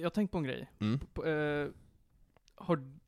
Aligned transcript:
jag 0.00 0.06
har 0.06 0.10
tänkt 0.10 0.30
på 0.30 0.38
en 0.38 0.44
grej. 0.44 0.70
Mm. 0.78 0.98
På, 1.14 1.26
eh, 1.26 1.68
har, 2.54 3.00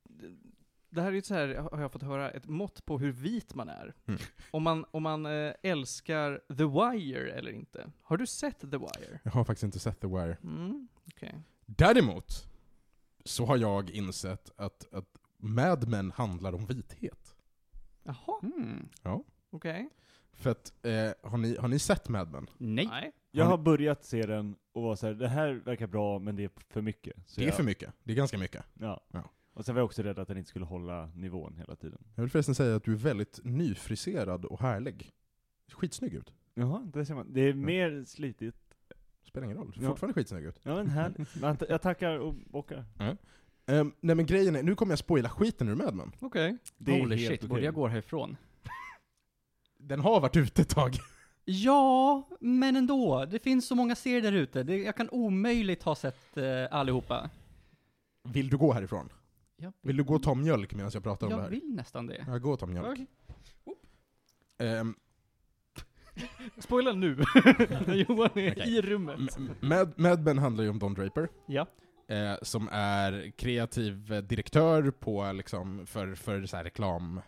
det 0.90 1.00
här 1.02 1.08
är 1.08 1.12
ju 1.12 1.22
så 1.22 1.34
här, 1.34 1.54
har 1.54 1.80
jag 1.80 1.92
fått 1.92 2.02
höra, 2.02 2.30
ett 2.30 2.48
mått 2.48 2.84
på 2.84 2.98
hur 2.98 3.12
vit 3.12 3.54
man 3.54 3.68
är. 3.68 3.94
Mm. 4.06 4.20
Om 4.50 4.62
man, 4.62 4.84
om 4.90 5.02
man 5.02 5.26
eh, 5.26 5.52
älskar 5.62 6.40
The 6.48 6.64
Wire 6.64 7.32
eller 7.32 7.50
inte. 7.52 7.90
Har 8.02 8.16
du 8.16 8.26
sett 8.26 8.60
The 8.60 8.66
Wire? 8.78 9.20
Jag 9.22 9.32
har 9.32 9.44
faktiskt 9.44 9.62
inte 9.64 9.78
sett 9.78 10.00
The 10.00 10.06
Wire. 10.06 10.36
Mm, 10.42 10.88
okej. 11.06 11.34
Däremot 11.66 12.48
så 13.24 13.46
har 13.46 13.56
jag 13.56 13.90
insett 13.90 14.50
att, 14.56 14.94
att 14.94 15.18
Mad 15.36 15.88
Men 15.88 16.10
handlar 16.10 16.52
om 16.54 16.66
vithet. 16.66 17.34
Jaha, 18.02 18.38
Mm. 18.42 18.88
okej. 19.50 19.88
För 20.32 20.50
att, 20.50 20.72
eh, 20.86 21.30
har, 21.30 21.38
ni, 21.38 21.56
har 21.56 21.68
ni 21.68 21.78
sett 21.78 22.08
Mad 22.08 22.30
Men? 22.32 22.46
Nej. 22.58 22.86
Nej. 22.86 23.12
Jag 23.34 23.44
Har 23.44 23.58
börjat 23.58 24.04
se 24.04 24.22
den 24.26 24.56
och 24.72 24.82
var 24.82 24.96
såhär, 24.96 25.14
det 25.14 25.28
här 25.28 25.52
verkar 25.52 25.86
bra 25.86 26.18
men 26.18 26.36
det 26.36 26.44
är 26.44 26.50
för 26.70 26.82
mycket. 26.82 27.16
Så 27.26 27.40
Det 27.40 27.44
är 27.44 27.48
jag, 27.48 27.56
för 27.56 27.62
mycket. 27.62 27.92
Det 28.04 28.12
är 28.12 28.16
ganska 28.16 28.38
mycket. 28.38 28.64
Ja. 28.80 29.00
Ja. 29.12 29.30
Och 29.52 29.64
sen 29.64 29.74
var 29.74 29.80
jag 29.80 29.84
också 29.86 30.02
rädd 30.02 30.18
att 30.18 30.28
den 30.28 30.38
inte 30.38 30.50
skulle 30.50 30.64
hålla 30.64 31.06
nivån 31.14 31.56
hela 31.56 31.76
tiden. 31.76 31.98
Jag 32.14 32.22
vill 32.22 32.30
förresten 32.30 32.54
säga 32.54 32.76
att 32.76 32.84
du 32.84 32.92
är 32.92 32.96
väldigt 32.96 33.40
nyfriserad 33.44 34.44
och 34.44 34.60
härlig. 34.60 35.10
Skitsnygg 35.72 36.14
ut. 36.14 36.32
Jaha, 36.54 36.90
det 36.94 37.06
ser 37.06 37.14
man. 37.14 37.32
Det 37.32 37.40
är 37.40 37.54
mer 37.54 38.04
slitigt. 38.06 38.56
Spelar 39.22 39.44
ingen 39.44 39.56
roll. 39.56 39.66
Du 39.66 39.72
ser 39.72 39.82
Ja. 39.82 39.88
fortfarande 39.88 40.14
skitsnygg 40.14 40.44
ut. 40.44 40.60
Ja 40.62 40.74
men 40.74 40.88
härligt. 40.88 41.34
Men 41.40 41.56
Jag 41.68 41.82
tackar 41.82 42.18
och 42.18 42.34
bockar. 42.34 42.84
Um, 43.66 43.94
nej 44.00 44.16
men 44.16 44.26
grejen 44.26 44.56
är, 44.56 44.62
nu 44.62 44.74
kommer 44.74 44.92
jag 44.92 44.98
spoila 44.98 45.28
skiten 45.30 45.68
ur 45.68 45.74
Mad 45.74 45.94
Men. 45.94 46.12
Okej. 46.20 46.56
Det 46.78 46.92
är 46.96 47.00
Holy 47.00 47.16
helt 47.16 47.28
shit, 47.30 47.38
okej. 47.40 47.48
borde 47.48 47.62
jag 47.64 47.74
gå 47.74 47.86
härifrån? 47.86 48.36
Den 49.78 50.00
har 50.00 50.20
varit 50.20 50.36
ute 50.36 50.62
ett 50.62 50.68
tag. 50.68 50.96
Ja, 51.44 52.28
men 52.40 52.76
ändå. 52.76 53.24
Det 53.24 53.38
finns 53.38 53.66
så 53.66 53.74
många 53.74 53.94
serier 53.94 54.22
där 54.22 54.32
ute. 54.32 54.62
Det- 54.62 54.76
Jag 54.82 54.96
kan 54.96 55.08
omöjligt 55.10 55.82
ha 55.82 55.94
sett 55.94 56.36
eh, 56.36 56.44
allihopa. 56.70 57.30
Vill 58.24 58.48
du 58.48 58.56
gå 58.56 58.72
härifrån? 58.72 59.08
Jag 59.56 59.72
Vill 59.82 59.96
du 59.96 60.04
gå 60.04 60.14
och 60.14 60.22
ta 60.22 60.34
mjölk 60.34 60.74
medan 60.74 60.90
jag 60.94 61.02
pratar 61.02 61.26
om 61.26 61.30
det 61.30 61.36
Jag 61.36 61.42
här? 61.42 61.50
vill 61.50 61.74
nästan 61.74 62.06
det. 62.06 62.24
Ja, 62.26 62.38
gå 62.38 62.52
och 62.52 62.58
ta 62.58 62.66
mjölk. 62.66 62.86
Okej. 62.88 63.06
Ehm, 64.58 64.94
Spoila 66.58 66.92
nu. 66.92 67.14
När 67.86 67.94
Johan 68.08 68.30
är 68.34 68.52
Okej. 68.52 68.76
i 68.76 68.82
rummet. 68.82 69.36
M- 69.36 69.50
Mad, 69.60 69.92
Mad 69.96 70.20
Men 70.24 70.38
handlar 70.38 70.64
ju 70.64 70.70
om 70.70 70.78
Don 70.78 70.94
Draper, 70.94 71.28
Ja. 71.46 71.66
eh, 72.08 72.34
som 72.42 72.68
är 72.72 73.30
kreativ 73.30 74.12
eh, 74.12 74.18
direktör 74.22 74.90
på, 74.90 75.32
liksom, 75.32 75.86
för, 75.86 76.14
för 76.14 76.46
så 76.46 76.56
här 76.56 76.64
reklam, 76.64 77.20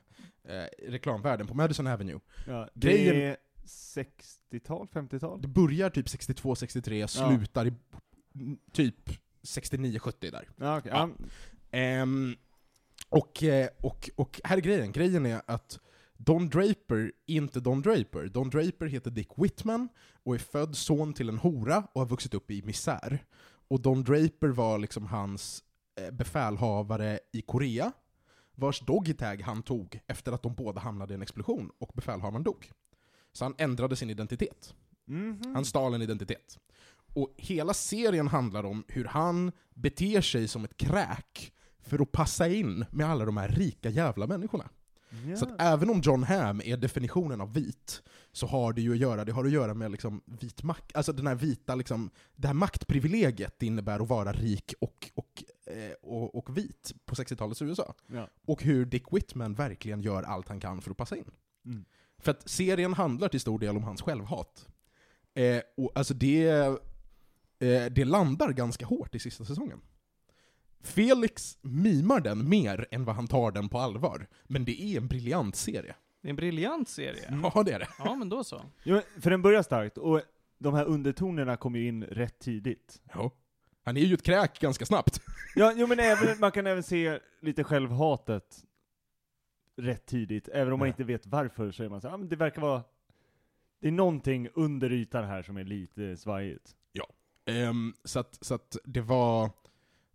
eh, 0.49 0.89
reklamvärlden 0.91 1.47
på 1.47 1.55
Madison 1.55 1.87
Avenue. 1.87 2.21
Ja, 2.47 2.69
Grejen- 2.75 3.15
det 3.15 3.25
är 3.25 3.37
60-tal, 3.67 4.87
50-tal? 4.87 5.43
Det 5.43 5.49
börjar 5.49 5.91
typ 5.91 6.07
62-63, 6.07 7.07
slutar 7.07 7.67
i 7.67 7.73
typ 8.73 9.11
69-70 9.43 10.31
där. 10.31 10.49
Ja, 10.57 10.79
okej. 10.79 10.93
Ja. 10.95 11.11
Ehm, 11.71 12.37
och, 13.09 13.43
eh, 13.43 13.69
och, 13.83 14.11
och 14.17 14.41
här 14.45 14.57
är 14.57 14.61
grejen, 14.61 14.93
grejen 14.93 15.27
är 15.27 15.43
att 15.47 15.79
Don 16.17 16.49
Draper 16.49 17.13
är 17.27 17.35
inte 17.35 17.61
Don 17.61 17.83
Draper. 17.83 18.29
Don 18.29 18.51
Draper 18.51 18.87
heter 18.87 19.11
Dick 19.11 19.29
Whitman 19.37 19.89
och 20.23 20.35
är 20.35 20.39
född 20.39 20.77
son 20.77 21.15
till 21.15 21.29
en 21.29 21.39
hora 21.39 21.87
och 21.93 22.01
har 22.01 22.09
vuxit 22.09 22.35
upp 22.35 22.51
i 22.51 22.63
misär. 22.63 23.25
Och 23.69 23.81
Don 23.81 24.05
Draper 24.05 24.49
var 24.49 24.79
liksom 24.79 25.07
hans 25.07 25.65
eh, 26.01 26.11
befälhavare 26.11 27.19
i 27.33 27.43
Korea, 27.43 27.93
vars 28.55 28.81
doggytag 28.81 29.43
han 29.43 29.63
tog 29.63 30.01
efter 30.07 30.33
att 30.33 30.43
de 30.43 30.55
båda 30.55 30.81
hamnade 30.81 31.15
i 31.15 31.17
en 31.17 31.23
explosion 31.23 31.71
och 31.79 31.91
befälhavaren 31.95 32.43
dog. 32.43 32.71
Så 33.35 33.45
han 33.45 33.55
ändrade 33.59 33.97
sin 33.97 34.11
identitet. 34.11 34.75
Mhm. 35.05 35.55
Han 35.55 35.65
stal 35.65 35.95
en 35.95 36.03
identitet. 36.03 36.59
Och 37.15 37.35
hela 37.37 37.75
serien 37.75 38.29
handlar 38.29 38.65
om 38.65 38.85
hur 38.89 39.05
han 39.05 39.53
beter 39.75 40.21
sig 40.21 40.49
som 40.49 40.65
ett 40.65 40.77
kräk 40.77 41.53
för 41.83 42.03
att 42.03 42.13
passa 42.13 42.49
in 42.49 42.85
med 42.91 43.07
alla 43.07 43.25
de 43.25 43.37
här 43.37 43.49
rika 43.49 43.91
jävla 43.91 44.27
människorna. 44.27 44.69
Ja. 45.29 45.37
Så 45.37 45.45
att 45.45 45.55
även 45.59 45.91
om 45.91 46.01
John 46.01 46.23
Hamm 46.23 46.61
är 46.65 46.77
definitionen 46.77 47.41
av 47.41 47.53
vit, 47.55 48.03
så 48.33 48.47
har 48.47 48.73
det 48.73 48.81
ju 48.81 48.93
att 48.93 48.99
göra, 48.99 49.25
det 49.25 49.33
har 49.33 49.45
att 49.45 49.53
göra 49.53 49.75
med 49.75 49.91
liksom 49.91 50.23
vit 50.25 50.63
makt, 50.63 50.97
alltså 50.97 51.13
den 51.13 51.27
här 51.27 51.35
vita, 51.35 51.75
liksom, 51.75 52.11
det 52.37 52.47
här 52.47 52.55
maktprivilegiet 52.55 53.59
det 53.59 53.67
innebär 53.67 54.01
att 54.01 54.09
vara 54.09 54.33
rik 54.33 54.75
och, 54.81 55.11
och, 55.15 55.45
eh, 55.67 55.93
och, 56.03 56.35
och 56.35 56.57
vit 56.57 56.93
på 57.05 57.15
60-talets 57.15 57.63
USA. 57.63 57.95
ja. 58.07 58.29
Och 58.47 58.63
hur 58.63 58.85
Dick 58.87 59.13
Whitman 59.13 59.55
verkligen 59.55 60.01
gör 60.01 60.23
allt 60.23 60.49
han 60.49 60.61
kan 60.61 60.81
för 60.83 60.91
att 60.91 60.97
passa 60.97 61.17
in. 61.17 61.31
Mm. 61.67 61.85
För 62.25 62.31
att 62.31 62.49
serien 62.49 62.95
handlar 62.95 63.29
till 63.29 63.41
stor 63.41 63.59
del 63.59 63.77
om 63.77 63.85
hans 63.85 64.03
självhat. 64.03 64.69
Eh, 65.35 65.61
och 65.77 65.93
alltså 65.95 66.15
det, 66.15 66.49
eh, 67.59 67.85
det 67.91 68.05
landar 68.05 68.53
ganska 68.53 68.87
hårt 68.87 69.15
i 69.15 69.19
sista 69.19 69.45
säsongen. 69.45 69.81
Felix 70.83 71.59
mimar 71.63 72.21
den 72.21 72.49
mer 72.49 72.87
än 72.91 73.05
vad 73.05 73.17
han 73.17 73.29
tar 73.29 73.53
den 73.53 73.69
på 73.69 73.79
allvar. 73.79 74.27
Men 74.45 74.65
det 74.65 74.83
är 74.83 74.97
en 74.97 75.09
briljant 75.09 75.57
serie. 75.57 75.95
Det 76.23 76.29
är 76.29 76.31
en 76.31 76.37
briljant 76.37 76.89
serie. 76.89 77.27
Mm. 77.27 77.51
Ja, 77.55 77.63
det 77.63 77.73
är 77.73 77.79
det. 77.79 77.89
Ja, 77.99 78.15
men 78.15 78.29
då 78.29 78.45
så. 78.45 78.63
Jo, 78.83 79.01
för 79.21 79.31
den 79.31 79.43
börjar 79.43 79.63
starkt, 79.63 79.99
och 79.99 80.23
de 80.59 80.75
här 80.75 80.85
undertonerna 80.85 81.57
kommer 81.57 81.79
ju 81.79 81.89
in 81.89 82.05
rätt 82.05 82.39
tidigt. 82.39 83.03
Ja. 83.13 83.31
Han 83.85 83.97
är 83.97 84.01
ju 84.01 84.15
ett 84.15 84.23
kräk 84.23 84.61
ganska 84.61 84.87
snabbt. 84.87 85.21
Ja, 85.55 85.73
jo 85.77 85.87
men 85.87 86.01
även, 86.01 86.41
man 86.41 86.53
kan 86.53 86.67
även 86.67 86.83
se 86.83 87.19
lite 87.41 87.65
självhatet 87.65 88.65
rätt 89.77 90.07
tidigt, 90.07 90.49
även 90.49 90.73
om 90.73 90.79
man 90.79 90.89
Ja. 90.89 90.93
inte 90.93 91.05
vet 91.05 91.27
varför 91.27 91.71
så 91.73 91.83
är 91.85 91.89
man 91.89 92.01
så 92.01 92.09
här, 92.09 92.15
ah, 92.15 92.19
men 92.19 92.29
det 92.29 92.37
verkar 92.37 92.63
vara 92.63 92.83
det 93.81 93.89
är 93.89 93.93
någonting 93.93 94.49
under 94.55 94.93
ytan 94.93 95.25
här 95.25 95.43
som 95.43 95.57
är 95.57 95.65
lite 95.65 96.17
svajigt. 96.17 96.77
Ehm, 97.47 97.95
så 98.05 98.19
att, 98.19 98.39
så 98.41 98.55
att 98.55 98.77
det 98.85 99.01
var... 99.01 99.51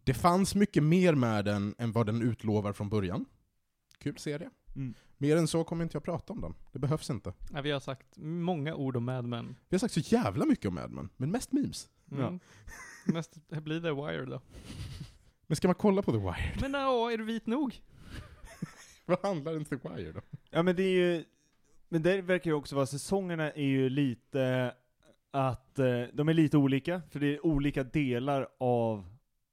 Det 0.03 0.13
fanns 0.13 0.55
mycket 0.55 0.83
mer 0.83 1.13
med 1.15 1.45
den 1.45 1.75
än 1.77 1.91
vad 1.91 2.05
den 2.05 2.21
utlovar 2.21 2.73
från 2.73 2.89
början. 2.89 3.25
Kul 3.97 4.17
serie. 4.17 4.49
Mm. 4.75 4.93
Mer 5.17 5.37
än 5.37 5.47
så 5.47 5.63
kommer 5.63 5.83
inte 5.83 5.95
jag 5.95 6.03
prata 6.03 6.33
om 6.33 6.41
den. 6.41 6.53
Det 6.71 6.79
behövs 6.79 7.09
inte. 7.09 7.33
Ja, 7.53 7.61
vi 7.61 7.71
har 7.71 7.79
sagt 7.79 8.17
många 8.17 8.75
ord 8.75 8.97
om 8.97 9.05
Mad 9.05 9.25
Men. 9.25 9.55
Vi 9.69 9.75
har 9.75 9.79
sagt 9.79 9.93
så 9.93 9.99
jävla 9.99 10.45
mycket 10.45 10.65
om 10.65 10.75
Mad 10.75 10.91
Men, 10.91 11.09
men 11.17 11.31
mest 11.31 11.51
memes. 11.51 11.89
Mm. 12.11 12.39
Mest 13.05 13.39
blir 13.49 13.79
det 13.79 13.93
Wire 13.93 14.25
då. 14.25 14.41
Men 15.47 15.55
ska 15.55 15.67
man 15.67 15.75
kolla 15.75 16.01
på 16.01 16.11
The 16.11 16.17
Wire? 16.17 16.53
Men 16.61 16.73
ja, 16.73 17.11
är 17.11 17.17
du 17.17 17.23
vit 17.23 17.47
nog? 17.47 17.81
Vad 19.09 19.19
handlar 19.23 19.55
inte 19.55 19.77
The 19.77 19.89
Wire 19.89 20.11
då? 20.11 20.21
Ja 20.49 20.63
men 20.63 20.75
det 20.75 20.83
är 20.83 21.15
ju, 21.15 21.23
men 21.89 22.01
det 22.01 22.21
verkar 22.21 22.51
ju 22.51 22.55
också 22.55 22.75
vara, 22.75 22.85
säsongerna 22.85 23.51
är 23.51 23.63
ju 23.63 23.89
lite 23.89 24.73
att, 25.31 25.79
eh, 25.79 26.01
de 26.13 26.29
är 26.29 26.33
lite 26.33 26.57
olika, 26.57 27.01
för 27.09 27.19
det 27.19 27.35
är 27.35 27.45
olika 27.45 27.83
delar 27.83 28.47
av 28.57 29.05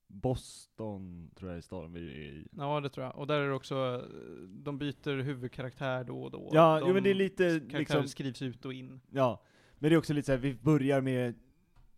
Boston, 0.06 1.30
tror 1.38 1.52
jag 1.52 1.64
staden 1.64 1.92
vi 1.92 2.00
är 2.00 2.14
i. 2.14 2.48
Ja, 2.56 2.80
det 2.80 2.88
tror 2.88 3.06
jag. 3.06 3.16
Och 3.16 3.26
där 3.26 3.40
är 3.40 3.48
det 3.48 3.54
också, 3.54 3.74
eh, 3.74 4.48
de 4.48 4.78
byter 4.78 5.22
huvudkaraktär 5.22 6.04
då 6.04 6.22
och 6.22 6.30
då. 6.30 6.50
Ja, 6.52 6.80
de 6.80 6.88
jo 6.88 6.94
men 6.94 7.02
det 7.02 7.10
är 7.10 7.14
lite 7.14 7.50
liksom, 7.52 8.08
skrivs 8.08 8.42
ut 8.42 8.64
och 8.64 8.74
in. 8.74 9.00
ja. 9.10 9.42
Men 9.78 9.90
det 9.90 9.96
är 9.96 9.98
också 9.98 10.12
lite 10.12 10.26
så 10.26 10.32
här, 10.32 10.38
vi 10.38 10.54
börjar 10.54 11.00
med 11.00 11.34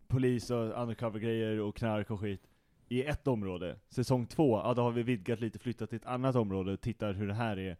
polis 0.07 0.49
och 0.49 0.81
undercover-grejer 0.81 1.59
och 1.59 1.75
knark 1.75 2.11
och 2.11 2.19
skit 2.19 2.48
i 2.89 3.03
ett 3.03 3.27
område. 3.27 3.79
Säsong 3.89 4.25
två, 4.25 4.57
ja 4.57 4.73
då 4.73 4.81
har 4.81 4.91
vi 4.91 5.03
vidgat 5.03 5.39
lite, 5.39 5.59
flyttat 5.59 5.89
till 5.89 5.95
ett 5.95 6.05
annat 6.05 6.35
område 6.35 6.71
och 6.71 6.81
tittar 6.81 7.13
hur 7.13 7.27
det 7.27 7.33
här 7.33 7.57
är. 7.59 7.77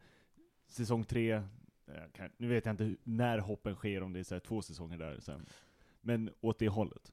Säsong 0.67 1.03
tre, 1.03 1.43
kan, 2.13 2.29
nu 2.37 2.47
vet 2.47 2.65
jag 2.65 2.73
inte 2.73 2.83
hur, 2.83 2.97
när 3.03 3.37
hoppen 3.39 3.75
sker, 3.75 4.03
om 4.03 4.13
det 4.13 4.19
är 4.19 4.23
så 4.23 4.35
här 4.35 4.39
två 4.39 4.61
säsonger 4.61 4.97
där 4.97 5.19
sen. 5.19 5.45
Men 6.01 6.29
åt 6.41 6.59
det 6.59 6.67
hållet. 6.69 7.11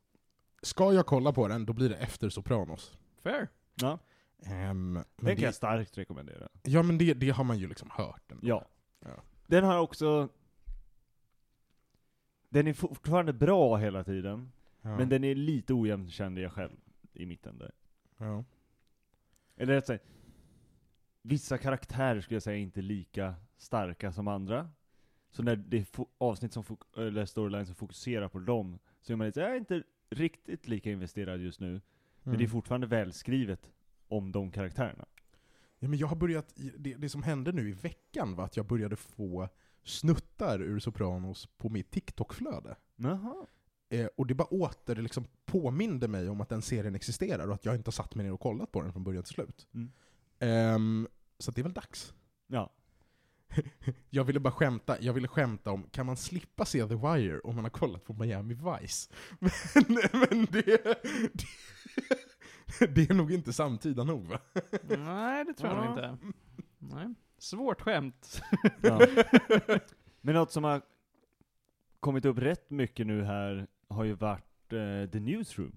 Ska 0.62 0.92
jag 0.92 1.06
kolla 1.06 1.32
på 1.32 1.48
den, 1.48 1.66
då 1.66 1.72
blir 1.72 1.88
det 1.88 1.96
efter 1.96 2.28
Sopranos. 2.28 2.98
Fair. 3.22 3.48
Ja, 3.74 3.98
men 4.38 4.94
den 4.94 5.04
kan 5.16 5.36
det, 5.36 5.40
jag 5.42 5.54
starkt 5.54 5.98
rekommendera. 5.98 6.48
ja 6.62 6.82
men 6.82 6.98
det, 6.98 7.14
det 7.14 7.30
har 7.30 7.44
man 7.44 7.58
ju 7.58 7.68
liksom 7.68 7.90
hört. 7.92 8.32
Ja. 8.42 8.64
Ja. 9.00 9.22
Den 9.46 9.64
har 9.64 9.78
också, 9.78 10.28
den 12.48 12.66
är 12.66 12.72
fortfarande 12.72 13.32
bra 13.32 13.76
hela 13.76 14.04
tiden, 14.04 14.52
Ja. 14.82 14.96
men 14.96 15.08
den 15.08 15.24
är 15.24 15.34
lite 15.34 15.74
ojämn 15.74 16.10
kände 16.10 16.40
jag 16.40 16.52
själv 16.52 16.76
i 17.12 17.26
mitten 17.26 17.58
där. 17.58 17.72
Ja. 18.18 18.44
Eller 19.56 19.74
rätt 19.74 19.86
sagt, 19.86 20.04
vissa 21.22 21.58
karaktärer 21.58 22.20
skulle 22.20 22.36
jag 22.36 22.42
säga 22.42 22.56
är 22.56 22.60
inte 22.60 22.82
lika 22.82 23.34
starka 23.56 24.12
som 24.12 24.28
andra. 24.28 24.70
Så 25.30 25.42
när 25.42 25.56
det 25.56 25.76
är 25.78 25.86
avsnitt 26.18 26.52
som 26.52 26.64
eller 26.96 27.24
storyline 27.24 27.66
som 27.66 27.74
fokuserar 27.74 28.28
på 28.28 28.38
dem, 28.38 28.78
så 29.00 29.12
är 29.12 29.16
man 29.16 29.26
lite, 29.26 29.40
jag 29.40 29.50
är 29.50 29.56
inte 29.56 29.82
riktigt 30.10 30.68
lika 30.68 30.90
investerad 30.90 31.40
just 31.40 31.60
nu, 31.60 31.70
men 31.70 31.80
Mm. 32.32 32.38
det 32.38 32.44
är 32.44 32.48
fortfarande 32.48 32.86
välskrivet 32.86 33.70
om 34.08 34.32
de 34.32 34.50
karaktärerna. 34.50 35.04
Ja, 35.78 35.88
men 35.88 35.98
jag 35.98 36.06
har 36.06 36.16
börjat, 36.16 36.52
det, 36.78 36.94
det 36.94 37.08
som 37.08 37.22
hände 37.22 37.52
nu 37.52 37.68
i 37.68 37.72
veckan 37.72 38.34
var 38.34 38.44
att 38.44 38.56
jag 38.56 38.66
började 38.66 38.96
få 38.96 39.48
snuttar 39.82 40.62
ur 40.62 40.78
Sopranos 40.78 41.46
på 41.56 41.68
mitt 41.68 41.90
TikTok-flöde. 41.90 42.76
Jaha. 42.96 43.46
Eh, 43.88 44.06
och 44.16 44.26
det 44.26 44.34
bara 44.34 44.48
åter 44.48 44.96
liksom 44.96 45.26
påminde 45.44 46.08
mig 46.08 46.28
om 46.28 46.40
att 46.40 46.48
den 46.48 46.62
serien 46.62 46.94
existerar 46.94 47.48
och 47.48 47.54
att 47.54 47.64
jag 47.64 47.74
inte 47.74 47.88
har 47.88 47.92
satt 47.92 48.14
mig 48.14 48.26
ner 48.26 48.32
och 48.32 48.40
kollat 48.40 48.72
på 48.72 48.82
den 48.82 48.92
från 48.92 49.04
början 49.04 49.22
till 49.22 49.34
slut. 49.34 49.66
Mm. 49.74 49.92
Ehm, 50.38 51.08
så 51.38 51.50
det 51.50 51.60
är 51.60 51.62
väl 51.62 51.72
dags. 51.72 52.14
Ja. 52.46 52.72
Jag 54.10 54.24
ville 54.24 54.40
bara 54.40 54.52
skämta, 54.52 54.96
jag 55.00 55.12
ville 55.12 55.28
skämta 55.28 55.70
om, 55.70 55.82
kan 55.90 56.06
man 56.06 56.16
slippa 56.16 56.64
se 56.64 56.86
The 56.86 56.94
Wire 56.94 57.40
om 57.40 57.54
man 57.54 57.64
har 57.64 57.70
kollat 57.70 58.04
på 58.04 58.12
Miami 58.12 58.54
Vice? 58.54 59.10
Men, 59.38 59.50
men 60.12 60.46
det, 60.50 60.64
det, 62.78 62.86
det 62.86 63.10
är 63.10 63.14
nog 63.14 63.32
inte 63.32 63.52
samtida 63.52 64.04
nog 64.04 64.26
va? 64.26 64.40
Nej, 64.98 65.44
det 65.44 65.54
tror 65.54 65.72
jag 65.72 65.84
nog 65.84 65.90
inte. 65.90 66.18
Nej. 66.78 67.14
Svårt 67.38 67.80
skämt. 67.80 68.42
Ja. 68.82 69.00
Men 70.20 70.34
något 70.34 70.52
som 70.52 70.64
har 70.64 70.82
kommit 72.00 72.24
upp 72.24 72.38
rätt 72.38 72.70
mycket 72.70 73.06
nu 73.06 73.24
här 73.24 73.66
har 73.88 74.04
ju 74.04 74.12
varit 74.12 74.72
eh, 74.72 75.10
The 75.12 75.20
Newsroom. 75.20 75.72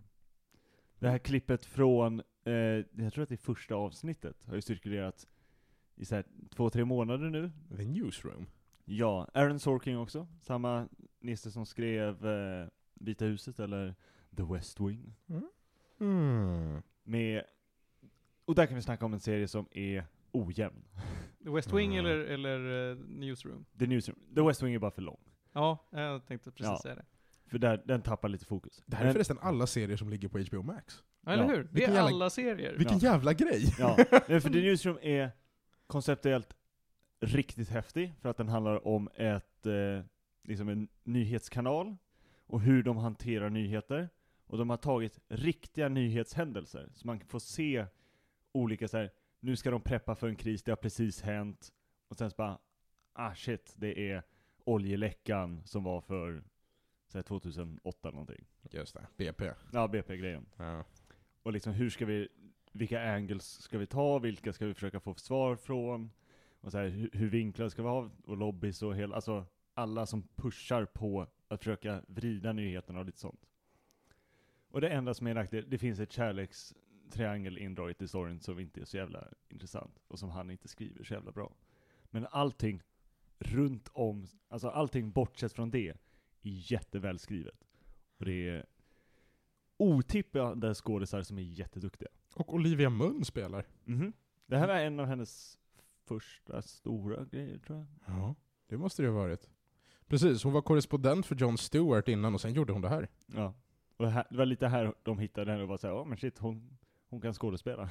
Det 1.00 1.10
här 1.10 1.18
klippet 1.18 1.66
från, 1.66 2.22
eh, 2.44 2.54
jag 2.54 3.14
tror 3.14 3.24
att 3.24 3.30
det 3.30 3.36
är 3.36 3.38
första 3.38 3.76
avsnittet, 3.76 4.46
har 4.46 4.56
ju 4.56 4.62
cirkulerat 4.62 5.28
i 5.96 6.06
så 6.06 6.16
här 6.16 6.26
två, 6.56 6.70
tre 6.70 6.86
månader 6.86 7.30
nu. 7.30 7.52
The 7.78 7.86
Newsroom. 7.86 8.46
Ja, 8.86 9.28
Aaron 9.34 9.60
Sorkin 9.60 9.98
också, 9.98 10.28
samma 10.42 10.88
nisse 11.20 11.52
som 11.52 11.66
skrev 11.66 12.28
eh, 12.28 12.68
Vita 12.94 13.26
huset 13.26 13.60
eller 13.60 13.96
The 14.38 14.44
West 14.44 14.80
Wing. 14.80 15.16
Mm. 16.00 16.82
Med, 17.04 17.44
och 18.46 18.56
där 18.56 18.66
kan 18.66 18.76
vi 18.76 18.82
snacka 18.82 19.06
om 19.06 19.14
en 19.14 19.20
serie 19.20 19.48
som 19.48 19.68
är 19.72 20.06
ojämn. 20.32 20.84
The 21.44 21.50
West 21.50 21.74
Wing 21.74 21.96
Mm. 21.96 22.06
eller, 22.06 22.18
eller 22.20 22.92
eh, 22.92 22.98
Newsroom? 22.98 23.66
The 23.80 23.88
Newsroom, 23.88 24.20
The 24.36 24.42
West 24.42 24.64
Wing 24.64 24.74
är 24.74 24.80
bara 24.80 24.92
för 24.92 25.02
lång. 25.02 25.20
Ja, 25.54 25.88
jag 25.92 26.26
tänkte 26.26 26.52
precis 26.52 26.66
Ja. 26.72 26.80
säga 26.84 26.96
det. 26.96 27.06
För 27.50 27.58
där, 27.60 27.84
den 27.86 28.02
tappar 28.02 28.30
lite 28.30 28.46
fokus. 28.46 28.84
Det 28.86 28.96
här 28.96 29.04
är 29.04 29.08
Men- 29.08 29.14
förresten 29.14 29.38
alla 29.42 29.68
serier 29.68 29.98
som 29.98 30.10
ligger 30.10 30.28
på 30.28 30.40
HBO 30.40 30.62
Max. 30.64 31.04
Ja, 31.26 31.32
eller 31.32 31.44
Ja. 31.44 31.50
hur? 31.50 31.64
Det 31.64 31.70
Vilken 31.72 31.92
är 31.92 31.96
jävla- 31.96 32.10
alla 32.10 32.30
serier. 32.30 32.76
Vilken 32.78 32.98
jävla 33.00 33.34
grej! 33.34 33.64
Ja, 33.80 33.98
men 34.28 34.42
för 34.42 34.50
The 34.50 34.62
Newsroom 34.62 34.98
är 35.02 35.32
konceptuellt 35.88 36.56
riktigt 37.22 37.70
häftig, 37.70 38.14
för 38.22 38.30
att 38.30 38.38
den 38.38 38.48
handlar 38.50 38.88
om 38.88 39.10
ett, 39.16 39.66
eh, 39.66 40.06
liksom 40.44 40.70
en 40.70 40.88
nyhetskanal, 41.04 41.96
och 42.48 42.62
hur 42.62 42.84
de 42.84 42.98
hanterar 42.98 43.50
nyheter. 43.50 44.10
Och 44.48 44.58
de 44.58 44.70
har 44.70 44.78
tagit 44.78 45.20
riktiga 45.28 45.90
nyhetshändelser, 45.90 46.90
så 46.96 47.08
man 47.08 47.20
får 47.20 47.40
se 47.40 47.86
olika 48.52 48.88
så 48.88 48.98
här. 48.98 49.12
nu 49.42 49.56
ska 49.56 49.72
de 49.72 49.82
preppa 49.82 50.16
för 50.16 50.28
en 50.28 50.36
kris, 50.36 50.64
det 50.64 50.72
har 50.72 50.76
precis 50.76 51.22
hänt, 51.22 51.70
och 52.08 52.18
sen 52.18 52.30
så 52.30 52.36
bara, 52.38 52.58
ah 53.14 53.36
shit, 53.36 53.74
det 53.78 54.12
är 54.12 54.24
oljeläckan 54.66 55.62
som 55.66 55.84
var 55.84 56.02
för, 56.02 56.44
så 57.12 57.18
här, 57.18 57.24
2008 57.24 58.08
eller 58.08 58.16
någonting. 58.16 58.46
Just 58.72 58.94
det, 58.94 59.08
BP. 59.18 59.52
Ja, 59.72 59.88
BP-grejen. 59.88 60.46
Ja. 60.58 60.84
Och 61.44 61.54
liksom 61.54 61.74
hur 61.74 61.90
ska 61.90 62.06
vi, 62.06 62.28
vilka 62.72 63.14
angles 63.14 63.62
ska 63.62 63.78
vi 63.78 63.86
ta, 63.86 64.20
vilka 64.20 64.54
ska 64.54 64.66
vi 64.66 64.74
försöka 64.74 65.00
få 65.00 65.16
svar 65.16 65.56
från? 65.56 66.12
Och 66.62 66.72
så 66.72 66.78
här, 66.78 66.88
hur, 66.88 67.10
hur 67.14 67.30
vinklade 67.30 67.70
ska 67.70 67.82
vi 67.82 67.88
ha, 67.88 68.10
och 68.24 68.38
lobbys 68.38 68.82
och 68.82 68.96
hela, 68.96 69.16
alltså 69.16 69.46
alla 69.74 70.06
som 70.06 70.28
pushar 70.36 70.86
på 70.86 71.28
att 71.48 71.60
försöka 71.60 72.02
vrida 72.08 72.54
nyheterna 72.54 73.00
och 73.00 73.06
lite 73.06 73.20
sånt. 73.20 73.46
Och 74.72 74.82
det 74.82 74.90
enda 74.90 75.14
som 75.14 75.28
är 75.28 75.34
nackdel, 75.34 75.70
det 75.70 75.78
finns 75.78 76.00
ett 76.00 76.12
kärlekstriangel 76.12 77.58
indraget 77.58 78.02
i 78.02 78.08
storyn 78.08 78.40
som 78.40 78.60
inte 78.60 78.82
är 78.82 78.86
så 78.86 78.98
jävla 78.98 79.28
intressant, 79.50 80.00
och 80.08 80.20
som 80.20 80.30
han 80.30 80.52
inte 80.52 80.68
skriver 80.68 81.04
så 81.04 81.14
jävla 81.14 81.32
bra. 81.32 81.54
Men 82.04 82.28
allting 82.32 82.82
runt 83.40 83.90
om, 83.94 84.28
alltså 84.48 84.70
allting 84.70 85.12
bortsett 85.12 85.54
från 85.54 85.72
det, 85.72 85.98
är 86.42 86.72
jätteväl 86.72 87.20
skrivet. 87.20 87.68
Och 88.18 88.26
det 88.26 88.50
är 88.50 88.66
otippade 89.78 90.76
skådisar 90.76 91.22
som 91.24 91.38
är 91.38 91.42
jätteduktiga. 91.42 92.10
Och 92.36 92.54
Olivia 92.54 92.90
Munn 92.90 93.26
spelar. 93.26 93.68
Mhm. 93.84 94.14
Det 94.46 94.58
här 94.58 94.68
var 94.68 94.76
en 94.76 95.00
av 95.00 95.06
hennes 95.06 95.58
första 96.06 96.62
stora 96.62 97.26
grejer, 97.26 97.58
tror 97.60 97.78
jag. 97.78 97.88
Ja, 98.16 98.36
det 98.68 98.78
måste 98.78 99.02
det 99.02 99.08
ha 99.08 99.16
varit. 99.16 99.50
Precis, 100.08 100.44
hon 100.44 100.54
var 100.54 100.62
korrespondent 100.62 101.26
för 101.26 101.36
Jon 101.36 101.58
Stewart 101.58 102.08
innan 102.08 102.34
och 102.34 102.42
sen 102.42 102.54
gjorde 102.54 102.74
hon 102.74 102.82
det 102.82 102.90
här. 102.90 103.08
Ja. 103.26 103.54
Och 103.98 104.06
det, 104.06 104.12
här, 104.12 104.26
det 104.30 104.38
var 104.38 104.46
lite 104.46 104.68
här 104.68 104.94
de 105.04 105.20
hittade 105.20 105.52
henne 105.52 105.64
och 105.64 105.70
var 105.70 105.78
såhär, 105.78 105.94
ja 105.94 106.06
men 106.06 106.18
shit, 106.18 106.40
hon, 106.40 106.78
hon 107.10 107.22
kan 107.22 107.34
skådespela. 107.34 107.90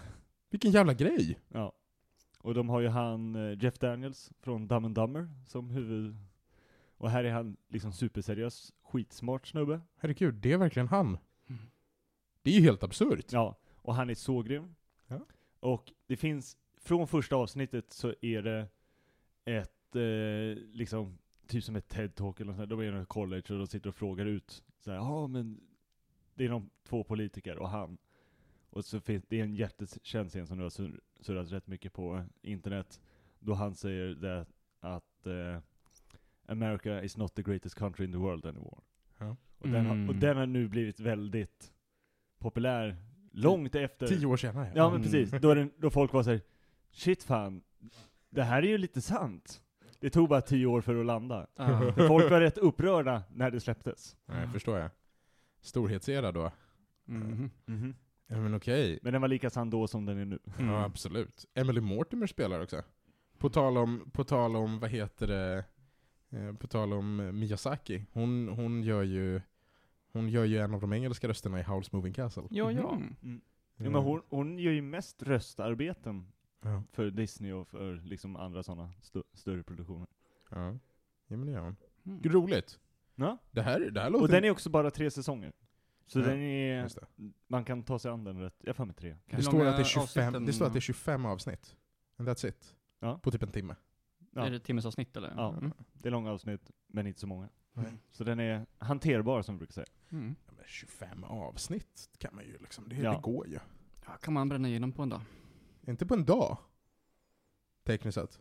Vilken 0.50 0.70
jävla 0.70 0.94
grej! 0.94 1.38
Ja. 1.48 1.72
Och 2.38 2.54
de 2.54 2.68
har 2.68 2.80
ju 2.80 2.88
han, 2.88 3.34
eh, 3.34 3.62
Jeff 3.64 3.78
Daniels 3.78 4.32
från 4.40 4.68
Dumb 4.68 4.86
and 4.86 4.94
Dumber 4.94 5.28
som 5.46 5.70
huvud... 5.70 6.16
Och 6.98 7.10
här 7.10 7.24
är 7.24 7.32
han 7.32 7.56
liksom 7.68 7.92
superseriös, 7.92 8.72
skitsmart 8.82 9.46
snubbe. 9.46 9.80
Herregud, 9.96 10.34
det 10.34 10.52
är 10.52 10.58
verkligen 10.58 10.88
han. 10.88 11.06
Mm. 11.46 11.62
Det 12.42 12.50
är 12.50 12.54
ju 12.54 12.60
helt 12.62 12.82
absurt. 12.82 13.32
Ja, 13.32 13.58
och 13.74 13.94
han 13.94 14.10
är 14.10 14.14
så 14.14 14.42
grym. 14.42 14.74
Ja. 15.06 15.20
Och 15.60 15.92
det 16.06 16.16
finns, 16.16 16.56
från 16.76 17.08
första 17.08 17.36
avsnittet 17.36 17.92
så 17.92 18.14
är 18.20 18.42
det 18.42 18.68
ett, 19.44 19.96
eh, 19.96 20.62
liksom, 20.72 21.18
typ 21.46 21.64
som 21.64 21.76
ett 21.76 21.88
TED-talk 21.94 22.40
eller 22.40 22.44
något 22.52 22.56
sånt. 22.56 22.70
De 22.70 22.80
är 22.80 23.02
i 23.02 23.06
college 23.06 23.42
och 23.48 23.58
de 23.58 23.66
sitter 23.66 23.88
och 23.88 23.94
frågar 23.94 24.26
ut, 24.26 24.64
så 24.78 24.90
här, 24.90 24.98
ja 24.98 25.26
men, 25.26 25.60
det 26.34 26.44
är 26.44 26.48
de 26.48 26.70
två 26.84 27.04
politiker 27.04 27.58
och 27.58 27.68
han. 27.68 27.98
Och 28.70 28.84
så 28.84 29.00
finns 29.00 29.24
det 29.28 29.40
är 29.40 29.44
en 29.44 29.54
jättekänd 29.54 30.30
scen 30.30 30.46
som 30.46 30.56
nu 30.56 30.62
har 30.62 30.70
sur- 30.70 31.00
surrat 31.20 31.52
rätt 31.52 31.66
mycket 31.66 31.92
på 31.92 32.24
internet, 32.42 33.00
då 33.38 33.54
han 33.54 33.74
säger 33.74 34.08
det 34.14 34.46
att 34.80 35.26
eh, 35.26 35.60
America 36.48 37.02
is 37.02 37.16
not 37.16 37.34
the 37.34 37.42
greatest 37.42 37.74
country 37.78 38.04
in 38.06 38.12
the 38.12 38.18
world 38.18 38.46
anymore. 38.46 38.80
Ja. 39.18 39.36
Och, 39.58 39.68
den 39.68 39.86
har, 39.86 39.92
och 39.92 39.98
Mm. 39.98 40.20
den 40.20 40.36
har 40.36 40.46
nu 40.46 40.68
blivit 40.68 41.00
väldigt 41.00 41.72
populär, 42.38 42.96
långt 43.32 43.74
efter. 43.74 44.06
Tio 44.06 44.26
år 44.26 44.36
senare. 44.36 44.72
Ja 44.74 44.90
men 44.90 45.00
Mm. 45.00 45.02
precis, 45.02 45.40
då, 45.40 45.54
den, 45.54 45.70
då 45.76 45.90
folk 45.90 46.12
var 46.12 46.22
såhär, 46.22 46.40
shit 46.90 47.22
fan, 47.22 47.62
det 48.30 48.42
här 48.42 48.62
är 48.62 48.66
ju 48.68 48.78
lite 48.78 49.00
sant. 49.00 49.62
Det 50.00 50.10
tog 50.10 50.28
bara 50.28 50.40
tio 50.40 50.66
år 50.66 50.80
för 50.80 51.00
att 51.00 51.06
landa. 51.06 51.46
Ja. 51.56 51.92
För 51.92 52.08
folk 52.08 52.30
var 52.30 52.40
rätt 52.40 52.58
upprörda 52.58 53.22
när 53.30 53.50
det 53.50 53.60
släpptes. 53.60 54.16
Nej, 54.26 54.48
förstår 54.48 54.78
jag. 54.78 54.90
Storhetsera 55.60 56.32
då. 56.32 56.52
Mhm. 57.04 57.50
Ja 58.26 58.36
men 58.36 58.54
okej. 58.54 58.98
Men 59.02 59.12
den 59.12 59.22
var 59.22 59.28
lika 59.28 59.50
sann 59.50 59.70
då 59.70 59.86
som 59.86 60.06
den 60.06 60.18
är 60.18 60.24
nu. 60.24 60.38
Mm. 60.58 60.70
Ja 60.74 60.84
absolut. 60.84 61.46
Emily 61.54 61.80
Mortimer 61.80 62.26
spelar 62.26 62.60
också. 62.60 62.82
På 63.38 63.48
tal 63.50 63.78
om, 63.78 64.10
på 64.12 64.24
tal 64.24 64.56
om 64.56 64.78
vad 64.78 64.90
heter 64.90 65.26
det, 65.26 65.64
eh, 66.30 66.52
på 66.54 66.66
tal 66.66 66.92
om 66.92 67.20
eh, 67.20 67.32
Miyazaki. 67.32 68.04
Hon, 68.12 68.48
hon 68.48 68.82
gör 68.82 69.02
ju 69.02 69.40
hon 70.12 70.28
gör 70.28 70.44
ju 70.44 70.58
en 70.58 70.75
av 70.75 70.80
de 70.80 70.92
engelska 70.92 71.28
rösterna 71.28 71.60
i 71.60 71.62
Howl's 71.62 71.88
Moving 71.92 72.12
Castle. 72.14 72.42
Ja, 72.50 72.72
ja. 72.72 72.94
Mhm. 72.94 73.40
Ja, 73.76 73.90
men 73.90 73.94
hon, 74.02 74.22
hon 74.28 74.58
gör 74.58 74.72
ju 74.72 74.82
mest 74.82 75.22
röstarbeten 75.22 76.32
Ja. 76.62 76.82
för 76.92 77.10
Disney 77.10 77.52
och 77.52 77.69
för 77.69 77.94
liksom 77.94 78.36
andra 78.36 78.62
sådana 78.62 78.92
st 79.02 79.19
större 79.32 79.62
produktioner. 79.62 80.06
Ja. 80.50 80.78
ja 81.26 81.36
men 81.36 81.46
det 81.46 81.52
gör 81.52 81.60
hon. 81.60 81.76
Mm. 82.06 82.22
Roligt. 82.22 82.80
Ja. 83.14 83.38
Det 83.50 83.62
här, 83.62 83.80
det 83.80 84.00
här 84.00 84.10
låter... 84.10 84.22
Och 84.22 84.28
den 84.28 84.44
är 84.44 84.50
också 84.50 84.70
bara 84.70 84.90
tre 84.90 85.10
säsonger. 85.10 85.52
Så 86.06 86.19
Ja, 86.20 86.25
den 86.26 86.38
är, 86.40 86.88
man 87.46 87.64
kan 87.64 87.82
ta 87.82 87.98
sig 87.98 88.10
an 88.10 88.25
den 88.25 88.40
rätt, 88.40 88.54
jag 88.60 88.69
har 88.69 88.75
för 88.75 88.84
mig 88.84 88.94
tre. 88.94 89.16
Det 89.30 89.42
står, 89.42 89.66
att 89.66 89.76
det, 89.76 89.82
är 89.82 89.84
25, 89.84 90.02
avsnitten- 90.34 90.46
det 90.46 90.52
står 90.52 90.66
att 90.66 90.72
det 90.72 90.78
är 90.78 90.80
25 90.80 91.26
avsnitt. 91.26 91.76
And 92.16 92.28
that's 92.28 92.49
it. 92.49 92.75
Ja. 93.00 93.18
På 93.23 93.30
typ 93.30 93.42
en 93.42 93.52
timme. 93.52 93.75
Ja. 94.32 94.47
Är 94.47 94.50
det 94.50 94.61
timmesavsnitt 94.61 95.16
eller? 95.16 95.32
Ja. 95.37 95.52
Mm. 95.52 95.73
Det 95.92 96.08
är 96.08 96.12
långa 96.12 96.32
avsnitt, 96.32 96.70
men 96.87 97.06
inte 97.06 97.20
så 97.20 97.26
många. 97.26 97.49
Nej. 97.73 97.92
Så 98.11 98.25
den 98.25 98.40
är 98.40 98.66
hanterbar 98.78 99.42
som 99.42 99.54
vi 99.54 99.58
brukar 99.58 99.73
säga. 99.73 99.87
Mm. 100.12 100.35
Ja, 100.47 100.52
men 100.56 100.64
25 100.66 101.25
avsnitt 101.25 102.11
kan 102.18 102.35
man 102.35 102.44
ju 102.44 102.58
liksom, 102.61 102.88
det, 102.88 102.97
Ja. 102.97 103.12
det 103.12 103.20
går 103.23 103.47
ju. 103.49 103.58
Ja, 104.06 104.12
kan 104.12 104.35
man 104.35 104.49
bränna 104.49 104.68
igenom 104.68 104.92
på 104.92 105.02
en 105.02 105.08
dag? 105.08 105.20
Inte 105.87 106.06
på 106.06 106.14
en 106.14 106.25
dag. 106.25 106.56
Tekniskt 107.85 108.14
sett. 108.14 108.38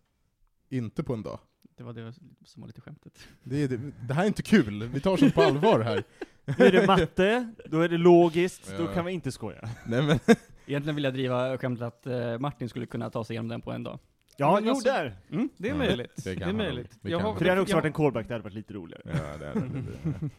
Inte 0.69 1.03
på 1.03 1.13
en 1.13 1.23
dag. 1.23 1.39
Det 1.75 1.83
var 1.83 1.93
det 1.93 2.13
som 2.45 2.61
var 2.61 2.67
lite 2.67 2.81
skämtet. 2.81 3.27
Det, 3.43 3.67
det, 3.67 3.77
det 4.07 4.13
här 4.13 4.23
är 4.23 4.27
inte 4.27 4.41
kul, 4.43 4.83
vi 4.83 4.99
tar 5.01 5.17
sånt 5.17 5.33
på 5.35 5.41
allvar 5.41 5.79
här. 5.79 6.03
Nu 6.45 6.65
är 6.65 6.71
det 6.71 6.87
matte, 6.87 7.53
då 7.65 7.81
är 7.81 7.89
det 7.89 7.97
logiskt, 7.97 8.73
då 8.77 8.83
Ja. 8.83 8.93
kan 8.93 9.05
vi 9.05 9.11
inte 9.11 9.31
skoja. 9.31 9.69
Nej 9.87 10.01
men, 10.07 10.19
Egentligen 10.65 10.95
vill 10.95 11.03
jag 11.03 11.13
driva 11.13 11.57
skämtet 11.57 11.83
att 11.83 12.07
eh, 12.07 12.39
Martin 12.39 12.69
skulle 12.69 12.85
kunna 12.85 13.09
ta 13.09 13.23
sig 13.23 13.33
igenom 13.33 13.47
den 13.47 13.61
på 13.61 13.71
en 13.71 13.83
dag. 13.83 13.99
Ja, 14.39 14.59
jo 14.63 14.69
alltså- 14.69 14.89
där! 14.89 15.17
Mm. 15.29 15.49
Det 15.57 15.69
är 15.69 15.75
möjligt. 15.75 16.23
det 16.23 16.35
Det, 16.35 16.43
är 16.45 16.53
möjligt. 16.53 16.97
Det 17.01 17.09
Jag 17.09 17.19
har, 17.19 17.35
För 17.35 17.43
det 17.43 17.49
hade 17.49 17.61
också 17.61 17.71
jag, 17.71 17.77
varit 17.77 17.85
en 17.85 17.93
callback, 17.93 18.27
det 18.27 18.33
hade 18.33 18.43
varit 18.43 18.53
lite 18.53 18.73
roligare. 18.73 19.01
ja, 19.05 19.37
det 19.37 19.45
är 19.45 19.53
det. 19.55 20.29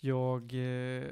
jag 0.00 0.42
eh, 0.42 1.08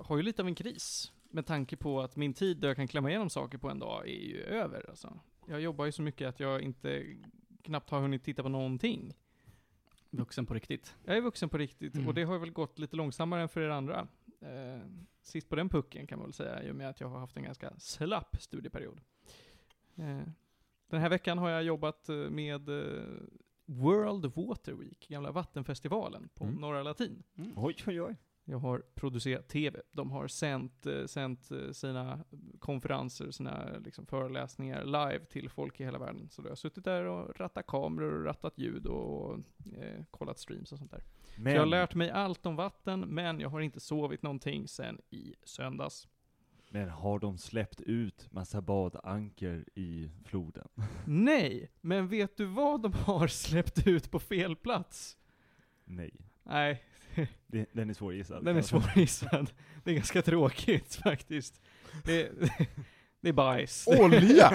har 0.00 0.16
ju 0.16 0.22
lite 0.22 0.42
av 0.42 0.48
en 0.48 0.54
kris. 0.54 1.12
Med 1.30 1.46
tanke 1.46 1.76
på 1.76 2.00
att 2.00 2.16
min 2.16 2.34
tid 2.34 2.56
där 2.56 2.68
jag 2.68 2.76
kan 2.76 2.88
klämma 2.88 3.08
igenom 3.10 3.30
saker 3.30 3.58
på 3.58 3.70
en 3.70 3.78
dag 3.78 4.08
är 4.08 4.12
ju 4.28 4.42
över. 4.42 4.86
Alltså. 4.88 5.20
Jag 5.48 5.60
jobbar 5.60 5.84
ju 5.84 5.92
så 5.92 6.02
mycket 6.02 6.28
att 6.28 6.40
jag 6.40 6.62
inte 6.62 7.04
knappt 7.62 7.90
har 7.90 8.00
hunnit 8.00 8.24
titta 8.24 8.42
på 8.42 8.48
någonting. 8.48 9.14
Vuxen 10.10 10.46
på 10.46 10.54
riktigt. 10.54 10.96
Jag 11.04 11.16
är 11.16 11.20
vuxen 11.20 11.48
på 11.48 11.58
riktigt 11.58 11.94
Mm. 11.94 12.08
och 12.08 12.14
det 12.14 12.22
har 12.24 12.38
väl 12.38 12.50
gått 12.50 12.78
lite 12.78 12.96
långsammare 12.96 13.42
än 13.42 13.48
för 13.48 13.60
er 13.60 13.68
andra. 13.68 14.08
Eh, 14.40 14.80
sist 15.22 15.48
på 15.48 15.56
den 15.56 15.68
pucken 15.68 16.06
kan 16.06 16.18
man 16.18 16.26
väl 16.26 16.32
säga, 16.32 16.62
i 16.62 16.70
och 16.70 16.76
med 16.76 16.88
att 16.88 17.00
jag 17.00 17.08
har 17.08 17.18
haft 17.18 17.36
en 17.36 17.42
ganska 17.42 17.72
slapp 17.78 18.36
studieperiod. 18.40 19.00
Eh, 19.96 20.20
den 20.88 21.00
här 21.00 21.08
veckan 21.08 21.38
har 21.38 21.50
jag 21.50 21.62
jobbat 21.62 22.08
eh, 22.08 22.16
med 22.16 22.68
eh, 22.68 23.04
World 23.66 24.26
Water 24.36 24.72
Week, 24.72 25.08
gamla 25.08 25.30
vattenfestivalen 25.32 26.28
på 26.34 26.44
Mm. 26.44 26.56
Norra 26.56 26.82
Latin. 26.82 27.22
Oj, 27.56 27.76
oj, 27.86 28.02
oj. 28.02 28.16
Jag 28.44 28.58
har 28.58 28.82
producerat 28.94 29.48
TV. 29.48 29.80
De 29.92 30.10
har 30.10 30.28
sänt, 30.28 30.86
eh, 30.86 31.04
sänt 31.06 31.50
sina 31.72 32.24
konferenser, 32.58 33.30
sina 33.30 33.78
liksom, 33.84 34.06
föreläsningar 34.06 34.84
live 34.84 35.24
till 35.24 35.48
folk 35.50 35.80
i 35.80 35.84
hela 35.84 35.98
världen. 35.98 36.28
Så 36.30 36.42
då 36.42 36.46
har 36.46 36.50
jag 36.50 36.58
suttit 36.58 36.84
där 36.84 37.04
och 37.04 37.40
rattat 37.40 37.66
kameror 37.66 38.12
och 38.18 38.24
rattat 38.24 38.58
ljud 38.58 38.86
och 38.86 39.34
eh, 39.78 40.04
kollat 40.10 40.38
streams 40.38 40.72
och 40.72 40.78
sånt 40.78 40.90
där. 40.90 41.02
Men, 41.38 41.44
Så 41.52 41.56
jag 41.56 41.60
har 41.60 41.66
lärt 41.66 41.94
mig 41.94 42.10
allt 42.10 42.46
om 42.46 42.56
vatten, 42.56 43.00
men 43.00 43.40
jag 43.40 43.48
har 43.48 43.60
inte 43.60 43.80
sovit 43.80 44.22
någonting 44.22 44.68
sen 44.68 45.00
i 45.10 45.34
söndags. 45.44 46.08
Men 46.70 46.88
har 46.88 47.18
de 47.18 47.38
släppt 47.38 47.80
ut 47.80 48.28
massa 48.32 48.60
badanker 48.60 49.64
i 49.74 50.10
floden? 50.24 50.68
Nej, 51.06 51.70
men 51.80 52.08
vet 52.08 52.36
du 52.36 52.44
vad 52.44 52.82
de 52.82 52.92
har 52.92 53.26
släppt 53.26 53.86
ut 53.86 54.10
på 54.10 54.18
fel 54.18 54.56
plats? 54.56 55.16
Nej. 55.84 56.10
Nej, 56.42 56.82
Det, 57.46 57.66
den 57.72 57.90
är 57.90 57.94
svårgissad. 57.94 58.44
den 58.44 58.56
är 58.56 58.62
svårgissad. 58.62 59.50
Det 59.84 59.90
är 59.90 59.94
ganska 59.94 60.22
tråkigt 60.22 60.94
faktiskt. 60.94 61.60
Det, 62.04 62.30
det 63.20 63.28
är 63.28 63.32
bajs. 63.32 63.86
Olja! 63.86 64.52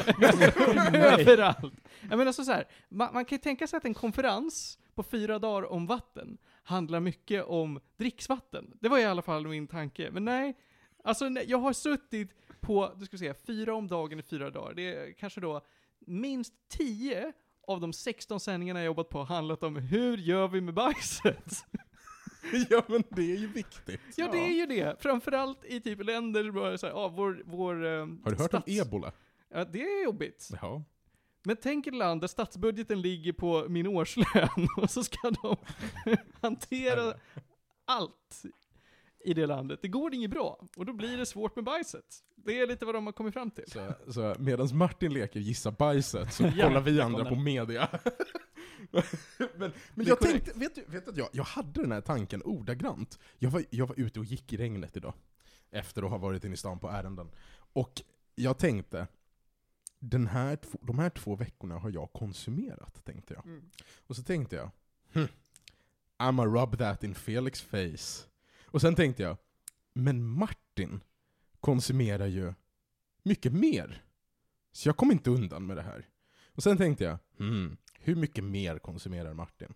Överallt. 0.94 1.74
Jag 2.10 2.18
menar 2.18 2.32
så, 2.32 2.44
så 2.44 2.52
här, 2.52 2.66
man, 2.90 3.14
man 3.14 3.26
kan 3.26 3.36
ju 3.36 3.42
tänka 3.42 3.68
sig 3.68 3.78
att 3.78 3.86
en 3.86 3.94
konferens 3.94 4.80
på 4.96 5.04
fyra 5.04 5.40
dagar 5.40 5.72
om 5.72 5.86
vatten 5.88 6.38
handlar 6.64 7.00
mycket 7.00 7.44
om 7.46 7.80
dricksvatten. 7.98 8.78
Det 8.82 8.90
var 8.90 9.00
i 9.00 9.04
alla 9.06 9.22
fall 9.22 9.48
min 9.48 9.68
tanke. 9.68 10.10
Men 10.12 10.26
nej, 10.26 10.56
alltså 11.04 11.30
jag 11.30 11.58
har 11.58 11.74
suttit 11.74 12.32
på, 12.62 12.94
du 12.98 13.06
ska 13.06 13.18
säga, 13.18 13.34
fyra 13.34 13.76
om 13.76 13.88
dagen 13.88 14.20
i 14.20 14.22
fyra 14.22 14.50
dagar. 14.50 14.74
Det 14.74 14.96
är 14.96 15.14
kanske 15.14 15.42
då 15.42 15.62
minst 16.00 16.54
tio 16.70 17.34
av 17.68 17.82
de 17.82 17.94
16 17.94 18.40
sändningarna 18.40 18.80
jag 18.80 18.86
jobbat 18.86 19.10
på 19.10 19.18
har 19.18 19.26
handlat 19.26 19.64
om 19.64 19.76
hur 19.76 20.18
gör 20.18 20.48
vi 20.48 20.62
med 20.62 20.74
bajset? 20.74 21.66
ja 22.70 22.84
men 22.88 23.04
det 23.10 23.32
är 23.32 23.38
ju 23.38 23.48
viktigt. 23.48 24.02
Ja, 24.16 24.30
det 24.32 24.38
är 24.38 24.52
ju 24.54 24.66
det. 24.66 25.02
Framförallt 25.02 25.66
i 25.66 25.82
typ 25.82 26.04
länder 26.04 26.78
så 26.78 26.86
här, 26.88 26.94
ja, 26.94 27.08
vår, 27.08 27.44
vår 27.46 27.86
eh, 27.86 27.92
Har 27.92 28.32
du 28.32 28.38
hört 28.38 28.52
stats- 28.52 28.82
om 28.82 28.88
ebola? 28.88 29.12
Ja, 29.50 29.66
det 29.66 29.82
är 29.82 30.04
jobbigt. 30.04 30.50
Ja. 30.62 30.84
Men 31.44 31.58
tänk 31.58 31.88
ett 31.88 31.96
land 31.96 32.22
där 32.22 32.28
statsbudgeten 32.28 33.02
ligger 33.02 33.34
på 33.34 33.66
min 33.70 33.88
årslön 33.88 34.68
och 34.78 34.90
så 34.90 35.04
ska 35.04 35.32
de 35.42 35.58
hantera 36.42 37.14
allt 37.86 38.44
i 39.26 39.34
det 39.34 39.46
landet. 39.46 39.80
Det 39.82 39.88
går 39.88 40.14
inget 40.14 40.32
bra. 40.32 40.68
Och 40.78 40.86
då 40.86 40.94
blir 40.94 41.18
det 41.18 41.26
svårt 41.26 41.56
med 41.56 41.66
bajset. 41.66 42.24
Det 42.36 42.60
är 42.60 42.68
lite 42.68 42.86
vad 42.86 42.96
de 42.96 43.06
har 43.06 43.14
kommit 43.14 43.34
fram 43.34 43.52
till. 43.52 43.64
Så, 43.72 43.94
så 44.12 44.36
medan 44.40 44.78
Martin 44.78 45.14
leker 45.14 45.40
gissa 45.40 45.72
bajset 45.72 46.34
så 46.34 46.44
Ja, 46.56 46.68
kollar 46.68 46.82
vi 46.82 47.02
andra 47.02 47.26
på 47.26 47.36
media. 47.36 47.90
men 49.56 49.72
men 49.94 50.06
jag 50.06 50.20
korrekt. 50.20 50.46
tänkte, 50.46 50.60
vet 50.60 50.76
du, 50.76 50.84
vet 50.88 51.06
du 51.06 51.12
att 51.12 51.18
jag, 51.18 51.30
jag 51.32 51.44
hade 51.44 51.82
den 51.82 51.92
här 51.92 52.02
tanken 52.02 52.42
ordagrant. 52.46 53.20
Jag 53.40 53.50
var, 53.50 53.64
jag 53.70 53.88
var 53.88 54.00
ute 54.00 54.20
och 54.20 54.26
gick 54.26 54.54
i 54.54 54.58
regnet 54.58 54.98
idag. 54.98 55.14
Efter 55.72 56.04
att 56.04 56.10
ha 56.10 56.18
varit 56.18 56.44
inne 56.44 56.54
i 56.54 56.58
stan 56.58 56.80
på 56.80 56.90
ärenden. 56.90 57.32
Och 57.74 58.02
jag 58.36 58.58
tänkte, 58.58 59.08
den 60.00 60.28
här, 60.28 60.56
två- 60.56 60.80
de 60.82 61.00
här 61.00 61.10
två 61.10 61.36
veckorna 61.36 61.78
har 61.78 61.90
jag 61.90 62.14
konsumerat, 62.14 63.06
tänkte 63.06 63.34
jag. 63.34 63.46
Mm. 63.46 63.70
Och 64.08 64.16
så 64.16 64.24
tänkte 64.24 64.56
jag, 64.56 64.70
hm, 65.14 65.28
I'ma 66.20 66.46
rub 66.62 66.78
that 66.78 67.04
in 67.04 67.16
Felix 67.16 67.62
face. 67.62 68.28
Och 68.74 68.82
sen 68.82 68.96
tänkte 68.96 69.24
jag, 69.24 69.38
men 69.94 70.26
Martin 70.26 71.04
konsumerar 71.60 72.28
ju 72.28 72.54
mycket 73.24 73.54
mer. 73.54 74.04
Så 74.72 74.90
jag 74.90 74.98
kommer 74.98 75.14
inte 75.14 75.30
undan 75.30 75.66
med 75.66 75.78
det 75.78 75.82
här. 75.82 76.08
Och 76.48 76.64
sen 76.64 76.78
tänkte 76.78 77.04
jag, 77.04 77.18
hmm, 77.38 77.78
hur 78.00 78.16
mycket 78.16 78.44
mer 78.44 78.80
konsumerar 78.80 79.34
Martin? 79.34 79.74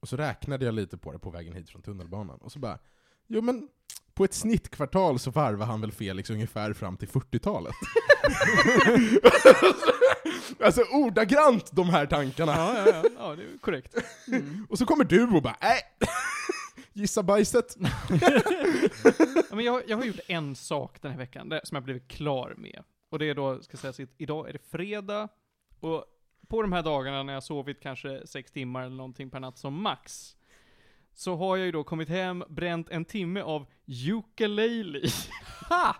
Och 0.00 0.08
så 0.08 0.16
räknade 0.16 0.64
jag 0.64 0.74
lite 0.74 0.98
på 0.98 1.12
det 1.12 1.18
på 1.18 1.30
vägen 1.30 1.52
hit 1.52 1.70
från 1.70 1.82
tunnelbanan. 1.82 2.38
Och 2.38 2.52
så 2.52 2.58
bara, 2.58 2.78
jo 3.26 3.42
men 3.42 3.68
på 4.14 4.24
ett 4.24 4.34
snittkvartal 4.34 5.18
så 5.18 5.30
varvar 5.30 5.66
han 5.66 5.80
väl 5.80 5.92
Felix 5.92 6.30
ungefär 6.30 6.72
fram 6.72 6.96
till 6.96 7.08
40-talet. 7.08 7.74
alltså 10.64 10.82
ordagrant 10.82 11.70
de 11.72 11.88
här 11.88 12.06
tankarna. 12.06 12.52
Ja, 12.52 12.78
ja, 12.78 12.86
ja, 12.86 13.02
ja, 13.18 13.36
det 13.36 13.42
är 13.42 13.58
korrekt. 13.58 13.94
Och 14.68 14.78
så 14.78 14.86
kommer 14.86 15.04
du 15.04 15.22
och 15.22 15.42
bara, 15.42 15.56
äh, 15.60 16.08
gissa 16.94 17.22
bajset. 17.22 17.76
Ja, 19.50 19.56
men 19.56 19.64
jag, 19.64 19.82
jag 19.86 19.96
har 19.96 20.04
gjort 20.04 20.20
en 20.26 20.54
sak 20.54 21.02
den 21.02 21.10
här 21.10 21.18
veckan 21.18 21.48
det, 21.48 21.60
som 21.64 21.74
jag 21.74 21.84
blivit 21.84 22.08
klar 22.08 22.54
med. 22.56 22.82
Och 23.08 23.18
det 23.18 23.28
är 23.28 23.34
då, 23.34 23.62
ska 23.62 23.76
sägas, 23.76 24.00
idag 24.18 24.48
är 24.48 24.52
det 24.52 24.70
fredag, 24.70 25.28
och 25.80 26.04
på 26.48 26.62
de 26.62 26.72
här 26.72 26.82
dagarna 26.82 27.22
när 27.22 27.32
jag 27.32 27.42
sovit 27.42 27.80
kanske 27.80 28.26
sex 28.26 28.52
timmar 28.52 28.82
eller 28.82 28.96
någonting 28.96 29.30
per 29.30 29.40
natt 29.40 29.58
som 29.58 29.82
max, 29.82 30.36
så 31.14 31.36
har 31.36 31.56
jag 31.56 31.66
ju 31.66 31.72
då 31.72 31.84
kommit 31.84 32.08
hem, 32.08 32.44
bränt 32.48 32.90
en 32.90 33.04
timme 33.04 33.40
av 33.40 33.66
ukulele. 33.86 35.08
ha! 35.68 35.96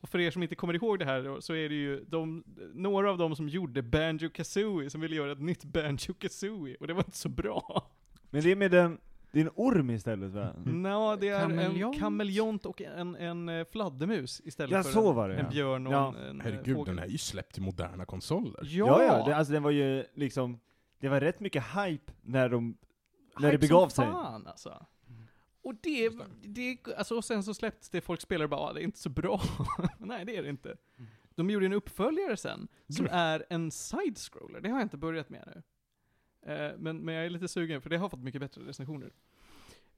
Och 0.00 0.08
för 0.08 0.20
er 0.20 0.30
som 0.30 0.42
inte 0.42 0.54
kommer 0.54 0.74
ihåg 0.74 0.98
det 0.98 1.04
här 1.04 1.22
då, 1.22 1.40
så 1.40 1.54
är 1.54 1.68
det 1.68 1.74
ju 1.74 2.04
de, 2.04 2.44
några 2.74 3.10
av 3.10 3.18
dem 3.18 3.36
som 3.36 3.48
gjorde 3.48 3.82
Banjo 3.82 4.30
Kazooie 4.30 4.90
som 4.90 5.00
ville 5.00 5.16
göra 5.16 5.32
ett 5.32 5.40
nytt 5.40 5.64
Banjo 5.64 6.14
Kazooie 6.18 6.76
och 6.80 6.86
det 6.86 6.92
var 6.92 7.04
inte 7.04 7.18
så 7.18 7.28
bra. 7.28 7.90
Men 8.30 8.42
det 8.42 8.50
är 8.50 8.56
med 8.56 8.74
en, 8.74 8.98
det 9.32 9.40
är 9.40 9.44
en 9.44 9.50
orm 9.54 9.90
istället 9.90 10.30
va? 10.32 10.54
Nå, 10.64 11.16
det 11.16 11.28
är 11.28 11.40
en 11.44 11.50
Kameleont? 11.50 11.98
kameleont 11.98 12.66
och 12.66 12.80
en, 12.82 13.16
en 13.16 13.48
eh, 13.48 13.64
fladdermus 13.64 14.40
istället 14.44 14.70
Ja, 14.72 14.82
för 14.82 14.90
så 14.90 15.08
en, 15.10 15.16
var 15.16 15.28
det, 15.28 15.34
en 15.36 15.44
ja. 15.44 15.50
björn 15.50 15.86
och 15.86 15.92
Ja. 15.92 16.08
en, 16.08 16.24
en 16.26 16.40
eh, 16.40 16.44
Herregud, 16.44 16.76
fågel. 16.76 16.96
den 16.96 17.04
är 17.04 17.08
ju 17.08 17.18
släppt 17.18 17.54
till 17.54 17.62
moderna 17.62 18.04
konsoler. 18.04 18.60
Ja, 18.62 18.86
ja, 18.86 19.04
ja 19.04 19.24
det, 19.26 19.36
alltså 19.36 19.52
den 19.52 19.62
var 19.62 19.70
ju 19.70 20.04
liksom, 20.14 20.60
det 21.00 21.08
var 21.08 21.20
rätt 21.20 21.40
mycket 21.40 21.64
hype 21.64 22.12
när 22.22 22.48
de, 22.48 22.76
när 23.38 23.46
det 23.46 23.52
Hype 23.52 23.58
begav 23.58 23.88
som 23.88 24.04
sig. 24.04 24.12
fan 24.12 24.46
alltså. 24.46 24.86
Och 25.62 25.74
det, 25.82 26.10
det, 26.42 26.78
alltså 26.96 27.16
och 27.16 27.24
sen 27.24 27.42
så 27.42 27.54
släpptes 27.54 27.90
det, 27.90 28.00
folk 28.00 28.20
spelade 28.20 28.48
bara, 28.48 28.60
ah, 28.60 28.72
det 28.72 28.80
är 28.80 28.84
inte 28.84 28.98
så 28.98 29.08
bra. 29.10 29.40
Nej, 29.98 30.24
det 30.24 30.36
är 30.36 30.42
det 30.42 30.48
inte. 30.48 30.76
De 31.34 31.50
gjorde 31.50 31.66
en 31.66 31.72
uppföljare 31.72 32.36
sen, 32.36 32.68
som 32.96 33.08
är 33.10 33.44
en 33.50 33.70
side-scroller. 33.70 34.60
Det 34.60 34.68
har 34.68 34.76
jag 34.78 34.84
inte 34.84 34.96
börjat 34.96 35.28
med 35.30 35.42
nu. 35.54 35.62
Eh, 36.42 36.70
men, 36.78 36.98
men 36.98 37.14
jag 37.14 37.26
är 37.26 37.30
lite 37.30 37.48
sugen, 37.48 37.80
för 37.82 37.90
det 37.90 37.96
har 37.96 38.08
fått 38.08 38.22
mycket 38.22 38.40
bättre 38.40 38.62
recensioner. 38.62 39.12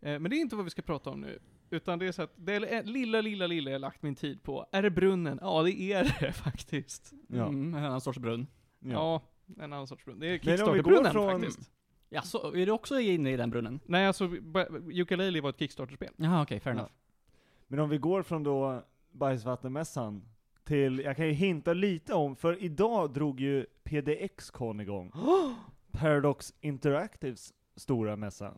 Eh, 0.00 0.18
men 0.18 0.22
det 0.30 0.36
är 0.36 0.40
inte 0.40 0.56
vad 0.56 0.64
vi 0.64 0.70
ska 0.70 0.82
prata 0.82 1.10
om 1.10 1.20
nu. 1.20 1.38
Utan 1.70 1.98
det 1.98 2.06
är 2.06 2.12
så 2.12 2.22
att, 2.22 2.32
det 2.36 2.54
är 2.54 2.82
lilla, 2.82 3.20
lilla, 3.20 3.46
lilla 3.46 3.70
jag 3.70 3.80
lagt 3.80 4.02
min 4.02 4.14
tid 4.14 4.42
på. 4.42 4.66
Är 4.72 4.82
det 4.82 4.90
brunnen? 4.90 5.38
Ja, 5.42 5.62
det 5.62 5.72
är 5.92 6.16
det 6.20 6.32
faktiskt. 6.44 7.12
Ja. 7.26 7.46
Mm, 7.48 7.74
en 7.74 7.84
annan 7.84 8.00
sorts 8.00 8.18
brunn. 8.18 8.46
Ja, 8.80 9.22
en 9.56 9.72
annan 9.72 9.86
sorts 9.86 10.04
brunn. 10.04 10.18
Det 10.20 10.26
är 10.26 10.38
Kickstarter-brunnen 10.38 11.12
från- 11.12 11.40
faktiskt. 11.40 11.70
Ja, 12.08 12.22
så 12.22 12.54
är 12.54 12.66
du 12.66 12.72
också 12.72 13.00
inne 13.00 13.32
i 13.32 13.36
den 13.36 13.50
brunnen? 13.50 13.80
Nej, 13.86 14.06
alltså, 14.06 14.24
Ukulele 14.92 15.40
var 15.40 15.50
ett 15.50 15.58
Kickstarter-spel. 15.58 16.12
Jaha, 16.16 16.42
okej, 16.42 16.60
fair 16.60 16.72
Ja. 16.74 16.78
enough. 16.78 16.92
Men 17.68 17.78
om 17.78 17.88
vi 17.88 17.98
går 17.98 18.22
från 18.22 18.42
då 18.42 18.82
bajsvattenmässan 19.12 20.22
till, 20.64 20.98
jag 20.98 21.16
kan 21.16 21.26
ju 21.26 21.32
hinta 21.32 21.72
lite 21.72 22.14
om, 22.14 22.36
för 22.36 22.62
idag 22.62 23.12
drog 23.12 23.40
ju 23.40 23.66
PDX-con 23.84 24.80
igång. 24.80 25.12
Paradox 25.92 26.54
Interactives 26.60 27.52
stora 27.76 28.16
mässa. 28.16 28.54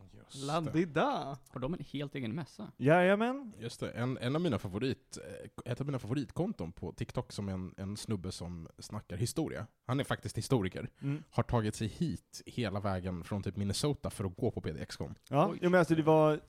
Landida! 0.47 1.37
Har 1.49 1.59
de 1.59 1.73
en 1.73 1.85
helt 1.91 2.15
egen 2.15 2.35
mässa? 2.35 2.71
Jajamän. 2.77 3.53
Just 3.59 3.79
det. 3.79 3.91
En, 3.91 4.17
en 4.17 4.35
av 4.35 4.41
mina 4.41 4.59
favorit, 4.59 5.17
eh, 5.17 5.71
ett 5.71 5.81
av 5.81 5.85
mina 5.85 5.99
favoritkonton 5.99 6.71
på 6.71 6.91
TikTok 6.91 7.31
som 7.31 7.49
är 7.49 7.53
en, 7.53 7.73
en 7.77 7.97
snubbe 7.97 8.31
som 8.31 8.67
snackar 8.79 9.17
historia. 9.17 9.67
Han 9.85 9.99
är 9.99 10.03
faktiskt 10.03 10.37
historiker. 10.37 10.89
Mm. 11.01 11.23
Har 11.29 11.43
tagit 11.43 11.75
sig 11.75 11.87
hit 11.87 12.41
hela 12.45 12.79
vägen 12.79 13.23
från 13.23 13.43
typ 13.43 13.55
Minnesota 13.55 14.09
för 14.09 14.25
att 14.25 14.37
gå 14.37 14.51
på 14.51 14.61
PDX-con. 14.61 15.15
Ja, 15.29 15.49
Oj. 15.51 15.59
jo, 15.61 15.69
men 15.69 15.79
alltså 15.79 15.95
det 15.95 16.03
var, 16.03 16.39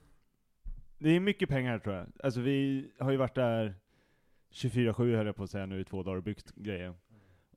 det 0.97 1.09
är 1.09 1.19
mycket 1.19 1.49
pengar 1.49 1.79
tror 1.79 1.95
jag. 1.95 2.07
Alltså 2.23 2.39
vi 2.39 2.91
har 2.99 3.11
ju 3.11 3.17
varit 3.17 3.35
där 3.35 3.75
24-7 4.51 5.15
höll 5.15 5.25
jag 5.25 5.35
på 5.35 5.43
att 5.43 5.51
säga 5.51 5.65
nu 5.65 5.79
i 5.79 5.83
två 5.83 6.03
dagar 6.03 6.17
och 6.17 6.23
byggt 6.23 6.55
grejer. 6.55 6.93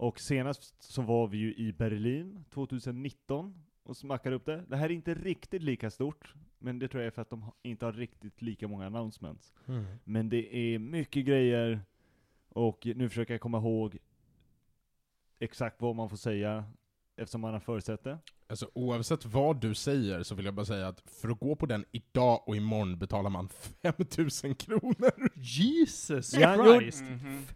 Och 0.00 0.21
senast 0.21 0.83
så 0.83 1.02
var 1.02 1.26
vi 1.26 1.38
ju 1.38 1.54
i 1.54 1.73
Berlin 1.73 2.45
2019 2.50 3.54
och 3.83 3.97
smackade 3.97 4.37
upp 4.37 4.47
det. 4.47 4.64
Det 4.69 4.76
här 4.76 4.85
är 4.85 4.92
inte 4.95 5.14
riktigt 5.14 5.62
lika 5.62 5.90
stort, 5.90 6.35
men 6.59 6.78
det 6.78 6.88
tror 6.88 7.02
jag 7.02 7.07
är 7.07 7.11
för 7.11 7.23
att 7.23 7.30
de 7.30 7.45
inte 7.62 7.85
har 7.85 7.92
riktigt 7.92 8.42
lika 8.42 8.69
många 8.69 8.87
announcements. 8.87 9.54
Men 10.04 10.28
det 10.28 10.57
är 10.57 10.78
mycket 10.78 11.26
grejer, 11.26 11.80
och 12.49 12.87
nu 12.87 13.09
försöker 13.09 13.35
jag 13.35 13.40
komma 13.40 13.59
ihåg 13.59 13.99
exakt 15.38 15.80
vad 15.80 15.97
man 15.97 16.09
får 16.09 16.16
säga, 16.16 16.64
eftersom 17.16 17.40
man 17.40 17.52
har 17.52 17.61
förutsett 17.61 18.04
det. 18.04 18.19
Alltså 18.50 18.71
oavsett 18.75 19.25
vad 19.25 19.61
du 19.61 19.75
säger 19.75 20.23
så 20.23 20.35
vill 20.35 20.45
jag 20.45 20.54
bara 20.54 20.66
säga 20.66 20.88
att 20.88 21.02
för 21.21 21.28
att 21.28 21.40
gå 21.40 21.57
på 21.57 21.66
den 21.66 21.85
idag 21.92 22.42
och 22.49 22.57
imorgon 22.57 22.99
betalar 22.99 23.30
man 23.30 23.49
5000 23.83 24.54
kronor. 24.54 25.30
Jesus 25.37 26.35
Ja, 26.35 26.54
jo. 26.66 26.80
Christ! 26.80 27.04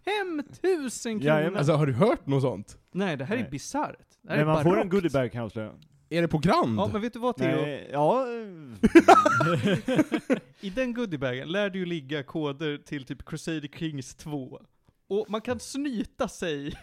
5000 0.04 1.20
kronor! 1.20 1.36
Jajamän. 1.36 1.58
Alltså 1.58 1.72
har 1.72 1.86
du 1.86 1.92
hört 1.92 2.26
något 2.26 2.42
sånt? 2.42 2.76
Nej, 2.92 3.16
det 3.16 3.24
här 3.24 3.36
är 3.36 3.40
Nej. 3.40 3.50
bisarrt. 3.50 3.98
Det 4.22 4.28
här 4.30 4.36
Men 4.38 4.48
är 4.48 4.52
man 4.52 4.62
får 4.62 4.70
en 4.70 4.76
barockt. 4.76 4.90
goodiebag 4.90 5.32
kan 5.32 5.38
jag 5.38 5.46
avslöja. 5.46 5.72
Är 6.08 6.22
det 6.22 6.28
på 6.28 6.38
Grand? 6.38 6.78
Ja, 6.78 6.88
men 6.92 7.00
vet 7.00 7.12
du 7.12 7.18
vad 7.18 7.36
Theo? 7.36 7.46
Nej, 7.62 7.88
ja, 7.92 8.26
I 10.60 10.70
den 10.70 10.94
goodiebagen 10.94 11.48
lär 11.48 11.70
du 11.70 11.78
ju 11.78 11.86
ligga 11.86 12.22
koder 12.22 12.78
till 12.78 13.04
typ 13.04 13.24
Crusader 13.24 13.68
Kings 13.78 14.14
2. 14.14 14.60
Och 15.08 15.26
man 15.28 15.40
kan 15.40 15.60
snyta 15.60 16.28
sig 16.28 16.74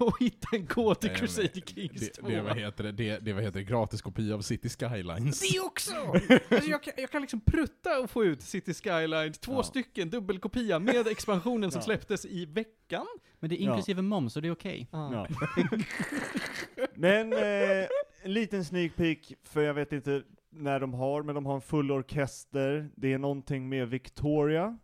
och 0.06 0.20
hitta 0.20 0.48
en 0.56 0.66
kod 0.66 1.00
till 1.00 1.10
Nej, 1.10 1.18
Crusader 1.18 1.50
men 1.54 1.62
Kings 1.62 2.00
det, 2.00 2.08
2. 2.08 2.28
det, 2.28 2.42
vad 2.42 2.56
heter 2.56 2.84
det, 2.84 2.92
det, 2.92 3.18
det 3.18 3.32
vad 3.32 3.42
heter 3.42 3.58
det, 3.58 3.64
gratis 3.64 4.02
kopia 4.02 4.34
av 4.34 4.40
City 4.40 4.68
Skylines. 4.68 5.40
Det 5.52 5.60
också! 5.60 5.94
Alltså 6.54 6.70
jag, 6.70 6.82
kan, 6.82 6.92
jag 6.96 7.10
kan 7.10 7.20
liksom 7.20 7.40
prutta 7.40 7.98
och 7.98 8.10
få 8.10 8.24
ut 8.24 8.42
City 8.42 8.74
Skylines, 8.74 9.38
två 9.38 9.52
Ja. 9.52 9.62
stycken 9.62 10.10
dubbelkopia 10.10 10.78
med 10.78 11.06
expansionen 11.06 11.70
som 11.70 11.78
Ja. 11.78 11.84
släpptes 11.84 12.24
i 12.26 12.46
veckan. 12.46 13.06
Men 13.40 13.50
det 13.50 13.56
är 13.56 13.58
inklusive 13.58 14.02
moms, 14.02 14.32
så 14.32 14.40
det 14.40 14.48
är 14.48 14.52
okej. 14.52 14.88
ja. 14.92 15.26
Men, 16.94 17.32
eh, 17.32 17.86
en 18.22 18.32
liten 18.32 18.64
sneak 18.64 18.96
peek, 18.96 19.32
för 19.42 19.62
jag 19.62 19.74
vet 19.74 19.92
inte 19.92 20.22
när 20.50 20.80
de 20.80 20.94
har, 20.94 21.22
men 21.22 21.34
de 21.34 21.46
har 21.46 21.54
en 21.54 21.60
full 21.60 21.90
orkester. 21.92 22.90
Det 22.96 23.12
är 23.12 23.18
någonting 23.18 23.68
med 23.68 23.88
Victoria. 23.88 24.78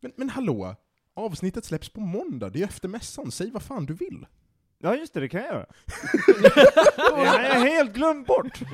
Men, 0.00 0.12
men 0.16 0.28
hallå, 0.28 0.76
Avsnittet 1.14 1.64
släpps 1.64 1.88
på 1.88 2.00
måndag, 2.00 2.50
det 2.50 2.60
är 2.60 2.64
efter 2.64 2.88
mässan, 2.88 3.30
säg 3.30 3.50
vad 3.50 3.62
fan 3.62 3.86
du 3.86 3.94
vill. 3.94 4.26
Ja 4.84 4.96
just 4.96 5.14
det, 5.14 5.20
det 5.20 5.28
kan 5.28 5.40
jag 5.40 5.50
göra. 5.50 5.66
det 6.96 7.16
har 7.16 7.42
jag 7.42 7.60
helt 7.60 7.94
glömt 7.94 8.26
bort! 8.26 8.62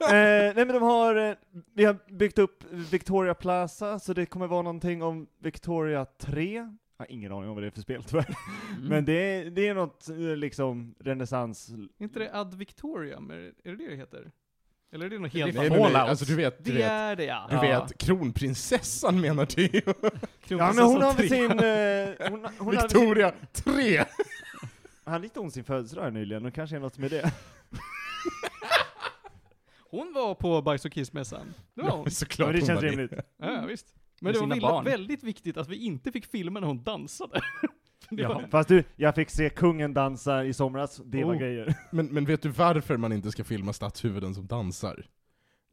eh, 0.00 0.54
nej 0.54 0.54
men 0.54 0.68
de 0.68 0.82
har, 0.82 1.16
eh, 1.16 1.36
vi 1.74 1.84
har 1.84 1.96
byggt 2.12 2.38
upp 2.38 2.64
Victoria 2.70 3.34
Plaza, 3.34 3.98
så 3.98 4.12
det 4.12 4.26
kommer 4.26 4.46
vara 4.46 4.62
någonting 4.62 5.02
om 5.02 5.26
Victoria 5.38 6.04
3. 6.04 6.54
Jag 6.54 7.04
har 7.04 7.12
ingen 7.12 7.32
aning 7.32 7.48
om 7.48 7.54
vad 7.54 7.62
det 7.62 7.66
är 7.66 7.70
för 7.70 7.80
spel 7.80 8.04
tyvärr. 8.04 8.36
Mm. 8.76 8.88
Men 8.88 9.04
det 9.04 9.12
är, 9.12 9.50
det 9.50 9.68
är 9.68 9.74
något 9.74 10.08
eh, 10.08 10.16
liksom 10.16 10.94
renässans... 10.98 11.68
Är 11.68 12.04
inte 12.04 12.18
det 12.18 12.34
Ad 12.34 12.56
Victoriam? 12.56 13.30
Är, 13.30 13.36
är 13.36 13.52
det 13.70 13.76
det 13.76 13.88
det 13.88 13.96
heter? 13.96 14.30
Eller 14.92 15.06
är 15.06 15.10
det 15.10 15.18
något 15.18 15.32
helt 15.32 15.54
Nej, 15.54 15.66
annat? 15.66 15.70
nej, 15.72 15.80
nej, 15.80 15.92
Fallout. 15.92 16.08
alltså 16.10 16.24
du 16.24 16.34
vet, 16.36 16.64
du 16.64 16.72
Det 16.72 16.78
vet, 16.78 16.86
är 16.90 17.16
det 17.16 17.24
ja! 17.24 17.46
du 17.50 17.54
Ja. 17.56 17.60
vet 17.60 17.98
kronprinsessan 17.98 19.20
menar 19.20 19.46
Theo. 19.46 19.94
Ja 20.48 20.72
men 20.72 20.84
hon 20.84 21.02
har 21.02 21.14
väl 21.14 21.28
sin... 21.28 21.50
Eh, 21.50 22.30
hon, 22.30 22.46
hon 22.58 22.70
Victoria 22.70 23.32
3! 23.52 24.04
Han 25.04 25.12
hade 25.12 25.22
lite 25.22 25.40
ont 25.40 25.54
sin 25.54 25.64
födelsedag 25.64 26.02
här 26.02 26.10
nyligen, 26.10 26.46
och 26.46 26.54
kanske 26.54 26.76
är 26.76 26.80
något 26.80 26.98
med 26.98 27.10
det. 27.10 27.32
Hon 29.90 30.12
var 30.12 30.34
på 30.34 30.62
Bajs 30.62 30.84
och 30.84 30.92
Kissmässan. 30.92 31.54
Det 31.74 31.82
var 31.82 31.90
hon. 31.90 32.04
Ja, 32.04 32.10
Såklart 32.10 32.46
men 32.48 32.54
det 32.54 32.60
hon 32.60 32.66
känns 32.66 32.82
var 32.82 32.88
rimligt. 32.88 33.12
Ja, 33.38 33.52
ja, 33.52 33.66
visst. 33.66 33.86
Men 34.20 34.32
det 34.32 34.60
var 34.60 34.82
väldigt 34.82 35.22
viktigt 35.22 35.56
att 35.56 35.68
vi 35.68 35.76
inte 35.76 36.12
fick 36.12 36.26
filma 36.26 36.60
när 36.60 36.66
hon 36.66 36.82
dansade. 36.82 37.40
var, 38.28 38.46
Fast 38.50 38.68
du, 38.68 38.84
jag 38.96 39.14
fick 39.14 39.30
se 39.30 39.50
kungen 39.50 39.94
dansa 39.94 40.44
i 40.44 40.52
somras, 40.52 41.00
det 41.04 41.24
var 41.24 41.34
Oh. 41.34 41.38
grejer. 41.38 41.74
Men, 41.92 42.06
men 42.06 42.24
vet 42.24 42.42
du 42.42 42.48
varför 42.48 42.96
man 42.96 43.12
inte 43.12 43.30
ska 43.30 43.44
filma 43.44 43.72
statshuvuden 43.72 44.34
som 44.34 44.46
dansar? 44.46 45.06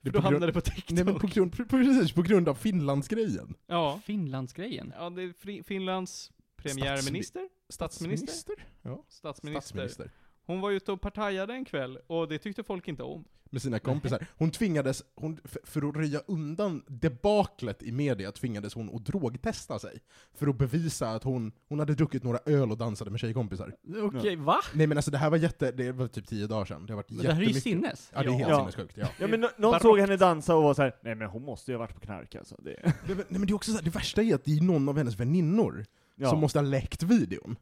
Det 0.02 0.10
är 0.10 0.14
då 0.14 0.20
hamnade 0.20 0.46
det 0.46 0.54
på 0.54 0.62
TikTok. 0.62 0.92
nej, 0.92 1.04
men 1.06 1.20
på, 1.20 1.28
grund, 1.28 1.58
på, 1.58 1.66
precis, 1.66 2.12
på 2.12 2.22
grund 2.22 2.50
av 2.50 2.56
Finlandsgrejen. 2.56 3.56
Ja. 3.68 4.00
Finlandsgrejen. 4.06 4.94
ja, 4.98 5.10
det 5.10 5.22
är 5.24 5.28
Fri- 5.34 5.64
Finlands 5.64 6.32
premiärminister? 6.56 7.50
Statsminister? 7.70 8.28
Statsminister? 8.28 8.56
Ja, 8.82 9.04
Statsminister. 9.10 9.62
statsminister. 9.62 10.12
Hon 10.46 10.62
var 10.62 10.72
ute 10.72 10.92
och 10.92 11.02
partajade 11.02 11.54
en 11.54 11.66
kväll, 11.66 12.00
och 12.08 12.28
det 12.28 12.38
tyckte 12.38 12.64
folk 12.64 12.88
inte 12.88 13.04
om. 13.04 13.24
Med 13.50 13.62
sina 13.62 13.80
kompisar. 13.80 14.26
Hon 14.38 14.52
tvingades, 14.52 15.04
hon, 15.16 15.40
för, 15.44 15.60
för 15.64 15.90
att 15.90 15.96
röja 15.96 16.22
undan 16.28 16.84
debaklet 16.88 17.84
i 17.84 17.92
media 17.92 18.32
tvingades 18.32 18.74
hon 18.74 18.96
att 18.96 19.06
drogtesta 19.06 19.80
sig. 19.80 20.00
För 20.34 20.48
att 20.48 20.56
bevisa 20.58 21.10
att 21.10 21.24
hon, 21.24 21.52
hon 21.68 21.80
hade 21.80 21.94
druckit 21.96 22.24
några 22.24 22.40
öl 22.46 22.72
och 22.72 22.78
dansade 22.78 23.12
med 23.12 23.20
tjejkompisar. 23.20 23.76
Okej, 24.02 24.36
va? 24.36 24.58
Nej 24.74 24.88
men 24.88 24.98
alltså 24.98 25.12
det 25.12 25.18
här 25.18 25.30
var 25.30 25.38
jätte, 25.38 25.72
det 25.72 25.92
var 25.92 26.08
typ 26.08 26.28
tio 26.28 26.48
dagar 26.48 26.66
sedan. 26.66 26.86
Det 26.86 26.94
har 26.94 26.96
varit 26.96 27.10
Men 27.10 27.26
det 27.26 27.34
här 27.34 27.42
är 27.42 27.46
ju 27.46 27.54
sinnes. 27.54 28.12
Ja 28.14 28.24
det 28.24 28.30
är 28.30 28.32
helt 28.32 28.50
Ja. 28.50 28.60
sinnessjukt, 28.60 28.98
ja. 28.98 29.08
Ja 29.20 29.28
men 29.28 29.42
nå- 29.42 29.50
någon 29.58 29.80
såg 29.80 30.00
henne 30.00 30.18
dansa 30.18 30.56
och 30.56 30.64
var 30.64 30.74
så 30.74 30.82
här: 30.82 30.96
nej 31.02 31.16
men 31.16 31.28
hon 31.28 31.44
måste 31.44 31.72
ju 31.72 31.78
ha 31.78 31.80
varit 31.80 31.96
på 31.96 32.00
knark 32.02 32.36
alltså. 32.36 32.56
Det, 32.64 32.80
Nej, 32.84 32.94
men, 33.06 33.18
nej 33.18 33.26
men 33.30 33.42
det 33.46 33.52
är 33.52 33.56
också 33.56 33.72
så 33.72 33.78
här, 33.78 33.84
det 33.84 33.90
värsta 33.96 34.22
är 34.24 34.36
att 34.36 34.46
det 34.46 34.58
är 34.58 34.62
någon 34.62 34.90
av 34.90 34.98
hennes 34.98 35.20
väninnor 35.20 35.86
ja. 36.16 36.30
som 36.30 36.40
måste 36.40 36.60
ha 36.60 36.64
läckt 36.64 37.04
videon. 37.04 37.56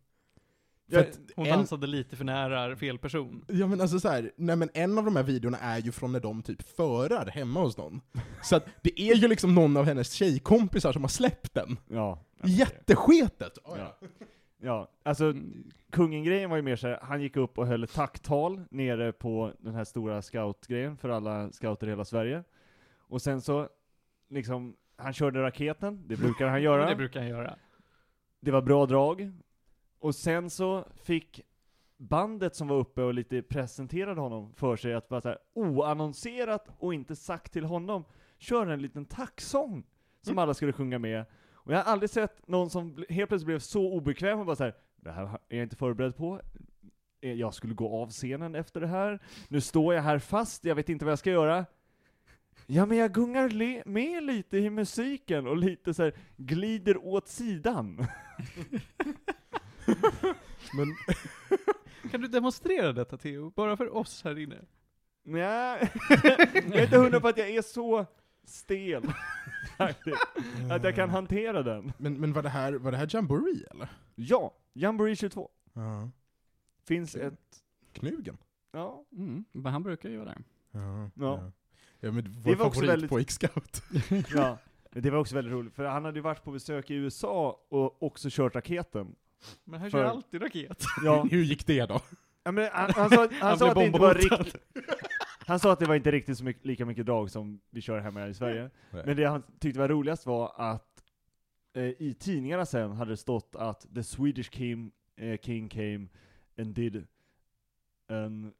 För 0.91 0.97
Ja, 0.97 1.01
att 1.01 1.19
Hon 1.35 1.45
en, 1.45 1.51
dansade 1.51 1.87
lite 1.87 2.15
för 2.15 2.25
nära 2.25 2.75
fel 2.75 2.97
person. 2.97 3.45
Ja 3.47 3.67
men 3.67 3.81
alltså 3.81 3.99
så 3.99 4.09
här, 4.09 4.31
nej 4.35 4.55
men 4.55 4.69
en 4.73 4.97
av 4.97 5.05
de 5.05 5.15
här 5.15 5.23
videorna 5.23 5.57
är 5.57 5.79
ju 5.79 5.91
från 5.91 6.11
när 6.11 6.19
de 6.19 6.43
typ 6.43 6.61
förar 6.75 7.25
hemma 7.25 7.59
hos 7.61 7.77
någon. 7.77 8.01
Så 8.43 8.55
att 8.55 8.65
det 8.81 9.01
är 9.01 9.15
ju 9.15 9.27
liksom 9.27 9.55
någon 9.55 9.77
av 9.77 9.85
hennes 9.85 10.11
tjejkompisar 10.11 10.93
som 10.93 11.03
har 11.03 11.09
släppt 11.09 11.53
den. 11.53 11.77
ja. 11.87 12.19
Jättesketet! 12.43 13.57
Oh, 13.63 13.77
Ja. 13.77 13.97
Ja, 14.63 14.91
alltså 15.03 15.33
kungen-grejen 15.91 16.49
var 16.49 16.57
ju 16.57 16.63
mer 16.63 16.75
så 16.75 16.87
här, 16.87 16.99
han 17.01 17.21
gick 17.21 17.37
upp 17.37 17.57
och 17.57 17.67
höll 17.67 17.83
ett 17.83 17.93
tacktal 17.93 18.61
nere 18.69 19.11
på 19.11 19.51
den 19.59 19.75
här 19.75 19.83
stora 19.83 20.21
scoutgrejen 20.21 20.97
för 20.97 21.09
alla 21.09 21.51
scouter 21.51 21.87
i 21.87 21.89
hela 21.89 22.05
Sverige. 22.05 22.43
Och 22.97 23.21
sen 23.21 23.41
så, 23.41 23.67
liksom, 24.29 24.75
han 24.97 25.13
körde 25.13 25.41
raketen, 25.41 26.07
det 26.07 26.17
brukar 26.17 26.47
han 26.47 26.61
göra. 26.61 26.85
Det 26.89 26.95
brukar 26.95 27.19
han 27.19 27.29
göra. 27.29 27.55
Det 28.39 28.51
var 28.51 28.61
bra 28.61 28.85
drag. 28.85 29.31
Och 30.01 30.15
sen 30.15 30.49
så 30.49 30.85
fick 31.03 31.41
bandet 31.97 32.55
som 32.55 32.67
var 32.67 32.77
uppe 32.77 33.01
och 33.03 33.13
lite 33.13 33.41
presenterade 33.41 34.21
honom 34.21 34.53
för 34.53 34.75
sig 34.75 34.93
att 34.93 35.09
bara 35.09 35.21
så 35.21 35.27
här, 35.29 35.37
oannonserat 35.53 36.67
och 36.77 36.93
inte 36.93 37.15
sagt 37.15 37.51
till 37.53 37.65
honom, 37.65 38.03
köra 38.37 38.73
en 38.73 38.81
liten 38.81 39.05
tacksång 39.05 39.83
som 40.21 40.37
alla 40.37 40.53
skulle 40.53 40.73
sjunga 40.73 40.99
med. 40.99 41.25
Och 41.53 41.73
jag 41.73 41.77
har 41.77 41.91
aldrig 41.91 42.09
sett 42.09 42.47
någon 42.47 42.69
som 42.69 43.05
helt 43.09 43.29
plötsligt 43.29 43.45
blev 43.45 43.59
så 43.59 43.93
obekväm 43.93 44.39
och 44.39 44.45
bara 44.45 44.55
så 44.55 44.63
här, 44.63 44.75
det 44.95 45.11
här 45.11 45.23
är 45.49 45.57
jag 45.57 45.63
inte 45.63 45.75
förberedd 45.75 46.17
på. 46.17 46.41
Eh, 47.21 47.33
Jag 47.33 47.53
skulle 47.53 47.73
gå 47.73 48.01
av 48.01 48.09
scenen 48.09 48.55
efter 48.55 48.81
det 48.81 48.87
här. 48.87 49.19
Nu 49.47 49.61
står 49.61 49.93
jag 49.93 50.01
här 50.01 50.19
fast, 50.19 50.65
jag 50.65 50.75
vet 50.75 50.89
inte 50.89 51.05
vad 51.05 51.11
jag 51.11 51.19
ska 51.19 51.29
göra. 51.31 51.65
Ja 52.67 52.85
men 52.85 52.97
jag 52.97 53.13
gungar 53.13 53.87
med 53.89 54.23
lite 54.23 54.57
i 54.57 54.69
musiken 54.69 55.47
och 55.47 55.57
lite 55.57 55.93
så 55.93 56.03
här 56.03 56.13
glider 56.37 57.05
åt 57.05 57.27
sidan. 57.27 58.05
Men 60.73 60.95
Kan 62.11 62.21
du 62.21 62.27
demonstrera 62.27 62.93
detta 62.93 63.17
Theo? 63.17 63.49
Bara 63.55 63.77
för 63.77 63.95
oss 63.95 64.23
här 64.23 64.39
inne. 64.39 64.55
Nej, 65.23 65.91
jag 66.09 66.75
är 66.75 66.83
inte 66.83 66.97
hundra 66.97 67.19
på 67.19 67.27
att 67.27 67.37
jag 67.37 67.49
är 67.49 67.61
så 67.61 68.05
stel 68.43 69.03
faktiskt, 69.77 70.17
att 70.71 70.83
jag 70.83 70.95
kan 70.95 71.09
hantera 71.09 71.63
den. 71.63 71.93
Men, 71.97 72.13
men 72.19 72.33
var, 72.33 72.43
det 72.43 72.49
här, 72.49 72.73
var 72.73 72.91
det 72.91 72.97
här 72.97 73.07
Jamboree 73.09 73.63
eller? 73.71 73.87
Ja, 74.15 74.53
Jamboree 74.73 75.15
22 75.15 75.49
Ja. 75.73 76.09
finns 76.87 77.15
Okej. 77.15 77.27
ett, 77.27 77.63
Knugen? 77.93 78.37
ja, 78.71 79.05
Mm, 79.11 79.45
men 79.51 79.73
han 79.73 79.83
brukar 79.83 80.09
ju 80.09 80.17
vara 80.17 80.29
där. 80.29 80.43
Ja. 80.71 81.09
Ja. 81.15 81.51
ja 81.99 82.11
men 82.11 82.23
Det 82.23 82.29
vår 82.49 82.55
var 82.55 82.65
också 82.65 82.79
favorit 82.79 82.89
väldigt- 82.91 83.09
på 83.09 83.19
X-Scout. 83.19 83.83
ja. 84.35 84.57
Men 84.91 85.03
det 85.03 85.09
var 85.09 85.17
också 85.19 85.35
väldigt 85.35 85.53
roligt, 85.53 85.73
för 85.75 85.85
han 85.85 86.05
hade 86.05 86.17
ju 86.17 86.21
varit 86.23 86.43
på 86.43 86.51
besök 86.51 86.89
i 86.91 86.93
USA 86.93 87.59
och 87.69 88.03
också 88.03 88.27
kört 88.31 88.55
raketen. 88.55 89.15
Men 89.63 89.79
här 89.79 89.89
För- 89.89 89.97
kör 89.97 90.05
alltid 90.05 90.41
raket. 90.41 90.83
Ja, 91.03 91.23
Hur 91.31 91.43
gick 91.43 91.67
det 91.67 91.85
då? 91.85 92.01
ja 92.43 92.51
men 92.51 92.69
han, 92.73 92.91
han 92.95 93.09
sa, 93.09 93.17
han 93.31 93.31
Han 93.39 93.57
sa 93.57 93.69
att 93.69 93.75
det 93.75 93.85
inte 93.85 93.99
var 93.99 94.13
riktigt, 94.15 94.55
han 95.47 95.59
sa 95.59 95.71
att 95.73 95.79
det 95.79 95.85
var 95.85 95.95
inte 95.95 96.11
riktigt 96.11 96.37
så 96.37 96.43
mycket, 96.43 96.65
lika 96.65 96.85
mycket 96.85 97.05
drag 97.05 97.31
som 97.31 97.61
vi 97.69 97.81
kör 97.81 97.99
hemma 97.99 98.27
i 98.27 98.33
Sverige. 98.33 98.69
Nej. 98.91 99.03
Men 99.05 99.17
det 99.17 99.25
han 99.25 99.43
tyckte 99.59 99.79
var 99.79 99.87
roligast 99.89 100.25
var 100.25 100.53
att 100.57 101.03
eh, 101.75 101.83
i 101.83 102.15
tidningarna 102.19 102.65
sen 102.65 102.91
hade 102.91 103.11
det 103.11 103.17
stått 103.17 103.55
att 103.55 103.85
the 103.95 104.03
Swedish 104.03 104.51
king, 104.53 104.91
eh, 105.15 105.37
king 105.39 105.69
came 105.69 106.07
and 106.57 106.67
did 106.75 107.07
en, 108.07 108.53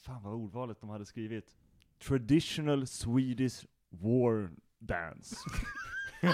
fan 0.00 0.22
vad 0.22 0.34
ordvalet 0.34 0.80
de 0.80 0.88
hade 0.90 1.04
skrivit, 1.04 1.56
traditional 1.98 2.86
Swedish 2.86 3.66
war 3.90 4.50
dance. 4.78 5.36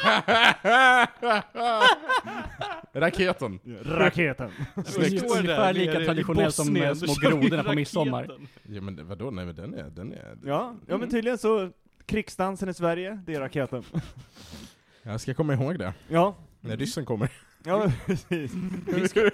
Raketen. 2.92 3.58
Raketen. 3.84 4.50
Snyggt. 4.84 5.24
Ungefär 5.38 5.72
lika 5.72 5.92
traditionell 5.92 6.52
som, 6.52 6.76
eh, 6.76 6.94
små 6.94 7.14
grodorna 7.28 7.64
på 7.64 7.72
midsommar. 7.72 8.38
Ja 8.62 8.80
men 8.80 9.08
vadå, 9.08 9.30
nej 9.30 9.46
men 9.46 9.54
den 9.54 9.74
är, 9.74 9.90
den 9.90 10.12
är... 10.12 10.38
Ja, 10.44 10.76
ja 10.86 10.98
men 10.98 11.10
tydligen 11.10 11.38
så, 11.38 11.70
krigsdansen 12.06 12.68
i 12.68 12.74
Sverige, 12.74 13.22
det 13.26 13.34
är 13.34 13.40
raketen. 13.40 13.82
Jag 15.02 15.20
ska 15.20 15.34
komma 15.34 15.54
ihåg 15.54 15.78
det, 15.78 15.94
Ja, 16.08 16.36
när 16.60 16.76
ryssen 16.76 17.04
kommer. 17.04 17.30
ja 17.64 17.92
precis. 18.06 18.52
Vi 18.86 19.08
ska, 19.08 19.30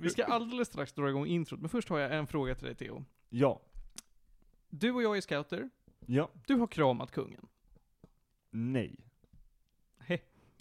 vi 0.00 0.10
ska 0.10 0.24
alldeles 0.24 0.68
strax 0.68 0.92
dra 0.92 1.08
igång 1.08 1.26
introt, 1.26 1.60
men 1.60 1.68
först 1.68 1.88
har 1.88 1.98
jag 1.98 2.16
en 2.16 2.26
fråga 2.26 2.54
till 2.54 2.66
dig 2.66 2.74
Theo. 2.74 3.04
Ja, 3.30 3.60
Du 4.70 4.92
och 4.92 5.02
jag 5.02 5.16
är 5.16 5.20
scouter, 5.20 5.68
ja, 6.06 6.28
du 6.46 6.54
har 6.54 6.66
kramat 6.66 7.10
kungen. 7.10 7.46
nej. 8.50 8.96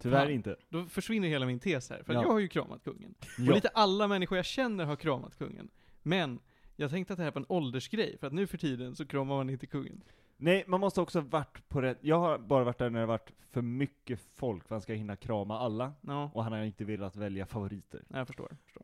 Tyvärr 0.02 0.26
Fan. 0.26 0.32
inte. 0.32 0.56
Då 0.70 0.86
försvinner 0.86 1.28
hela 1.28 1.46
min 1.46 1.60
tes 1.60 1.90
här, 1.90 2.04
för 2.04 2.14
Ja. 2.14 2.22
jag 2.22 2.30
har 2.30 2.40
ju 2.40 2.48
kramat 2.48 2.84
kungen. 2.84 3.16
Ja. 3.38 3.50
Och 3.50 3.56
lite 3.56 3.68
alla 3.70 4.08
människor 4.08 4.38
jag 4.38 4.46
känner 4.46 4.86
har 4.86 4.96
kramat 4.96 5.38
kungen. 5.38 5.70
Men, 6.04 6.40
jag 6.76 6.90
tänkte 6.90 7.14
att 7.14 7.18
det 7.18 7.24
här 7.24 7.32
var 7.32 7.42
en 7.42 7.46
åldersgrej, 7.50 8.18
för 8.18 8.28
att 8.28 8.34
nu 8.34 8.48
för 8.48 8.58
tiden 8.58 8.96
så 8.96 9.06
kramar 9.06 9.36
man 9.36 9.50
inte 9.50 9.68
kungen. 9.68 10.04
Nej, 10.38 10.64
man 10.68 10.80
måste 10.80 11.02
också 11.02 11.22
varit 11.22 11.70
på 11.70 11.82
rätt, 11.82 11.98
jag 12.02 12.20
har 12.20 12.38
bara 12.38 12.64
varit 12.64 12.78
där 12.78 12.90
när 12.90 13.00
det 13.00 13.06
varit 13.06 13.32
för 13.52 13.62
mycket 13.62 14.20
folk, 14.36 14.68
för 14.68 14.76
han 14.76 14.82
ska 14.82 14.94
hinna 14.94 15.16
krama 15.16 15.60
alla, 15.60 15.94
Ja, 16.02 16.32
och 16.34 16.44
han 16.44 16.54
har 16.54 16.60
inte 16.64 16.86
velat 16.86 17.16
välja 17.16 17.46
favoriter. 17.46 18.04
jag 18.08 18.28
förstår. 18.28 18.48
jag 18.50 18.60
förstår. 18.64 18.84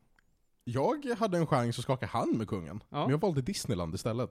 Jag 0.64 1.04
hade 1.18 1.38
en 1.38 1.46
chans 1.46 1.78
att 1.78 1.82
skaka 1.84 2.06
hand 2.06 2.38
med 2.38 2.48
kungen, 2.48 2.82
Ja. 2.88 3.00
men 3.00 3.10
jag 3.10 3.20
valde 3.20 3.42
Disneyland 3.42 3.94
istället. 3.94 4.30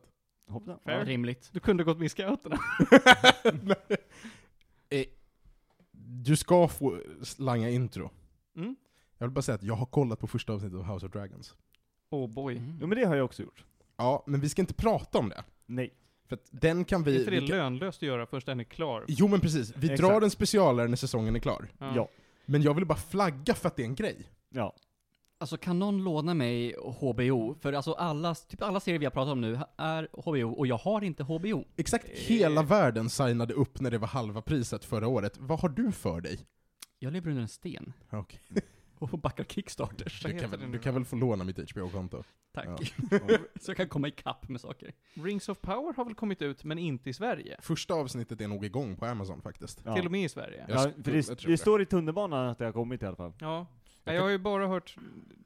Hoppla. 0.49 0.79
Fair. 0.85 1.05
Rimligt. 1.05 1.49
Du 1.53 1.59
kunde 1.59 1.83
gått 1.83 1.97
med 1.97 2.05
i 2.05 2.09
scouterna. 2.09 2.57
Du 6.27 6.35
ska 6.35 6.67
få 6.67 7.01
slanga 7.23 7.69
intro. 7.69 8.09
Mm. 8.55 8.75
Jag 9.17 9.27
vill 9.27 9.33
bara 9.33 9.41
säga 9.41 9.55
att 9.55 9.63
jag 9.63 9.75
har 9.75 9.85
kollat 9.85 10.19
på 10.19 10.27
första 10.27 10.53
avsnittet 10.53 10.79
av 10.79 10.93
House 10.93 11.05
of 11.05 11.11
Dragons. 11.11 11.55
Oh 12.09 12.29
boy. 12.29 12.57
Mm. 12.57 12.77
Jo 12.81 12.87
men 12.87 12.97
det 12.97 13.05
har 13.05 13.15
jag 13.15 13.25
också 13.25 13.43
gjort. 13.43 13.63
Ja, 13.97 14.23
men 14.27 14.39
vi 14.39 14.49
ska 14.49 14.61
inte 14.61 14.73
prata 14.73 15.17
om 15.17 15.29
det. 15.29 15.43
Nej. 15.65 15.93
För 16.27 16.35
att 16.35 16.47
den 16.51 16.85
kan 16.85 17.01
Är 17.01 17.05
vi... 17.05 17.19
inte 17.19 17.31
det 17.31 17.39
vi 17.39 17.47
kan, 17.47 17.57
lönlöst 17.57 17.97
att 17.97 18.07
göra 18.07 18.25
först 18.25 18.45
den 18.45 18.59
är 18.59 18.63
klar? 18.63 19.05
jo 19.07 19.27
men 19.27 19.41
precis, 19.41 19.73
vi 19.75 19.91
Exakt. 19.91 20.09
drar 20.09 20.21
en 20.21 20.29
specialare 20.31 20.87
när 20.87 20.97
säsongen 20.97 21.35
är 21.35 21.39
klar. 21.39 21.67
Ja. 21.79 22.09
Men 22.45 22.61
jag 22.61 22.73
vill 22.73 22.85
bara 22.85 22.97
flagga 22.97 23.53
för 23.53 23.67
att 23.67 23.75
det 23.75 23.81
är 23.81 23.87
en 23.87 23.95
grej. 23.95 24.29
Ja. 24.49 24.75
Alltså 25.39 25.57
kan 25.57 25.79
någon 25.79 26.03
låna 26.03 26.33
mig 26.33 26.75
HBO? 26.99 27.55
För 27.61 27.73
alltså 27.73 27.91
alla, 27.93 28.35
typ 28.35 28.61
alla 28.61 28.79
serier 28.79 28.99
vi 28.99 29.05
har 29.05 29.11
pratat 29.11 29.31
om 29.31 29.41
nu 29.41 29.59
är 29.77 30.07
HBO, 30.23 30.51
och 30.51 30.67
jag 30.67 30.77
har 30.77 31.03
inte 31.03 31.23
HBO. 31.23 31.65
Exakt 31.75 32.05
Eh. 32.05 32.11
hela 32.15 32.63
världen 32.63 33.09
signade 33.09 33.53
upp 33.53 33.79
när 33.81 33.91
det 33.91 33.97
var 33.97 34.07
halva 34.07 34.41
priset 34.41 34.85
förra 34.85 35.07
året. 35.07 35.37
Vad 35.39 35.59
har 35.59 35.69
du 35.69 35.91
för 35.91 36.21
dig? 36.21 36.39
Jag 36.99 37.13
lever 37.13 37.29
under 37.29 37.41
en 37.41 37.47
sten. 37.47 37.93
Okej. 38.09 38.39
Och 38.99 39.09
backar 39.19 39.43
Kickstarters. 39.43 40.23
Du, 40.23 40.39
kan, 40.39 40.51
väl- 40.51 40.71
du 40.71 40.79
kan 40.79 40.93
väl 40.93 41.05
få 41.05 41.15
låna 41.15 41.43
mitt 41.43 41.71
HBO-konto? 41.71 42.23
Tack. 42.53 42.93
Ja. 43.11 43.19
Så 43.61 43.69
jag 43.71 43.77
kan 43.77 43.87
komma 43.87 44.07
ikapp 44.07 44.49
med 44.49 44.61
saker. 44.61 44.93
Rings 45.13 45.49
of 45.49 45.61
Power 45.61 45.93
har 45.93 46.05
väl 46.05 46.15
kommit 46.15 46.41
ut, 46.41 46.63
men 46.63 46.77
inte 46.79 47.09
i 47.09 47.13
Sverige? 47.13 47.57
Första 47.61 47.93
avsnittet 47.93 48.41
är 48.41 48.47
nog 48.47 48.65
igång 48.65 48.95
på 48.95 49.05
Amazon 49.05 49.41
faktiskt. 49.41 49.81
Ja. 49.85 49.95
Till 49.95 50.05
och 50.05 50.11
med 50.11 50.23
i 50.23 50.29
Sverige? 50.29 50.65
Ja, 50.69 50.77
för 50.79 50.93
det, 50.97 51.11
det 51.27 51.45
det. 51.47 51.57
står 51.57 51.81
i 51.81 51.85
tunnelbanan 51.85 52.49
att 52.49 52.57
det 52.57 52.65
har 52.65 52.71
kommit 52.71 53.01
i 53.03 53.05
alla 53.05 53.15
fall. 53.15 53.33
Ja. 53.39 53.65
Jag 54.07 54.15
Jag 54.15 54.21
har 54.23 54.29
ju 54.29 54.37
bara 54.37 54.67
hört 54.67 54.95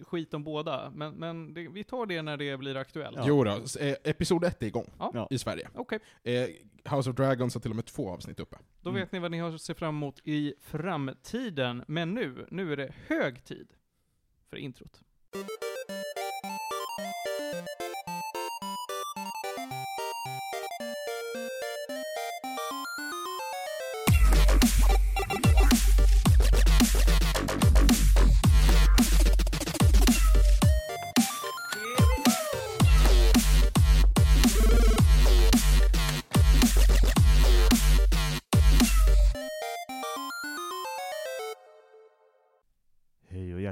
skit 0.08 0.34
om 0.34 0.44
båda, 0.44 0.92
men, 0.96 1.14
men 1.14 1.54
det, 1.54 1.68
vi 1.68 1.84
tar 1.84 2.06
det 2.06 2.22
när 2.22 2.38
det 2.38 2.58
blir 2.58 2.76
aktuellt. 2.78 3.18
Ja. 3.18 3.24
Jo 3.28 3.44
då, 3.44 3.52
eh, 3.80 3.96
episod 4.04 4.44
1 4.44 4.64
är 4.64 4.68
igång 4.68 4.90
Ja. 5.00 5.12
Ja. 5.14 5.28
i 5.32 5.38
Sverige. 5.38 5.70
Okej, 5.76 6.00
Eh, 6.24 6.48
House 6.96 7.10
of 7.10 7.16
Dragons 7.16 7.54
har 7.54 7.62
till 7.62 7.72
och 7.72 7.76
med 7.76 7.86
två 7.86 8.10
avsnitt 8.10 8.40
uppe. 8.40 8.58
då 8.82 8.90
Mm. 8.90 9.02
vet 9.02 9.12
ni 9.12 9.20
vad 9.20 9.32
ni 9.32 9.40
har 9.40 9.54
att 9.56 9.62
se 9.62 9.74
fram 9.74 9.96
emot 9.96 10.20
i 10.24 10.54
framtiden. 10.62 11.84
Men 11.88 12.14
nu, 12.14 12.46
nu 12.52 12.72
är 12.74 12.78
det 12.78 12.94
hög 13.08 13.44
tid 13.44 13.68
för 14.50 14.58
introt. 14.58 15.02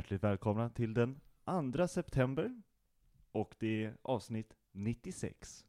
Hjärtligt 0.09 0.23
välkomna 0.23 0.69
till 0.69 0.93
den 0.93 1.19
2 1.73 1.87
september. 1.87 2.61
Och 3.31 3.55
det 3.59 3.83
är 3.85 3.97
avsnitt 4.01 4.53
96. 4.71 5.65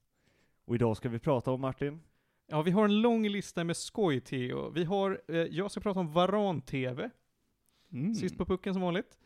Och 0.65 0.75
idag 0.75 0.97
ska 0.97 1.09
vi 1.09 1.19
prata 1.19 1.51
om 1.51 1.61
Martin. 1.61 2.01
Ja, 2.47 2.63
vi 2.63 2.71
har 2.71 2.85
en 2.85 3.01
lång 3.01 3.29
lista 3.29 3.65
med 3.65 3.77
skoj, 3.77 4.21
Theo. 4.21 4.71
Vi 4.71 4.85
har, 4.85 5.21
eh, 5.29 5.37
jag 5.37 5.71
ska 5.71 5.81
prata 5.81 6.01
om 6.01 6.13
Varan-TV, 6.13 7.11
Mm. 7.93 8.15
sist 8.15 8.39
på 8.39 8.45
pucken 8.47 8.75
som 8.75 8.83
vanligt. 8.83 9.19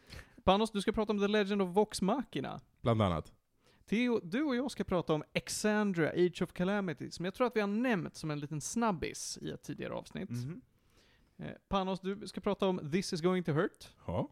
Panos, 0.44 0.70
du 0.70 0.80
ska 0.80 0.92
prata 0.92 1.12
om 1.12 1.18
The 1.18 1.28
Legend 1.28 1.62
of 1.62 1.76
Vox 1.76 2.02
Machina. 2.02 2.60
Bland 2.80 3.02
annat. 3.02 3.32
Theo, 3.86 4.20
du 4.22 4.42
och 4.42 4.56
jag 4.56 4.70
ska 4.70 4.84
prata 4.84 5.14
om 5.14 5.24
Exandria, 5.32 6.10
Age 6.10 6.42
of 6.42 6.52
Calamity, 6.52 7.10
som 7.10 7.24
jag 7.24 7.34
tror 7.34 7.46
att 7.46 7.56
vi 7.56 7.60
har 7.60 7.68
nämnt 7.68 8.16
som 8.16 8.30
en 8.30 8.40
liten 8.40 8.60
snabbis 8.60 9.38
i 9.42 9.50
ett 9.50 9.62
tidigare 9.62 9.94
avsnitt. 9.94 10.30
Eh, 11.36 11.50
Panos, 11.68 12.00
du 12.00 12.26
ska 12.26 12.40
prata 12.40 12.66
om 12.66 12.90
This 12.92 13.12
is 13.12 13.20
going 13.20 13.44
to 13.44 13.52
hurt. 13.52 13.88
Ja. 14.06 14.28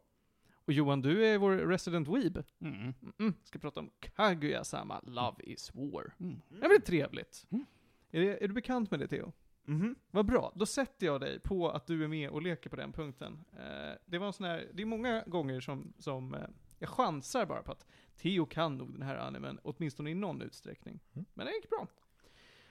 Och 0.65 0.73
Johan, 0.73 1.03
du 1.03 1.27
är 1.27 1.39
vår 1.39 1.53
resident 1.53 2.09
weeb. 2.09 2.45
Mm. 2.61 2.95
Mm, 3.19 3.35
ska 3.45 3.59
prata 3.59 3.81
om 3.81 3.91
Kaguya-sama, 4.01 5.01
Love 5.07 5.37
is 5.45 5.75
War. 5.75 6.15
Mm. 6.21 6.41
Det 6.49 6.69
blir 6.69 6.81
trevligt. 6.81 7.47
Mm. 7.51 7.67
Är, 8.11 8.21
det, 8.21 8.45
är 8.45 8.49
du 8.49 8.55
bekant 8.55 8.91
med 8.91 9.01
det, 9.01 9.09
Theo? 9.09 9.33
Mhm. 9.65 9.95
Vad 10.11 10.27
bra, 10.27 10.53
då 10.55 10.67
sätter 10.67 11.07
jag 11.07 11.21
dig 11.21 11.41
på 11.41 11.71
att 11.71 11.87
du 11.87 12.05
är 12.05 12.09
med 12.09 12.31
och 12.31 12.43
leker 12.43 12.71
på 12.71 12.77
den 12.77 12.93
punkten. 12.93 13.45
Eh, 13.53 13.99
det 14.07 14.19
var 14.19 14.27
en 14.27 14.33
sån 14.33 14.47
här, 14.47 14.69
det 14.75 14.83
är 14.83 14.87
många 14.87 15.23
gånger 15.27 15.61
som, 15.61 15.93
som 15.99 16.35
eh, 16.35 16.41
jag 16.79 16.89
chansar 16.89 17.47
bara 17.47 17.63
på 17.63 17.73
att 17.73 17.87
Theo 18.17 18.47
kan 18.47 18.79
nog 18.79 18.93
den 18.93 19.03
här 19.03 19.17
animen, 19.17 19.59
åtminstone 19.63 20.11
i 20.11 20.15
någon 20.15 20.43
utsträckning. 20.43 21.01
Mm. 21.13 21.27
Men 21.35 21.47
det 21.47 21.53
gick 21.53 21.71
bra. 21.71 21.89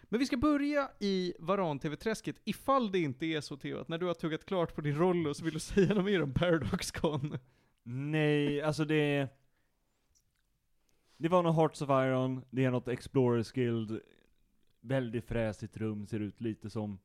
Men 0.04 0.19
vi 0.19 0.25
ska 0.25 0.38
börja 0.38 0.91
i 0.99 1.34
Varan-TV-träsket, 1.39 2.36
ifall 2.43 2.91
det 2.91 2.99
inte 2.99 3.25
är 3.25 3.41
så 3.41 3.58
Theo, 3.58 3.80
att 3.80 3.88
när 3.88 3.97
du 3.97 4.06
har 4.06 4.13
tuggat 4.13 4.45
klart 4.45 4.75
på 4.75 4.82
din 4.82 4.95
roll 4.95 5.36
så 5.36 5.43
vill 5.43 5.54
du 5.54 5.60
säga 5.73 5.93
något 5.93 6.06
mer 6.06 6.21
om 6.21 6.34
Paradox-Con. 6.34 7.39
Nej, 7.84 8.62
alltså 8.62 8.86
det... 8.86 9.30
Det 11.17 11.30
var 11.30 11.44
något 11.44 11.56
Hearts 11.56 11.82
of 11.82 11.89
Iron, 11.89 12.46
det 12.50 12.65
är 12.65 12.72
något 12.72 12.88
Explorers 12.88 13.52
Guild, 13.52 14.02
väldigt 14.80 15.26
fräsigt 15.26 15.78
rum, 15.78 16.08
ser 16.08 16.20
ut 16.20 16.41
lite 16.41 16.70
som 16.70 17.00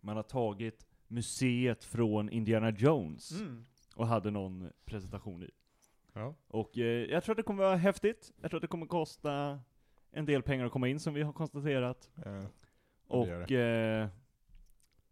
man 0.00 0.16
har 0.16 0.22
tagit 0.22 0.86
museet 1.08 1.84
från 1.84 2.28
Indiana 2.30 2.70
Jones 2.70 3.40
Mm. 3.40 3.66
och 3.94 4.06
hade 4.06 4.30
någon 4.30 4.70
presentation 4.84 5.42
i. 5.42 5.50
Ja. 6.12 6.34
Och 6.48 6.78
eh, 6.78 6.84
jag 7.10 7.24
tror 7.24 7.32
att 7.32 7.36
det 7.36 7.42
kommer 7.42 7.62
vara 7.64 7.76
häftigt, 7.76 8.32
jag 8.40 8.50
tror 8.50 8.58
att 8.58 8.62
det 8.62 8.68
kommer 8.68 8.86
kosta 8.86 9.60
en 10.10 10.26
del 10.26 10.42
pengar 10.42 10.66
att 10.66 10.72
komma 10.72 10.88
in 10.88 11.00
som 11.00 11.14
vi 11.14 11.22
har 11.22 11.32
konstaterat. 11.32 12.10
Eh, 12.26 12.44
Och 13.06 13.52
eh, 13.52 14.08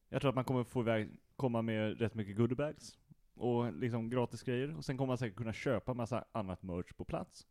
jag 0.09 0.21
tror 0.21 0.29
att 0.29 0.35
man 0.35 0.45
kommer 0.45 0.65
få 0.65 0.81
iväg, 0.81 1.09
komma 1.37 1.63
med 1.63 2.01
rätt 2.01 2.15
mycket 2.15 2.37
goodiebags 2.37 2.98
och 3.41 3.73
liksom 3.73 4.11
gratis 4.11 4.43
grejer. 4.43 4.77
Och 4.77 4.85
sen 4.85 4.97
kommer 4.97 5.07
man 5.09 5.19
säkert 5.19 5.37
kunna 5.37 5.53
köpa 5.53 5.95
massa 5.95 6.25
annat 6.33 6.63
merch 6.63 6.93
på 6.93 7.05
plats. 7.05 7.47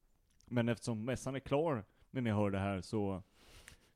Men 0.46 0.70
eftersom 0.70 1.06
mässan 1.06 1.36
är 1.36 1.40
klar 1.40 1.86
när 2.12 2.22
ni 2.22 2.32
hör 2.32 2.52
det 2.52 2.60
här 2.60 2.82
så 2.82 3.24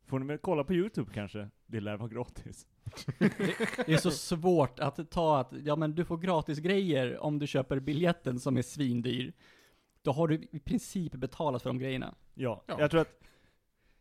får 0.06 0.20
ni 0.20 0.26
väl 0.26 0.38
kolla 0.38 0.64
på 0.64 0.74
Youtube 0.74 1.12
kanske. 1.14 1.50
Det 1.66 1.80
lär 1.80 1.98
vara 1.98 2.10
gratis. 2.10 2.68
Det 3.86 3.94
är 3.94 3.98
så 3.98 4.12
svårt 4.12 4.80
att 4.80 5.12
ta 5.12 5.40
att, 5.40 5.54
ja 5.64 5.76
men 5.76 5.96
du 5.96 6.06
får 6.06 6.18
gratis 6.18 6.60
grejer 6.60 7.18
om 7.18 7.40
du 7.40 7.48
köper 7.48 7.80
biljetten 7.80 8.40
som 8.40 8.58
är 8.58 8.62
svindyr. 8.62 9.34
Då 10.02 10.12
har 10.12 10.28
du 10.28 10.36
i 10.52 10.60
princip 10.60 11.12
betalat 11.12 11.62
för 11.62 11.70
de 11.70 11.80
grejerna. 11.80 12.16
Ja, 12.34 12.64
Ja. 12.68 12.76
jag 12.80 12.92
tror 12.92 13.02
att 13.02 13.22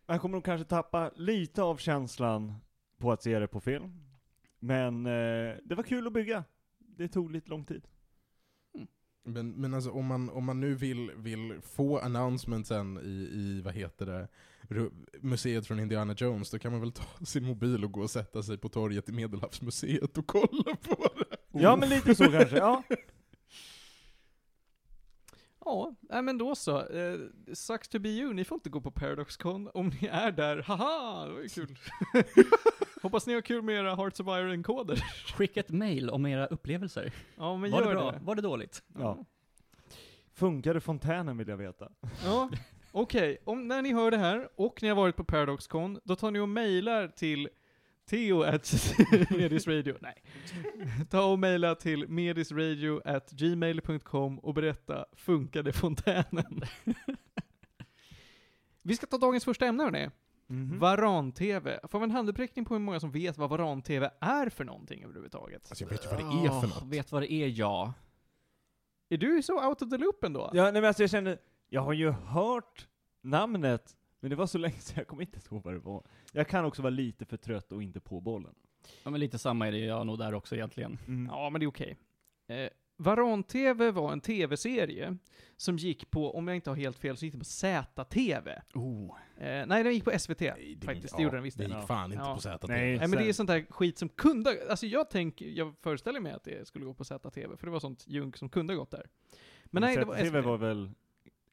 man 0.07 0.19
kommer 0.19 0.33
nog 0.37 0.45
kanske 0.45 0.65
tappa 0.69 1.11
lite 1.17 1.63
av 1.63 1.77
känslan 1.77 2.55
på 2.99 3.13
att 3.13 3.23
se 3.23 3.39
det 3.39 3.47
på 3.49 3.61
film. 3.61 4.01
Men 4.59 5.07
eh, 5.07 5.57
det 5.65 5.75
var 5.75 5.83
kul 5.83 6.07
att 6.07 6.13
bygga. 6.13 6.45
Det 7.01 7.09
tog 7.09 7.31
lite 7.31 7.51
lång 7.51 7.65
tid. 7.65 7.83
Men, 9.25 9.51
men 9.51 9.75
alltså 9.75 9.91
om 9.91 10.07
man, 10.07 10.31
om 10.31 10.45
man 10.45 10.61
nu 10.61 10.75
vill, 10.75 11.11
vill 11.17 11.61
få 11.63 11.99
announcementsen 11.99 12.99
i, 12.99 13.31
i, 13.33 13.61
vad 13.65 13.75
heter 13.75 14.07
det, 14.07 14.29
museet 15.21 15.67
från 15.67 15.81
Indiana 15.81 16.15
Jones, 16.17 16.51
då 16.51 16.59
kan 16.59 16.73
man 16.73 16.81
väl 16.81 16.93
ta 16.93 17.25
sin 17.25 17.45
mobil 17.45 17.85
och 17.85 17.93
gå 17.93 18.01
och 18.01 18.11
sätta 18.11 18.43
sig 18.43 18.59
på 18.59 18.69
torget 18.69 19.09
i 19.09 19.13
Medelhavsmuseet 19.13 20.19
och 20.19 20.27
kolla 20.27 20.77
på 20.83 21.09
det. 21.19 21.61
Ja 21.61 21.77
men 21.77 21.89
lite 21.89 22.15
så 22.15 22.25
kanske, 22.31 22.57
ja. 22.57 22.83
Ja, 25.65 25.95
nej 26.01 26.23
men 26.23 26.39
då 26.39 26.55
så. 26.55 26.87
Eh, 26.87 27.19
sucks 27.53 27.89
to 27.89 27.99
be 27.99 28.09
you, 28.09 28.33
ni 28.35 28.45
får 28.45 28.57
inte 28.57 28.71
gå 28.71 28.81
på 28.81 28.91
Paradox-Con. 28.91 29.71
Om 29.75 29.89
ni 30.01 30.07
är 30.09 30.33
där, 30.33 30.63
haha, 30.63 31.27
det 31.27 31.33
var 31.33 31.41
ju 31.41 31.49
kul. 31.49 31.79
Hoppas 33.03 33.27
ni 33.27 33.35
har 33.35 33.41
kul 33.41 33.63
med 33.63 33.75
era 33.75 33.95
Hearts 33.95 34.21
of 34.21 34.27
Iron-koder. 34.27 34.97
Skicka 35.37 35.61
ett 35.61 35.71
mail 35.71 36.11
om 36.11 36.27
era 36.27 36.47
upplevelser. 36.47 37.13
Ja, 37.37 37.57
men 37.57 37.71
Var 37.71 37.81
gör 37.81 37.89
det 37.89 37.95
bra? 37.95 38.11
det. 38.13 38.19
Var 38.23 38.35
det 38.35 38.43
dåligt? 38.43 38.83
Ja. 38.99 39.25
Funkade 40.35 40.81
fontänen 40.81 41.39
vill 41.39 41.49
jag 41.49 41.57
veta. 41.57 41.89
Ja, 42.25 42.51
okej. 42.93 43.39
Om 43.45 43.69
När 43.69 43.83
ni 43.83 43.93
hör 43.93 44.11
det 44.11 44.19
här, 44.19 44.49
och 44.57 44.83
ni 44.83 44.89
har 44.89 44.97
varit 44.97 45.17
på 45.17 45.25
Paradox-Con, 45.25 46.01
då 46.05 46.17
tar 46.17 46.31
ni 46.31 46.39
och 46.41 46.49
mejlar 46.49 47.09
till 47.09 47.49
Theo 48.11 48.43
at 48.43 48.75
Medisradio. 49.31 49.97
Nej. 50.01 50.23
Ta 51.11 51.25
och 51.25 51.39
mejla 51.39 51.75
till 51.75 52.09
medisradio 52.09 53.01
at 53.05 53.31
gmail.com 53.31 54.39
och 54.39 54.55
berätta, 54.55 55.05
funkade 55.13 55.73
fontänen? 55.73 56.63
Vi 58.83 58.97
ska 58.97 59.07
ta 59.07 59.19
dagens 59.19 59.45
första 59.45 59.67
ämne 59.67 59.83
hörni. 59.83 60.11
Mhm. 60.47 60.79
Varan-TV. 60.79 61.81
Får 61.89 61.99
vi 61.99 62.05
en 62.05 62.11
handuppräckning 62.11 62.65
på 62.65 62.75
hur 62.75 62.81
många 62.81 63.01
som 63.01 63.11
vet 63.11 63.39
vad 63.39 63.51
Varan-TV 63.51 64.11
är 64.21 64.49
för 64.49 64.65
någonting 64.65 65.05
överhuvudtaget? 65.05 65.67
Alltså 65.69 65.85
jag 65.85 65.91
vet 65.91 66.05
ju 66.05 66.09
vad 66.09 66.19
det 66.19 66.47
är 66.47 66.61
för 66.61 66.69
något. 66.69 66.83
Vet 66.87 67.13
vad 67.13 67.23
det 67.23 67.33
är, 67.33 67.49
ja. 67.49 67.93
Är 69.09 69.19
du 69.19 69.43
så 69.43 69.69
out 69.69 69.83
of 69.83 69.91
the 69.91 69.97
loop 69.97 70.25
ändå? 70.25 70.51
Ja, 70.53 70.63
nej 70.63 70.73
men 70.73 70.85
alltså 70.85 71.03
jag 71.03 71.11
kände, 71.11 71.39
jag 71.69 71.81
har 71.81 71.93
ju 71.93 72.11
hört 72.11 72.89
namnet, 73.23 73.97
men 74.21 74.31
det 74.31 74.37
var 74.37 74.47
så 74.47 74.59
länge 74.59 74.77
sedan 74.79 74.95
jag 74.99 75.07
kommer 75.07 75.23
inte 75.23 75.39
ihåg 75.51 75.63
vad 75.65 75.75
det 75.75 75.79
var. 75.81 76.05
Jag 76.33 76.49
kan 76.49 76.65
också 76.65 76.83
vara 76.83 76.91
lite 76.91 77.25
för 77.25 77.37
trött 77.37 77.73
och 77.73 77.83
inte 77.83 78.01
på 78.01 78.21
bollen. 78.21 78.55
Ja 79.05 79.11
men 79.11 79.21
lite 79.21 79.39
samma 79.39 79.69
är 79.69 79.73
det 79.73 79.79
jag 79.79 80.07
nog 80.07 80.19
där 80.19 80.35
också 80.35 80.55
egentligen. 80.57 80.99
Ja, 81.31 81.51
men 81.51 81.61
det 81.61 81.65
är 81.65 81.69
okej. 81.69 81.97
Eh, 82.49 82.69
Varan-TV 82.97 83.91
var 83.91 84.13
en 84.13 84.21
TV-serie 84.21 85.17
som 85.57 85.77
gick 85.77 86.11
på, 86.11 86.37
om 86.37 86.49
jag 86.49 86.55
inte 86.57 86.71
har 86.71 86.77
helt 86.77 86.99
fel, 86.99 87.17
så 87.17 87.25
gick 87.25 87.33
den 87.33 87.41
på 87.41 87.45
ZTV. 87.45 88.51
Oh. 88.75 89.17
Eh, 89.39 89.67
nej, 89.67 89.85
den 89.85 89.93
gick 89.95 90.05
på 90.05 90.19
SVT. 90.19 90.41
Nej, 90.41 90.75
det, 90.79 90.87
faktiskt, 90.87 91.13
ja, 91.13 91.17
det 91.17 91.23
gjorde 91.23 91.37
den 91.37 91.43
visst 91.45 91.59
Det 91.59 91.65
gick 91.65 91.87
fan 91.87 92.13
inte 92.13 92.25
Ja. 92.25 92.35
på 92.35 92.41
ZTV. 92.41 92.69
Nej. 92.69 92.99
Nej, 92.99 93.09
men 93.09 93.19
det 93.19 93.29
är 93.29 93.33
sånt 93.33 93.47
där 93.49 93.67
skit 93.71 93.99
som 93.99 94.09
kunde, 94.09 94.57
alltså 94.71 94.87
jag 94.87 95.11
tänker, 95.11 95.47
jag 95.47 95.75
föreställer 95.83 96.21
mig 96.21 96.33
att 96.33 96.45
det 96.45 96.69
skulle 96.69 96.85
gå 96.85 96.95
på 96.95 97.05
ZTV, 97.05 97.57
för 97.57 97.67
det 97.67 97.71
var 97.73 97.81
sånt 97.81 98.05
junk 98.09 98.37
som 98.37 98.49
kunde 98.49 98.73
ha 98.73 98.79
gått 98.79 98.91
där. 98.91 99.07
Men 99.65 99.81
nej, 99.81 99.97
det 99.97 100.05
var 100.05 100.15
TV 100.17 100.39
SVT. 100.41 100.47
var 100.47 100.59
väl, 100.59 100.91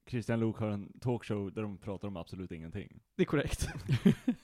Christian 0.07 0.39
Luuk 0.39 0.57
har 0.57 0.69
en 0.69 0.99
talkshow 0.99 1.53
där 1.53 1.61
de 1.61 1.77
pratar 1.77 2.07
om 2.07 2.17
absolut 2.17 2.51
ingenting. 2.51 2.99
Det 3.15 3.23
är 3.23 3.25
korrekt. 3.25 3.67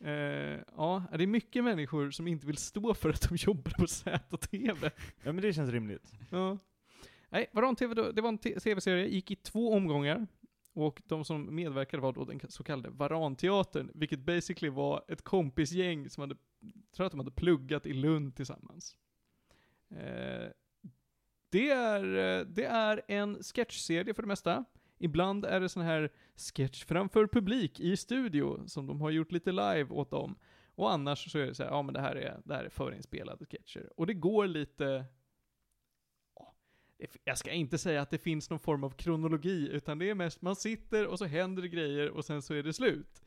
Eh, 0.00 0.60
ja, 0.76 1.02
det 1.12 1.22
är 1.22 1.26
mycket 1.26 1.64
människor 1.64 2.10
som 2.10 2.28
inte 2.28 2.46
vill 2.46 2.56
stå 2.56 2.94
för 2.94 3.10
att 3.10 3.28
de 3.28 3.36
jobbar 3.36 3.72
på 3.78 3.86
ZTV. 3.86 4.90
Ja 5.22 5.32
men 5.32 5.36
det 5.36 5.52
känns 5.52 5.70
rimligt. 5.70 6.12
Ja. 6.30 6.58
Nej, 7.28 7.46
Varan-TV, 7.52 7.94
då- 7.94 8.12
det 8.12 8.20
var 8.22 8.28
en 8.28 8.38
tv-serie, 8.38 9.06
gick 9.06 9.30
i 9.30 9.36
två 9.36 9.72
omgångar. 9.72 10.26
Och 10.74 11.02
de 11.06 11.24
som 11.24 11.54
medverkade 11.54 12.02
var 12.02 12.12
då 12.12 12.24
den 12.24 12.40
så 12.48 12.62
kallade 12.64 12.90
Varanteatern, 12.90 13.90
vilket 13.94 14.18
basically 14.20 14.70
var 14.70 15.04
ett 15.08 15.22
kompisgäng 15.22 16.10
som 16.10 16.20
hade, 16.20 16.36
tror 16.96 17.06
att 17.06 17.12
de 17.12 17.20
hade 17.20 17.30
pluggat 17.30 17.86
i 17.86 17.92
Lund 17.92 18.34
tillsammans. 18.36 18.96
Eh, 19.90 20.48
det, 21.50 21.70
är, 21.70 22.04
eh, 22.04 22.46
det 22.46 22.64
är 22.64 23.02
en 23.08 23.42
sketchserie 23.42 24.14
för 24.14 24.22
det 24.22 24.28
mesta. 24.28 24.64
Ibland 24.98 25.44
är 25.44 25.60
det 25.60 25.68
sån 25.68 25.82
här 25.82 26.10
sketch 26.36 26.84
framför 26.84 27.26
publik 27.26 27.80
i 27.80 27.96
studio, 27.96 28.66
som 28.66 28.86
de 28.86 29.00
har 29.00 29.10
gjort 29.10 29.32
lite 29.32 29.52
live 29.52 29.86
åt 29.90 30.10
dem. 30.10 30.38
Och 30.74 30.92
annars 30.92 31.32
så 31.32 31.38
är 31.38 31.46
det 31.46 31.54
så 31.54 31.62
här, 31.62 31.70
ja 31.70 31.82
men 31.82 31.94
det 31.94 32.00
här 32.00 32.16
är, 32.16 32.40
det 32.44 32.54
här 32.54 32.64
är 32.64 32.68
förinspelade 32.68 33.46
sketcher. 33.46 33.92
Och 33.96 34.06
det 34.06 34.14
går 34.14 34.46
lite... 34.46 35.04
Jag 37.24 37.38
ska 37.38 37.50
inte 37.50 37.78
säga 37.78 38.02
att 38.02 38.10
det 38.10 38.18
finns 38.18 38.50
någon 38.50 38.58
form 38.58 38.84
av 38.84 38.90
kronologi, 38.90 39.68
utan 39.72 39.98
det 39.98 40.10
är 40.10 40.14
mest 40.14 40.42
man 40.42 40.56
sitter 40.56 41.06
och 41.06 41.18
så 41.18 41.24
händer 41.24 41.62
det 41.62 41.68
grejer 41.68 42.10
och 42.10 42.24
sen 42.24 42.42
så 42.42 42.54
är 42.54 42.62
det 42.62 42.72
slut. 42.72 43.22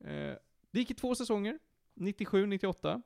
Eh, 0.00 0.34
det 0.70 0.78
gick 0.78 0.90
i 0.90 0.94
två 0.94 1.14
säsonger, 1.14 1.58
97, 1.94 2.46
98. 2.46 3.02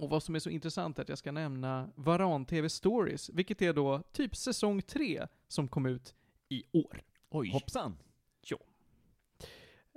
Och 0.00 0.10
vad 0.10 0.22
som 0.22 0.34
är 0.34 0.38
så 0.38 0.50
intressant 0.50 0.98
är 0.98 1.02
att 1.02 1.08
jag 1.08 1.18
ska 1.18 1.32
nämna 1.32 1.90
Varan 1.94 2.44
TV 2.44 2.68
Stories, 2.68 3.30
vilket 3.30 3.62
är 3.62 3.72
då 3.72 4.02
typ 4.12 4.36
säsong 4.36 4.82
3 4.82 5.26
som 5.48 5.68
kom 5.68 5.86
ut 5.86 6.14
i 6.48 6.64
år. 6.72 7.02
Oj. 7.30 7.50
Hoppsan. 7.50 7.96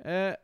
Eh, 0.03 0.35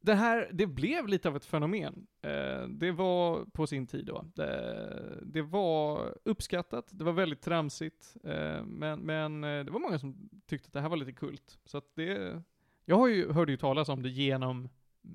det 0.00 0.14
här, 0.14 0.50
det 0.52 0.66
blev 0.66 1.08
lite 1.08 1.28
av 1.28 1.36
ett 1.36 1.44
fenomen. 1.44 2.06
Eh, 2.22 2.68
det 2.68 2.92
var 2.92 3.44
på 3.44 3.66
sin 3.66 3.86
tid 3.86 4.06
då. 4.06 4.24
Det, 4.34 5.18
det 5.22 5.42
var 5.42 6.14
uppskattat, 6.24 6.86
det 6.90 7.04
var 7.04 7.12
väldigt 7.12 7.42
tramsigt, 7.42 8.16
eh, 8.24 8.64
men, 8.64 9.00
men 9.00 9.44
eh, 9.44 9.64
det 9.64 9.70
var 9.70 9.80
många 9.80 9.98
som 9.98 10.28
tyckte 10.46 10.66
att 10.66 10.72
det 10.72 10.80
här 10.80 10.88
var 10.88 10.96
lite 10.96 11.12
kult. 11.12 11.58
Så 11.64 11.78
att 11.78 11.94
det, 11.94 12.42
jag 12.84 12.96
har 12.96 13.08
ju, 13.08 13.32
hörde 13.32 13.52
ju 13.52 13.58
talas 13.58 13.88
om 13.88 14.02
det 14.02 14.08
genom 14.08 14.68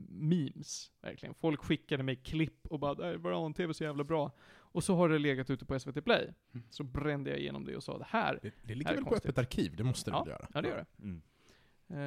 memes, 0.09 0.91
verkligen. 1.01 1.35
Folk 1.35 1.61
skickade 1.63 2.03
mig 2.03 2.15
klipp 2.15 2.67
och 2.67 2.79
bara 2.79 2.93
"Nej, 2.93 3.17
Varan 3.17 3.53
TV 3.53 3.71
är 3.71 3.73
så 3.73 3.83
jävla 3.83 4.03
bra. 4.03 4.31
Och 4.49 4.83
så 4.83 4.95
har 4.95 5.09
det 5.09 5.19
legat 5.19 5.49
ute 5.49 5.65
på 5.65 5.79
SVT 5.79 6.01
Play. 6.03 6.33
Så 6.69 6.83
brände 6.83 7.29
jag 7.29 7.39
igenom 7.39 7.65
det 7.65 7.75
och 7.75 7.83
sa 7.83 7.97
det 7.97 8.05
här, 8.09 8.39
Det, 8.41 8.49
det 8.61 8.67
Här 8.67 8.75
ligger 8.75 8.91
är 8.91 8.95
väl 8.95 9.03
på 9.03 9.09
konstigt. 9.09 9.29
öppet 9.29 9.37
arkiv? 9.37 9.75
Det 9.75 9.83
måste 9.83 10.11
det 10.11 10.15
Ja, 10.17 10.23
väl 10.23 10.29
göra? 10.31 10.47
ja 10.53 10.61
det 10.61 10.67
gör 10.67 10.77
det. 10.97 11.03
Mm. 11.03 11.21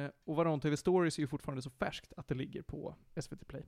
Eh, 0.05 0.11
och 0.23 0.35
Varan 0.35 0.59
TV 0.59 0.77
Stories 0.77 1.17
är 1.17 1.21
ju 1.21 1.27
fortfarande 1.27 1.61
så 1.61 1.69
färskt 1.69 2.13
att 2.17 2.27
det 2.27 2.35
ligger 2.35 2.61
på 2.61 2.95
SVT 3.21 3.45
Play. 3.47 3.63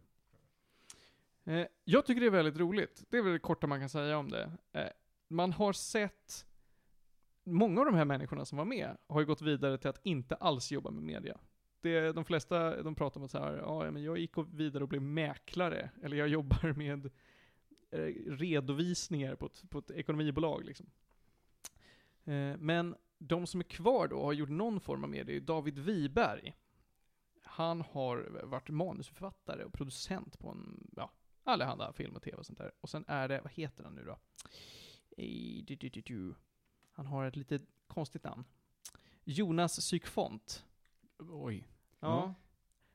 Eh, 1.43 1.65
jag 1.83 2.05
tycker 2.05 2.21
det 2.21 2.27
är 2.27 2.31
väldigt 2.31 2.57
roligt. 2.57 3.03
Det 3.09 3.17
är 3.17 3.21
väl 3.21 3.33
det 3.33 3.39
korta 3.39 3.67
man 3.67 3.79
kan 3.79 3.89
säga 3.89 4.17
om 4.17 4.29
det. 4.29 4.51
Eh, 4.73 4.87
man 5.27 5.51
har 5.51 5.73
sett, 5.73 6.45
många 7.43 7.79
av 7.79 7.85
de 7.85 7.95
här 7.95 8.05
människorna 8.05 8.45
som 8.45 8.57
var 8.57 8.65
med 8.65 8.97
har 9.07 9.19
ju 9.19 9.25
gått 9.25 9.41
vidare 9.41 9.77
till 9.77 9.89
att 9.89 9.99
inte 10.03 10.35
alls 10.35 10.71
jobba 10.71 10.91
med 10.91 11.03
media. 11.03 11.37
Det, 11.83 12.11
de 12.11 12.25
flesta, 12.25 12.83
de 12.83 12.95
pratar 12.95 13.19
om 13.19 13.25
att 13.25 13.31
så 13.31 13.37
här, 13.39 13.57
ja 13.57 13.91
men 13.91 14.03
jag 14.03 14.17
gick 14.17 14.31
vidare 14.51 14.83
och 14.83 14.89
blev 14.89 15.01
mäklare, 15.01 15.89
eller 16.03 16.17
jag 16.17 16.27
jobbar 16.27 16.73
med 16.77 17.05
eh, 17.91 17.99
redovisningar 18.27 19.35
på 19.35 19.45
ett, 19.45 19.69
på 19.69 19.79
ett 19.79 19.91
ekonomibolag 19.91 20.65
liksom. 20.65 20.89
Eh, 22.23 22.57
men 22.57 22.95
de 23.17 23.47
som 23.47 23.59
är 23.59 23.63
kvar 23.63 24.07
då 24.07 24.15
och 24.15 24.25
har 24.25 24.33
gjort 24.33 24.49
någon 24.49 24.79
form 24.79 25.03
av 25.03 25.09
media 25.09 25.35
är 25.35 25.39
David 25.39 25.79
Wiberg. 25.79 26.55
Han 27.43 27.81
har 27.81 28.41
varit 28.43 28.69
manusförfattare 28.69 29.63
och 29.63 29.73
producent 29.73 30.39
på 30.39 30.49
en, 30.49 30.87
ja, 30.95 31.11
allehanda 31.43 31.93
film 31.93 32.15
och 32.15 32.21
tv 32.21 32.37
och 32.37 32.45
sånt 32.45 32.59
där. 32.59 32.71
Och 32.81 32.89
sen 32.89 33.05
är 33.07 33.27
det, 33.27 33.41
vad 33.41 33.51
heter 33.51 33.83
han 33.83 33.95
nu 33.95 34.03
då? 34.03 34.19
Han 36.91 37.05
har 37.05 37.25
ett 37.25 37.35
lite 37.35 37.59
konstigt 37.87 38.23
namn. 38.23 38.43
Jonas 39.23 39.81
Sykfont. 39.81 40.65
Oj. 41.17 41.67
Ja. 42.03 42.33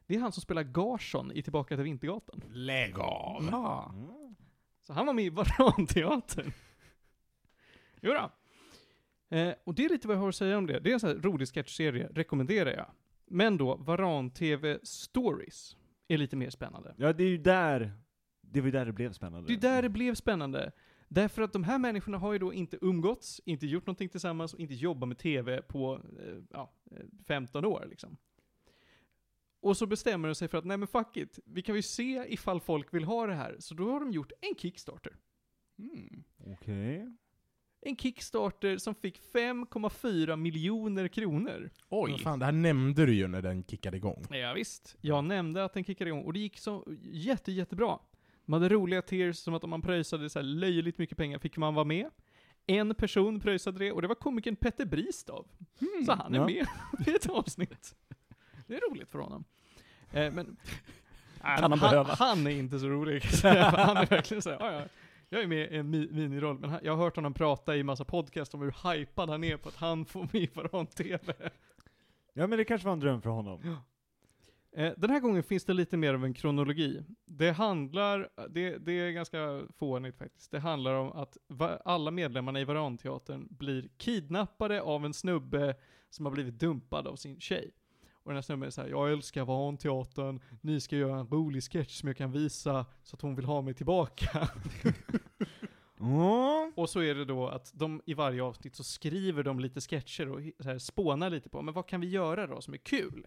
Det 0.06 0.14
är 0.14 0.20
han 0.20 0.32
som 0.32 0.40
spelar 0.40 0.62
Garsson 0.62 1.32
i 1.32 1.42
Tillbaka 1.42 1.76
till 1.76 1.84
Vintergatan. 1.84 2.42
Lägg 2.48 2.98
av! 2.98 3.48
Ja. 3.50 3.92
Mm. 3.94 4.34
Så 4.82 4.92
han 4.92 5.06
var 5.06 5.12
med 5.12 5.24
i 5.24 5.30
Varanteatern. 5.30 6.52
Jo 8.00 8.12
då. 8.12 8.30
Eh, 9.36 9.54
och 9.64 9.74
det 9.74 9.84
är 9.84 9.88
lite 9.88 10.08
vad 10.08 10.16
jag 10.16 10.20
har 10.20 10.28
att 10.28 10.34
säga 10.34 10.58
om 10.58 10.66
det. 10.66 10.80
Det 10.80 10.90
är 10.90 10.94
en 10.94 11.00
sån 11.00 11.08
här 11.08 11.16
rolig 11.16 11.48
sketchserie, 11.48 12.08
rekommenderar 12.12 12.70
jag. 12.70 12.86
Men 13.26 13.56
då, 13.56 13.76
Varan 13.76 14.30
TV 14.30 14.78
Stories 14.82 15.76
är 16.08 16.18
lite 16.18 16.36
mer 16.36 16.50
spännande. 16.50 16.94
Ja, 16.98 17.12
det 17.12 17.24
är 17.24 17.28
ju 17.28 17.38
där, 17.38 17.92
det 18.40 18.60
var 18.60 18.66
ju 18.66 18.72
där 18.72 18.86
det 18.86 18.92
blev 18.92 19.12
spännande. 19.12 19.48
Det 19.48 19.54
är 19.54 19.74
där 19.74 19.82
det 19.82 19.88
blev 19.88 20.14
spännande. 20.14 20.72
Därför 21.08 21.42
att 21.42 21.52
de 21.52 21.64
här 21.64 21.78
människorna 21.78 22.18
har 22.18 22.32
ju 22.32 22.38
då 22.38 22.52
inte 22.52 22.78
umgåtts, 22.80 23.40
inte 23.44 23.66
gjort 23.66 23.86
någonting 23.86 24.08
tillsammans 24.08 24.54
och 24.54 24.60
inte 24.60 24.74
jobbat 24.74 25.08
med 25.08 25.18
TV 25.18 25.62
på 25.62 25.94
eh, 25.94 26.42
ja, 26.50 26.72
eh, 26.90 27.06
15 27.26 27.64
år 27.64 27.86
liksom. 27.90 28.16
Och 29.60 29.76
så 29.76 29.86
bestämmer 29.86 30.28
de 30.28 30.34
sig 30.34 30.48
för 30.48 30.58
att, 30.58 30.64
nej 30.64 30.76
men 30.76 30.88
fuck 30.88 31.16
it, 31.16 31.38
vi 31.44 31.62
kan 31.62 31.74
ju 31.76 31.82
se 31.82 32.24
ifall 32.28 32.60
folk 32.60 32.94
vill 32.94 33.04
ha 33.04 33.26
det 33.26 33.34
här. 33.34 33.56
Så 33.58 33.74
då 33.74 33.90
har 33.92 34.00
de 34.00 34.10
gjort 34.12 34.32
en 34.40 34.54
Kickstarter. 34.58 35.16
Mm. 35.78 36.24
Okej. 36.46 37.16
En 37.80 37.96
Kickstarter 37.96 38.76
som 38.78 38.94
fick 38.94 39.20
5,4 39.34 40.36
miljoner 40.36 41.08
kronor. 41.08 41.70
Oj! 41.88 42.18
Fan, 42.18 42.38
det 42.38 42.44
här 42.44 42.52
nämnde 42.52 43.06
du 43.06 43.14
ju 43.14 43.28
när 43.28 43.42
den 43.42 43.64
kickade 43.64 43.96
igång. 43.96 44.24
Ja, 44.30 44.52
visst. 44.52 44.96
Jag 45.00 45.24
nämnde 45.24 45.64
att 45.64 45.72
den 45.74 45.84
kickade 45.84 46.10
igång 46.10 46.22
och 46.22 46.32
det 46.32 46.38
gick 46.40 46.58
så 46.58 46.84
jätte, 47.02 47.52
jättebra. 47.52 47.98
De 48.46 48.52
hade 48.52 48.68
roliga 48.68 49.02
tiers 49.02 49.36
som 49.36 49.54
att 49.54 49.64
om 49.64 49.70
man 49.70 49.82
pröjsade 49.82 50.30
så 50.30 50.38
här 50.38 50.44
löjligt 50.46 50.98
mycket 50.98 51.16
pengar 51.18 51.38
fick 51.38 51.56
man 51.56 51.74
vara 51.74 51.84
med. 51.84 52.10
En 52.66 52.94
person 52.94 53.40
pröjsade 53.40 53.78
det 53.78 53.92
och 53.92 54.02
det 54.02 54.08
var 54.08 54.14
komikern 54.14 54.56
Petter 54.56 54.86
Bristav. 54.86 55.46
Så 56.06 56.12
han 56.12 56.34
är 56.34 56.38
Ja. 56.38 56.46
med 56.46 56.66
i 57.06 57.10
ett 57.14 57.28
avsnitt. 57.28 57.96
Det 58.68 58.74
är 58.76 58.90
roligt 58.90 59.10
för 59.10 59.18
honom. 59.18 59.44
Eh, 60.12 60.32
men 60.32 60.56
han 61.40 61.70
han, 61.72 61.78
behöva. 61.78 62.14
han 62.14 62.46
är 62.46 62.50
inte 62.50 62.78
så 62.78 62.88
rolig. 62.88 63.22
för 63.22 63.48
han 63.76 63.96
är 63.96 64.06
verkligen 64.06 64.42
såhär, 64.42 64.56
ja, 64.60 64.72
ja, 64.72 64.82
jag 65.28 65.42
är 65.42 65.46
med 65.46 65.72
i 65.72 65.76
en 65.76 65.94
mi- 65.94 66.12
miniroll, 66.12 66.58
men 66.58 66.70
han, 66.70 66.80
jag 66.82 66.96
har 66.96 67.04
hört 67.04 67.16
honom 67.16 67.34
prata 67.34 67.76
i 67.76 67.82
massa 67.82 68.04
podcast 68.04 68.54
om 68.54 68.60
hur 68.62 68.92
hypad 68.94 69.30
han 69.30 69.44
är 69.44 69.56
på 69.56 69.68
att 69.68 69.76
han 69.76 70.04
får 70.06 70.20
med 70.32 70.42
i 70.42 70.50
Varan 70.54 70.86
TV. 70.86 71.34
Ja 72.32 72.46
men 72.46 72.58
det 72.58 72.64
kanske 72.64 72.86
var 72.86 72.92
en 72.92 73.00
dröm 73.00 73.22
för 73.22 73.30
honom. 73.30 73.76
Eh, 74.72 74.92
Den 74.96 75.10
här 75.10 75.20
gången 75.20 75.42
finns 75.42 75.64
det 75.64 75.72
lite 75.72 75.96
mer 75.96 76.14
av 76.14 76.24
en 76.24 76.34
kronologi. 76.34 77.04
Det 77.26 77.50
handlar, 77.50 78.28
det, 78.48 78.78
det 78.78 78.92
är 78.92 79.10
ganska 79.10 79.62
fånigt 79.78 80.18
faktiskt. 80.18 80.50
Det 80.50 80.58
handlar 80.60 80.94
om 80.94 81.12
att 81.12 81.36
va, 81.48 81.78
alla 81.84 82.10
medlemmarna 82.10 82.60
i 82.60 82.64
Varanteatern 82.64 83.46
blir 83.50 83.88
kidnappade 83.96 84.82
av 84.82 85.04
en 85.04 85.14
snubbe 85.14 85.74
som 86.10 86.26
har 86.26 86.32
blivit 86.32 86.54
dumpad 86.58 87.06
av 87.06 87.16
sin 87.16 87.40
tjej. 87.40 87.70
Och 88.28 88.32
den 88.32 88.36
här 88.36 88.42
snubben 88.42 88.66
är 88.66 88.70
såhär, 88.70 88.88
jag 88.88 89.12
älskar 89.12 89.44
Varanteatern, 89.44 90.40
ni 90.60 90.80
ska 90.80 90.96
göra 90.96 91.18
en 91.18 91.26
rolig 91.26 91.62
sketch 91.62 92.00
som 92.00 92.06
jag 92.06 92.16
kan 92.16 92.32
visa 92.32 92.86
så 93.02 93.16
att 93.16 93.22
hon 93.22 93.34
vill 93.34 93.44
ha 93.44 93.62
mig 93.62 93.74
tillbaka. 93.74 94.48
Mm. 96.00 96.72
Och 96.76 96.90
så 96.90 97.00
är 97.00 97.14
det 97.14 97.24
då 97.24 97.48
att 97.48 97.72
de 97.74 98.02
i 98.06 98.14
varje 98.14 98.42
avsnitt 98.42 98.76
så 98.76 98.84
skriver 98.84 99.42
de 99.42 99.60
lite 99.60 99.80
sketcher 99.80 100.28
och 100.28 100.40
så 100.60 100.68
här 100.68 100.78
spånar 100.78 101.30
lite 101.30 101.48
på, 101.48 101.62
men 101.62 101.74
vad 101.74 101.86
kan 101.86 102.00
vi 102.00 102.08
göra 102.08 102.46
då 102.46 102.60
som 102.60 102.74
är 102.74 102.78
kul? 102.78 103.26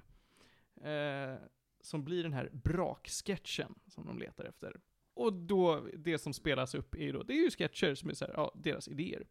Eh, 0.81 1.35
som 1.81 2.03
blir 2.03 2.23
den 2.23 2.33
här 2.33 2.49
braksketchen 2.53 3.75
som 3.87 4.05
de 4.05 4.19
letar 4.19 4.45
efter. 4.45 4.79
Och 5.13 5.33
då, 5.33 5.87
det 5.93 6.17
som 6.17 6.33
spelas 6.33 6.75
upp 6.75 6.95
är 6.95 7.03
ju 7.03 7.11
då, 7.11 7.23
det 7.23 7.33
är 7.33 7.43
ju 7.43 7.51
sketcher 7.51 7.95
som 7.95 8.09
är 8.09 8.13
så 8.13 8.25
här, 8.25 8.33
ja, 8.33 8.51
deras 8.55 8.87
idéer. 8.87 9.27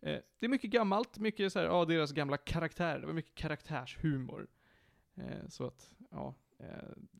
Eh, 0.00 0.18
det 0.38 0.46
är 0.46 0.48
mycket 0.48 0.70
gammalt, 0.70 1.18
mycket 1.18 1.52
så 1.52 1.58
här, 1.58 1.66
ja, 1.66 1.84
deras 1.84 2.12
gamla 2.12 2.36
karaktärer, 2.36 3.00
det 3.00 3.06
var 3.06 3.14
mycket 3.14 3.34
karaktärshumor. 3.34 4.46
Eh, 5.16 5.48
så 5.48 5.66
att, 5.66 5.94
ja. 6.10 6.34
Eh, 6.58 6.66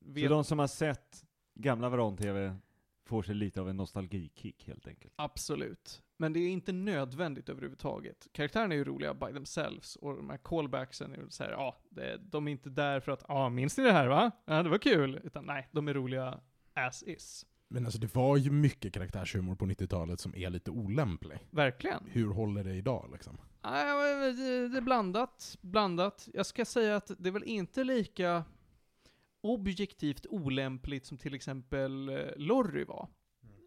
Så 0.06 0.12
vet- 0.12 0.28
de 0.30 0.44
som 0.44 0.58
har 0.58 0.66
sett 0.66 1.24
gamla 1.54 1.88
Varan-TV 1.88 2.56
får 3.06 3.22
sig 3.22 3.34
lite 3.34 3.60
av 3.60 3.68
en 3.68 3.76
nostalgikick 3.76 4.66
helt 4.66 4.86
enkelt. 4.86 5.14
Absolut. 5.16 6.02
Men 6.16 6.32
det 6.32 6.40
är 6.40 6.48
inte 6.50 6.72
nödvändigt 6.72 7.48
överhuvudtaget. 7.48 8.28
Karaktärerna 8.32 8.74
är 8.74 8.78
ju 8.78 8.84
roliga 8.84 9.14
by 9.14 9.26
themselves, 9.32 9.96
och 9.96 10.16
de 10.16 10.30
här 10.30 10.36
callbacksen 10.38 11.12
är 11.12 11.16
ju 11.16 11.30
såhär, 11.30 11.50
ja, 11.50 11.76
de 12.20 12.48
är 12.48 12.52
inte 12.52 12.70
där 12.70 13.00
för 13.00 13.12
att, 13.12 13.24
ja, 13.28 13.48
minns 13.48 13.78
ni 13.78 13.84
det 13.84 13.92
här 13.92 14.06
va? 14.08 14.30
Ja, 14.44 14.62
det 14.62 14.68
var 14.68 14.78
kul. 14.78 15.20
Utan 15.24 15.46
nej, 15.46 15.68
de 15.72 15.88
är 15.88 15.94
roliga 15.94 16.40
as 16.74 17.02
is. 17.02 17.46
Men 17.68 17.84
alltså 17.84 17.98
det 18.00 18.14
var 18.14 18.36
ju 18.36 18.50
mycket 18.50 18.92
karaktärshumor 18.92 19.54
på 19.54 19.66
90-talet 19.66 20.20
som 20.20 20.34
är 20.36 20.50
lite 20.50 20.70
olämplig. 20.70 21.38
Verkligen. 21.50 22.04
Hur 22.10 22.28
håller 22.32 22.64
det 22.64 22.74
idag 22.74 23.08
liksom? 23.12 23.38
Det, 23.62 24.76
är 24.76 24.80
blandat, 24.80 25.58
blandat. 25.60 26.28
Jag 26.34 26.46
ska 26.46 26.64
säga 26.64 26.96
att 26.96 27.10
det 27.18 27.28
är 27.28 27.32
väl 27.32 27.44
inte 27.44 27.84
lika 27.84 28.44
objektivt 29.40 30.26
olämpligt 30.26 31.06
som 31.06 31.18
till 31.18 31.34
exempel 31.34 32.08
eh, 32.08 32.36
Lorry 32.36 32.84
var. 32.84 33.08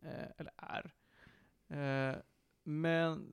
Eh, 0.03 0.29
eller 0.38 0.53
är. 0.58 0.93
Eh, 1.67 2.17
men 2.63 3.27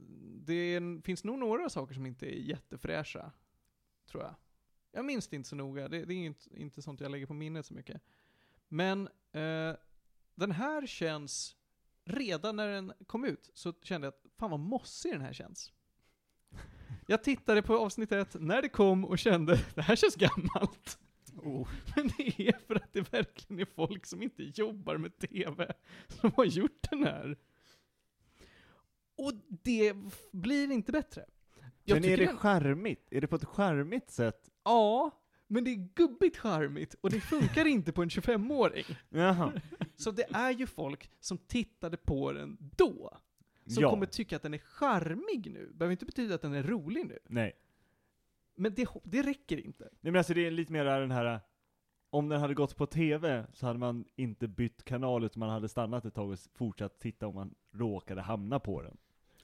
det 0.47 0.81
finns 1.05 1.25
nog 1.25 1.39
några 1.39 1.69
saker 1.69 1.95
som 1.95 2.07
inte 2.07 2.27
är 2.27 2.39
jättefräscha. 2.39 3.33
Tror 4.07 4.23
jag. 4.23 4.35
Jag 4.93 5.05
minns 5.05 5.29
det 5.29 5.37
inte 5.37 5.49
så 5.49 5.57
noga. 5.57 5.89
Det, 5.89 6.05
det 6.05 6.15
är 6.15 6.27
inte, 6.27 6.61
inte 6.61 6.83
sånt 6.83 7.01
jag 7.01 7.11
lägger 7.11 7.27
på 7.27 7.35
minnet 7.35 7.67
så 7.67 7.75
mycket. 7.75 8.03
Men 8.69 9.09
eh, 9.33 9.75
den 10.35 10.53
här 10.53 10.87
känns, 10.87 11.57
redan 12.05 12.57
när 12.57 12.69
den 12.69 12.93
kom 13.07 13.25
ut, 13.25 13.51
så 13.55 13.73
kände 13.83 14.07
jag 14.07 14.15
att 14.15 14.39
fan 14.39 14.51
vad 14.51 14.61
mossig 14.61 15.13
den 15.13 15.21
här 15.21 15.33
känns. 15.33 15.73
Jag 17.07 17.23
tittade 17.25 17.63
på 17.63 17.79
avsnitt 17.79 18.13
ett 18.13 18.37
när 18.41 18.63
det 18.63 18.69
kom 18.69 19.05
och 19.05 19.19
kände, 19.19 19.61
det 19.75 19.83
här 19.83 19.97
känns 19.97 20.17
gammalt. 20.17 20.99
Men 21.97 22.11
det 22.17 22.49
är 22.49 22.67
för 22.67 22.75
att 22.75 22.93
det 22.93 23.13
verkligen 23.13 23.61
är 23.61 23.65
folk 23.75 24.07
som 24.07 24.23
inte 24.23 24.43
jobbar 24.55 24.97
med 24.97 25.19
TV 25.19 25.73
som 26.09 26.33
har 26.37 26.45
gjort 26.45 26.87
den 26.91 27.05
här. 27.05 27.37
Och 29.17 29.33
det 29.49 29.95
blir 30.33 30.71
inte 30.71 30.93
bättre. 30.93 31.25
Jag 31.85 31.95
Men 32.01 32.05
är 32.11 32.17
det 32.17 32.25
den- 32.27 32.37
charmigt? 32.37 33.09
Är 33.11 33.21
det 33.21 33.27
på 33.27 33.37
ett 33.37 33.45
charmigt 33.45 34.11
sätt? 34.11 34.49
Ja, 34.65 35.11
men 35.47 35.65
det 35.65 35.71
är 35.71 35.89
gubbigt 35.95 36.37
charmigt 36.37 36.95
och 37.01 37.11
det 37.11 37.21
funkar 37.21 37.65
inte 37.67 37.93
på 37.93 38.03
en 38.03 38.09
25-åring. 38.09 38.85
Jaha. 39.09 39.53
Så 39.97 40.11
det 40.11 40.27
är 40.33 40.51
ju 40.51 40.67
folk 40.67 41.11
som 41.21 41.39
tittade 41.39 41.97
på 41.97 42.33
den 42.33 42.57
då, 42.77 43.19
som 43.67 43.83
ja. 43.83 43.91
kommer 43.91 44.07
tycka 44.07 44.37
att 44.37 44.43
den 44.43 44.55
är 44.55 44.59
charmig 44.59 45.51
nu. 45.51 45.71
Behöver 45.75 45.93
inte 45.93 46.05
betyda 46.05 46.35
att 46.35 46.43
den 46.43 46.55
är 46.55 46.63
rolig 46.63 47.07
nu. 47.07 47.19
Nej. 47.27 47.53
Men 48.55 48.75
det, 48.75 48.89
det 49.05 49.23
räcker 49.23 49.57
inte. 49.67 49.85
Nej 49.85 50.13
men 50.13 50.17
alltså 50.17 50.35
det 50.35 50.47
är 50.47 50.51
lite 50.51 50.73
mer 50.73 50.85
den 50.85 51.11
här, 51.11 51.41
om 52.11 52.29
den 52.29 52.41
hade 52.41 52.55
gått 52.55 52.77
på 52.77 52.87
TV 52.87 53.47
så 53.53 53.67
hade 53.67 53.79
man 53.79 54.05
inte 54.17 54.49
bytt 54.49 54.85
kanal 54.85 55.25
utan 55.25 55.41
man 55.41 55.51
hade 55.51 55.69
stannat 55.69 56.05
ett 56.05 56.15
tag 56.15 56.31
och 56.31 56.39
fortsatt 56.55 56.99
titta 56.99 57.27
om 57.27 57.35
man 57.35 57.55
råkade 57.73 58.21
hamna 58.21 58.61
på 58.61 58.83
den. 58.83 58.97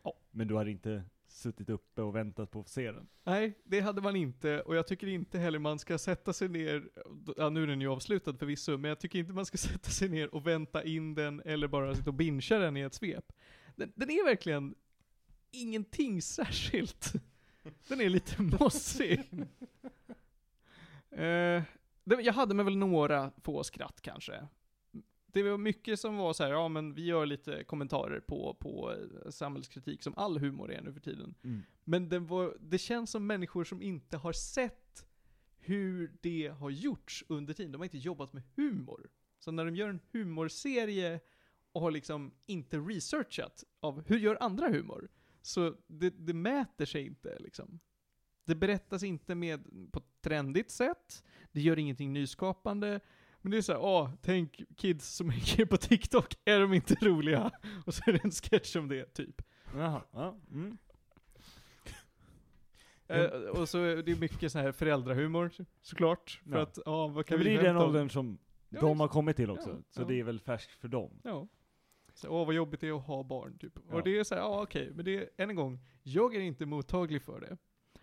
Ja. 0.03 0.15
Men 0.31 0.49
du 0.49 0.57
hade 0.57 0.71
inte 0.71 1.05
suttit 1.29 1.71
uppe 1.71 2.03
och 2.03 2.17
väntat 2.17 2.51
på 2.51 2.61
att 2.61 2.69
se 2.69 2.93
den. 2.93 3.09
Nej, 3.25 3.59
det 3.65 3.81
hade 3.81 4.01
man 4.01 4.17
inte, 4.17 4.61
och 4.61 4.77
jag 4.77 4.87
tycker 4.87 5.07
inte 5.07 5.39
heller 5.39 5.59
man 5.59 5.79
ska 5.79 5.99
sätta 5.99 6.33
sig 6.33 6.49
ner, 6.49 6.89
ja 7.37 7.49
nu 7.49 7.63
är 7.63 7.67
den 7.67 7.81
ju 7.81 7.89
avslutad 7.89 8.35
förvisso, 8.35 8.77
men 8.77 8.89
jag 8.89 9.01
tycker 9.01 9.19
inte 9.19 9.33
man 9.33 9.47
ska 9.47 9.59
sätta 9.59 9.91
sig 9.91 10.09
ner 10.09 10.35
och 10.35 10.47
vänta 10.47 10.85
in 10.85 11.15
den 11.15 11.43
eller 11.45 11.69
bara 11.69 11.95
sitta 11.95 12.11
och 12.11 12.15
bingea 12.15 12.59
den 12.59 12.77
i 12.77 12.81
ett 12.81 12.95
svep. 12.95 13.33
Den, 13.79 13.93
den 13.95 14.11
är 14.11 14.25
verkligen 14.25 14.75
ingenting 15.51 16.23
särskilt. 16.23 17.13
Den 17.89 18.01
är 18.01 18.09
lite 18.09 18.43
mossig. 18.43 19.31
Det, 22.05 22.23
jag 22.23 22.33
hade 22.33 22.55
med 22.55 22.65
väl 22.65 22.77
några 22.77 23.33
få 23.43 23.65
skratt 23.65 24.01
kanske. 24.01 24.47
Det 25.27 25.43
var 25.43 25.59
mycket 25.59 26.01
som 26.01 26.17
var 26.17 26.33
så 26.33 26.45
här, 26.45 26.51
ja 26.51 26.69
men 26.69 26.95
vi 26.95 27.05
gör 27.05 27.27
lite 27.27 27.65
kommentarer 27.65 28.21
på, 28.21 28.57
på 28.61 28.93
eh, 28.93 29.31
samhällskritik 29.31 30.03
som 30.03 30.15
all 30.17 30.39
humor 30.39 30.73
är 30.73 30.83
nu 30.83 30.93
för 30.93 31.01
tiden. 31.01 31.35
Men 31.85 32.09
den 32.09 32.27
var, 32.27 32.57
det 32.61 32.79
känns 32.79 33.11
som 33.11 33.27
människor 33.27 33.65
som 33.65 33.83
inte 33.83 34.17
har 34.17 34.33
sett 34.33 35.07
hur 35.59 36.17
det 36.21 36.49
har 36.49 36.71
gjorts 36.71 37.25
under 37.29 37.55
tiden. 37.55 37.73
De 37.73 37.79
har 37.79 37.85
inte 37.85 37.99
jobbat 37.99 38.33
med 38.33 38.43
humor. 38.57 39.11
Så 39.39 39.51
när 39.51 39.65
de 39.65 39.77
gör 39.77 39.89
en 39.89 40.01
humorserie 40.13 41.21
och 41.73 41.81
har 41.81 41.91
liksom 41.91 42.35
inte 42.47 42.79
researchat 42.79 43.65
av 43.81 44.03
hur 44.07 44.19
gör 44.19 44.37
andra 44.41 44.69
humor, 44.69 45.09
så 45.43 45.75
det, 45.87 46.11
det 46.11 46.35
mäter 46.35 46.85
sig 46.85 47.07
inte 47.07 47.39
liksom. 47.39 47.81
Det 48.45 48.55
berättas 48.55 49.03
inte 49.03 49.35
med, 49.35 49.65
på 49.93 49.99
ett 49.99 50.21
trendigt 50.21 50.71
sätt, 50.71 51.25
det 51.53 51.61
gör 51.61 51.79
ingenting 51.79 52.13
nyskapande, 52.13 53.01
men 53.41 53.51
det 53.51 53.57
är 53.57 53.63
såhär, 53.63 53.81
åh, 53.81 54.11
tänk 54.23 54.63
kids 54.77 55.09
som 55.17 55.31
hänger 55.31 55.67
på 55.67 55.77
TikTok, 55.77 56.35
är 56.45 56.61
de 56.61 56.73
inte 56.75 56.95
roliga? 56.95 57.51
Och 57.87 57.95
så 57.95 58.03
är 58.07 58.13
det 58.13 58.25
en 58.25 58.31
sketch 58.31 58.77
om 58.77 58.89
det, 58.89 59.15
typ. 59.15 59.43
Jaha, 59.75 60.03
ja. 60.13 60.39
Mm. 60.51 60.79
Eh, 63.07 63.25
och 63.31 63.69
så 63.69 63.79
är 63.79 63.97
det 63.97 64.21
mycket 64.21 64.53
så 64.53 64.59
här 64.59 64.73
föräldrahumor 64.73 65.51
såklart. 65.83 66.41
För 66.45 66.57
Ja. 66.57 66.63
att, 66.63 66.79
ja 66.87 67.07
vad 67.07 67.27
kan 67.27 67.39
men 67.39 67.47
vi 67.47 67.55
det 67.55 67.61
är 67.61 67.65
den 67.65 67.77
åldern 67.77 68.11
som 68.11 68.39
de 68.69 69.01
har 69.01 69.09
kommit 69.09 69.37
till 69.37 69.51
också, 69.51 69.71
Ja, 69.71 69.83
så 69.91 70.01
ja. 70.03 70.07
det 70.07 70.21
är 70.21 70.25
väl 70.25 70.41
färskt 70.41 70.81
för 70.81 70.89
dem. 70.89 71.21
Ja. 71.25 71.49
Så, 72.19 72.29
åh 72.29 72.47
vad 72.47 72.55
jobbigt 72.55 72.81
det 72.81 72.89
är 72.89 72.97
att 72.97 73.07
ha 73.07 73.23
barn 73.23 73.59
typ. 73.59 73.79
Ja. 73.89 73.95
Och 73.95 74.03
det 74.03 74.19
är 74.19 74.25
så 74.25 74.35
här, 74.35 74.43
ja 74.43 74.63
okej, 74.63 74.93
men 74.95 75.05
det 75.05 75.17
är, 75.17 75.31
än 75.37 75.51
en 75.51 75.57
gång, 75.57 75.79
jag 76.03 76.35
är 76.35 76.41
inte 76.41 76.67
mottaglig 76.67 77.23
för 77.23 77.41
det. 77.41 77.57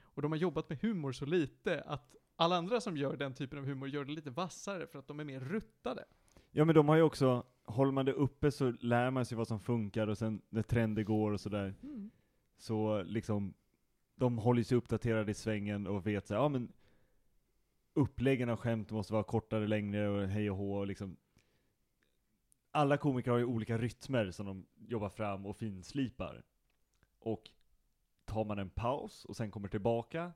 Och 0.04 0.21
de 0.21 0.32
har 0.32 0.39
jobbat 0.39 0.69
med 0.69 0.82
humor 0.82 1.12
så 1.12 1.25
lite 1.25 1.82
att 1.82 2.15
alla 2.36 2.58
andra 2.58 2.82
som 2.82 2.97
gör 2.97 3.17
den 3.17 3.34
typen 3.34 3.60
av 3.60 3.65
humor 3.65 3.89
gör 3.89 4.06
det 4.06 4.12
lite 4.12 4.30
vassare 4.30 4.88
för 4.88 4.99
att 4.99 5.08
de 5.08 5.19
är 5.19 5.23
mer 5.23 5.39
ruttade. 5.39 6.06
Ja 6.51 6.65
men 6.65 6.75
de 6.75 6.89
har 6.89 6.95
ju 6.95 7.01
också, 7.01 7.43
håller 7.63 7.91
man 7.91 8.06
det 8.06 8.13
uppe 8.13 8.51
så 8.51 8.71
lär 8.71 9.12
man 9.12 9.25
sig 9.25 9.38
vad 9.38 9.47
som 9.47 9.60
funkar 9.60 10.08
och 10.08 10.17
sen 10.17 10.41
när 10.49 10.62
trender 10.62 11.04
går 11.04 11.32
och 11.32 11.41
sådär, 11.41 11.75
så 12.58 13.04
liksom, 13.04 13.54
de 14.15 14.38
håller 14.38 14.63
sig 14.63 14.78
uppdaterade 14.78 15.32
i 15.32 15.34
svängen 15.34 15.88
och 15.88 16.08
vet 16.08 16.28
såhär, 16.28 16.41
ja 16.41 16.49
men 16.49 16.71
uppläggen 17.93 18.49
av 18.49 18.58
skämt 18.58 18.91
måste 18.91 19.13
vara 19.13 19.23
kortare, 19.23 19.67
längre 19.67 20.10
och 20.10 20.28
hej 20.28 20.51
och 20.51 20.58
hå 20.58 20.78
och 20.78 20.88
liksom 20.88 21.17
alla 22.75 22.97
komiker 22.97 23.31
har 23.31 23.38
ju 23.38 23.45
olika 23.45 23.77
rytmer 23.77 24.31
som 24.31 24.45
de 24.45 24.65
jobbar 24.88 25.09
fram 25.09 25.45
och 25.45 25.57
finslipar. 25.57 26.43
Och 27.19 27.49
tar 28.25 28.45
man 28.45 28.59
en 28.59 28.69
paus 28.69 29.25
och 29.25 29.35
sen 29.35 29.51
kommer 29.51 29.67
tillbaka 29.67 30.31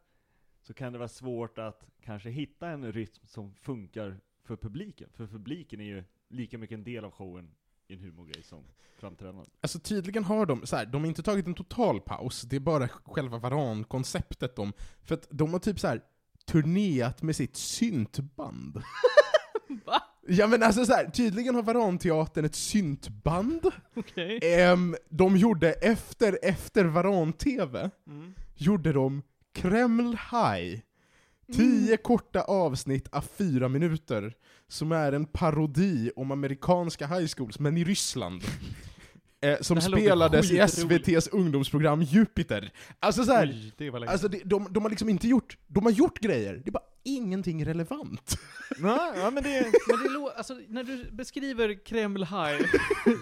så 0.61 0.73
kan 0.73 0.93
det 0.93 0.99
vara 0.99 1.09
svårt 1.09 1.57
att 1.57 1.85
kanske 2.01 2.29
hitta 2.29 2.69
en 2.69 2.91
rytm 2.91 3.27
som 3.27 3.53
funkar 3.55 4.19
för 4.43 4.55
publiken. 4.55 5.09
För 5.13 5.27
publiken 5.27 5.81
är 5.81 5.85
ju 5.85 6.03
lika 6.27 6.57
mycket 6.57 6.75
en 6.75 6.83
del 6.83 7.05
av 7.05 7.11
showen 7.11 7.51
i 7.87 7.93
en 7.93 7.99
humorgrej 7.99 8.43
som 8.43 8.63
framträdandet. 8.97 9.49
Alltså 9.61 9.79
tydligen 9.79 10.23
har 10.23 10.45
de, 10.45 10.65
så 10.65 10.75
här, 10.75 10.85
de 10.85 11.01
har 11.01 11.07
inte 11.07 11.23
tagit 11.23 11.47
en 11.47 11.53
total 11.55 12.01
paus, 12.01 12.41
det 12.41 12.55
är 12.55 12.59
bara 12.59 12.87
själva 12.87 13.37
varankonceptet 13.37 14.55
de, 14.55 14.73
för 15.03 15.15
att 15.15 15.27
de 15.29 15.53
har 15.53 15.59
typ 15.59 15.79
så 15.79 15.87
här 15.87 16.01
turnerat 16.45 17.21
med 17.21 17.35
sitt 17.35 17.55
syntband. 17.55 18.81
Va? 19.85 20.01
Ja 20.31 20.47
men 20.47 20.63
alltså 20.63 20.85
så 20.85 20.93
här, 20.93 21.05
tydligen 21.09 21.55
har 21.55 21.63
Varanteatern 21.63 22.45
ett 22.45 22.55
syntband. 22.55 23.61
Okej. 23.95 24.39
Ehm, 24.41 24.95
de 25.09 25.37
gjorde 25.37 25.71
efter, 25.73 26.39
efter 26.41 26.85
Varan-TV, 26.85 27.89
Mm. 28.07 28.33
gjorde 28.55 28.93
de 28.93 29.21
Kreml 29.55 30.17
High. 30.31 30.79
Tio 31.55 31.97
korta 31.97 32.41
avsnitt 32.41 33.07
av 33.11 33.21
fyra 33.37 33.67
minuter, 33.69 34.33
som 34.67 34.91
är 34.91 35.11
en 35.11 35.25
parodi 35.25 36.11
om 36.15 36.31
amerikanska 36.31 37.07
high 37.07 37.27
schools, 37.27 37.59
men 37.59 37.77
i 37.77 37.83
Ryssland. 37.83 38.41
Eh, 39.41 39.57
som 39.61 39.81
spelades 39.81 40.51
i. 40.51 40.59
SVT's 40.61 41.29
ungdomsprogram 41.31 42.01
Jupiter. 42.01 42.71
Alltså 42.99 43.23
så 43.23 43.31
här, 43.31 43.47
Oj, 43.47 43.73
det 43.77 43.89
var 43.89 43.99
länge. 43.99 44.11
alltså 44.11 44.27
det, 44.27 44.41
de, 44.45 44.67
de 44.71 44.83
har 44.83 44.89
liksom 44.89 45.09
inte 45.09 45.27
gjort, 45.27 45.57
de 45.67 45.83
har 45.85 45.91
gjort 45.91 46.19
grejer, 46.19 46.53
det 46.53 46.69
är 46.69 46.71
bara 46.71 46.83
ingenting 47.03 47.65
relevant. 47.65 48.37
Ja, 48.81 49.13
ja 49.15 49.31
men 49.31 49.43
det 49.43 49.71
Men 49.87 49.99
det 50.03 50.09
lå- 50.09 50.29
alltså, 50.37 50.59
när 50.67 50.83
du 50.83 51.11
beskriver 51.11 51.85
Kreml 51.85 52.23
High, 52.23 52.65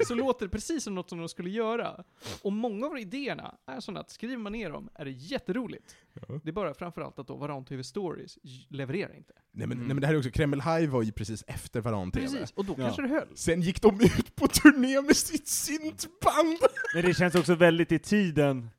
så 0.08 0.16
låter 0.16 0.46
det 0.46 0.50
precis 0.52 0.84
som 0.84 0.96
något 0.96 1.10
som 1.10 1.20
de 1.20 1.30
skulle 1.30 1.50
göra. 1.50 2.04
Och 2.42 2.54
många 2.54 2.86
av 2.86 3.00
idéerna 3.00 3.56
är 3.68 3.80
sådana 3.80 4.00
att 4.00 4.10
skriver 4.10 4.38
man 4.38 4.52
ner 4.52 4.70
dem 4.72 4.90
är 4.96 5.06
det 5.06 5.12
jätteroligt. 5.12 5.96
Ja. 6.13 6.40
Det 6.44 6.50
är 6.50 6.54
bara 6.54 6.74
framförallt 6.74 7.20
att 7.20 7.28
då 7.28 7.36
Varan 7.36 7.66
TV 7.66 7.84
Stories 7.84 8.38
levererar 8.70 9.16
inte. 9.18 9.34
Nej 9.52 9.68
men, 9.68 9.78
Mm. 9.78 9.88
nej 9.88 9.94
men 9.96 10.02
det 10.02 10.08
här 10.08 10.13
är 10.13 10.18
också, 10.18 10.32
Kreml 10.32 10.62
High 10.62 10.90
var 10.90 11.02
ju 11.04 11.12
precis 11.12 11.44
efter 11.48 11.82
Varan-TV. 11.82 12.28
Precis, 12.28 12.52
och 12.52 12.66
då 12.66 12.76
Ja. 12.78 12.84
kanske 12.86 13.02
det 13.02 13.08
höll. 13.08 13.28
Sen 13.36 13.62
gick 13.62 13.82
de 13.82 14.02
ut 14.02 14.36
på 14.36 14.48
turné 14.48 15.02
med 15.02 15.16
sitt 15.18 15.48
syntband! 15.48 16.58
Men 16.96 17.06
det 17.06 17.13
känns 17.13 17.36
också 17.36 17.56
väldigt 17.56 17.92
i 17.92 18.00
tiden 18.00 18.70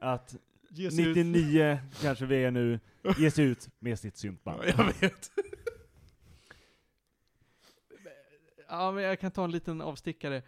att 0.00 0.34
Ges 0.76 0.98
ut. 0.98 1.16
99, 1.16 1.78
kanske 2.02 2.26
vi 2.26 2.44
är 2.44 2.50
nu, 2.50 2.80
ges 3.18 3.38
ut 3.38 3.68
med 3.78 3.98
sitt 3.98 4.16
syntband. 4.16 4.62
Ja, 4.64 4.72
jag 4.76 5.00
vet. 5.00 5.30
Ja, 8.68 8.92
men 8.92 9.04
jag 9.04 9.20
kan 9.20 9.30
ta 9.30 9.44
en 9.44 9.50
liten 9.50 9.80
avstickare. 9.80 10.42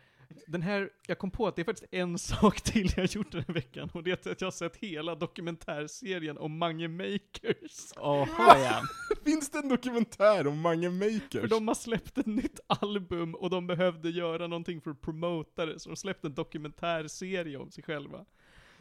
Den 0.46 0.62
här, 0.62 0.90
jag 1.06 1.18
kom 1.18 1.30
på 1.30 1.46
att 1.46 1.56
det 1.56 1.62
är 1.62 1.64
faktiskt 1.64 1.94
en 1.94 2.18
sak 2.18 2.60
till 2.60 2.92
jag 2.96 3.02
har 3.02 3.16
gjort 3.16 3.32
den 3.32 3.44
här 3.48 3.54
veckan, 3.54 3.90
och 3.94 4.02
det 4.02 4.26
är 4.26 4.32
att 4.32 4.40
jag 4.40 4.46
har 4.46 4.52
sett 4.52 4.76
hela 4.76 5.14
dokumentärserien 5.14 6.38
om 6.38 6.58
Mange 6.58 6.88
Makers. 6.88 7.92
Jaha 7.96 8.58
ja. 8.58 8.82
Finns 9.24 9.50
det 9.50 9.58
en 9.58 9.68
dokumentär 9.68 10.46
om 10.46 10.60
Mange 10.60 10.90
Makers? 10.90 11.40
För 11.40 11.48
de 11.48 11.68
har 11.68 11.74
släppt 11.74 12.18
ett 12.18 12.26
nytt 12.26 12.60
album 12.66 13.34
och 13.34 13.50
de 13.50 13.66
behövde 13.66 14.10
göra 14.10 14.46
någonting 14.46 14.80
för 14.80 14.90
att 14.90 15.00
promota 15.00 15.66
det, 15.66 15.80
så 15.80 15.88
de 15.88 15.96
släppte 15.96 16.26
en 16.26 16.34
dokumentärserie 16.34 17.56
om 17.56 17.70
sig 17.70 17.84
själva. 17.84 18.24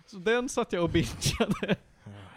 Så 0.07 0.17
den 0.17 0.49
satt 0.49 0.73
jag 0.73 0.83
och 0.83 0.89
bingeade. 0.89 1.75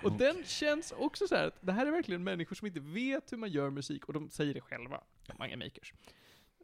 Och 0.03 0.13
den 0.13 0.45
känns 0.45 0.93
också 0.93 1.29
så 1.29 1.35
här 1.35 1.47
att 1.47 1.59
det 1.61 1.73
här 1.73 1.87
är 1.87 1.91
verkligen 1.91 2.25
människor 2.25 2.57
som 2.57 2.67
inte 2.67 2.81
vet 2.81 3.33
hur 3.33 3.37
man 3.37 3.51
gör 3.51 3.71
musik, 3.71 4.05
och 4.05 4.13
de 4.13 4.31
säger 4.31 4.55
det 4.55 4.61
själva, 4.61 5.01
Mange 5.39 5.57
Makers. 5.57 5.93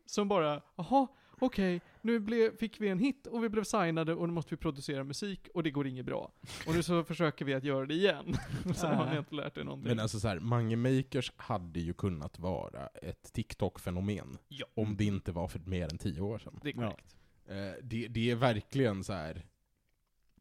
Som 0.07 0.29
bara, 0.29 0.63
jaha, 0.77 1.07
okej, 1.39 1.81
nu 2.03 2.21
blev, 2.21 2.57
fick 2.57 2.81
vi 2.81 2.89
en 2.89 2.99
hit 2.99 3.27
och 3.27 3.45
vi 3.45 3.49
blev 3.49 3.65
signade 3.65 4.15
och 4.15 4.29
nu 4.29 4.35
måste 4.35 4.55
vi 4.55 4.57
producera 4.57 5.05
musik 5.05 5.49
och 5.55 5.63
det 5.63 5.71
går 5.71 5.87
inget 5.87 6.07
bra. 6.07 6.33
Och 6.67 6.75
nu 6.75 6.83
så 6.83 7.05
försöker 7.05 7.45
vi 7.45 7.55
att 7.55 7.65
göra 7.65 7.87
det 7.87 7.95
igen. 7.95 8.37
Sen 8.75 8.95
har 8.95 9.11
ni 9.11 9.19
inte 9.19 9.35
lärt 9.35 9.57
er 9.57 9.65
någonting. 9.65 9.89
Men 9.89 10.01
alltså 10.01 10.21
så 10.21 10.29
här, 10.29 10.39
Mange 10.39 10.77
Makers 10.77 11.33
hade 11.37 11.81
ju 11.81 11.95
kunnat 11.95 12.39
vara 12.39 12.87
ett 12.87 13.33
TikTok-fenomen. 13.33 14.39
Ja. 14.49 14.67
Om 14.75 14.97
det 14.97 15.05
inte 15.05 15.33
var 15.33 15.49
för 15.49 15.59
mer 15.59 15.93
än 15.93 15.99
tio 15.99 16.21
år 16.21 16.39
sedan. 16.39 16.61
det 16.63 16.69
är 16.69 16.73
korrekt. 16.73 17.17
Eh, 17.49 17.55
det, 17.83 18.09
det 18.09 18.31
är 18.31 18.37
verkligen 18.37 19.05
så 19.05 19.13
här 19.13 19.47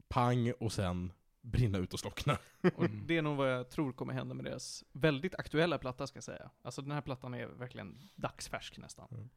pang 0.08 0.52
och 0.60 0.72
sen 0.72 1.12
brinna 1.40 1.78
ut 1.78 1.92
och 1.92 2.00
slockna. 2.00 2.38
Och 2.76 2.90
det 2.90 3.16
är 3.16 3.22
nog 3.22 3.36
vad 3.36 3.52
jag 3.52 3.70
tror 3.70 3.92
kommer 3.92 4.12
hända 4.12 4.34
med 4.34 4.44
deras 4.44 4.84
väldigt 4.92 5.34
aktuella 5.34 5.78
platta, 5.78 6.06
ska 6.06 6.16
jag 6.16 6.24
säga. 6.24 6.50
Alltså 6.62 6.82
den 6.82 6.90
här 6.90 7.00
plattan 7.00 7.34
är 7.34 7.46
verkligen 7.46 7.98
dagsfärsk 8.14 8.78
nästan. 8.78 9.08
Mm. 9.10 9.28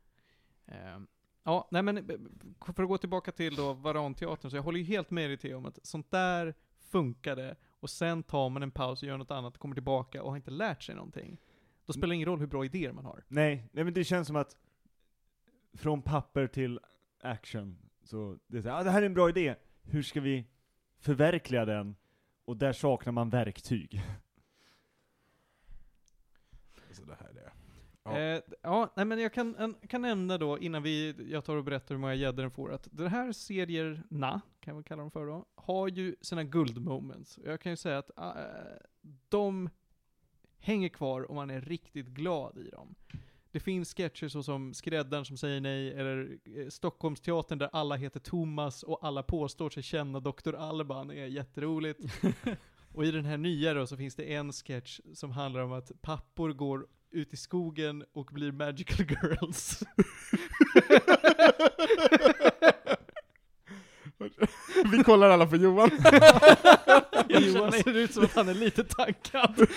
Ehm, 0.66 1.08
ja, 1.44 1.68
nej 1.72 1.82
men 1.82 2.08
för 2.60 2.84
att 2.84 2.90
gå 2.90 2.98
tillbaka 2.98 3.32
till 3.32 3.56
då 3.56 3.74
Varanteatern, 3.74 4.52
så 4.52 4.58
jag 4.58 4.64
håller 4.64 4.80
ju 4.80 4.86
helt 4.86 5.12
med 5.12 5.30
dig 5.30 5.38
Theo 5.38 5.58
om 5.58 5.66
att 5.66 5.80
sånt 5.84 6.12
där 6.12 6.54
funkade, 6.78 7.56
och 7.80 7.90
sen 7.90 8.24
tar 8.24 8.50
man 8.50 8.64
en 8.64 8.72
paus 8.72 9.02
och 9.02 9.08
gör 9.08 9.18
något 9.18 9.32
annat, 9.32 9.58
kommer 9.58 9.76
tillbaka 9.76 10.24
och 10.24 10.30
har 10.30 10.38
inte 10.38 10.52
lärt 10.52 10.84
sig 10.84 10.96
någonting. 10.96 11.38
Då 11.86 11.94
spelar 11.94 12.08
det 12.08 12.16
ingen 12.16 12.28
roll 12.28 12.40
hur 12.40 12.48
bra 12.48 12.66
idéer 12.66 12.92
man 12.92 13.06
har. 13.06 13.24
Nej, 13.28 13.70
nej 13.72 13.84
men 13.84 13.94
det 13.94 14.04
känns 14.04 14.28
som 14.28 14.36
att 14.36 14.58
från 15.74 16.02
papper 16.02 16.48
till 16.48 16.80
action, 17.22 17.78
så 18.04 18.38
det 18.48 18.58
är 18.58 18.62
så 18.62 18.70
här, 18.70 18.80
ah, 18.80 18.84
det 18.84 18.92
här 18.92 19.02
är 19.02 19.06
en 19.06 19.14
bra 19.14 19.30
idé, 19.30 19.56
hur 19.84 20.04
ska 20.04 20.22
vi 20.22 20.46
förverkliga 21.00 21.66
den, 21.66 21.96
och 22.46 22.58
där 22.58 22.74
saknar 22.74 23.14
man 23.14 23.30
verktyg. 23.30 24.02
Alltså 26.88 27.06
det 27.06 27.16
här 27.20 27.30
är... 27.30 27.44
Ja. 27.44 27.52
Ja. 28.04 28.20
Eh, 28.20 28.42
ja, 28.62 28.94
nej 28.96 29.06
men 29.06 29.20
jag 29.20 29.34
kan, 29.34 29.56
en, 29.56 29.74
kan 29.74 30.02
nämna 30.02 30.38
då, 30.38 30.60
innan 30.60 30.84
vi, 30.84 31.16
jag 31.32 31.46
tar 31.46 31.56
och 31.56 31.64
berättar 31.64 31.96
hur 31.96 32.00
många 32.00 32.14
gäddor 32.14 32.44
den 32.44 32.52
får, 32.52 32.74
att 32.74 32.88
de 32.92 33.08
här 33.08 33.32
serierna, 33.32 34.42
kan 34.60 34.78
vi 34.78 34.84
kalla 34.84 35.02
dem 35.02 35.12
för 35.12 35.26
då, 35.26 35.46
har 35.56 35.88
ju 35.88 36.16
sina 36.22 36.44
guldmoments. 36.44 37.40
Jag 37.46 37.62
kan 37.62 37.72
ju 37.72 37.76
säga 37.76 37.98
att 37.98 38.18
äh, 38.18 38.32
de 39.30 39.70
hänger 40.60 40.90
kvar 40.90 41.30
om 41.32 41.36
man 41.36 41.50
är 41.50 41.62
riktigt 41.62 42.08
glad 42.08 42.58
i 42.58 42.70
dem. 42.70 42.96
Det 43.52 43.60
finns 43.60 43.94
sketcher 43.94 44.28
såsom 44.28 44.74
Skräddaren 44.74 45.26
som 45.26 45.38
säger 45.38 45.62
nej, 45.62 45.94
eller 45.94 46.38
eh, 46.58 46.68
Stockholmsteatern 46.70 47.58
där 47.58 47.70
alla 47.74 47.96
heter 47.96 48.20
Thomas 48.20 48.84
och 48.84 49.00
alla 49.02 49.24
påstår 49.24 49.70
sig 49.70 49.84
känna 49.84 50.20
Dr. 50.20 50.56
Alban, 50.56 51.12
är 51.12 51.26
jätteroligt. 51.26 52.00
och 52.94 53.06
i 53.06 53.12
den 53.12 53.26
här 53.26 53.38
nya 53.38 53.74
då 53.74 53.88
så 53.88 53.98
finns 53.98 54.16
det 54.16 54.34
en 54.34 54.52
sketch 54.52 55.00
som 55.14 55.32
handlar 55.32 55.62
om 55.62 55.72
att 55.72 55.92
pappor 56.02 56.54
går 56.54 56.88
ut 57.12 57.34
i 57.34 57.38
skogen 57.38 58.06
och 58.14 58.26
blir 58.26 58.52
magical 58.52 59.06
girls. 59.06 59.84
Vi 64.92 65.04
kollar 65.04 65.30
alla 65.30 65.48
på 65.48 65.56
Johan. 65.56 65.92
Johan 67.30 67.72
ser 67.72 67.98
ut 67.98 68.14
som 68.14 68.24
att 68.24 68.36
han 68.36 68.50
är 68.50 68.54
lite 68.54 68.84
taggad. 68.84 69.68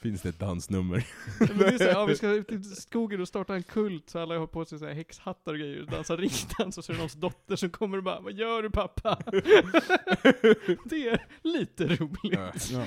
Finns 0.00 0.22
det 0.22 0.28
ett 0.28 0.38
dansnummer? 0.38 1.06
Men 1.38 1.58
det 1.58 1.66
är 1.66 1.78
så 1.78 1.84
här, 1.84 1.90
ja, 1.90 2.06
vi 2.06 2.16
ska 2.16 2.28
ut 2.34 2.52
i 2.52 2.62
skogen 2.62 3.20
och 3.20 3.28
starta 3.28 3.54
en 3.54 3.62
kult, 3.62 4.10
så 4.10 4.18
alla 4.18 4.38
har 4.38 4.46
på 4.46 4.64
sig 4.64 4.78
så 4.78 4.86
här 4.86 4.94
häxhattar 4.94 5.52
och 5.52 5.58
grejer, 5.58 5.80
och 5.80 5.90
dansar 5.90 6.16
riksdans, 6.16 6.78
och 6.78 6.84
så 6.84 6.92
är 6.92 6.94
det 6.94 6.98
någons 6.98 7.14
dotter 7.14 7.56
som 7.56 7.70
kommer 7.70 7.96
och 7.96 8.04
bara 8.04 8.20
'Vad 8.20 8.32
gör 8.32 8.62
du 8.62 8.70
pappa?' 8.70 9.18
Det 10.84 11.08
är 11.08 11.26
lite 11.42 11.86
roligt. 11.86 12.70
Ja. 12.72 12.86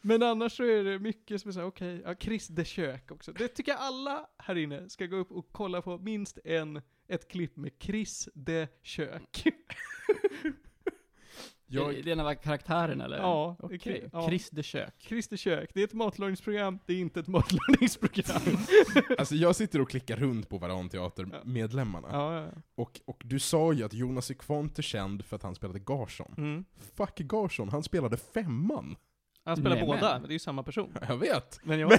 Men 0.00 0.22
annars 0.22 0.56
så 0.56 0.64
är 0.64 0.84
det 0.84 0.98
mycket 0.98 1.40
som 1.40 1.48
är 1.48 1.52
såhär, 1.52 1.66
okej, 1.66 2.02
ja, 2.04 2.14
Chris 2.20 2.48
de 2.48 2.64
Kök 2.64 3.10
också. 3.10 3.32
Det 3.32 3.48
tycker 3.48 3.72
jag 3.72 3.80
alla 3.80 4.26
här 4.38 4.58
inne 4.58 4.88
ska 4.90 5.06
gå 5.06 5.16
upp 5.16 5.32
och 5.32 5.48
kolla 5.52 5.82
på 5.82 5.98
minst 5.98 6.38
en, 6.44 6.82
ett 7.08 7.28
klipp 7.28 7.56
med 7.56 7.72
Chris 7.78 8.28
de 8.34 8.66
Kök. 8.82 9.44
Jag, 11.74 11.94
Är 11.98 12.02
det 12.02 12.10
ena 12.10 12.24
var 12.24 12.34
karaktären 12.34 13.00
eller? 13.00 13.16
Ja, 13.18 13.56
Okej. 13.60 13.76
okej, 13.80 14.08
ja. 14.12 14.26
Chris 14.28 14.50
de 14.50 14.62
Kök. 14.62 14.94
Chris 14.98 15.28
de 15.28 15.36
Kök, 15.36 15.70
det 15.74 15.80
är 15.80 15.84
ett 15.84 15.92
matlagningsprogram, 15.92 16.78
det 16.86 16.92
är 16.92 16.98
inte 16.98 17.20
ett 17.20 17.26
matlagningsprogram. 17.28 18.42
alltså 19.18 19.34
jag 19.34 19.56
sitter 19.56 19.80
och 19.80 19.90
klickar 19.90 20.16
runt 20.16 20.48
på 20.48 20.58
Varanteater-medlemmarna. 20.58 22.08
ja, 22.12 22.40
ja. 22.40 22.46
Och, 22.74 23.00
och 23.04 23.22
du 23.24 23.38
sa 23.38 23.72
ju 23.72 23.84
att 23.84 23.92
Jonas 23.92 24.30
Ekvant 24.30 24.78
är 24.78 24.82
känd 24.82 25.24
för 25.24 25.36
att 25.36 25.42
han 25.42 25.54
spelade 25.54 25.78
Garsson. 25.78 26.34
Mm. 26.38 26.64
Fuck 26.96 27.18
Garsson, 27.18 27.68
han 27.68 27.82
spelade 27.82 28.16
femman. 28.16 28.96
Han 29.44 29.56
spelar 29.56 29.76
Nämen. 29.76 29.86
båda, 29.86 30.12
men 30.18 30.22
det 30.22 30.28
är 30.28 30.32
ju 30.32 30.38
samma 30.38 30.62
person. 30.62 30.94
Jag 31.08 31.16
vet. 31.16 31.60
Men 31.62 31.78
jag, 31.78 31.98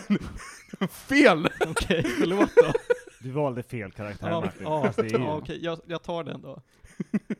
Fel! 0.89 1.47
okej, 1.67 2.03
förlåt 2.03 2.49
då. 2.55 2.71
Du 3.19 3.31
valde 3.31 3.63
fel 3.63 3.91
karaktär 3.91 4.29
Ja, 4.29 4.41
Martin. 4.41 4.63
ja, 4.63 4.93
ja, 5.25 5.35
okej, 5.37 5.59
jag, 5.63 5.79
jag 5.87 6.03
tar 6.03 6.23
den 6.23 6.41
då. 6.41 6.61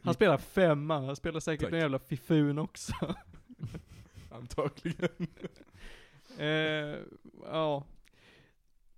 Han 0.02 0.14
spelar 0.14 0.38
femman, 0.38 1.06
han 1.06 1.16
spelar 1.16 1.40
säkert 1.40 1.62
Tack. 1.62 1.72
någon 1.72 1.80
jävla 1.80 2.00
fifun 2.00 2.58
också. 2.58 2.94
Antagligen. 4.32 5.28
Eh, 6.38 6.48
ja. 7.46 7.86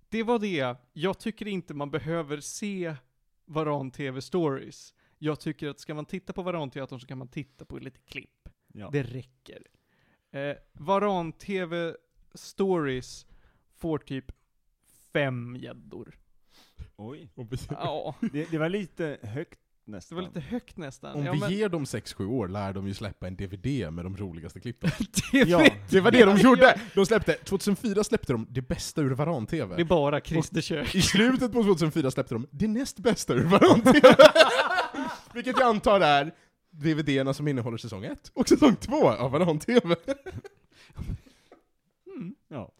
Det 0.08 0.22
var 0.22 0.38
det. 0.38 0.76
Jag 0.92 1.18
tycker 1.18 1.48
inte 1.48 1.74
man 1.74 1.90
behöver 1.90 2.40
se 2.40 2.94
Varan 3.44 3.90
TV 3.90 4.20
Stories. 4.22 4.94
Jag 5.18 5.40
tycker 5.40 5.68
att 5.68 5.80
ska 5.80 5.94
man 5.94 6.04
titta 6.06 6.32
på 6.32 6.42
Varanteatern 6.42 7.00
så 7.00 7.06
kan 7.06 7.18
man 7.18 7.28
titta 7.28 7.64
på 7.64 7.78
lite 7.78 8.00
klipp. 8.00 8.48
Ja. 8.72 8.88
Det 8.92 9.02
räcker. 9.02 9.62
Eh, 10.30 10.56
Varan 10.72 11.32
TV 11.32 11.94
Stories 12.34 13.26
får 13.74 13.98
typ 13.98 14.32
fem 15.12 15.56
gäddor. 15.56 16.18
Oj. 16.96 17.28
Ja, 17.70 18.14
Det, 18.32 18.50
det 18.50 18.58
var 18.58 18.68
lite 18.68 19.18
högt 19.22 19.60
det 19.86 19.92
nästan. 19.92 20.16
var 20.16 20.22
lite 20.24 20.40
högt 20.40 20.76
nästan. 20.76 21.14
om 21.16 21.24
ja, 21.26 21.32
vi 21.32 21.38
men- 21.40 21.50
ger 21.52 21.68
dem 21.68 21.84
6-7 21.84 22.26
år 22.26 22.48
lär 22.48 22.72
de 22.72 22.86
ju 22.88 22.94
släppa 22.94 23.26
en 23.26 23.36
DVD 23.36 23.92
med 23.92 24.04
de 24.04 24.16
roligaste 24.16 24.60
klippen. 24.60 24.90
Ja. 25.32 25.66
Det 25.90 26.00
var 26.00 26.10
det 26.10 26.24
de 26.24 26.36
gjorde! 26.40 26.80
De 26.94 27.06
släppte, 27.06 27.32
2004 27.32 28.04
släppte 28.04 28.32
de 28.32 28.46
det 28.50 28.60
bästa 28.62 29.00
ur 29.00 29.08
Det 29.08 29.12
är 29.12 29.16
Varan-TV. 29.16 29.84
bara 29.84 30.20
Christer 30.20 30.60
Kök. 30.60 30.94
I 30.94 31.02
slutet 31.02 31.52
på 31.52 31.62
2004 31.62 32.10
släppte 32.10 32.34
de 32.34 32.46
det 32.50 32.68
näst 32.68 32.98
bästa 32.98 33.34
ur 33.34 33.44
Varan-TV. 33.44 34.16
Vilket 35.34 35.58
jag 35.58 35.68
antar 35.68 36.00
är 36.00 36.34
DVD-erna 36.70 37.34
som 37.34 37.48
innehåller 37.48 37.78
säsong 37.78 38.04
1 38.04 38.30
och 38.34 38.48
säsong 38.48 38.76
2 38.76 39.10
av 39.10 39.30
Varan-TV. 39.30 39.96
Mm. 42.16 42.34
Ja. 42.48 42.72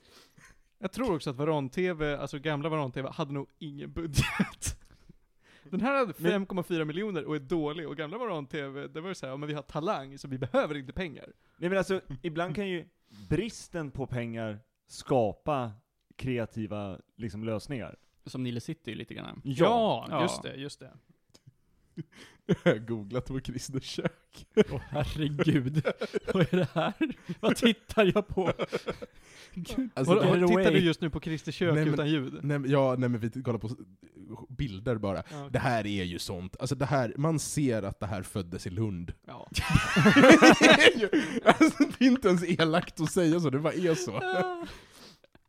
Jag 0.79 0.93
tror 0.93 1.15
också 1.15 1.31
att 1.31 1.37
Varan-TV, 1.37 2.17
alltså 2.17 2.39
gamla 2.39 2.69
Varan-TV, 2.69 3.09
hade 3.13 3.33
nog 3.33 3.47
ingen 3.59 3.93
budget. 3.93 4.79
Den 5.71 5.81
här 5.81 5.95
hade 5.99 6.13
Men- 6.19 6.47
5,4 6.47 6.85
miljoner 6.85 7.25
och 7.25 7.37
är 7.37 7.41
dålig, 7.41 7.89
och 7.89 7.97
gamla 7.97 8.19
Varan-TV, 8.19 8.87
det 8.89 9.01
var 9.01 9.09
ju 9.09 9.15
såhär, 9.15 9.33
ja 9.33 9.37
men 9.37 9.47
vi 9.49 9.55
har 9.55 9.63
talang, 9.63 10.19
så 10.19 10.29
vi 10.29 10.39
behöver 10.39 10.77
inte 10.77 10.93
pengar. 10.93 11.33
Nej 11.59 11.69
men 11.71 11.79
alltså, 11.79 12.01
ibland 12.23 12.55
kan 12.55 12.69
ju 12.69 12.89
bristen 13.29 13.91
på 13.91 14.07
pengar 14.07 14.59
skapa 14.87 15.73
kreativa 16.17 16.99
liksom, 17.17 17.45
lösningar. 17.45 17.97
Som 18.27 18.43
Nile 18.43 18.61
City 18.61 18.95
lite 18.95 19.15
grann. 19.15 19.41
Ja, 19.45 20.07
Ja. 20.11 20.23
just 20.23 20.43
det, 20.43 20.55
just 20.55 20.81
det. 20.81 20.93
Jag 22.47 22.73
har 22.73 22.79
googlat 22.79 23.25
på 23.27 23.41
Christer 23.41 23.81
Kök. 23.81 24.47
Åh 24.73 24.81
herregud. 24.91 25.87
Vad 26.35 26.53
är 26.53 26.57
det 26.57 26.69
här? 26.75 26.93
Vad 27.41 27.57
tittar 27.57 28.13
jag 28.15 28.29
på? 28.29 28.53
Alltså, 29.95 30.15
it 30.17 30.21
tittar 30.23 30.43
away. 30.43 30.65
du 30.71 30.79
just 30.79 31.01
nu 31.01 31.11
på 31.11 31.21
Christer 31.21 31.53
Kök 31.53 31.75
Nej, 31.75 31.85
men- 31.85 31.95
utan 31.95 32.09
ljud? 32.09 32.39
Nej, 32.43 32.61
ja, 32.67 32.95
nej 32.99 33.09
men 33.09 33.21
vi 33.21 33.43
kollar 33.43 33.59
på 33.59 33.71
bilder 34.49 34.97
bara. 34.97 35.17
Ja, 35.17 35.23
okej. 35.39 35.49
Det 35.53 35.59
här 35.59 35.87
är 35.87 36.05
ju 36.05 36.19
sånt, 36.19 36.57
alltså 36.61 36.75
det 36.75 36.85
här, 36.87 37.15
man 37.17 37.39
ser 37.39 37.83
att 37.83 38.01
det 38.01 38.07
här 38.07 38.23
föddes 38.23 38.67
i 38.67 38.71
Lund. 38.71 39.13
Ja. 39.27 39.49
det, 40.61 40.71
är 40.71 41.01
ju, 41.01 41.09
alltså, 41.45 41.85
det 41.99 42.05
är 42.05 42.09
inte 42.11 42.29
ens 42.29 42.45
elakt 42.61 43.01
att 43.01 43.11
säga 43.13 43.41
så, 43.41 43.51
det 43.51 43.59
bara 43.59 43.73
är 43.73 43.95
så. 43.95 44.19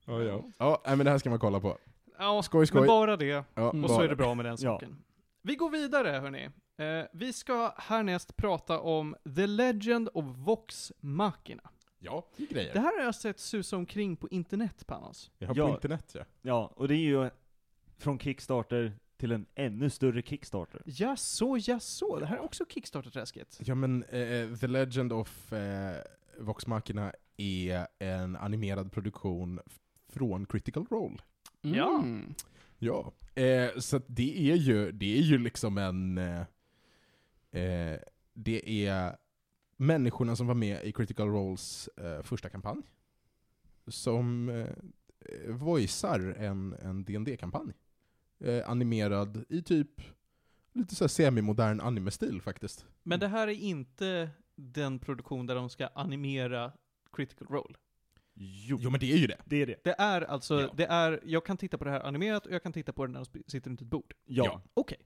Ja, 0.06 0.22
ja. 0.24 0.44
ja 0.58 0.82
nej, 0.88 0.96
men 0.96 1.06
det 1.06 1.12
här 1.12 1.18
ska 1.18 1.30
man 1.30 1.40
kolla 1.40 1.60
på. 1.60 1.78
ja, 2.20 2.44
Skoj, 2.44 2.68
skoj. 2.68 2.80
men 2.82 2.88
bara 2.88 3.18
det. 3.18 3.26
Ja, 3.26 3.70
Mm. 3.72 3.84
Och 3.84 3.90
så 3.90 3.96
bara. 3.96 4.06
är 4.06 4.10
det 4.10 4.16
bra 4.16 4.34
med 4.36 4.46
den 4.46 4.58
Ja. 4.60 4.74
saken. 4.74 4.98
Vi 5.48 5.56
går 5.56 5.70
vidare 5.70 6.10
hörni. 6.10 6.50
Eh, 6.78 7.06
vi 7.14 7.34
ska 7.34 7.74
härnäst 7.78 8.36
prata 8.38 8.80
om 8.80 9.16
The 9.36 9.48
Legend 9.48 10.10
of 10.14 10.26
Vox 10.26 10.92
Machina. 11.00 11.70
Ja, 12.00 12.28
det 12.38 12.44
är 12.44 12.48
grejer. 12.48 12.74
Det 12.74 12.80
här 12.80 12.98
har 13.00 13.06
jag 13.06 13.16
sett 13.16 13.40
susa 13.40 13.78
omkring 13.78 14.16
på 14.16 14.30
internet, 14.30 14.88
Panos. 14.88 15.32
Jag 15.38 15.48
har 15.48 15.54
på 15.56 15.60
Ja. 15.62 15.74
internet 15.74 16.12
ja. 16.16 16.24
Ja, 16.42 16.74
och 16.76 16.88
det 16.88 16.96
är 16.96 16.98
ju 16.98 17.30
från 17.98 18.20
Kickstarter 18.20 18.94
till 19.18 19.32
en 19.32 19.46
ännu 19.56 19.90
större 19.90 20.22
Kickstarter. 20.22 20.82
Ja, 20.86 21.16
så, 21.16 21.58
ja, 21.62 21.80
så. 21.80 22.20
Det 22.20 22.26
här 22.26 22.38
är 22.38 22.42
också 22.44 22.66
Kickstarter-träsket. 22.70 23.60
Ja 23.66 23.76
men 23.76 24.04
eh, 24.04 24.56
The 24.60 24.68
Legend 24.68 25.14
of 25.14 25.54
eh, 25.54 25.96
Vox 26.40 26.68
Machina 26.68 27.14
är 27.38 27.88
en 28.00 28.36
animerad 28.36 28.92
produktion 28.92 29.60
f- 29.66 29.80
från 30.10 30.46
Critical 30.46 30.86
Role. 30.90 31.18
Ja. 31.62 32.04
Ja. 32.80 33.14
Eh, 33.36 33.70
så 33.78 33.98
att 33.98 34.06
det 34.08 34.52
är 34.52 34.56
ju, 34.56 34.92
det 34.92 35.18
är 35.18 35.22
ju 35.22 35.38
liksom 35.38 35.78
en... 35.78 36.18
Eh, 36.18 36.42
eh, 37.62 38.00
det 38.34 38.88
är 38.88 39.18
människorna 39.78 40.36
som 40.36 40.48
var 40.48 40.56
med 40.56 40.84
i 40.84 40.92
Critical 40.92 41.28
Roles 41.28 41.88
eh, 41.88 42.22
första 42.22 42.50
kampanj. 42.50 42.82
Som 43.88 44.50
eh, 44.50 44.68
voicear 45.48 46.20
en, 46.20 46.74
en 46.74 47.04
dd 47.04 47.40
kampanj 47.40 47.74
eh, 48.40 48.70
Animerad 48.70 49.46
i 49.50 49.62
typ 49.62 50.02
lite 50.74 50.96
så 50.96 51.04
här 51.04 51.10
semi-modern 51.10 51.82
anime-stil 51.82 52.42
faktiskt. 52.42 52.86
Men 53.04 53.20
det 53.20 53.28
här 53.28 53.48
är 53.48 53.52
inte 53.52 54.30
den 54.56 55.00
produktion 55.00 55.46
där 55.46 55.56
de 55.56 55.70
ska 55.70 55.88
animera 55.88 56.72
Critical 57.14 57.48
Role. 57.48 57.76
Jo, 58.40 58.78
Jo 58.82 58.90
men 58.90 59.00
det 59.00 59.12
är 59.14 59.18
ju 59.18 59.28
det. 59.28 59.38
det 59.46 59.56
är 59.62 59.66
det. 59.68 59.84
Det 59.84 59.96
är 60.00 60.22
alltså, 60.22 60.62
Ja. 60.62 60.70
det 60.76 60.86
är, 60.86 61.20
jag 61.26 61.46
kan 61.46 61.58
titta 61.58 61.78
på 61.78 61.84
det 61.86 61.92
här 61.92 62.00
animerat 62.00 62.46
och 62.46 62.52
jag 62.52 62.64
kan 62.64 62.74
titta 62.74 62.94
på 62.94 63.06
det 63.06 63.12
när 63.12 63.26
de 63.34 63.44
sitter 63.48 63.70
runt 63.70 63.82
ett 63.82 63.88
bord. 63.88 64.14
Ja. 64.26 64.46
Ja. 64.46 64.62
Okej. 64.74 64.98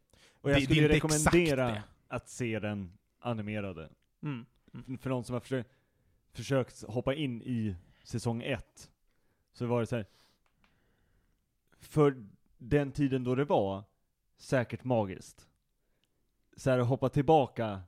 Och 0.42 0.50
jag 0.50 0.58
Det- 0.58 0.60
det 0.60 0.66
skulle 0.66 0.90
exakt 0.96 1.14
rekommendera 1.16 1.68
det. 1.68 1.84
att 2.08 2.30
se 2.30 2.60
den 2.60 2.98
animerade. 3.20 3.90
Mm. 4.24 4.46
För 4.98 5.10
någon 5.10 5.24
som 5.24 5.34
har 5.34 5.40
försökt, 5.40 5.70
försökt 6.32 6.84
hoppa 6.84 7.14
in 7.14 7.42
i 7.42 7.76
säsong 8.04 8.42
ett, 8.44 8.92
så 9.54 9.66
var 9.66 9.80
det 9.80 9.88
så 9.88 9.96
här. 9.96 10.06
För 11.80 12.26
den 12.58 12.92
tiden 12.92 13.24
då 13.24 13.36
det 13.36 13.46
var, 13.46 13.84
säkert 14.38 14.84
magiskt. 14.84 15.48
Så 16.58 16.70
här, 16.70 16.80
att 16.80 16.88
hoppa 16.88 17.10
tillbaka 17.10 17.82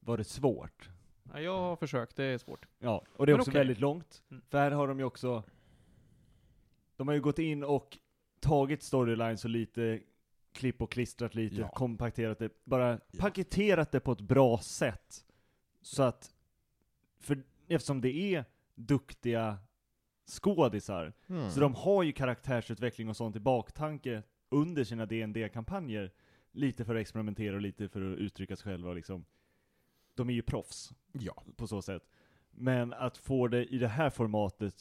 var 0.00 0.16
det 0.16 0.24
svårt. 0.24 0.88
Ja, 1.32 1.40
jag 1.40 1.58
har 1.58 1.76
försökt, 1.76 2.16
det 2.16 2.24
är 2.24 2.38
svårt. 2.38 2.66
Ja, 2.78 3.04
och 3.16 3.26
det 3.26 3.32
är 3.32 3.34
Men 3.34 3.40
också 3.40 3.50
okej. 3.50 3.60
väldigt 3.60 3.80
långt. 3.80 4.22
Mm. 4.30 4.42
För 4.48 4.58
här 4.58 4.70
har 4.70 4.88
de 4.88 4.98
ju 4.98 5.04
också, 5.04 5.42
de 6.96 7.08
har 7.08 7.14
ju 7.14 7.20
gått 7.20 7.38
in 7.38 7.64
och 7.64 7.98
tagit 8.40 8.82
storylines 8.82 9.44
och 9.44 9.50
lite 9.50 10.00
klipp 10.52 10.82
och 10.82 10.90
klistrat 10.90 11.34
lite, 11.34 11.56
Ja. 11.56 11.68
kompakterat 11.68 12.38
det, 12.38 12.50
bara 12.64 12.90
Ja. 12.90 12.98
paketerat 13.18 13.92
det 13.92 14.00
på 14.00 14.12
ett 14.12 14.20
bra 14.20 14.58
sätt. 14.58 15.24
Så 15.82 16.02
att, 16.02 16.34
för 17.20 17.42
eftersom 17.68 18.00
det 18.00 18.34
är 18.34 18.44
duktiga 18.74 19.58
skådisar, 20.26 21.12
Mm. 21.28 21.50
så 21.50 21.60
de 21.60 21.74
har 21.74 22.02
ju 22.02 22.12
karaktärsutveckling 22.12 23.08
och 23.08 23.16
sånt 23.16 23.36
i 23.36 23.40
baktanke 23.40 24.22
under 24.48 24.84
sina 24.84 25.06
dd 25.06 25.48
kampanjer 25.52 26.12
Lite 26.52 26.84
för 26.84 26.94
att 26.94 27.00
experimentera 27.00 27.54
och 27.54 27.60
lite 27.60 27.88
för 27.88 28.12
att 28.12 28.18
uttrycka 28.18 28.56
sig 28.56 28.64
själva 28.64 28.88
och 28.88 28.94
liksom. 28.94 29.24
De 30.20 30.30
är 30.30 30.34
ju 30.34 30.42
proffs 30.42 30.92
Ja. 31.12 31.42
på 31.56 31.66
så 31.66 31.82
sätt. 31.82 32.02
Men 32.50 32.92
att 32.92 33.16
få 33.18 33.48
det 33.48 33.64
i 33.64 33.78
det 33.78 33.88
här 33.88 34.10
formatet 34.10 34.74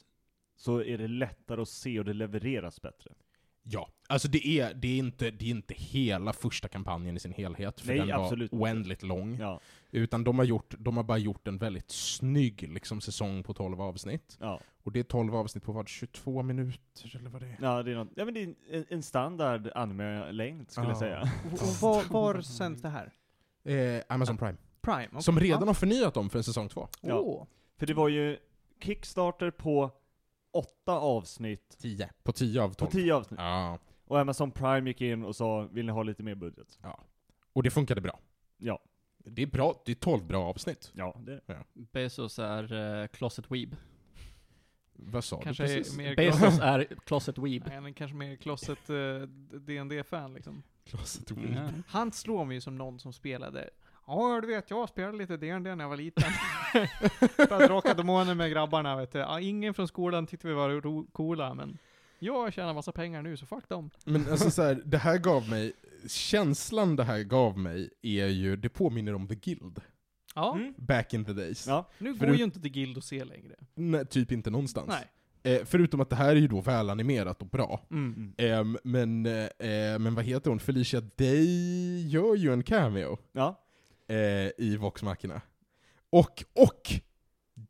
så 0.55 0.83
är 0.83 0.97
det 0.97 1.07
lättare 1.07 1.61
att 1.61 1.69
se 1.69 1.99
och 1.99 2.05
det 2.05 2.13
levereras 2.13 2.81
bättre. 2.81 3.11
Ja, 3.63 3.89
alltså 4.07 4.27
det 4.27 4.47
är, 4.47 4.73
det, 4.73 4.87
är 4.87 4.97
inte, 4.97 5.31
det 5.31 5.45
är 5.45 5.49
inte 5.49 5.73
hela 5.77 6.33
första 6.33 6.67
kampanjen 6.67 7.15
i 7.17 7.19
sin 7.19 7.31
helhet, 7.33 7.81
för 7.81 7.87
Nej, 7.87 7.97
den 7.97 8.11
absolut 8.11 8.51
var 8.53 8.59
oändligt 8.59 9.03
lång. 9.03 9.37
Ja, 9.39 9.59
Utan 9.91 10.23
de 10.23 10.37
har, 10.39 10.45
gjort, 10.45 10.75
de 10.79 10.97
har 10.97 11.03
bara 11.03 11.17
gjort 11.17 11.47
en 11.47 11.57
väldigt 11.57 11.91
snygg 11.91 12.69
liksom, 12.73 13.01
säsong 13.01 13.43
på 13.43 13.53
12 13.53 13.81
avsnitt. 13.81 14.37
ja. 14.39 14.59
Och 14.83 14.91
det 14.91 14.99
är 14.99 15.03
12 15.03 15.35
avsnitt 15.35 15.63
på 15.63 15.71
vad, 15.71 15.87
22 15.87 16.43
minuter 16.43 17.15
eller 17.19 17.29
vad 17.29 17.41
det 17.41 17.47
är? 17.47 17.57
Ja, 17.61 17.83
det 17.83 17.91
är, 17.91 17.95
något, 17.95 18.09
ja, 18.15 18.25
men 18.25 18.33
det 18.33 18.43
är 18.43 18.55
en, 18.71 18.85
en 18.89 19.03
standard 19.03 19.69
anime-längd 19.75 20.71
skulle 20.71 20.87
jag 20.87 20.95
Ja. 20.95 20.99
säga. 20.99 21.21
Och, 21.45 21.53
och 21.53 21.75
var, 21.81 22.03
var 22.03 22.41
sänds 22.41 22.81
det 22.81 22.89
här? 22.89 23.11
Eh, 23.63 24.03
Amazon 24.09 24.37
Prime. 24.37 24.57
Prime? 24.81 25.07
okej. 25.11 25.21
Som 25.23 25.39
redan 25.39 25.61
Ja. 25.61 25.67
har 25.67 25.73
förnyat 25.73 26.13
dem 26.13 26.29
för 26.29 26.37
en 26.37 26.43
säsong 26.43 26.69
2. 26.69 26.87
Ja. 27.01 27.15
Åh. 27.19 27.45
För 27.77 27.85
det 27.87 27.93
var 27.93 28.09
ju 28.09 28.37
Kickstarter 28.81 29.51
på 29.51 29.91
åtta 30.51 30.93
avsnitt, 30.93 31.75
10. 31.79 32.09
På 32.23 32.31
10 32.31 32.61
av 32.61 32.69
på 32.69 32.73
12. 32.75 32.91
tio 32.91 33.15
avsnitt. 33.15 33.39
Ja. 33.39 33.79
Och 34.05 34.19
Amazon 34.19 34.51
Prime 34.51 34.89
gick 34.89 35.01
in 35.01 35.23
och 35.25 35.35
sa, 35.35 35.61
vill 35.61 35.85
ni 35.85 35.91
ha 35.91 36.03
lite 36.03 36.23
mer 36.23 36.35
budget? 36.35 36.79
Och 37.53 37.63
det 37.63 37.71
funkade 37.71 38.01
bra. 38.01 38.19
Ja. 38.57 38.79
Det 39.17 39.41
är 39.41 39.47
bra, 39.47 39.81
det 39.85 39.91
är 39.91 39.95
12 39.95 40.25
bra 40.27 40.45
avsnitt. 40.49 40.91
Ja, 40.93 41.15
det 41.19 41.31
är 41.33 41.41
det. 41.45 41.63
Bezos 41.73 42.39
är 42.39 42.73
uh, 42.73 43.07
closet 43.07 43.51
weeb. 43.51 43.75
Vad 44.93 45.23
sa 45.23 45.41
Kanske 45.41 45.63
du 45.63 45.71
är 45.73 45.77
precis? 45.77 45.97
mer 45.97 46.15
Bezos 46.15 46.59
är 46.59 46.85
closet 47.05 47.37
weeb. 47.37 47.63
Nej, 47.67 47.77
är 47.77 47.93
kanske 47.93 48.17
mer 48.17 48.35
closet 48.35 48.89
uh, 48.89 49.21
dd 49.59 50.03
fan 50.05 50.33
liksom. 50.33 50.63
Closet 50.85 51.29
Ja. 51.31 51.35
Weeb. 51.35 51.83
Han 51.87 52.11
slår 52.11 52.45
mig 52.45 52.55
ju 52.57 52.61
som 52.61 52.75
någon 52.77 52.99
som 52.99 53.13
spelade 53.13 53.69
Ja, 54.11 54.41
du 54.41 54.47
vet, 54.47 54.69
jag 54.69 54.89
spelade 54.89 55.17
lite 55.17 55.37
D&D 55.37 55.75
när 55.75 55.83
jag 55.83 55.89
var 55.89 55.97
liten. 55.97 56.23
Drakar 57.37 57.71
och 57.91 57.95
Demoner 57.97 58.35
med 58.35 58.51
grabbarna, 58.51 58.95
vet 58.95 59.11
du. 59.11 59.19
Ja, 59.19 59.39
ingen 59.39 59.73
från 59.73 59.87
skolan 59.87 60.27
tyckte 60.27 60.47
vi 60.47 60.53
var 60.53 60.69
ro- 60.69 61.07
coola, 61.11 61.53
men 61.53 61.77
jag 62.19 62.53
tjänar 62.53 62.73
massa 62.73 62.91
pengar 62.91 63.21
nu, 63.21 63.37
så 63.37 63.45
fuck 63.45 63.69
dem. 63.69 63.89
Men 64.05 64.29
alltså 64.31 64.51
så 64.51 64.63
här, 64.63 64.81
det 64.85 64.97
här 64.97 65.17
gav 65.17 65.49
mig, 65.49 65.73
känslan 66.07 66.95
det 66.95 67.03
här 67.03 67.23
gav 67.23 67.57
mig 67.57 67.89
är 68.01 68.27
ju, 68.27 68.55
det 68.55 68.69
påminner 68.69 69.13
om 69.15 69.27
The 69.27 69.35
Guild. 69.35 69.81
Ja, 70.35 70.53
Mm. 70.55 70.73
Back 70.77 71.13
in 71.13 71.25
the 71.25 71.33
days. 71.33 71.67
Ja, 71.67 71.89
nu 71.97 72.13
går 72.13 72.25
du- 72.27 72.35
ju 72.37 72.43
inte 72.43 72.61
till 72.61 72.71
Guild 72.71 72.97
att 72.97 73.03
se 73.03 73.23
längre. 73.23 73.55
Nej, 73.75 74.05
typ 74.05 74.31
inte 74.31 74.49
någonstans. 74.49 74.87
Nej. 74.87 75.07
Eh, 75.55 75.61
förutom 75.65 76.01
att 76.01 76.09
det 76.09 76.15
här 76.15 76.29
är 76.29 76.35
ju 76.35 76.47
då 76.47 76.61
välanimerat 76.61 77.41
och 77.41 77.47
bra. 77.47 77.81
Mm. 77.91 78.33
Ehm, 78.37 78.77
men, 78.83 79.25
eh, 79.25 79.99
men 79.99 80.15
vad 80.15 80.25
heter 80.25 80.49
hon? 80.49 80.59
Felicia 80.59 81.01
Day 81.01 82.07
gör 82.07 82.35
ju 82.35 82.53
en 82.53 82.63
cameo 82.63 83.17
ja. 83.31 83.65
Eh, 84.09 84.51
i 84.57 84.77
Voxmachina. 84.79 85.41
Och, 86.09 86.43
och 86.53 86.81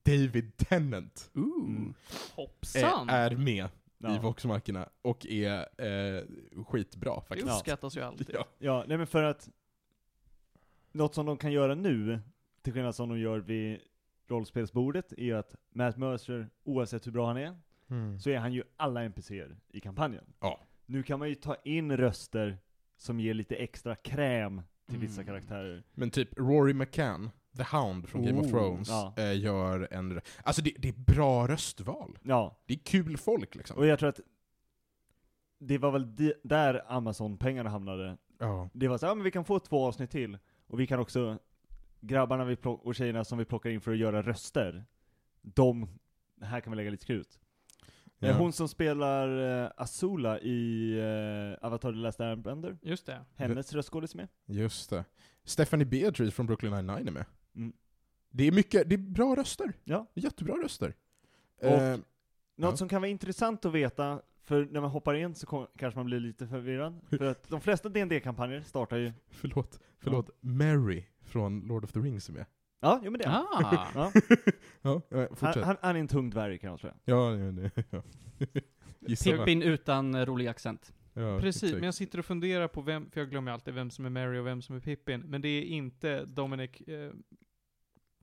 David 0.04 0.58
Tennant 0.58 1.32
Ooh. 1.34 1.70
Mm. 1.70 1.90
eh, 1.90 2.36
Hoppsan! 2.36 3.10
är 3.10 3.36
med 3.36 3.66
i 3.66 3.70
Ja. 3.98 4.20
Voxmachina 4.22 4.90
och 5.02 5.26
är 5.26 5.60
eh, 5.60 6.24
skitbra 6.68 7.16
det 7.16 7.22
faktiskt. 7.28 7.50
uppskattas 7.52 7.98
ju 7.98 8.02
alltid. 8.02 8.30
Ja. 8.34 8.46
ja, 8.60 8.84
nej 8.88 8.98
men 8.98 9.08
för 9.08 9.24
att 9.24 9.50
något 10.92 11.16
som 11.16 11.26
de 11.26 11.38
kan 11.38 11.52
göra 11.52 11.76
nu, 11.76 12.20
till 12.62 12.74
skillnad 12.74 12.96
som 12.96 13.10
de 13.10 13.20
gör 13.20 13.40
vid 13.40 13.80
rollspelsbordet, 14.28 15.12
är 15.12 15.24
ju 15.24 15.38
att 15.38 15.56
Matt 15.72 15.98
Mercer, 15.98 16.50
oavsett 16.64 17.08
hur 17.08 17.12
bra 17.12 17.28
han 17.28 17.38
är, 17.38 17.60
Mm. 17.92 18.20
så 18.20 18.30
är 18.30 18.38
han 18.38 18.54
ju 18.54 18.64
alla 18.78 19.04
NPCer 19.04 19.58
i 19.70 19.80
kampanjen. 19.80 20.24
Ja. 20.40 20.60
Nu 20.86 21.04
kan 21.04 21.20
man 21.20 21.30
ju 21.30 21.36
ta 21.36 21.56
in 21.56 21.98
röster 21.98 22.58
som 22.98 23.20
ger 23.20 23.34
lite 23.34 23.56
extra 23.56 23.96
kräm 23.96 24.62
till 24.90 25.00
vissa 25.00 25.22
Mm. 25.22 25.26
karaktärer. 25.26 25.84
Men 25.94 26.12
typ 26.12 26.30
Rory 26.40 26.74
McCann, 26.74 27.30
The 27.58 27.64
Hound 27.64 28.10
från 28.10 28.26
Game 28.26 28.40
of 28.40 28.46
Oh, 28.46 28.52
Thrones, 28.52 28.90
ja. 28.90 29.14
eh, 29.18 29.40
gör 29.40 29.88
en... 29.92 30.22
Alltså 30.44 30.62
det, 30.62 30.74
det 30.78 30.90
är 30.90 30.94
bra 31.14 31.48
röstval. 31.48 32.20
Ja, 32.24 32.58
Det 32.66 32.74
är 32.74 32.78
kul 32.78 33.18
folk 33.18 33.56
liksom. 33.56 33.78
och 33.78 33.86
jag 33.86 34.00
tror 34.00 34.10
att 34.10 34.20
det 35.60 35.78
var 35.78 35.92
väl 35.92 36.16
di- 36.16 36.34
där 36.44 36.84
Amazon-pengarna 36.88 37.70
hamnade. 37.70 38.18
Ja. 38.38 38.70
Det 38.74 38.88
var 38.88 38.98
så 38.98 39.06
ja 39.06 39.16
men 39.16 39.24
vi 39.24 39.32
kan 39.32 39.46
få 39.46 39.60
två 39.60 39.86
avsnitt 39.88 40.12
till, 40.12 40.38
och 40.68 40.80
vi 40.80 40.88
kan 40.88 41.00
också, 41.00 41.38
grabbarna 42.02 42.46
vi 42.46 42.56
plock- 42.56 42.82
och 42.84 42.96
tjejerna 42.96 43.24
som 43.24 43.38
vi 43.38 43.46
plockar 43.46 43.70
in 43.70 43.82
för 43.82 43.92
att 43.92 43.98
göra 43.98 44.22
röster, 44.22 44.86
de, 45.42 45.88
här 46.42 46.60
kan 46.62 46.72
vi 46.72 46.78
lägga 46.78 46.90
lite 46.92 47.06
krut. 47.06 47.40
Ja. 48.20 48.34
Hon 48.38 48.54
som 48.54 48.68
spelar 48.68 49.62
eh, 49.64 49.72
Azula 49.78 50.40
i 50.40 50.92
eh, 51.00 51.66
Avatar 51.66 51.92
The 51.92 51.98
Last 51.98 52.20
Airbender, 52.22 52.78
Just 52.82 53.06
det. 53.06 53.22
hennes 53.36 53.74
röstskådis 53.74 54.14
är 54.14 54.18
med. 54.18 54.28
Just 54.46 54.90
det. 54.90 55.06
Stephanie 55.44 55.86
Beatrice 55.86 56.34
från 56.34 56.46
Brooklyn 56.46 56.74
Nine-Nine 56.74 57.08
är 57.08 57.12
med. 57.12 57.26
Mm. 57.56 57.74
Det 58.32 58.44
är 58.48 58.52
mycket, 58.52 58.90
det 58.90 58.96
är 58.96 59.00
bra 59.00 59.36
röster. 59.36 59.74
Ja. 59.84 60.06
Jättebra 60.14 60.54
röster. 60.64 60.94
Och- 61.62 61.66
Eh, 61.68 61.98
Något 62.56 62.72
Ja. 62.72 62.78
som 62.78 62.90
kan 62.90 63.02
vara 63.02 63.10
intressant 63.10 63.66
att 63.66 63.72
veta, 63.74 64.22
för 64.44 64.66
när 64.72 64.82
man 64.82 64.90
hoppar 64.90 65.14
in 65.14 65.36
så 65.36 65.46
kom, 65.48 65.68
kanske 65.78 66.00
man 66.00 66.06
blir 66.06 66.20
lite 66.20 66.48
förvirrad. 66.48 67.00
För 67.10 67.24
att 67.26 67.50
de 67.50 67.62
flesta 67.62 67.90
dd 67.90 68.20
kampanjer 68.24 68.62
startar 68.62 68.98
ju... 68.98 69.14
förlåt, 69.30 69.80
förlåt. 70.00 70.30
Mary 70.42 71.04
från 71.22 71.60
Lord 71.60 71.84
of 71.84 71.92
the 71.92 72.00
Rings 72.00 72.30
är 72.30 72.34
med. 72.34 72.46
Ja, 72.80 73.00
jo 73.04 73.12
men 73.12 73.20
det 73.20 73.26
är 73.26 73.30
han. 73.30 73.46
Ah. 73.66 73.92
Ja. 73.96 74.12
Ja, 74.82 75.02
ja, 75.10 75.18
Han, 75.18 75.28
fortsätt. 75.36 75.64
han, 75.66 75.76
han 75.82 75.96
är 75.96 76.00
en 76.00 76.08
tung 76.08 76.30
dvärg 76.30 76.58
kan 76.58 76.70
jag 76.70 76.80
säga. 76.80 76.94
Ja, 77.06 77.36
ja, 77.36 77.52
det, 77.52 77.72
ja. 77.90 78.02
Gissa 79.00 79.32
va? 79.32 79.38
Pippin 79.38 79.62
utan 79.62 80.16
eh, 80.16 80.26
rolig 80.26 80.48
accent. 80.48 80.94
Ja, 81.14 81.40
Precis, 81.40 81.64
exakt. 81.64 81.80
men 81.80 81.84
jag 81.86 81.94
sitter 81.94 82.20
och 82.20 82.26
funderar 82.26 82.68
på 82.68 82.82
vem, 82.82 83.12
för 83.12 83.20
jag 83.22 83.30
glömmer 83.30 83.52
alltid 83.52 83.74
vem 83.74 83.90
som 83.92 84.06
är 84.06 84.10
Mary 84.10 84.40
och 84.40 84.48
vem 84.48 84.62
som 84.62 84.76
är 84.76 84.80
Pippin, 84.80 85.22
men 85.22 85.42
det 85.42 85.48
är 85.50 85.62
inte 85.64 86.26
Dominic 86.26 86.82
eh, 86.82 87.12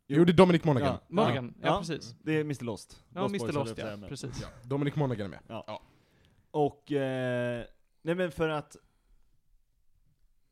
Jo, 0.09 0.25
det 0.25 0.33
är 0.33 0.37
Dominic 0.37 0.65
Monaghan. 0.65 0.89
Ja. 0.89 1.07
Morgan. 1.09 1.55
Ja, 1.63 1.67
Ja. 1.69 1.79
precis. 1.79 2.15
Det 2.23 2.33
är 2.37 2.41
Mr 2.41 2.65
Lost. 2.65 3.05
Ja, 3.15 3.21
Boys, 3.21 3.31
Mr 3.33 3.47
höll 3.47 3.55
jag 3.55 3.55
Lost 3.55 3.67
på 3.67 3.71
att 3.73 3.77
säga, 3.77 3.91
ja, 3.91 3.97
men- 3.97 4.09
precis. 4.09 4.39
Ja, 4.43 4.49
Dominic 4.69 4.97
Monaghan 4.97 5.27
är 5.27 5.29
med. 5.29 5.41
Ja. 5.49 5.65
Ja. 5.67 5.83
Och, 6.51 6.93
eh, 6.93 7.65
nej 8.03 8.15
men 8.15 8.31
för 8.31 8.49
att 8.49 8.77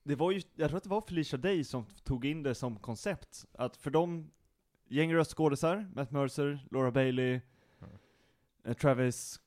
det 0.05 0.15
var 0.15 0.33
ju, 0.33 0.43
jag 0.55 0.69
tror 0.69 0.77
att 0.77 0.83
det 0.83 0.89
var 0.91 1.01
Felicia 1.01 1.39
Day 1.39 1.65
som 1.65 1.85
tog 2.05 2.25
in 2.25 2.43
det 2.43 2.55
som 2.55 2.77
koncept, 2.77 3.45
att 3.53 3.77
för 3.77 3.91
de 3.91 4.31
gäng 4.89 5.15
röstskådisar, 5.15 5.91
Matt 5.95 6.11
Mercer, 6.11 6.67
Laura 6.71 6.91
Bailey, 6.91 7.41
Mm. 8.67 8.75
Travis, 8.75 9.41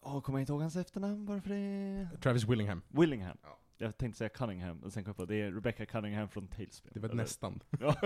åh, 0.00 0.20
kommer 0.20 0.38
jag 0.38 0.42
inte 0.42 0.52
ihåg 0.52 0.60
hans 0.60 0.76
efternamn 0.76 1.26
bara 1.26 1.40
för 1.40 1.50
det? 1.50 2.08
Travis 2.22 2.44
Willingham. 2.44 2.82
Willingham. 2.88 3.36
Ja. 3.42 3.58
Jag 3.78 3.98
tänkte 3.98 4.18
säga 4.18 4.28
Cunningham, 4.28 4.82
och 4.82 4.92
sen 4.92 5.04
kom 5.04 5.08
jag 5.10 5.16
på 5.16 5.24
det 5.24 5.36
är 5.36 5.52
Rebecca 5.52 5.86
Cunningham 5.86 6.28
från 6.28 6.48
Tailspin. 6.48 6.90
Det 6.94 7.00
var 7.00 7.08
eller, 7.08 7.22
nästan. 7.22 7.60
ja, 7.80 7.96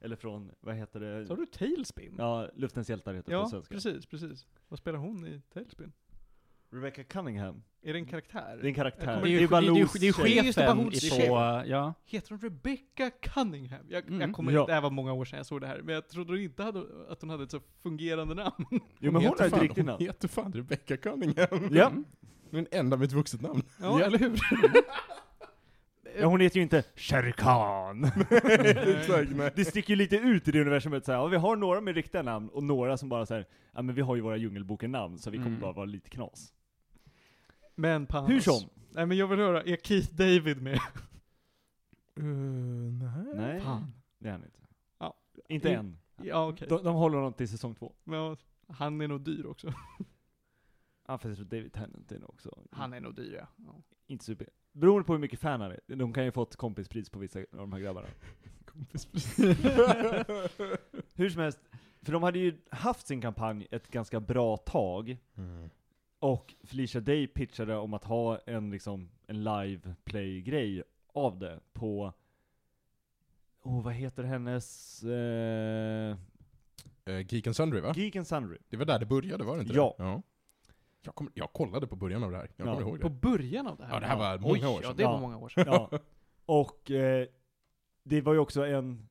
eller 0.00 0.16
från, 0.16 0.50
vad 0.60 0.74
heter 0.74 1.00
det? 1.00 1.26
Så 1.26 1.32
har 1.32 1.36
du 1.36 1.46
Tailspin? 1.46 2.14
Ja, 2.18 2.48
Luftens 2.54 2.90
hjältar 2.90 3.14
heter 3.14 3.30
det 3.30 3.36
på 3.36 3.42
Ja, 3.42 3.48
svenska. 3.48 3.74
precis, 3.74 4.06
precis. 4.06 4.46
Vad 4.68 4.78
spelar 4.78 4.98
hon 4.98 5.26
i 5.26 5.42
Tailspin? 5.52 5.92
Rebecca 6.72 7.04
Cunningham. 7.04 7.62
Är 7.82 7.92
det 7.92 7.98
en 7.98 8.06
karaktär? 8.06 8.58
Det 8.62 8.66
är 8.66 8.68
en 8.68 8.74
karaktär. 8.74 9.20
Det 9.22 9.28
är 9.28 9.30
ju, 9.30 9.40
inte- 9.42 9.98
det 9.98 10.08
är 10.08 10.12
chefen 10.12 10.90
på, 11.28 11.62
ja. 11.66 11.94
Heter 12.06 12.30
hon 12.30 12.38
Rebecca 12.40 13.10
Cunningham? 13.22 13.80
Jag, 13.88 14.06
Mm. 14.08 14.20
jag 14.20 14.32
kommer 14.32 14.52
Ja. 14.52 14.60
inte, 14.60 14.70
det 14.70 14.74
här 14.74 14.80
var 14.82 14.90
många 14.90 15.12
år 15.12 15.24
sedan 15.24 15.36
jag 15.36 15.46
såg 15.46 15.60
det 15.60 15.66
här, 15.66 15.80
men 15.84 15.94
jag 15.94 16.08
trodde 16.08 16.42
inte 16.42 16.62
hade, 16.62 16.82
att 17.08 17.20
hon 17.20 17.30
hade 17.30 17.44
ett 17.44 17.50
så 17.50 17.60
fungerande 17.82 18.34
namn. 18.34 18.52
Jo 18.70 18.80
men 19.12 19.14
hon 19.14 19.22
heter 19.22 19.50
har 19.50 19.56
ett 19.56 19.62
riktigt 19.62 19.86
namn. 19.86 19.96
Hon 19.98 20.06
heter 20.06 20.28
fan 20.28 20.52
Rebecca 20.52 20.96
Cunningham. 20.96 21.68
Ja. 21.70 21.86
Mm. 21.86 22.04
Den 22.50 22.66
enda 22.70 22.96
med 22.96 23.06
ett 23.06 23.12
vuxet 23.12 23.40
namn. 23.40 23.62
Ja, 23.80 24.00
eller 24.02 24.18
hur? 24.18 24.38
Ja, 26.20 26.26
hon 26.26 26.40
heter 26.40 26.56
ju 26.56 26.62
inte 26.62 26.82
Shere 26.96 27.32
Khan. 27.32 28.04
Exakt, 28.30 29.30
nej. 29.36 29.52
Det 29.56 29.64
sticker 29.64 29.90
ju 29.90 29.96
lite 29.96 30.16
ut 30.16 30.48
i 30.48 30.50
det 30.52 30.60
universumet 30.60 31.04
såhär, 31.04 31.18
ja, 31.18 31.26
vi 31.26 31.36
har 31.36 31.56
några 31.56 31.80
med 31.80 31.94
riktiga 31.94 32.22
namn, 32.22 32.48
och 32.48 32.62
några 32.62 32.96
som 32.96 33.08
bara 33.08 33.26
säger 33.26 33.46
ja 33.74 33.82
men 33.82 33.94
vi 33.94 34.00
har 34.02 34.16
ju 34.16 34.22
våra 34.22 34.36
Djungelboken-namn, 34.36 35.18
så 35.18 35.30
vi 35.30 35.36
kommer 35.36 35.48
Mm. 35.48 35.60
bara 35.60 35.72
vara 35.72 35.86
lite 35.86 36.10
knas. 36.10 36.52
Men 37.80 38.06
Panos. 38.06 38.30
Hur 38.30 38.40
som. 38.40 38.68
Nej 38.90 39.06
men 39.06 39.16
jag 39.16 39.26
vill 39.26 39.38
höra, 39.38 39.62
är 39.62 39.76
Keith 39.76 40.14
David 40.14 40.62
med? 40.62 40.80
Uh, 42.18 42.24
nej. 42.92 43.34
Nej, 43.34 43.60
Fan. 43.60 43.92
det 44.18 44.28
är 44.28 44.32
han 44.32 44.44
inte. 44.44 44.58
Ja. 44.98 45.14
Inte 45.48 45.68
I- 45.68 45.72
än. 45.72 45.96
Ja 46.22 46.48
okej. 46.48 46.68
De, 46.68 46.84
de 46.84 46.94
håller 46.94 47.16
honom 47.16 47.32
till 47.32 47.48
säsong 47.48 47.74
två. 47.74 47.92
Men 48.04 48.36
han 48.68 49.00
är 49.00 49.08
nog 49.08 49.20
dyr 49.20 49.46
också. 49.46 49.72
Ja 51.06 51.18
fast 51.18 51.24
jag 51.24 51.36
tror 51.36 51.46
David 51.46 51.72
Tennant 51.72 52.12
är 52.12 52.18
nog 52.18 52.30
också 52.30 52.58
Han 52.70 52.92
är 52.92 53.00
nog 53.00 53.14
dyr 53.14 53.34
ja. 53.38 53.46
ja. 53.66 53.74
inte 54.06 54.24
super. 54.24 54.48
Beroende 54.72 55.04
på 55.06 55.12
hur 55.12 55.20
mycket 55.20 55.40
fan 55.40 55.60
han 55.60 55.70
är. 55.70 55.80
De 55.86 56.12
kan 56.12 56.24
ju 56.24 56.32
fått 56.32 56.56
kompispris 56.56 57.10
på 57.10 57.18
vissa 57.18 57.38
av 57.38 57.44
de 57.52 57.72
här 57.72 57.80
grabbarna. 57.80 58.08
Hur 61.14 61.30
som 61.30 61.42
helst, 61.42 61.58
för 62.02 62.12
de 62.12 62.22
hade 62.22 62.38
ju 62.38 62.58
haft 62.70 63.06
sin 63.06 63.20
kampanj 63.20 63.66
ett 63.70 63.90
ganska 63.90 64.20
bra 64.20 64.56
tag, 64.56 65.16
Mm. 65.36 65.70
Och 66.20 66.54
Felicia 66.64 67.00
Day 67.00 67.26
pitchade 67.26 67.76
om 67.76 67.94
att 67.94 68.04
ha 68.04 68.38
en 68.38 68.70
liksom 68.70 69.10
en 69.26 69.44
live 69.44 69.94
play-grej 70.04 70.82
av 71.12 71.38
det 71.38 71.60
på, 71.72 72.12
oh 73.62 73.82
vad 73.84 73.92
heter 73.94 74.22
hennes, 74.24 75.02
eh, 75.02 76.16
Uh, 77.08 77.20
Geek 77.34 77.46
and 77.46 77.56
Sundry 77.56 77.80
va? 77.80 77.92
Geek 77.96 78.16
and 78.16 78.26
Sundry. 78.26 78.58
Det 78.68 78.76
var 78.76 78.84
där 78.84 78.98
det 78.98 79.06
började, 79.06 79.44
var 79.44 79.56
det 79.56 79.62
inte 79.62 79.74
Ja. 79.74 79.94
det? 79.98 80.04
Ja. 80.04 80.22
Jag, 81.02 81.14
kom, 81.14 81.30
jag 81.34 81.52
kollade 81.52 81.86
på 81.86 81.96
början 81.96 82.24
av 82.24 82.30
det 82.30 82.36
här, 82.36 82.50
jag 82.56 82.66
Ja. 82.68 82.72
kommer 82.74 82.88
ihåg 82.88 83.00
På 83.00 83.08
det. 83.08 83.14
början 83.14 83.66
av 83.66 83.76
det 83.76 83.84
här? 83.84 83.94
Ja, 83.94 84.00
det 84.00 84.06
här 84.06 84.18
var 84.18 84.34
Oj, 84.36 84.40
många 84.42 84.68
år 84.68 84.80
ja 84.82 84.88
sedan. 84.88 84.96
det 84.96 85.04
var 85.04 85.12
Ja. 85.12 85.20
många 85.20 85.36
år 85.38 85.48
sedan. 85.48 85.64
Ja. 85.66 85.90
Och 86.46 86.90
eh, 86.90 87.26
det 88.02 88.20
var 88.20 88.32
ju 88.32 88.38
också 88.38 88.66
en, 88.66 89.08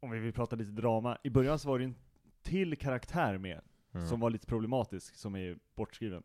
om 0.00 0.10
vi 0.10 0.18
vill 0.18 0.32
prata 0.32 0.56
lite 0.56 0.70
drama, 0.70 1.18
i 1.22 1.30
början 1.30 1.58
så 1.58 1.68
var 1.68 1.78
det 1.78 1.84
en 1.84 1.94
till 2.42 2.76
karaktär 2.78 3.38
med, 3.38 3.60
Mm. 3.92 4.06
som 4.06 4.20
var 4.20 4.30
lite 4.30 4.46
problematisk, 4.46 5.16
som 5.16 5.36
är 5.36 5.58
bortskriven. 5.74 6.22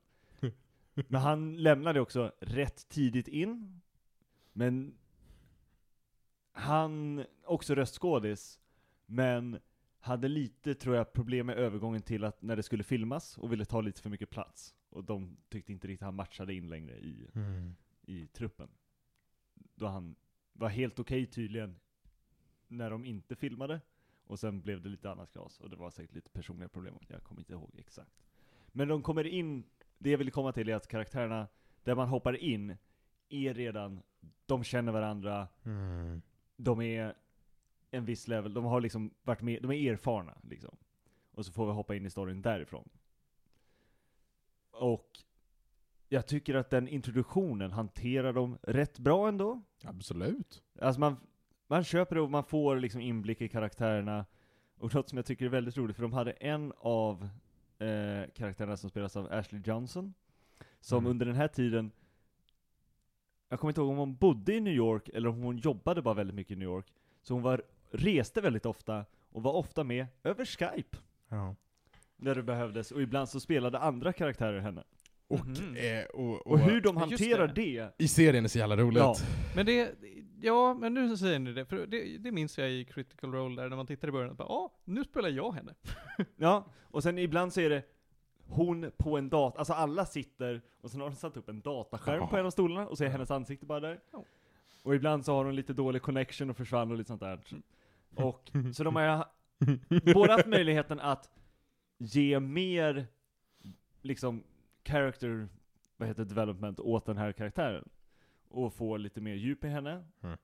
Men 0.94 1.22
han 1.22 1.58
lämnade 1.58 2.02
också 2.02 2.32
rätt 2.40 2.90
tidigt 2.90 3.28
in, 3.28 3.82
men 4.54 4.98
han, 6.52 7.26
också 7.44 7.76
röstskådis, 7.76 8.60
men 9.06 9.60
hade 10.00 10.28
lite, 10.28 10.76
tror 10.76 10.96
jag, 10.96 11.14
problem 11.14 11.46
med 11.46 11.58
övergången 11.58 12.02
till 12.02 12.24
att 12.24 12.42
när 12.42 12.56
det 12.56 12.64
skulle 12.64 12.84
filmas 12.84 13.38
och 13.38 13.52
ville 13.52 13.66
ta 13.66 13.82
lite 13.82 14.02
för 14.02 14.10
mycket 14.10 14.30
plats. 14.30 14.76
Och 14.90 15.04
de 15.04 15.38
tyckte 15.50 15.72
inte 15.72 15.88
riktigt 15.88 16.06
han 16.06 16.16
matchade 16.16 16.54
in 16.54 16.70
längre 16.70 16.98
i, 16.98 17.28
Mm. 17.34 17.76
i 18.02 18.28
truppen. 18.28 18.70
Då 19.76 19.88
han 19.88 20.16
var 20.54 20.70
helt 20.70 21.00
okej 21.00 21.26
tydligen 21.26 21.80
när 22.68 22.90
de 22.90 23.06
inte 23.06 23.36
filmade, 23.36 23.82
och 24.28 24.40
sen 24.40 24.62
blev 24.62 24.82
det 24.82 24.90
lite 24.90 25.12
annat 25.12 25.32
knas, 25.32 25.60
och 25.60 25.70
det 25.70 25.76
var 25.76 25.90
säkert 25.90 26.16
lite 26.16 26.30
personliga 26.30 26.70
problem, 26.70 26.96
jag 27.08 27.24
kommer 27.24 27.42
inte 27.42 27.54
ihåg 27.54 27.72
exakt. 27.78 28.24
Men 28.68 28.88
de 28.88 29.02
kommer 29.02 29.24
in, 29.28 29.64
det 29.98 30.10
jag 30.10 30.18
vill 30.18 30.32
komma 30.32 30.52
till 30.52 30.70
är 30.70 30.76
att 30.76 30.88
karaktärerna, 30.88 31.48
där 31.84 31.96
man 31.96 32.08
hoppar 32.08 32.36
in, 32.36 32.78
är 33.30 33.54
redan, 33.54 34.02
de 34.46 34.64
känner 34.64 34.92
varandra, 34.92 35.48
Mm. 35.64 36.22
de 36.56 36.82
är 36.82 37.16
en 37.92 38.06
viss 38.06 38.28
level, 38.28 38.54
de 38.54 38.66
har 38.66 38.82
liksom 38.82 39.12
varit 39.24 39.42
med, 39.42 39.62
de 39.62 39.72
är 39.72 39.92
erfarna 39.94 40.38
liksom. 40.44 40.78
Och 41.32 41.46
så 41.46 41.52
får 41.52 41.66
vi 41.66 41.72
hoppa 41.72 41.96
in 41.96 42.06
i 42.06 42.10
storyn 42.10 42.42
därifrån. 42.42 42.90
Och 44.72 45.20
jag 46.10 46.28
tycker 46.28 46.56
att 46.56 46.70
den 46.70 46.88
introduktionen 46.88 47.72
hanterar 47.72 48.34
dem 48.34 48.58
rätt 48.62 49.00
bra 49.00 49.28
ändå. 49.28 49.62
Absolut. 49.84 50.64
Alltså 50.82 51.00
man, 51.00 51.18
man 51.68 51.84
köper 51.84 52.16
det 52.16 52.22
och 52.22 52.32
man 52.32 52.44
får 52.44 52.76
liksom 52.76 53.02
inblick 53.02 53.42
i 53.42 53.48
karaktärerna. 53.50 54.26
Och 54.78 54.94
något 54.96 55.10
som 55.10 55.18
jag 55.18 55.26
tycker 55.26 55.46
är 55.46 55.50
väldigt 55.50 55.78
roligt, 55.78 55.96
för 55.96 56.04
de 56.04 56.14
hade 56.14 56.32
en 56.32 56.74
av 56.78 57.30
eh, 57.80 58.30
karaktärerna 58.34 58.78
som 58.78 58.90
spelas 58.90 59.16
av 59.16 59.34
Ashley 59.34 59.62
Johnson, 59.66 60.14
som 60.82 60.98
Mm. 61.00 61.12
under 61.12 61.26
den 61.26 61.36
här 61.36 61.48
tiden, 61.48 61.92
jag 63.50 63.60
kommer 63.60 63.72
inte 63.72 63.82
ihåg 63.82 63.90
om 63.90 63.98
hon 63.98 64.16
bodde 64.16 64.54
i 64.54 64.60
New 64.60 64.74
York 64.74 65.10
eller 65.10 65.30
om 65.30 65.42
hon 65.42 65.58
jobbade 65.58 66.02
bara 66.02 66.14
väldigt 66.14 66.36
mycket 66.36 66.52
i 66.52 66.56
New 66.56 66.68
York, 66.70 66.86
så 67.22 67.34
hon 67.34 67.44
var, 67.44 67.64
reste 67.92 68.42
väldigt 68.42 68.66
ofta 68.66 69.06
och 69.32 69.44
var 69.44 69.54
ofta 69.54 69.84
med 69.84 70.08
över 70.24 70.46
Skype 70.46 70.98
Ja. 71.30 71.56
när 72.18 72.36
det 72.36 72.44
behövdes, 72.44 72.92
och 72.92 73.02
ibland 73.02 73.30
så 73.30 73.40
spelade 73.40 73.80
andra 73.80 74.14
karaktärer 74.14 74.60
henne. 74.60 74.84
Och, 75.28 75.46
Mhm. 75.48 75.76
eh, 75.76 76.04
och, 76.06 76.32
och, 76.34 76.48
Och 76.48 76.60
hur 76.60 76.82
de 76.82 76.98
hanterar 76.98 77.48
det. 77.48 77.54
det, 77.54 77.92
i 77.98 78.08
serien 78.08 78.44
är 78.44 78.48
så 78.50 78.58
jävla 78.58 78.78
roligt. 78.78 78.98
Ja. 79.00 79.16
Men 79.56 79.66
det, 79.66 79.92
ja, 80.46 80.74
men 80.74 80.94
nu 80.94 81.18
säger 81.18 81.40
ni 81.40 81.54
det, 81.54 81.66
för 81.66 81.88
det, 81.88 82.18
det 82.18 82.32
minns 82.32 82.58
jag 82.58 82.72
i 82.72 82.86
Critical 82.86 83.32
Role 83.32 83.62
där, 83.62 83.70
när 83.70 83.78
man 83.78 83.88
tittar 83.88 84.08
i 84.08 84.12
början 84.12 84.36
ja, 84.40 84.72
nu 84.86 85.04
spelar 85.04 85.30
jag 85.30 85.52
henne. 85.52 85.74
Ja, 86.36 86.66
och 86.82 87.04
sen 87.04 87.18
ibland 87.18 87.54
så 87.54 87.62
är 87.62 87.70
det 87.70 87.84
hon 88.48 88.92
på 88.98 89.18
en 89.18 89.30
dator, 89.30 89.60
alltså 89.60 89.74
alla 89.74 90.06
sitter, 90.06 90.62
och 90.82 90.92
sen 90.92 91.02
har 91.02 91.10
de 91.10 91.16
satt 91.16 91.38
upp 91.38 91.50
en 91.50 91.62
dataskärm 91.62 92.20
Ja. 92.22 92.28
på 92.28 92.38
en 92.38 92.46
av 92.46 92.50
stolarna, 92.52 92.88
och 92.88 92.98
så 92.98 93.04
är 93.04 93.10
hennes 93.10 93.32
ansikte 93.32 93.66
bara 93.66 93.80
där. 93.80 94.00
Ja. 94.12 94.24
Och 94.84 94.96
ibland 94.96 95.26
så 95.26 95.34
har 95.34 95.46
hon 95.46 95.56
lite 95.56 95.74
dålig 95.74 96.02
connection 96.02 96.50
och 96.50 96.58
försvann 96.58 96.92
och 96.92 96.98
lite 96.98 97.08
sånt 97.08 97.22
där. 97.22 97.40
Och, 98.16 98.52
så 98.74 98.84
de 98.84 98.96
har 98.96 99.26
både 100.14 100.32
haft 100.32 100.48
möjligheten 100.48 101.00
att 101.00 101.30
ge 101.98 102.40
mer, 102.40 103.08
liksom, 104.02 104.44
character, 104.86 105.48
vad 105.98 106.08
heter 106.08 106.26
development 106.26 106.80
åt 106.80 107.06
den 107.06 107.18
här 107.18 107.32
karaktären. 107.32 107.90
Och 108.56 108.74
få 108.74 108.98
lite 108.98 109.22
mer 109.22 109.34
djup 109.36 109.64
i 109.64 109.68
henne. 109.68 110.06
Mm. 110.24 110.38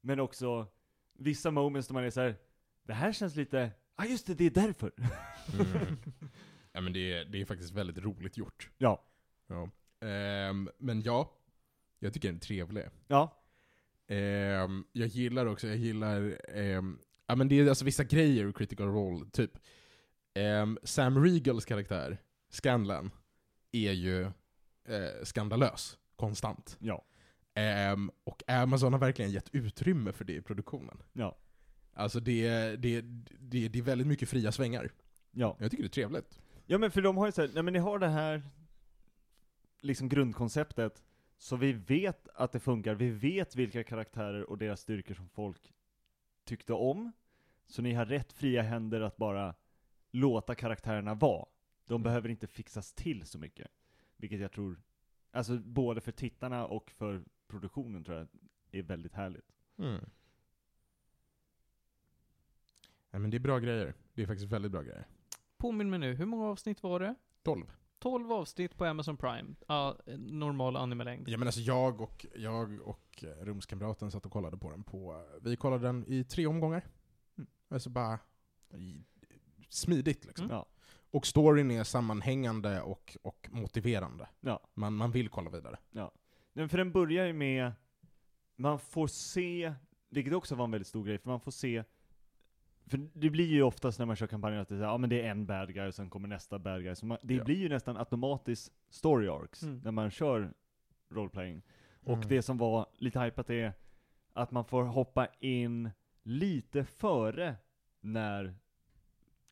Men 0.00 0.20
också, 0.20 0.66
vissa 1.12 1.50
moments 1.50 1.88
där 1.88 1.94
man 1.94 2.04
är 2.04 2.10
så 2.10 2.20
här. 2.20 2.36
det 2.82 2.92
här 2.92 3.12
känns 3.12 3.36
lite, 3.36 3.58
ja 3.58 4.04
ah, 4.04 4.06
just 4.06 4.26
det, 4.26 4.34
det 4.34 4.46
är 4.46 4.50
därför. 4.50 4.92
Mm. 4.96 5.96
ja 6.72 6.80
men 6.80 6.92
det 6.92 7.12
är, 7.12 7.24
det 7.24 7.40
är 7.40 7.44
faktiskt 7.44 7.72
väldigt 7.72 7.98
roligt 7.98 8.36
gjort. 8.36 8.70
Ja. 8.78 9.04
Ja. 9.46 9.70
Ehm, 10.06 10.70
men 10.78 11.02
ja, 11.02 11.32
jag 11.98 12.14
tycker 12.14 12.28
den 12.28 12.36
är 12.36 12.40
trevlig. 12.40 12.84
Ja. 13.08 13.42
Ehm, 14.06 14.84
jag 14.92 15.08
gillar 15.08 15.46
också, 15.46 15.66
jag 15.66 15.76
gillar, 15.76 16.40
ehm, 16.48 16.98
ja 17.26 17.36
men 17.36 17.48
det 17.48 17.60
är 17.60 17.68
alltså 17.68 17.84
vissa 17.84 18.04
grejer 18.04 18.48
i 18.48 18.52
Critical 18.52 18.86
Role, 18.86 19.30
typ 19.32 19.58
ehm, 20.34 20.78
Sam 20.82 21.24
Regals 21.24 21.64
karaktär, 21.64 22.18
Scanlan, 22.50 23.10
är 23.72 23.92
ju 23.92 24.22
eh, 24.84 25.22
skandalös, 25.22 25.98
konstant. 26.16 26.76
Ja. 26.80 27.04
Ehm, 27.54 28.10
och 28.24 28.42
Amazon 28.46 28.92
har 28.92 29.00
verkligen 29.00 29.30
gett 29.30 29.54
utrymme 29.54 30.12
för 30.12 30.24
det 30.24 30.32
i 30.32 30.42
produktionen. 30.42 31.02
Ja. 31.12 31.36
Alltså 31.92 32.20
det, 32.20 32.76
det, 32.76 33.00
det, 33.40 33.68
det 33.68 33.78
är 33.78 33.82
väldigt 33.82 34.06
mycket 34.06 34.28
fria 34.28 34.52
svängar. 34.52 34.90
Ja. 35.30 35.56
Jag 35.60 35.70
tycker 35.70 35.82
det 35.82 35.86
är 35.86 35.90
trevligt. 35.90 36.40
Ja 36.66 36.78
men 36.78 36.90
för 36.90 37.02
de 37.02 37.16
har 37.16 37.26
ju 37.26 37.32
såhär, 37.32 37.50
nej 37.54 37.62
men 37.62 37.72
ni 37.72 37.78
har 37.78 37.98
det 37.98 38.08
här, 38.08 38.42
liksom 39.80 40.08
grundkonceptet, 40.08 41.02
så 41.38 41.56
vi 41.56 41.72
vet 41.72 42.28
att 42.34 42.52
det 42.52 42.60
funkar, 42.60 42.94
vi 42.94 43.10
vet 43.10 43.56
vilka 43.56 43.84
karaktärer 43.84 44.50
och 44.50 44.58
deras 44.58 44.80
styrkor 44.80 45.14
som 45.14 45.28
folk 45.28 45.72
tyckte 46.44 46.72
om, 46.72 47.12
så 47.66 47.82
ni 47.82 47.92
har 47.92 48.06
rätt 48.06 48.32
fria 48.32 48.62
händer 48.62 49.00
att 49.00 49.16
bara 49.16 49.54
låta 50.10 50.54
karaktärerna 50.54 51.14
vara. 51.14 51.46
De 51.86 52.02
behöver 52.02 52.28
inte 52.28 52.46
fixas 52.46 52.92
till 52.92 53.26
så 53.26 53.38
mycket. 53.38 53.68
Vilket 54.16 54.40
jag 54.40 54.52
tror, 54.52 54.80
alltså 55.36 55.58
både 55.58 56.00
för 56.00 56.12
tittarna 56.12 56.66
och 56.66 56.90
för 56.90 57.24
produktionen 57.48 58.04
tror 58.04 58.18
jag 58.18 58.28
är 58.70 58.82
väldigt 58.82 59.14
härligt. 59.14 59.52
Mm. 59.78 60.04
Nej 63.10 63.20
men 63.20 63.30
det 63.30 63.36
är 63.36 63.40
bra 63.40 63.58
grejer. 63.58 63.94
Det 64.14 64.22
är 64.22 64.26
faktiskt 64.26 64.52
väldigt 64.52 64.72
bra 64.72 64.82
grejer. 64.82 65.06
Påminn 65.56 65.90
mig 65.90 65.98
nu, 65.98 66.14
hur 66.14 66.26
många 66.26 66.46
avsnitt 66.46 66.82
var 66.82 67.00
det? 67.00 67.14
12. 67.42 67.72
12 67.98 68.32
avsnitt 68.32 68.76
på 68.76 68.84
Amazon 68.84 69.16
Prime. 69.16 69.54
Ja, 69.66 69.96
normal 70.18 70.76
anime-längd. 70.76 71.28
Ja 71.28 71.38
men 71.38 71.48
alltså 71.48 71.60
jag 71.60 72.00
och, 72.00 72.26
jag 72.34 72.80
och 72.80 73.24
eh, 73.24 73.44
rumskamraten 73.44 74.10
satt 74.10 74.26
och 74.26 74.32
kollade 74.32 74.56
på 74.56 74.70
den 74.70 74.82
på, 74.82 75.26
vi 75.40 75.56
kollade 75.56 75.86
den 75.86 76.04
i 76.06 76.24
tre 76.24 76.46
omgångar. 76.46 76.86
Mm. 77.38 77.50
Alltså 77.68 77.90
bara 77.90 78.18
i, 78.74 79.04
smidigt 79.68 80.24
liksom. 80.24 80.44
Mm. 80.44 80.56
Ja. 80.56 80.66
Och 81.16 81.26
storyn 81.26 81.70
är 81.70 81.84
sammanhängande 81.84 82.80
och, 82.82 83.16
och 83.22 83.48
motiverande. 83.52 84.28
Ja. 84.40 84.60
Man, 84.74 84.94
man 84.94 85.10
vill 85.10 85.28
kolla 85.28 85.50
vidare. 85.50 85.76
Nej, 86.52 86.68
för 86.68 86.78
den 86.78 86.92
börjar 86.92 87.26
ju 87.26 87.32
med, 87.32 87.72
man 88.56 88.78
får 88.78 89.06
se, 89.06 89.74
vilket 90.08 90.34
också 90.34 90.54
var 90.54 90.64
en 90.64 90.70
väldigt 90.70 90.88
stor 90.88 91.04
grej, 91.04 91.18
för 91.18 91.28
man 91.30 91.40
får 91.40 91.50
se 91.50 91.84
för 92.86 93.08
det 93.12 93.30
blir 93.30 93.46
ju 93.46 93.62
oftast 93.62 93.98
när 93.98 94.06
man 94.06 94.16
kör 94.16 94.26
kampanjer 94.26 94.60
att 94.60 94.68
det 94.68 94.74
är, 94.74 94.78
så 94.78 94.84
här, 94.84 94.90
ja, 94.92 94.98
men 94.98 95.10
det 95.10 95.22
är 95.22 95.30
en 95.30 95.46
bad 95.46 95.74
guy 95.74 95.88
och 95.88 95.94
sen 95.94 96.10
kommer 96.10 96.28
nästa 96.28 96.58
bad 96.58 96.82
guy. 96.82 96.94
Så 96.94 97.06
man, 97.06 97.18
det 97.22 97.34
Ja. 97.34 97.44
blir 97.44 97.56
ju 97.56 97.68
nästan 97.68 97.96
automatiskt 97.96 98.72
story 98.88 99.28
arcs 99.28 99.62
Mm. 99.62 99.80
när 99.84 99.90
man 99.90 100.10
kör 100.10 100.52
roleplaying. 101.10 101.62
Och 102.00 102.16
Mm. 102.16 102.28
det 102.28 102.42
som 102.42 102.58
var 102.58 102.86
lite 102.98 103.20
hypat 103.20 103.50
är 103.50 103.72
att 104.32 104.50
man 104.50 104.64
får 104.64 104.82
hoppa 104.84 105.26
in 105.40 105.90
lite 106.22 106.84
före 106.84 107.56
när 108.00 108.54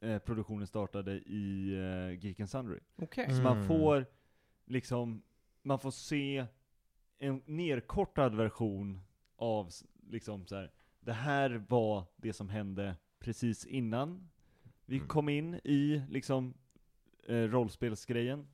eh, 0.04 0.18
produktionen 0.18 0.66
startade 0.66 1.12
i 1.12 1.74
eh, 1.74 2.24
Geek 2.24 2.40
and 2.40 2.50
Sundry. 2.50 2.78
Okej. 2.96 3.24
Mm. 3.24 3.36
Så 3.36 3.42
man 3.42 3.66
får 3.66 4.06
liksom, 4.64 5.22
man 5.62 5.78
får 5.78 5.90
se 5.90 6.46
en 7.18 7.42
nerkortad 7.46 8.34
version 8.34 9.00
av 9.36 9.70
liksom 10.10 10.46
så 10.46 10.56
här. 10.56 10.70
det 11.00 11.12
här 11.12 11.64
var 11.68 12.04
det 12.16 12.32
som 12.32 12.48
hände 12.48 12.96
precis 13.18 13.66
innan 13.66 14.30
vi 14.86 14.96
Mm. 14.96 15.08
kom 15.08 15.28
in 15.28 15.54
i 15.64 16.02
liksom 16.10 16.54
eh, 17.26 17.34
rollspelsgrejen. 17.36 18.46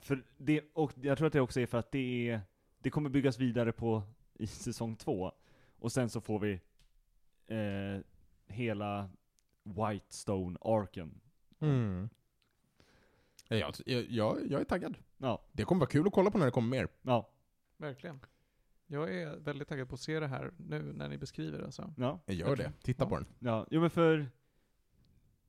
För 0.00 0.24
det, 0.38 0.60
och 0.72 0.92
jag 1.00 1.18
tror 1.18 1.26
att 1.26 1.32
det 1.32 1.40
också 1.40 1.60
är 1.60 1.66
för 1.66 1.78
att 1.78 1.92
det 1.92 2.28
är, 2.30 2.40
det 2.78 2.90
kommer 2.90 3.10
byggas 3.10 3.38
vidare 3.38 3.72
på 3.72 4.02
i 4.34 4.46
säsong 4.46 4.96
två. 4.96 5.32
Och 5.78 5.92
sen 5.92 6.10
så 6.10 6.20
får 6.20 6.38
vi 6.38 6.60
eh, 7.46 8.00
hela 8.46 9.10
Whitestone-arken. 9.66 11.20
Mm. 11.60 12.08
Ja, 13.48 13.56
Jag, 13.56 13.74
jag, 13.86 14.04
jag, 14.10 14.50
jag 14.50 14.60
är 14.60 14.64
taggad. 14.64 14.98
Ja, 15.18 15.42
Det 15.52 15.64
kommer 15.64 15.80
vara 15.80 15.90
kul 15.90 16.06
att 16.06 16.12
kolla 16.12 16.30
på 16.30 16.38
när 16.38 16.44
det 16.46 16.52
kommer 16.52 16.68
mer. 16.68 16.88
ja, 17.02 17.28
Verkligen. 17.76 18.20
Jag 18.86 19.14
är 19.14 19.36
väldigt 19.36 19.68
taggad 19.68 19.88
på 19.88 19.94
att 19.94 20.00
se 20.00 20.20
det 20.20 20.26
här 20.26 20.50
nu 20.56 20.82
när 20.92 21.08
ni 21.08 21.18
beskriver 21.18 21.58
det 21.58 21.64
alltså. 21.64 21.94
ja. 21.96 22.20
Jag 22.26 22.36
gör 22.36 22.56
det. 22.56 22.72
Titta 22.82 23.04
Ja. 23.04 23.08
på 23.08 23.16
den. 23.16 23.26
Ja, 23.38 23.66
jo 23.70 23.80
men 23.80 23.90
för 23.90 24.30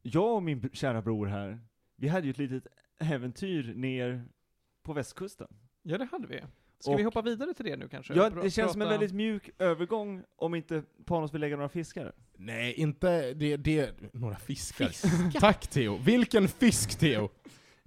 jag 0.02 0.36
och 0.36 0.44
min 0.44 0.70
kära 0.74 1.02
bror 1.02 1.26
här, 1.26 1.60
vi 1.96 2.08
hade 2.08 2.28
ju 2.28 2.32
ett 2.32 2.38
litet 2.38 2.68
äventyr 3.00 3.74
ner 3.76 4.26
på 4.84 4.94
västkusten. 4.94 5.48
Ja, 5.82 5.98
det 5.98 6.06
hade 6.06 6.28
vi. 6.28 6.44
Ska 6.80 6.92
Och- 6.92 7.00
vi 7.00 7.04
hoppa 7.04 7.22
vidare 7.22 7.54
till 7.54 7.66
det 7.66 7.76
nu 7.76 7.88
kanske? 7.88 8.14
Ja, 8.14 8.30
det 8.30 8.52
känns 8.52 8.72
som 8.72 8.82
en 8.82 8.90
väldigt 8.90 9.14
mjuk 9.14 9.50
övergång 9.60 10.24
om 10.36 10.56
inte 10.56 10.84
Panos 11.06 11.34
vill 11.34 11.42
lägga 11.42 11.56
några 11.56 11.70
fiskar. 11.70 12.14
Nej, 12.38 12.74
inte 12.74 13.34
det, 13.34 13.58
det 13.58 13.92
några 14.14 14.36
fiskar. 14.38 14.92
Tack 15.40 15.68
Theo. 15.68 15.98
Vilken 15.98 16.48
fisk 16.48 17.00
Theo? 17.00 17.30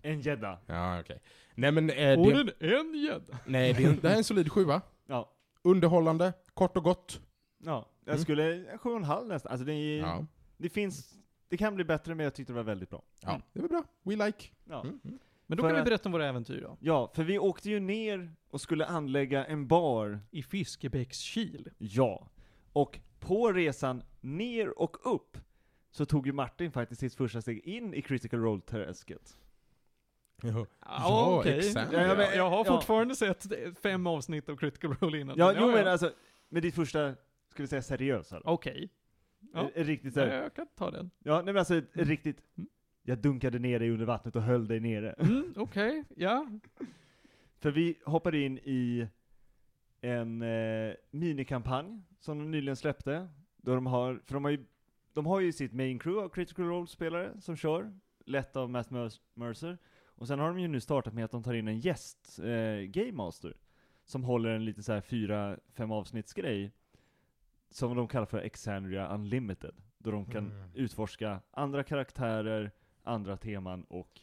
En 0.02 0.20
gädda. 0.20 0.58
Ja, 0.66 1.00
okej. 1.00 1.20
Nej 1.54 1.72
men, 1.72 1.90
eh, 1.90 2.20
Och 2.20 2.26
det, 2.32 2.40
en, 2.40 2.50
en 2.60 2.94
gädda. 2.94 3.38
nej, 3.46 3.72
det, 3.74 3.84
är 3.84 3.88
en- 3.88 3.98
det 4.00 4.08
här 4.08 4.14
är 4.14 4.18
en 4.18 4.24
solid 4.24 4.52
sjua. 4.52 4.80
Ja. 5.06 5.32
Underhållande, 5.62 6.32
kort 6.54 6.76
och 6.76 6.84
gott. 6.84 7.20
Ja, 7.64 7.88
jag 8.04 8.12
Mm. 8.12 8.22
skulle, 8.24 8.64
sju 8.78 8.90
och 8.90 8.96
en 8.96 9.04
halv 9.04 9.28
nästan. 9.28 9.52
Alltså 9.52 9.64
det, 9.66 9.72
är, 9.72 9.98
Ja, 9.98 10.26
det 10.56 10.68
finns, 10.68 11.14
det 11.48 11.56
kan 11.56 11.74
bli 11.74 11.84
bättre 11.84 12.14
men 12.14 12.24
jag 12.24 12.34
tyckte 12.34 12.52
det 12.52 12.56
var 12.56 12.62
väldigt 12.64 12.90
bra. 12.90 13.02
ja 13.20 13.28
Mm. 13.30 13.42
det 13.52 13.58
är 13.58 13.62
väl 13.62 13.70
bra. 13.70 13.84
We 14.02 14.26
like. 14.26 14.48
Ja. 14.64 14.80
Mm. 14.82 15.00
Mm. 15.52 15.56
Men 15.56 15.70
då 15.70 15.74
kan 15.74 15.84
vi 15.84 15.90
berätta 15.90 16.08
om 16.08 16.12
våra 16.12 16.26
äventyr 16.28 16.60
då. 16.60 16.76
Ja, 16.80 17.10
för 17.14 17.24
vi 17.24 17.38
åkte 17.38 17.70
ju 17.70 17.80
ner 17.80 18.32
och 18.50 18.60
skulle 18.60 18.86
anlägga 18.86 19.44
en 19.46 19.66
bar. 19.66 20.20
I 20.30 20.42
Fiskebäckskil. 20.42 21.70
Ja. 21.78 22.28
Och 22.72 22.98
på 23.20 23.52
resan 23.52 24.02
ner 24.20 24.78
och 24.78 25.14
upp 25.14 25.36
så 25.90 26.06
tog 26.06 26.26
ju 26.26 26.32
Martin 26.32 26.72
faktiskt 26.72 27.00
sitt 27.00 27.14
första 27.14 27.42
steg 27.42 27.58
in 27.58 27.94
i 27.94 28.02
critical 28.02 28.40
role-träsket. 28.40 29.36
Ja, 30.42 30.66
Ja, 30.86 31.38
okej. 31.38 31.58
exakt. 31.58 31.92
Ja, 31.92 32.14
men- 32.14 32.36
jag 32.36 32.50
har 32.50 32.58
ja. 32.58 32.64
fortfarande 32.64 33.16
sett 33.16 33.46
fem 33.82 34.06
avsnitt 34.06 34.48
av 34.48 34.56
Critical 34.56 34.94
Role 35.00 35.18
innan. 35.18 35.38
Ja, 35.38 35.54
jo 35.58 35.66
men 35.70 35.86
alltså, 35.88 36.12
med 36.48 36.62
ditt 36.62 36.74
första, 36.74 37.14
ska 37.48 37.62
vi 37.62 37.66
säga 37.66 37.82
seriösa 37.82 38.40
då? 38.40 38.50
Okej. 38.50 38.90
Ja. 39.54 39.70
Riktigt 39.74 40.14
så 40.14 40.20
Ja, 40.20 40.26
jag 40.26 40.54
kan 40.54 40.66
ta 40.76 40.90
den. 40.90 41.10
ja 41.18 41.34
nej 41.34 41.44
men 41.44 41.56
alltså 41.56 41.74
ett 41.76 41.86
riktigt, 41.92 42.42
Mm. 42.58 42.68
Jag 43.02 43.18
dunkade 43.18 43.58
ner 43.58 43.78
dig 43.78 43.90
under 43.90 44.06
vattnet 44.06 44.36
och 44.36 44.42
höll 44.42 44.66
dig 44.68 44.80
nere. 44.80 45.12
Mm, 45.12 45.54
Okej, 45.56 46.04
ja. 46.16 46.46
För 47.58 47.70
vi 47.70 47.98
hoppade 48.04 48.38
in 48.38 48.58
i 48.58 49.08
en 50.00 50.42
eh, 50.42 50.94
minikampanj 51.10 52.02
som 52.20 52.38
de 52.38 52.50
nyligen 52.50 52.76
släppte. 52.76 53.28
Då 53.56 53.74
de 53.74 53.86
har, 53.86 54.20
för 54.24 54.34
de 54.34 54.44
har 54.44 54.50
ju, 54.50 54.64
de 55.12 55.26
har 55.26 55.40
ju 55.40 55.52
sitt 55.52 55.72
main 55.72 55.98
crew 55.98 56.24
av 56.24 56.28
critical 56.28 56.64
role-spelare 56.64 57.40
som 57.40 57.56
kör, 57.56 57.92
lett 58.26 58.56
av 58.56 58.70
Matt 58.70 58.90
Mer- 58.90 59.20
Mercer. 59.34 59.78
Och 60.04 60.26
sen 60.28 60.38
har 60.38 60.48
de 60.48 60.60
ju 60.60 60.68
nu 60.68 60.80
startat 60.80 61.14
med 61.14 61.24
att 61.24 61.30
de 61.30 61.42
tar 61.42 61.54
in 61.54 61.68
en 61.68 61.78
gäst, 61.80 62.38
eh, 62.38 62.80
Game 62.86 63.12
Master, 63.12 63.56
som 64.04 64.24
håller 64.24 64.50
en 64.50 64.64
lite 64.64 64.82
så 64.82 64.92
här 64.92 65.00
fyra, 65.00 65.58
fem 65.74 65.90
avsnittsgrej, 65.92 66.72
som 67.70 67.96
de 67.96 68.08
kallar 68.08 68.26
för 68.26 68.38
Exandria 68.38 69.14
Unlimited. 69.14 69.74
Då 69.98 70.10
de 70.10 70.24
kan 70.26 70.46
Mm. 70.46 70.70
utforska 70.74 71.40
andra 71.50 71.82
karaktärer, 71.84 72.70
andra 73.02 73.36
teman 73.36 73.84
och 73.84 74.20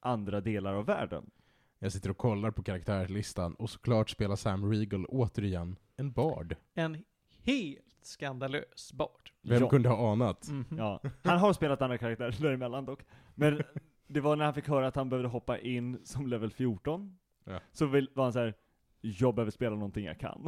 andra 0.00 0.40
delar 0.40 0.74
av 0.74 0.86
världen. 0.86 1.30
Jag 1.78 1.92
sitter 1.92 2.10
och 2.10 2.16
kollar 2.18 2.50
på 2.50 2.62
karaktärslistan, 2.62 3.54
och 3.54 3.70
såklart 3.70 4.10
spelar 4.10 4.36
Sam 4.36 4.70
Regal 4.72 5.06
återigen 5.06 5.76
en 5.96 6.12
bard. 6.12 6.56
En 6.74 7.04
helt 7.42 7.84
skandalös 8.02 8.92
bard. 8.92 9.30
Vem 9.42 9.62
Ja. 9.62 9.68
kunde 9.68 9.88
ha 9.88 10.12
anat? 10.12 10.48
Mhm. 10.48 10.64
Ja, 10.78 11.00
han 11.22 11.38
har 11.38 11.52
spelat 11.52 11.82
andra 11.82 11.98
karaktärer 11.98 12.36
däremellan 12.42 12.84
dock. 12.84 13.00
Men 13.34 13.62
det 14.06 14.20
var 14.20 14.36
när 14.36 14.44
han 14.44 14.54
fick 14.54 14.68
höra 14.68 14.86
att 14.86 14.96
han 14.96 15.08
behövde 15.08 15.28
hoppa 15.28 15.58
in 15.58 16.00
som 16.04 16.26
level 16.26 16.50
14, 16.50 17.18
Ja. 17.44 17.60
så 17.72 17.86
var 17.86 18.22
han 18.22 18.32
så 18.32 18.38
här. 18.38 18.54
jag 19.00 19.34
behöver 19.34 19.50
spela 19.50 19.76
någonting 19.76 20.04
jag 20.04 20.20
kan. 20.20 20.42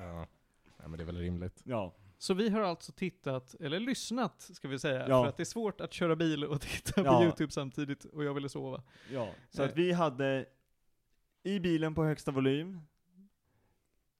Ja. 0.00 0.26
ja, 0.82 0.88
men 0.88 0.92
det 0.98 1.02
är 1.02 1.06
väl 1.06 1.16
rimligt. 1.18 1.62
ja, 1.64 1.94
Så 2.22 2.34
vi 2.34 2.48
har 2.48 2.60
alltså 2.60 2.92
tittat, 2.92 3.54
eller 3.60 3.80
lyssnat 3.80 4.40
ska 4.40 4.68
vi 4.68 4.78
säga, 4.78 5.08
Ja. 5.08 5.22
för 5.22 5.28
att 5.28 5.36
det 5.36 5.42
är 5.42 5.44
svårt 5.44 5.80
att 5.80 5.92
köra 5.92 6.16
bil 6.16 6.44
och 6.44 6.60
titta 6.60 6.92
på 7.02 7.08
Ja. 7.08 7.24
YouTube 7.24 7.52
samtidigt 7.52 8.04
och 8.04 8.24
jag 8.24 8.34
ville 8.34 8.48
sova. 8.48 8.82
ja. 9.12 9.28
Så 9.50 9.62
Eh. 9.62 9.68
att 9.68 9.76
vi 9.76 9.92
hade 9.92 10.46
i 11.42 11.60
bilen 11.60 11.94
på 11.94 12.04
högsta 12.04 12.30
volym, 12.30 12.80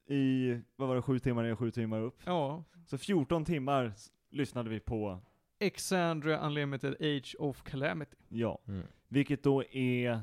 i, 0.07 0.53
vad 0.77 0.89
var 0.89 0.97
det, 0.97 1.03
sju 1.03 1.19
timmar 1.19 1.43
ner, 1.43 1.55
sju 1.57 1.71
timmar 1.71 2.01
upp. 2.01 2.23
Ja, 2.25 2.65
Så 2.87 2.99
14 2.99 3.45
timmar 3.45 3.93
lyssnade 4.31 4.71
vi 4.71 4.81
på, 4.81 5.21
Exandria 5.59 6.39
Unlimited 6.47 6.95
Age 7.01 7.37
of 7.39 7.63
Calamity. 7.63 8.17
ja. 8.29 8.59
Mm. 8.69 8.87
Vilket 9.09 9.43
då 9.43 9.65
är, 9.65 10.21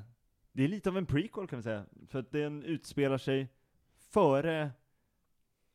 det 0.52 0.64
är 0.64 0.68
lite 0.68 0.90
av 0.90 0.98
en 0.98 1.06
prequel 1.06 1.48
kan 1.48 1.60
vi 1.60 1.64
säga. 1.64 1.86
För 2.08 2.20
att 2.20 2.32
den 2.32 2.64
utspelar 2.64 3.18
sig 3.18 3.48
före, 3.98 4.72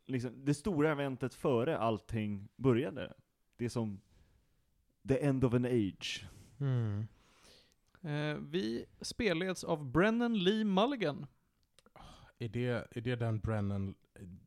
liksom, 0.06 0.44
det 0.44 0.54
stora 0.54 0.90
eventet 0.90 1.34
före 1.34 1.78
allting 1.78 2.48
började. 2.56 3.12
Det 3.56 3.64
är 3.64 3.68
som 3.68 4.00
the 5.08 5.24
end 5.24 5.44
of 5.44 5.54
an 5.54 5.64
age. 5.64 6.26
Mm. 6.60 7.06
Eh, 8.02 8.36
vi 8.40 8.84
spelleds 9.00 9.64
av 9.64 9.90
Brennan 9.90 10.38
Lee 10.38 10.64
Mulligan. 10.64 11.26
Är, 12.38 12.48
det, 12.48 12.66
är 12.90 13.00
det 13.00 13.16
den 13.16 13.40
Brennan 13.40 13.94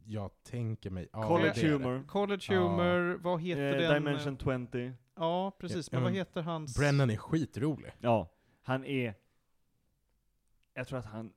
jag 0.05 0.43
tänker 0.43 0.89
mig? 0.89 1.09
Ja, 1.13 1.27
College 1.27 1.53
det 1.55 1.67
humor, 1.67 2.03
College 2.07 2.45
Ja. 2.49 2.61
Humor, 2.61 3.17
vad 3.17 3.41
heter 3.41 3.73
eh, 3.73 3.89
den? 3.89 4.03
Dimension 4.03 4.37
20. 4.71 4.93
Ja, 5.15 5.51
precis. 5.59 5.89
Ja, 5.91 5.95
Men 5.95 6.03
vad 6.03 6.11
men 6.11 6.17
heter 6.19 6.41
hans? 6.41 6.77
Brennan 6.77 7.09
är 7.09 7.17
skitrolig. 7.17 7.91
Ja, 7.99 8.33
han 8.61 8.85
är, 8.85 9.13
jag 10.73 10.87
tror 10.87 10.99
att 10.99 11.05
han 11.05 11.33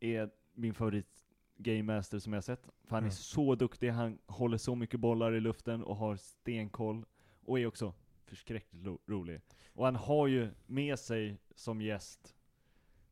är 0.00 0.30
min 0.54 0.74
favorit 0.74 1.21
Game 1.62 1.82
Master 1.82 2.18
som 2.18 2.32
jag 2.32 2.44
sett. 2.44 2.62
För 2.84 2.96
han 2.96 3.04
är 3.04 3.08
Mm. 3.08 3.10
så 3.12 3.54
duktig, 3.54 3.88
han 3.90 4.18
håller 4.26 4.58
så 4.58 4.74
mycket 4.74 5.00
bollar 5.00 5.32
i 5.34 5.40
luften 5.40 5.82
och 5.84 5.96
har 5.96 6.16
stenkoll. 6.16 7.04
Och 7.44 7.58
är 7.60 7.66
också 7.66 7.94
förskräckligt 8.24 8.84
ro- 8.86 8.98
rolig. 9.06 9.40
Och 9.72 9.84
han 9.84 9.96
har 9.96 10.26
ju 10.26 10.50
med 10.66 10.98
sig 10.98 11.38
som 11.54 11.80
gäst, 11.82 12.34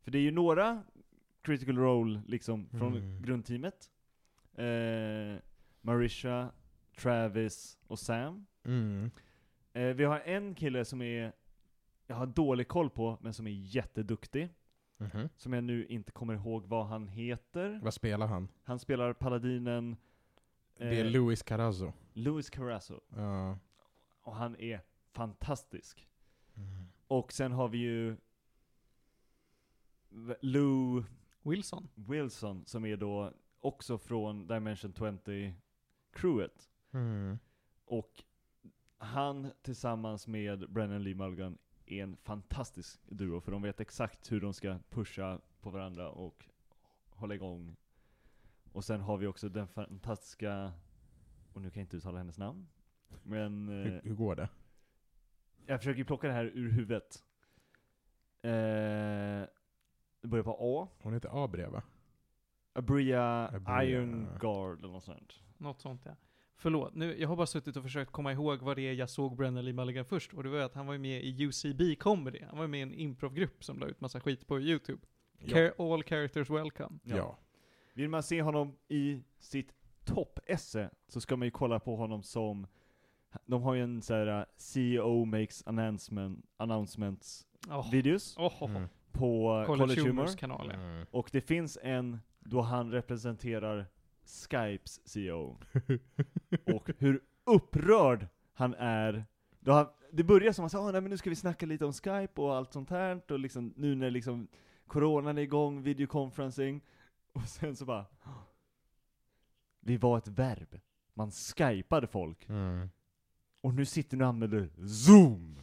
för 0.02 0.10
det 0.10 0.18
är 0.18 0.22
ju 0.22 0.30
några 0.30 0.82
critical 1.42 1.78
role 1.78 2.22
liksom 2.26 2.68
från 2.68 2.96
Mm. 2.96 3.22
grundteamet. 3.22 3.90
Eh, 4.54 5.42
Marisha, 5.80 6.52
Travis 6.96 7.78
och 7.86 7.98
Sam. 7.98 8.46
Mm. 8.64 9.10
Eh, 9.72 9.82
vi 9.86 10.04
har 10.04 10.20
en 10.20 10.54
kille 10.54 10.84
som 10.84 11.02
är, 11.02 11.32
jag 12.06 12.16
har 12.16 12.26
dålig 12.26 12.68
koll 12.68 12.90
på, 12.90 13.18
men 13.20 13.34
som 13.34 13.46
är 13.46 13.50
jätteduktig. 13.50 14.48
Mhm. 15.00 15.28
Som 15.36 15.52
jag 15.52 15.64
nu 15.64 15.86
inte 15.86 16.12
kommer 16.12 16.34
ihåg 16.34 16.66
vad 16.66 16.86
han 16.86 17.08
heter. 17.08 17.80
Vad 17.82 17.94
spelar 17.94 18.26
han? 18.26 18.48
Han 18.62 18.78
spelar 18.78 19.12
paladinen 19.12 19.96
Det 20.76 20.84
är 21.00 21.04
eh, 21.04 21.10
Luis 21.10 21.42
Carrazzo. 21.42 21.92
Louis 22.12 22.50
Carrazzo. 22.50 23.00
Ja. 23.08 23.58
Och 24.22 24.36
han 24.36 24.56
är 24.56 24.80
fantastisk. 25.12 26.08
Mm. 26.54 26.86
Och 27.06 27.32
sen 27.32 27.52
har 27.52 27.68
vi 27.68 27.78
ju 27.78 28.16
Lou 30.40 31.04
Wilson. 31.42 31.88
Wilson, 31.94 32.64
som 32.66 32.84
är 32.84 32.96
då 32.96 33.32
också 33.60 33.98
från 33.98 34.46
Dimension 34.46 34.92
20-crewet. 34.92 36.68
Mm. 36.92 37.38
Och 37.84 38.24
han 38.98 39.52
tillsammans 39.62 40.26
med 40.26 40.72
Brennan 40.72 41.02
Lee 41.02 41.14
Mulligan 41.14 41.58
är 41.92 42.02
en 42.02 42.16
fantastisk 42.16 43.00
duo, 43.08 43.40
för 43.40 43.52
de 43.52 43.62
vet 43.62 43.80
exakt 43.80 44.32
hur 44.32 44.40
de 44.40 44.54
ska 44.54 44.78
pusha 44.90 45.40
på 45.60 45.70
varandra 45.70 46.10
och 46.10 46.48
hålla 47.10 47.34
igång. 47.34 47.76
Och 48.72 48.84
sen 48.84 49.00
har 49.00 49.16
vi 49.16 49.26
också 49.26 49.48
den 49.48 49.68
fantastiska, 49.68 50.72
och 51.52 51.62
nu 51.62 51.70
kan 51.70 51.80
jag 51.80 51.84
inte 51.84 51.96
uttala 51.96 52.18
hennes 52.18 52.38
namn, 52.38 52.68
men 53.22 53.68
eh, 53.68 53.74
Hur, 53.92 54.00
hur 54.04 54.14
går 54.14 54.36
det? 54.36 54.48
jag 55.66 55.80
försöker 55.80 56.04
plocka 56.04 56.26
det 56.26 56.32
här 56.32 56.44
ur 56.44 56.70
huvudet. 56.70 57.24
Eh, 58.42 58.50
det 60.20 60.28
börjar 60.28 60.44
på 60.44 60.56
A. 60.60 60.88
Hon 61.02 61.12
heter 61.12 61.44
Abria 61.44 61.70
va? 61.70 61.82
Abria 62.72 63.48
Abria. 63.48 63.82
Irongard 63.84 64.78
eller 64.78 64.92
något 64.92 65.04
sånt. 65.04 65.40
Något 65.58 65.80
sånt 65.80 66.02
ja. 66.04 66.16
Förlåt, 66.62 66.94
nu, 66.94 67.16
jag 67.20 67.28
har 67.28 67.36
bara 67.36 67.46
suttit 67.46 67.76
och 67.76 67.82
försökt 67.82 68.12
komma 68.12 68.32
ihåg 68.32 68.58
vad 68.62 68.76
det 68.76 68.82
är 68.82 68.92
jag 68.92 69.10
såg 69.10 69.36
Brennan 69.36 69.64
Lee 69.64 69.74
Mulligan 69.74 70.04
först, 70.04 70.32
och 70.34 70.42
det 70.42 70.48
var 70.48 70.58
att 70.58 70.74
han 70.74 70.86
var 70.86 70.92
ju 70.92 70.98
med 70.98 71.24
i 71.24 71.44
UCB 71.46 71.94
Comedy. 71.98 72.38
Han 72.48 72.58
var 72.58 72.66
med 72.66 72.78
i 72.80 72.82
en 72.82 72.94
improvgrupp 72.94 73.64
som 73.64 73.78
la 73.78 73.86
ut 73.86 74.00
massa 74.00 74.20
skit 74.20 74.46
på 74.46 74.60
YouTube. 74.60 75.00
Car- 75.44 75.94
all 75.94 76.02
characters 76.02 76.50
welcome. 76.50 76.98
Ja. 77.04 77.38
Vill 77.94 78.08
man 78.08 78.22
se 78.22 78.42
honom 78.42 78.76
i 78.88 79.22
sitt 79.38 79.74
topp-esse 80.04 80.90
så 81.08 81.20
ska 81.20 81.36
man 81.36 81.46
ju 81.46 81.50
kolla 81.50 81.80
på 81.80 81.96
honom 81.96 82.22
som, 82.22 82.66
de 83.46 83.62
har 83.62 83.74
ju 83.74 83.82
en 83.82 84.02
sån 84.02 84.16
här 84.16 84.38
uh, 84.40 84.44
CEO 84.56 85.24
makes 85.24 85.62
announcement, 85.66 86.44
announcements 86.56 87.46
Oh. 87.68 87.90
videos 87.90 88.36
Oh, 88.38 88.62
oh, 88.62 88.70
Mm. 88.76 88.88
på 89.12 89.62
College, 89.66 89.66
College, 89.66 90.00
Humor. 90.00 90.08
Humors 90.22 90.36
kanal 90.36 90.70
ja. 90.72 90.80
Mm. 90.80 91.06
Och 91.10 91.28
det 91.32 91.40
finns 91.40 91.78
en 91.82 92.18
då 92.40 92.60
han 92.60 92.90
representerar 92.92 93.86
Skypes 94.30 95.08
CEO. 95.08 95.58
och 96.74 96.90
hur 96.98 97.20
upprörd 97.44 98.28
han 98.52 98.74
är. 98.74 99.24
Då 99.60 99.72
han, 99.72 99.86
det 100.12 100.24
börjar 100.24 100.52
som 100.52 100.64
att 100.64 100.72
han 100.72 100.82
sa, 100.82 100.92
nej 100.92 101.00
men 101.00 101.10
nu 101.10 101.16
ska 101.16 101.30
vi 101.30 101.36
snacka 101.36 101.66
lite 101.66 101.84
om 101.84 101.92
Skype 101.92 102.40
och 102.40 102.56
allt 102.56 102.72
sånt 102.72 102.90
här, 102.90 103.20
och 103.28 103.38
liksom, 103.38 103.74
nu 103.76 103.94
när 103.94 104.10
liksom 104.10 104.48
coronan 104.86 105.38
är 105.38 105.42
igång, 105.42 105.82
videoconferencing, 105.82 106.80
och 107.32 107.42
sen 107.42 107.76
så 107.76 107.84
bara, 107.84 108.06
vi 109.80 109.96
var 109.96 110.18
ett 110.18 110.28
verb. 110.28 110.80
Man 111.14 111.30
skypade 111.30 112.06
folk. 112.06 112.48
Mm. 112.48 112.90
Och 113.60 113.74
nu 113.74 113.84
sitter 113.84 114.16
ni 114.16 114.24
och 114.24 114.28
använder 114.28 114.86
zoom! 114.86 115.58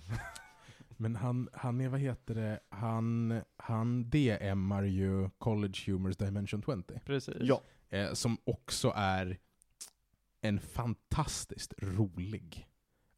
Men 0.99 1.15
han, 1.15 1.49
han 1.53 1.81
är, 1.81 1.89
vad 1.89 1.99
heter 1.99 2.35
det, 2.35 2.59
han, 2.69 3.41
han 3.57 4.09
DMar 4.09 4.83
ju 4.83 5.29
College 5.37 5.79
Humors 5.85 6.17
Dimension 6.17 6.61
20. 6.61 6.99
Precis. 7.05 7.35
Ja. 7.39 7.61
Eh, 7.89 8.13
som 8.13 8.37
också 8.43 8.93
är 8.95 9.37
en 10.41 10.59
fantastiskt 10.59 11.73
rolig, 11.77 12.67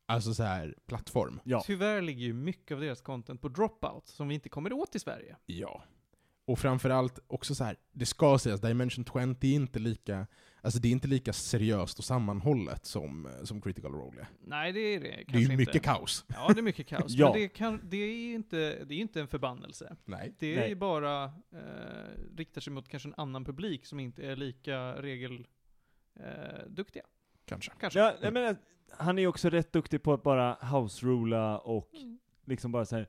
alltså 0.06 0.34
så 0.34 0.44
här 0.44 0.76
plattform. 0.86 1.42
Ja. 1.44 1.62
Tyvärr 1.66 2.02
ligger 2.02 2.26
ju 2.26 2.34
mycket 2.34 2.76
av 2.76 2.82
deras 2.82 3.02
content 3.02 3.42
på 3.42 3.50
Dropout, 3.50 4.08
som 4.08 4.28
vi 4.28 4.36
inte 4.36 4.50
kommer 4.50 4.74
åt 4.74 4.96
i 4.96 5.00
Sverige. 5.00 5.36
Ja. 5.46 5.84
Och 6.50 6.60
framförallt 6.60 7.20
också 7.28 7.56
så 7.56 7.64
här, 7.64 7.76
det 7.92 8.06
ska 8.06 8.38
sägas, 8.40 8.62
Dimension 8.62 9.06
20 9.06 9.48
är 9.52 9.56
inte 9.56 9.80
lika, 9.80 10.28
alltså 10.62 10.80
det 10.80 10.88
är 10.88 10.92
inte 10.92 11.08
lika 11.08 11.34
seriöst 11.34 12.00
och 12.00 12.06
sammanhållet 12.06 12.86
som, 12.86 13.26
eh, 13.26 13.44
som 13.44 13.62
Critical 13.62 13.92
Role 13.92 14.22
är. 14.22 14.28
Nej, 14.42 14.72
det 14.72 14.80
är 14.80 15.00
det 15.00 15.10
kanske 15.10 15.32
Det 15.32 15.38
är 15.38 15.40
ju 15.40 15.46
inte. 15.46 15.56
mycket 15.58 15.84
kaos. 15.84 16.26
Ja, 16.28 16.52
det 16.54 16.60
är 16.60 16.64
mycket 16.64 16.88
kaos. 16.88 17.06
Ja. 17.16 17.32
Men 17.32 17.42
det, 17.42 17.48
kan, 17.50 17.82
det 17.90 17.98
är 17.98 18.36
inte, 18.36 18.58
det 18.86 18.96
är 18.96 19.00
inte 19.00 19.22
en 19.22 19.28
förbannelse. 19.28 19.96
Nej. 20.06 20.36
Det 20.40 20.54
är 20.54 20.60
Nej. 20.60 20.70
ju 20.70 20.76
bara, 20.76 21.24
eh, 21.24 21.30
riktar 22.38 22.62
sig 22.62 22.74
mot 22.74 22.90
kanske 22.90 23.10
en 23.10 23.16
annan 23.18 23.46
publik 23.46 23.86
som 23.86 24.00
inte 24.00 24.26
är 24.28 24.36
lika 24.36 25.02
regelduktiga. 25.02 27.04
Eh. 27.04 27.10
Kanske. 27.46 27.72
kanske. 27.80 28.00
Ja, 28.00 28.14
jag 28.22 28.34
menar, 28.34 28.56
han 28.92 29.18
är 29.18 29.22
ju 29.22 29.28
också 29.28 29.50
rätt 29.50 29.74
duktig 29.74 30.04
på 30.04 30.14
att 30.14 30.24
bara 30.24 30.58
house-rula 30.62 31.58
och 31.60 31.90
Mm. 31.94 32.20
liksom 32.46 32.72
bara 32.72 32.86
så 32.86 32.96
här. 32.96 33.08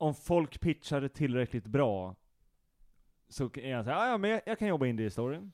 Om 0.00 0.14
folk 0.14 0.60
pitchar 0.60 1.00
det 1.00 1.08
tillräckligt 1.08 1.66
bra, 1.66 2.16
så 3.28 3.50
är 3.54 3.74
han 3.74 3.84
såhär, 3.84 3.96
"Ah, 3.98 4.08
ja 4.10 4.18
men 4.18 4.30
jag, 4.30 4.40
jag 4.46 4.58
kan 4.58 4.68
jobba 4.68 4.86
in 4.86 4.96
det 4.96 5.02
i 5.04 5.10
storyn. 5.10 5.52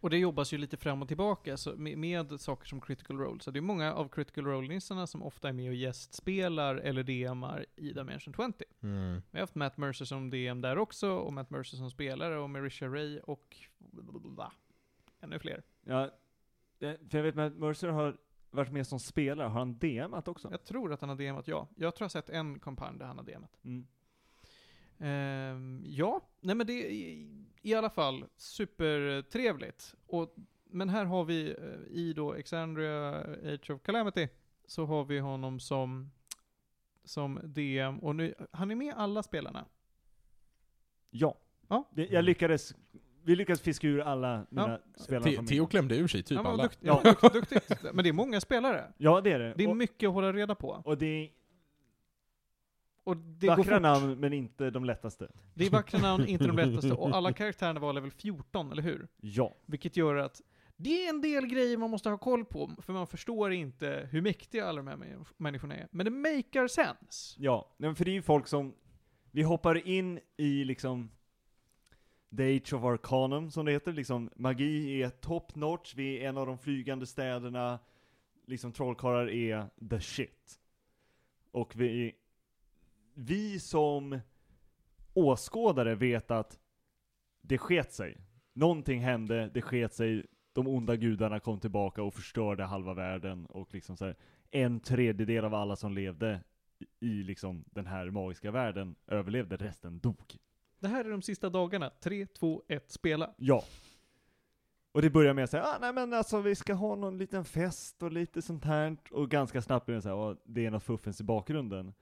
Och 0.00 0.10
det 0.10 0.18
jobbas 0.18 0.52
ju 0.52 0.58
lite 0.58 0.76
fram 0.76 1.02
och 1.02 1.08
tillbaka 1.08 1.56
så 1.56 1.76
med, 1.76 1.98
med 1.98 2.40
saker 2.40 2.66
som 2.66 2.80
critical 2.80 3.18
role. 3.18 3.40
Så 3.40 3.50
det 3.50 3.58
är 3.58 3.60
många 3.60 3.94
av 3.94 4.08
critical 4.08 4.44
role-nissarna 4.44 5.06
som 5.06 5.22
ofta 5.22 5.48
är 5.48 5.52
med 5.52 5.68
och 5.68 5.74
gästspelar 5.74 6.76
eller 6.76 7.02
DMar 7.02 7.66
i 7.76 7.92
Dimension 7.92 8.34
20. 8.34 8.52
Mm. 8.82 9.22
Vi 9.30 9.38
har 9.38 9.40
haft 9.40 9.54
Matt 9.54 9.76
Mercer 9.76 10.04
som 10.04 10.30
DM 10.30 10.60
där 10.60 10.78
också, 10.78 11.10
och 11.10 11.32
Matt 11.32 11.50
Mercer 11.50 11.76
som 11.76 11.90
spelare, 11.90 12.38
och 12.38 12.50
Marisha 12.50 12.86
Ray 12.86 13.18
och... 13.18 13.56
blablabla. 13.78 14.52
Ännu 15.20 15.38
fler. 15.38 15.62
Ja, 15.84 16.10
för 16.78 17.16
jag 17.16 17.22
vet 17.22 17.38
att 17.38 17.56
Mercer 17.56 17.88
har 17.88 18.16
varit 18.50 18.72
med 18.72 18.86
som 18.86 19.00
spelare, 19.00 19.48
har 19.48 19.58
han 19.58 19.78
DMat 19.78 20.28
också? 20.28 20.50
Jag 20.50 20.64
tror 20.64 20.92
att 20.92 21.00
han 21.00 21.10
har 21.10 21.16
DMat, 21.16 21.48
ja. 21.48 21.68
Jag 21.76 21.94
tror 21.94 22.04
jag 22.04 22.08
har 22.08 22.22
sett 22.22 22.30
en 22.30 22.60
kampanj 22.60 22.98
där 22.98 23.06
han 23.06 23.18
har 23.18 23.24
DMat. 23.24 23.58
Mm. 23.64 23.86
Ehm, 24.98 25.82
ja, 25.86 26.20
nej 26.40 26.54
men 26.54 26.66
det 26.66 26.72
är 26.72 26.90
i, 26.90 27.28
i 27.62 27.74
alla 27.74 27.90
fall 27.90 28.24
supertrevligt. 28.36 29.94
Och, 30.06 30.34
men 30.64 30.88
här 30.88 31.04
har 31.04 31.24
vi 31.24 31.50
eh, 31.50 31.96
i 31.96 32.12
då 32.12 32.34
Exandria 32.34 33.20
Age 33.54 33.70
of 33.70 33.82
Calamity, 33.82 34.28
så 34.66 34.84
har 34.84 35.04
vi 35.04 35.18
honom 35.18 35.60
som, 35.60 36.10
som 37.04 37.40
DM, 37.44 37.98
och 37.98 38.16
nu, 38.16 38.34
han 38.50 38.70
är 38.70 38.74
med 38.74 38.94
alla 38.96 39.22
spelarna. 39.22 39.64
Ja. 41.10 41.38
Ja. 41.68 41.90
Jag 41.94 42.24
lyckades, 42.24 42.74
vi 43.28 43.36
lyckades 43.36 43.60
fiska 43.60 43.86
ur 43.88 44.00
alla 44.00 44.46
mina 44.50 44.78
spelare 44.96 45.24
Te- 45.24 45.36
från 45.36 45.46
Theo 45.46 45.66
klämde 45.66 45.96
ur 45.96 46.08
sig 46.08 46.22
typ 46.22 46.38
var 46.38 46.50
alla. 46.52 46.62
dukt, 46.62 46.78
ja. 46.80 47.00
dukt, 47.04 47.32
duktigt. 47.32 47.82
Men 47.92 48.02
det 48.04 48.08
är 48.08 48.12
många 48.12 48.40
spelare. 48.40 48.92
Ja 48.98 49.20
det 49.20 49.32
är 49.32 49.38
det. 49.38 49.54
Det 49.56 49.64
är 49.64 49.68
och, 49.68 49.76
mycket 49.76 50.08
att 50.08 50.14
hålla 50.14 50.32
reda 50.32 50.54
på. 50.54 50.82
och 50.84 50.98
det 50.98 51.06
är 51.06 51.30
Och 53.04 53.16
det 53.16 53.46
vackra 53.46 53.78
namn 53.78 54.20
men 54.20 54.32
inte 54.32 54.70
de 54.70 54.84
lättaste. 54.84 55.28
Det 55.54 55.66
är 55.66 55.70
vackra 55.70 55.98
namn, 56.00 56.26
inte 56.26 56.46
de 56.46 56.56
lättaste. 56.56 56.92
Och 56.92 57.16
alla 57.16 57.32
karaktärerna 57.40 57.80
var 57.80 57.92
level 57.92 58.10
14, 58.10 58.72
eller 58.72 58.82
hur? 58.82 59.08
Ja. 59.20 59.54
Vilket 59.66 59.96
gör 59.96 60.16
att 60.16 60.42
det 60.76 61.04
är 61.06 61.08
en 61.10 61.20
del 61.20 61.46
grejer 61.46 61.76
man 61.76 61.90
måste 61.90 62.10
ha 62.10 62.18
koll 62.18 62.44
på, 62.44 62.70
för 62.82 62.92
man 62.92 63.06
förstår 63.06 63.52
inte 63.52 64.08
hur 64.10 64.22
mäktiga 64.22 64.66
alla 64.66 64.76
de 64.76 64.86
här 64.86 64.96
män- 64.96 65.24
människorna 65.36 65.74
är. 65.76 65.88
Men 65.90 66.04
det 66.04 66.10
makar 66.10 66.68
sense. 66.68 67.36
Ja, 67.38 67.74
men 67.76 67.94
för 67.96 68.04
det 68.04 68.10
är 68.10 68.12
ju 68.12 68.22
folk 68.22 68.46
som, 68.46 68.74
vi 69.30 69.42
hoppar 69.42 69.86
in 69.88 70.20
i 70.36 70.64
liksom 70.64 71.10
The 72.36 72.56
Age 72.56 72.72
of 72.72 72.84
Arcanum 72.84 73.50
som 73.50 73.66
det 73.66 73.72
heter, 73.72 73.92
liksom 73.92 74.30
magi 74.36 75.02
är 75.02 75.10
top 75.10 75.54
notch, 75.54 75.94
vi 75.94 76.18
är 76.18 76.28
en 76.28 76.36
av 76.36 76.46
de 76.46 76.58
flygande 76.58 77.06
städerna, 77.06 77.78
liksom 78.46 78.72
trollkarlar 78.72 79.28
är 79.30 79.66
the 79.90 80.00
shit. 80.00 80.60
Och 81.50 81.76
vi, 81.76 82.14
vi 83.14 83.60
som 83.60 84.18
åskådare 85.14 85.94
vet 85.94 86.30
att 86.30 86.58
det 87.40 87.58
sket 87.58 87.92
sig. 87.92 88.16
Någonting 88.52 89.00
hände, 89.00 89.50
det 89.54 89.62
sket 89.62 89.94
sig, 89.94 90.26
de 90.52 90.68
onda 90.68 90.96
gudarna 90.96 91.40
kom 91.40 91.60
tillbaka 91.60 92.02
och 92.02 92.14
förstörde 92.14 92.64
halva 92.64 92.94
världen 92.94 93.46
och 93.46 93.74
liksom 93.74 93.96
så 93.96 94.04
här, 94.04 94.16
en 94.50 94.80
tredjedel 94.80 95.44
av 95.44 95.54
alla 95.54 95.76
som 95.76 95.92
levde 95.92 96.40
i- 97.00 97.06
i 97.06 97.22
liksom 97.22 97.64
den 97.66 97.86
här 97.86 98.10
magiska 98.10 98.50
världen 98.50 98.94
överlevde, 99.06 99.56
resten 99.56 99.98
dog. 100.00 100.36
Det 100.80 100.88
här 100.88 101.04
är 101.04 101.10
de 101.10 101.22
sista 101.22 101.50
dagarna. 101.50 101.90
3, 102.00 102.26
2, 102.26 102.62
1, 102.68 102.90
spela. 102.90 103.30
Ja. 103.36 103.64
Och 104.92 105.02
det 105.02 105.10
börjar 105.10 105.34
med 105.34 105.44
att 105.44 105.50
säga, 105.50 105.64
ah, 105.64 105.78
nej 105.80 105.92
men 105.92 106.12
alltså 106.12 106.40
vi 106.40 106.54
ska 106.54 106.74
ha 106.74 106.94
någon 106.94 107.18
liten 107.18 107.44
fest 107.44 108.02
och 108.02 108.12
lite 108.12 108.42
sånt 108.42 108.64
här, 108.64 108.96
och 109.10 109.30
ganska 109.30 109.62
snabbt 109.62 109.86
blir 109.86 109.96
det 109.96 110.02
så 110.02 110.08
här, 110.08 110.16
"Ah, 110.30 110.36
det 110.44 110.66
är 110.66 110.70
något 110.70 110.82
fuffens 110.82 111.20
i 111.20 111.24
bakgrunden. 111.24 111.92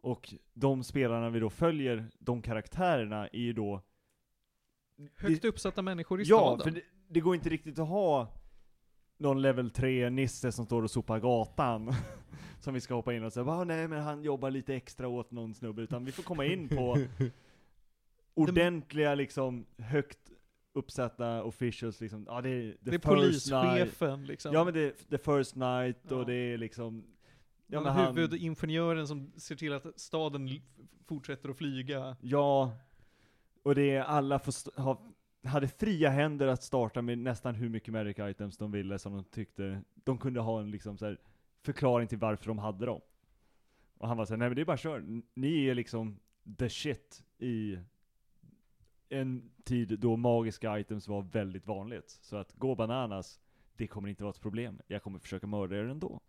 Och 0.00 0.34
de 0.52 0.84
spelarna 0.84 1.30
vi 1.30 1.40
då 1.40 1.50
följer, 1.50 2.06
de 2.18 2.42
karaktärerna, 2.42 3.28
är 3.28 3.38
ju 3.40 3.52
då 3.52 3.82
Högt 5.16 5.44
uppsatta 5.44 5.82
människor 5.82 6.20
i 6.20 6.24
Ja, 6.24 6.38
staden. 6.38 6.60
för 6.64 6.70
det, 6.70 6.82
det 7.08 7.20
går 7.20 7.34
inte 7.34 7.48
riktigt 7.48 7.78
att 7.78 7.88
ha 7.88 8.28
någon 9.16 9.42
level 9.42 9.70
3-nisse 9.70 10.52
som 10.52 10.64
står 10.66 10.82
och 10.82 10.90
sopar 10.90 11.20
gatan, 11.20 11.92
som 12.60 12.74
vi 12.74 12.80
ska 12.80 12.94
hoppa 12.94 13.14
in 13.14 13.24
och 13.24 13.32
säga 13.32 13.46
"Ah, 13.46 13.64
nej 13.64 13.88
men 13.88 14.02
han 14.02 14.22
jobbar 14.22 14.50
lite 14.50 14.74
extra 14.74 15.08
åt 15.08 15.30
någon 15.30 15.54
snubbe, 15.54 15.82
utan 15.82 16.04
vi 16.04 16.12
får 16.12 16.22
komma 16.22 16.44
in 16.44 16.68
på 16.68 16.96
ordentliga 18.34 19.14
liksom, 19.14 19.66
högt 19.78 20.18
uppsatta 20.72 21.42
officials 21.42 22.00
liksom, 22.00 22.24
ja 22.28 22.40
det 22.40 22.48
är 22.50 22.72
the 22.72 22.78
det 22.80 22.90
är 22.90 22.92
first 22.98 23.04
polischefen 23.04 24.18
night. 24.18 24.28
liksom. 24.28 24.52
Ja 24.54 24.64
men 24.64 24.74
det 24.74 24.80
är 24.80 24.92
the 25.10 25.18
first 25.18 25.56
night, 25.56 25.96
Ja. 26.08 26.16
och 26.16 26.26
det 26.26 26.34
är 26.34 26.58
liksom, 26.58 27.04
ja 27.66 27.80
men 27.80 27.92
han, 27.92 28.16
Huvudingenjören 28.16 29.06
som 29.08 29.32
ser 29.36 29.56
till 29.56 29.72
att 29.72 30.00
staden 30.00 30.48
fortsätter 31.06 31.48
att 31.48 31.56
flyga. 31.58 32.16
ja, 32.20 32.76
och 33.62 33.74
det 33.74 33.90
är 33.90 34.02
alla 34.02 34.38
får 34.38 34.80
ha, 34.80 35.02
hade 35.44 35.68
fria 35.68 36.10
händer 36.10 36.46
att 36.46 36.62
starta 36.62 37.02
med 37.02 37.18
nästan 37.18 37.54
hur 37.54 37.68
mycket 37.68 37.92
magic 37.92 38.16
items 38.18 38.56
de 38.58 38.70
ville 38.72 38.98
som 38.98 39.12
de 39.14 39.24
tyckte, 39.24 39.82
de 39.94 40.18
kunde 40.18 40.40
ha 40.40 40.60
en 40.60 40.70
liksom 40.70 40.98
så 40.98 41.04
här 41.06 41.18
förklaring 41.62 42.08
till 42.08 42.18
varför 42.18 42.46
de 42.46 42.58
hade 42.58 42.86
dem. 42.86 43.00
Och 43.98 44.08
han 44.08 44.16
var 44.16 44.24
såhär, 44.26 44.38
nej 44.38 44.48
men 44.48 44.56
det 44.56 44.62
är 44.62 44.64
bara 44.64 44.76
kör, 44.76 45.22
ni 45.34 45.66
är 45.66 45.74
liksom 45.74 46.18
the 46.58 46.68
shit 46.68 47.24
i 47.38 47.78
en 49.10 49.50
tid 49.64 49.98
då 49.98 50.16
magiska 50.16 50.78
items 50.78 51.08
var 51.08 51.22
väldigt 51.22 51.66
vanligt. 51.66 52.18
Så 52.22 52.36
att 52.36 52.52
gå 52.54 52.74
bananas, 52.74 53.40
det 53.76 53.86
kommer 53.86 54.08
inte 54.08 54.22
vara 54.22 54.30
ett 54.30 54.40
problem. 54.40 54.80
Jag 54.86 55.02
kommer 55.02 55.18
försöka 55.18 55.46
mörda 55.46 55.76
er 55.76 55.84
ändå. 55.84 56.20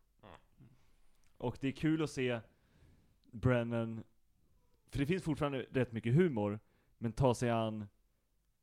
Och 1.38 1.58
det 1.62 1.68
är 1.68 1.72
kul 1.72 2.04
att 2.04 2.10
se 2.10 2.40
Brennan, 3.32 4.04
för 4.90 5.00
det 5.00 5.06
finns 5.06 5.24
fortfarande 5.24 5.66
rätt 5.72 5.92
mycket 5.92 6.16
humor, 6.16 6.60
men 6.98 7.12
ta 7.12 7.36
sig 7.36 7.50
an 7.50 7.88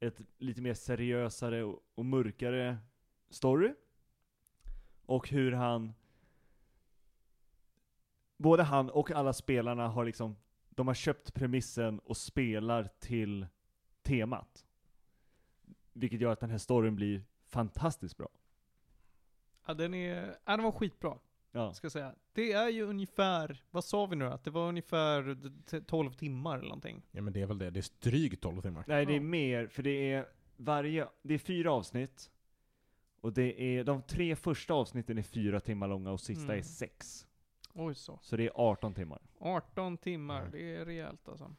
ett 0.00 0.20
lite 0.38 0.62
mer 0.62 0.74
seriösare 0.74 1.64
och, 1.64 1.82
och 1.94 2.06
mörkare 2.06 2.78
story. 3.30 3.74
Och 5.06 5.28
hur 5.28 5.52
han, 5.52 5.92
både 8.36 8.62
han 8.62 8.90
och 8.90 9.10
alla 9.10 9.32
spelarna 9.32 9.88
har 9.88 10.04
liksom, 10.04 10.36
de 10.70 10.86
har 10.86 10.94
köpt 10.94 11.34
premissen 11.34 11.98
och 11.98 12.16
spelar 12.16 12.88
till 12.98 13.46
temat. 14.08 14.64
Vilket 15.92 16.20
gör 16.20 16.32
att 16.32 16.40
den 16.40 16.50
här 16.50 16.58
storyn 16.58 16.96
blir 16.96 17.22
fantastiskt 17.46 18.16
bra. 18.16 18.28
Ja, 19.66 19.74
den 19.74 19.94
är, 19.94 20.36
ja, 20.44 20.56
den 20.56 20.62
var 20.64 20.72
skitbra, 20.72 21.18
Ja. 21.52 21.74
ska 21.74 21.84
jag 21.84 21.92
säga. 21.92 22.14
Det 22.32 22.52
är 22.52 22.68
ju 22.68 22.82
ungefär, 22.82 23.62
vad 23.70 23.84
sa 23.84 24.06
vi 24.06 24.16
nu? 24.16 24.24
Att 24.26 24.44
det 24.44 24.50
var 24.50 24.68
ungefär 24.68 25.38
t- 25.66 25.80
12 25.80 26.12
timmar 26.12 26.58
eller 26.58 26.68
någonting. 26.68 27.02
Ja 27.10 27.22
men 27.22 27.32
det 27.32 27.42
är 27.42 27.46
väl 27.46 27.58
det, 27.58 27.70
det 27.70 27.80
är 27.80 28.10
drygt 28.10 28.42
12 28.42 28.62
timmar. 28.62 28.84
Nej, 28.86 29.06
det 29.06 29.16
är 29.16 29.20
mer, 29.20 29.66
för 29.66 29.82
det 29.82 30.12
är 30.12 30.28
varje, 30.56 31.08
det 31.22 31.34
är 31.34 31.38
fyra 31.38 31.72
avsnitt. 31.72 32.30
Och 33.20 33.32
det 33.32 33.62
är, 33.62 33.84
de 33.84 34.02
tre 34.02 34.36
första 34.36 34.74
avsnitten 34.74 35.18
är 35.18 35.22
fyra 35.22 35.60
timmar 35.60 35.88
långa 35.88 36.10
och 36.10 36.20
sista 36.20 36.44
Mm. 36.44 36.58
är 36.58 36.62
sex. 36.62 37.26
Oj 37.74 37.94
så. 37.94 38.18
Så 38.22 38.36
det 38.36 38.44
är 38.46 38.52
18 38.54 38.94
timmar. 38.94 39.20
18 39.38 39.96
timmar, 39.96 40.38
Mm. 40.40 40.50
det 40.52 40.76
är 40.76 40.84
rejält 40.84 41.28
alltså. 41.28 41.54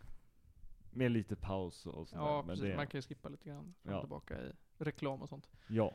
Med 0.91 1.11
lite 1.11 1.35
paus 1.35 1.85
och 1.85 2.07
sådär. 2.07 2.23
Ja, 2.23 2.43
precis. 2.47 2.63
det, 2.63 2.75
Man 2.75 2.87
kan 2.87 2.97
ju 2.97 3.01
skippa 3.01 3.29
lite 3.29 3.49
grann 3.49 3.73
fram 3.83 3.93
och 3.93 3.97
Ja. 3.97 4.01
tillbaka 4.01 4.41
i 4.41 4.51
reklam 4.77 5.21
och 5.21 5.29
sånt. 5.29 5.49
Ja. 5.67 5.93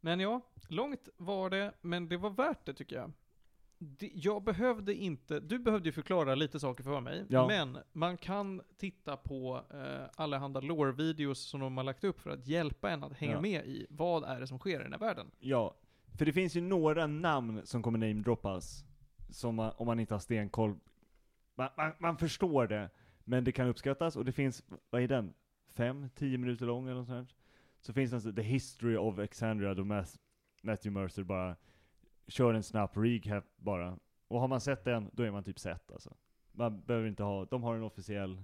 Men 0.00 0.20
ja, 0.20 0.40
långt 0.68 1.08
var 1.16 1.50
det, 1.50 1.72
men 1.80 2.08
det 2.08 2.16
var 2.16 2.30
värt 2.30 2.66
det 2.66 2.74
tycker 2.74 2.96
jag. 2.96 3.12
Det, 3.78 4.10
jag 4.14 4.42
behövde 4.42 4.94
inte, 4.94 5.40
du 5.40 5.58
behövde 5.58 5.88
ju 5.88 5.92
förklara 5.92 6.34
lite 6.34 6.60
saker 6.60 6.84
för 6.84 7.00
mig, 7.00 7.24
Ja. 7.28 7.46
men 7.48 7.78
man 7.92 8.16
kan 8.16 8.62
titta 8.76 9.16
på 9.16 9.62
eh, 9.70 10.04
allehanda 10.16 10.60
lore-videos 10.60 11.34
som 11.38 11.60
de 11.60 11.76
har 11.76 11.84
lagt 11.84 12.04
upp 12.04 12.20
för 12.20 12.30
att 12.30 12.46
hjälpa 12.46 12.90
en 12.90 13.04
att 13.04 13.12
hänga 13.12 13.32
Ja. 13.32 13.40
med 13.40 13.66
i 13.66 13.86
vad 13.90 14.24
är 14.24 14.40
det 14.40 14.46
som 14.46 14.58
sker 14.58 14.80
i 14.80 14.82
den 14.82 14.92
här 14.92 14.98
världen. 15.00 15.30
Ja. 15.38 15.74
För 16.18 16.24
det 16.26 16.32
finns 16.32 16.54
ju 16.56 16.60
några 16.60 17.06
namn 17.06 17.66
som 17.66 17.82
kommer 17.82 17.98
namedroppas 17.98 18.84
som 19.30 19.54
man, 19.54 19.72
om 19.76 19.86
man 19.86 20.00
inte 20.00 20.14
har 20.14 20.18
stenkoll, 20.18 20.78
man, 21.54 21.68
man, 21.76 21.92
man 21.98 22.16
förstår 22.18 22.66
det, 22.66 22.90
men 23.28 23.44
det 23.44 23.52
kan 23.52 23.68
uppskattas, 23.68 24.16
och 24.16 24.24
det 24.24 24.32
finns, 24.32 24.64
vad 24.90 25.02
är 25.02 25.08
den? 25.08 25.34
Fem, 25.68 26.08
tio 26.14 26.38
minuter 26.38 26.66
lång 26.66 26.86
eller 26.86 26.94
något 26.98 27.06
sånt. 27.08 27.34
Så 27.80 27.92
finns 27.92 28.10
det 28.10 28.20
sån- 28.20 28.34
The 28.34 28.42
History 28.42 28.96
of 28.96 29.18
Alexandria, 29.18 29.74
då 29.74 29.84
Matthew 30.62 30.90
Mercer 30.90 31.22
bara 31.22 31.56
kör 32.28 32.54
en 32.54 32.62
snabb 32.62 32.90
recap 32.96 33.44
bara. 33.56 33.98
Och 34.28 34.40
har 34.40 34.48
man 34.48 34.60
sett 34.60 34.84
den, 34.84 35.10
då 35.12 35.22
är 35.22 35.30
man 35.30 35.44
typ 35.44 35.58
sett 35.58 35.92
alltså. 35.92 36.14
Man 36.52 36.80
behöver 36.80 37.08
inte 37.08 37.22
ha, 37.22 37.44
de 37.44 37.62
har 37.62 37.74
en 37.76 37.82
officiell, 37.82 38.42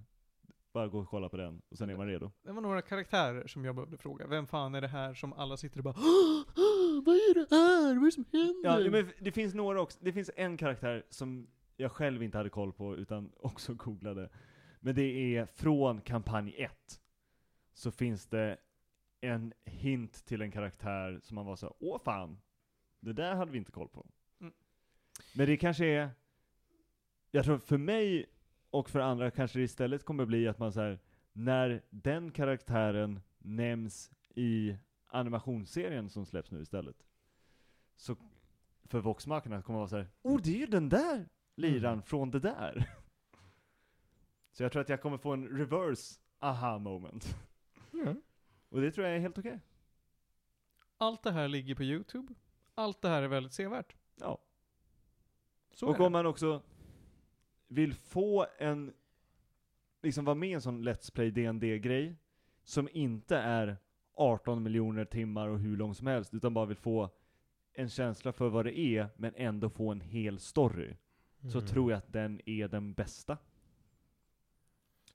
bara 0.73 0.89
gå 0.89 0.99
och 0.99 1.09
kolla 1.09 1.29
på 1.29 1.37
den, 1.37 1.63
och 1.69 1.79
sen 1.79 1.91
är 1.91 1.97
man 1.97 2.07
redo. 2.07 2.31
Det 2.43 2.53
var 2.53 2.61
några 2.63 2.83
karaktärer 2.83 3.47
som 3.47 3.65
jag 3.65 3.75
behövde 3.75 3.97
fråga. 3.97 4.27
Vem 4.27 4.47
fan 4.47 4.75
är 4.75 4.81
det 4.81 4.89
här 4.89 5.15
som 5.15 5.33
alla 5.33 5.57
sitter 5.57 5.79
och 5.79 5.85
bara 5.85 5.95
"Åh, 5.97 6.43
åh, 6.57 7.05
Vad 7.05 7.15
är 7.15 7.35
det 7.35 7.57
här? 7.57 7.95
Vad 7.95 8.03
är 8.03 8.07
det 8.07 8.13
som 8.13 8.25
händer? 8.33 8.85
Ja, 8.85 8.91
men 8.91 9.13
det 9.21 9.33
finns 9.33 9.55
några 9.55 9.81
också, 9.81 9.99
det 10.03 10.13
finns 10.13 10.31
en 10.37 10.57
karaktär 10.57 11.03
som 11.11 11.47
jag 11.77 11.93
själv 11.93 12.23
inte 12.23 12.39
hade 12.39 12.51
koll 12.51 12.73
på, 12.73 12.97
utan 12.97 13.33
också 13.41 13.75
googlade. 13.75 14.31
Men 14.85 14.95
det 14.95 15.37
är 15.37 15.47
från 15.47 16.01
kampanj 16.01 16.55
1, 16.59 17.01
så 17.75 17.91
finns 17.91 18.27
det 18.27 18.57
en 19.21 19.53
hint 19.65 20.25
till 20.25 20.43
en 20.43 20.51
karaktär 20.51 21.21
som 21.23 21.35
man 21.35 21.47
var 21.47 21.57
så 21.57 21.75
åh 21.79 22.03
fan, 22.03 22.39
det 23.01 23.13
där 23.13 23.35
hade 23.35 23.53
vi 23.53 23.59
inte 23.59 23.73
koll 23.73 23.89
på. 23.89 24.07
Mm. 24.41 24.53
Men 25.35 25.47
det 25.47 25.57
kanske 25.57 25.87
är, 25.87 26.11
jag 27.31 27.45
tror 27.45 27.59
för 27.59 27.79
mig 27.79 28.27
och 28.71 28.91
för 28.91 29.01
andra 29.01 29.31
kanske 29.31 29.59
det 29.59 29.63
istället 29.63 30.05
kommer 30.05 30.25
bli 30.25 30.49
att 30.49 30.59
man 30.59 30.73
så 30.73 30.81
här, 30.81 30.99
när 31.33 31.83
den 31.91 32.31
karaktären 32.31 33.21
nämns 33.39 34.11
i 34.35 34.77
animationsserien 35.07 36.11
som 36.11 36.27
släpps 36.27 36.51
nu 36.51 36.63
istället, 36.63 37.07
så 37.97 38.17
för 38.85 39.01
Voxmarkerna 39.01 39.63
kommer 39.63 39.79
det 39.79 39.81
vara 39.81 39.89
så 39.89 39.97
här, 39.97 40.09
oh 40.23 40.41
det 40.43 40.51
är 40.51 40.59
ju 40.59 40.67
den 40.67 40.89
där 40.89 41.29
liran 41.55 41.93
Mm. 41.93 42.03
från 42.03 42.31
det 42.31 42.41
där. 42.41 42.89
Så 44.53 44.63
jag 44.63 44.73
tror 44.73 44.83
att 44.83 44.89
jag 44.89 45.01
kommer 45.03 45.19
få 45.19 45.33
en 45.33 45.49
reverse 45.49 46.21
aha 46.39 46.79
moment. 46.79 47.37
Ja. 47.91 48.15
Och 48.69 48.81
det 48.81 48.91
tror 48.93 49.07
jag 49.07 49.17
är 49.17 49.21
helt 49.21 49.39
okej. 49.39 49.61
Allt 50.99 51.23
det 51.23 51.33
här 51.33 51.49
ligger 51.49 51.75
på 51.75 51.83
YouTube. 51.83 52.35
Allt 52.75 53.03
det 53.03 53.09
här 53.09 53.23
är 53.23 53.29
väldigt 53.29 53.53
sevärt. 53.53 53.97
Ja. 54.21 54.39
Så 55.75 55.89
och 55.89 56.01
om 56.01 56.13
man 56.13 56.27
också 56.27 56.63
vill 57.69 57.95
få 57.95 58.47
en, 58.59 58.93
liksom 60.03 60.25
vara 60.25 60.35
med 60.35 60.49
i 60.49 60.53
en 60.53 60.61
sån 60.63 60.89
Let's 60.89 61.13
Play 61.15 61.31
dd 61.31 61.79
grej 61.79 62.17
som 62.65 62.89
inte 62.93 63.37
är 63.37 63.77
18 64.15 64.63
miljoner 64.63 65.05
timmar 65.05 65.49
och 65.49 65.59
hur 65.59 65.77
lång 65.77 65.95
som 65.95 66.07
helst, 66.07 66.35
utan 66.35 66.55
bara 66.55 66.67
vill 66.67 66.77
få 66.77 67.11
en 67.73 67.89
känsla 67.89 68.33
för 68.33 68.49
vad 68.49 68.65
det 68.65 68.79
är, 68.79 69.09
men 69.17 69.35
ändå 69.37 69.71
få 69.71 69.91
en 69.93 70.01
hel 70.01 70.39
story, 70.39 70.97
så 71.53 71.59
Mm. 71.59 71.69
tror 71.71 71.91
jag 71.93 71.99
att 71.99 72.13
den 72.13 72.41
är 72.47 72.69
den 72.69 72.93
bästa. 72.95 73.39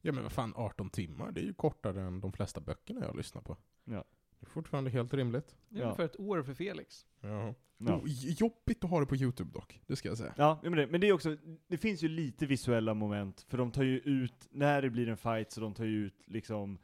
Ja 0.07 0.13
men 0.13 0.23
vad 0.23 0.31
fan, 0.31 0.53
18 0.55 0.89
timmar, 0.89 1.31
det 1.31 1.41
är 1.41 1.45
ju 1.45 1.53
kortare 1.53 2.01
än 2.01 2.19
de 2.21 2.31
flesta 2.31 2.61
böckerna 2.61 3.01
jag 3.05 3.15
lyssnar 3.15 3.41
på. 3.41 3.57
Ja. 3.85 4.03
Det 4.39 4.45
är 4.45 4.49
fortfarande 4.49 4.89
helt 4.89 5.13
rimligt. 5.13 5.55
Det 5.69 5.75
är 5.77 5.81
Ja. 5.81 5.85
ungefär 5.85 6.05
ett 6.05 6.19
år 6.19 6.43
för 6.43 6.53
Felix. 6.53 7.05
Ja. 7.21 7.53
Ja. 7.77 7.95
Oh, 7.95 8.03
jobbigt 8.07 8.83
att 8.83 8.89
ha 8.89 8.99
det 8.99 9.05
på 9.05 9.15
YouTube 9.15 9.51
dock, 9.53 9.81
det 9.87 9.95
ska 9.95 10.09
jag 10.09 10.17
säga. 10.17 10.33
Ja, 10.37 10.59
men 10.63 10.71
det, 10.71 10.87
men 10.87 11.01
det 11.01 11.07
är 11.07 11.13
också, 11.13 11.37
det 11.67 11.77
finns 11.77 12.03
ju 12.03 12.07
lite 12.07 12.45
visuella 12.45 12.93
moment, 12.93 13.41
för 13.49 13.57
de 13.57 13.71
tar 13.71 13.83
ju 13.83 13.99
ut, 13.99 14.47
när 14.51 14.81
det 14.81 14.89
blir 14.89 15.07
en 15.09 15.17
fight 15.17 15.51
så 15.51 15.61
de 15.61 15.73
tar 15.73 15.85
ju 15.85 16.05
ut 16.05 16.23
liksom 16.27 16.77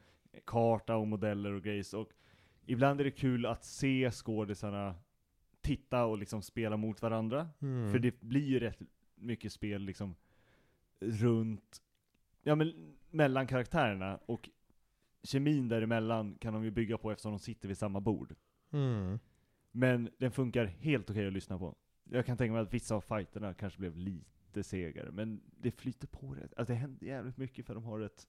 karta 0.44 0.96
och 0.96 1.06
modeller 1.08 1.52
och 1.52 1.62
grejs, 1.62 1.94
och 1.94 2.10
ibland 2.66 3.00
är 3.00 3.04
det 3.04 3.10
kul 3.10 3.46
att 3.46 3.64
se 3.64 4.10
skådisarna 4.10 4.94
titta 5.60 6.04
och 6.04 6.18
liksom 6.18 6.42
spela 6.42 6.76
mot 6.76 7.02
varandra, 7.02 7.48
Mm. 7.60 7.92
för 7.92 7.98
det 7.98 8.20
blir 8.20 8.46
ju 8.46 8.58
rätt 8.60 8.78
mycket 9.14 9.52
spel 9.52 9.82
liksom 9.82 10.14
runt, 11.00 11.82
ja 12.42 12.54
men 12.54 12.96
mellan 13.14 13.46
karaktärerna, 13.46 14.18
och 14.26 14.48
kemin 15.22 15.68
däremellan 15.68 16.34
kan 16.40 16.54
de 16.54 16.64
ju 16.64 16.70
bygga 16.70 16.98
på 16.98 17.10
eftersom 17.10 17.32
de 17.32 17.38
sitter 17.38 17.68
vid 17.68 17.78
samma 17.78 18.00
bord. 18.00 18.34
Mm. 18.72 19.18
Men 19.72 20.10
den 20.18 20.32
funkar 20.32 20.64
helt 20.64 21.10
okej 21.10 21.26
att 21.26 21.32
lyssna 21.32 21.58
på. 21.58 21.74
Jag 22.10 22.26
kan 22.26 22.36
tänka 22.36 22.52
mig 22.52 22.62
att 22.62 22.74
vissa 22.74 22.94
av 22.94 23.00
fighterna 23.00 23.54
kanske 23.54 23.78
blev 23.78 23.96
lite 23.96 24.62
segare, 24.62 25.10
men 25.10 25.40
det 25.60 25.70
flyter 25.70 26.06
på 26.06 26.34
rätt. 26.34 26.54
Alltså 26.56 26.72
det 26.72 26.78
händer 26.78 27.06
jävligt 27.06 27.36
mycket 27.36 27.66
för 27.66 27.74
de 27.74 27.84
har 27.84 28.00
ett... 28.00 28.26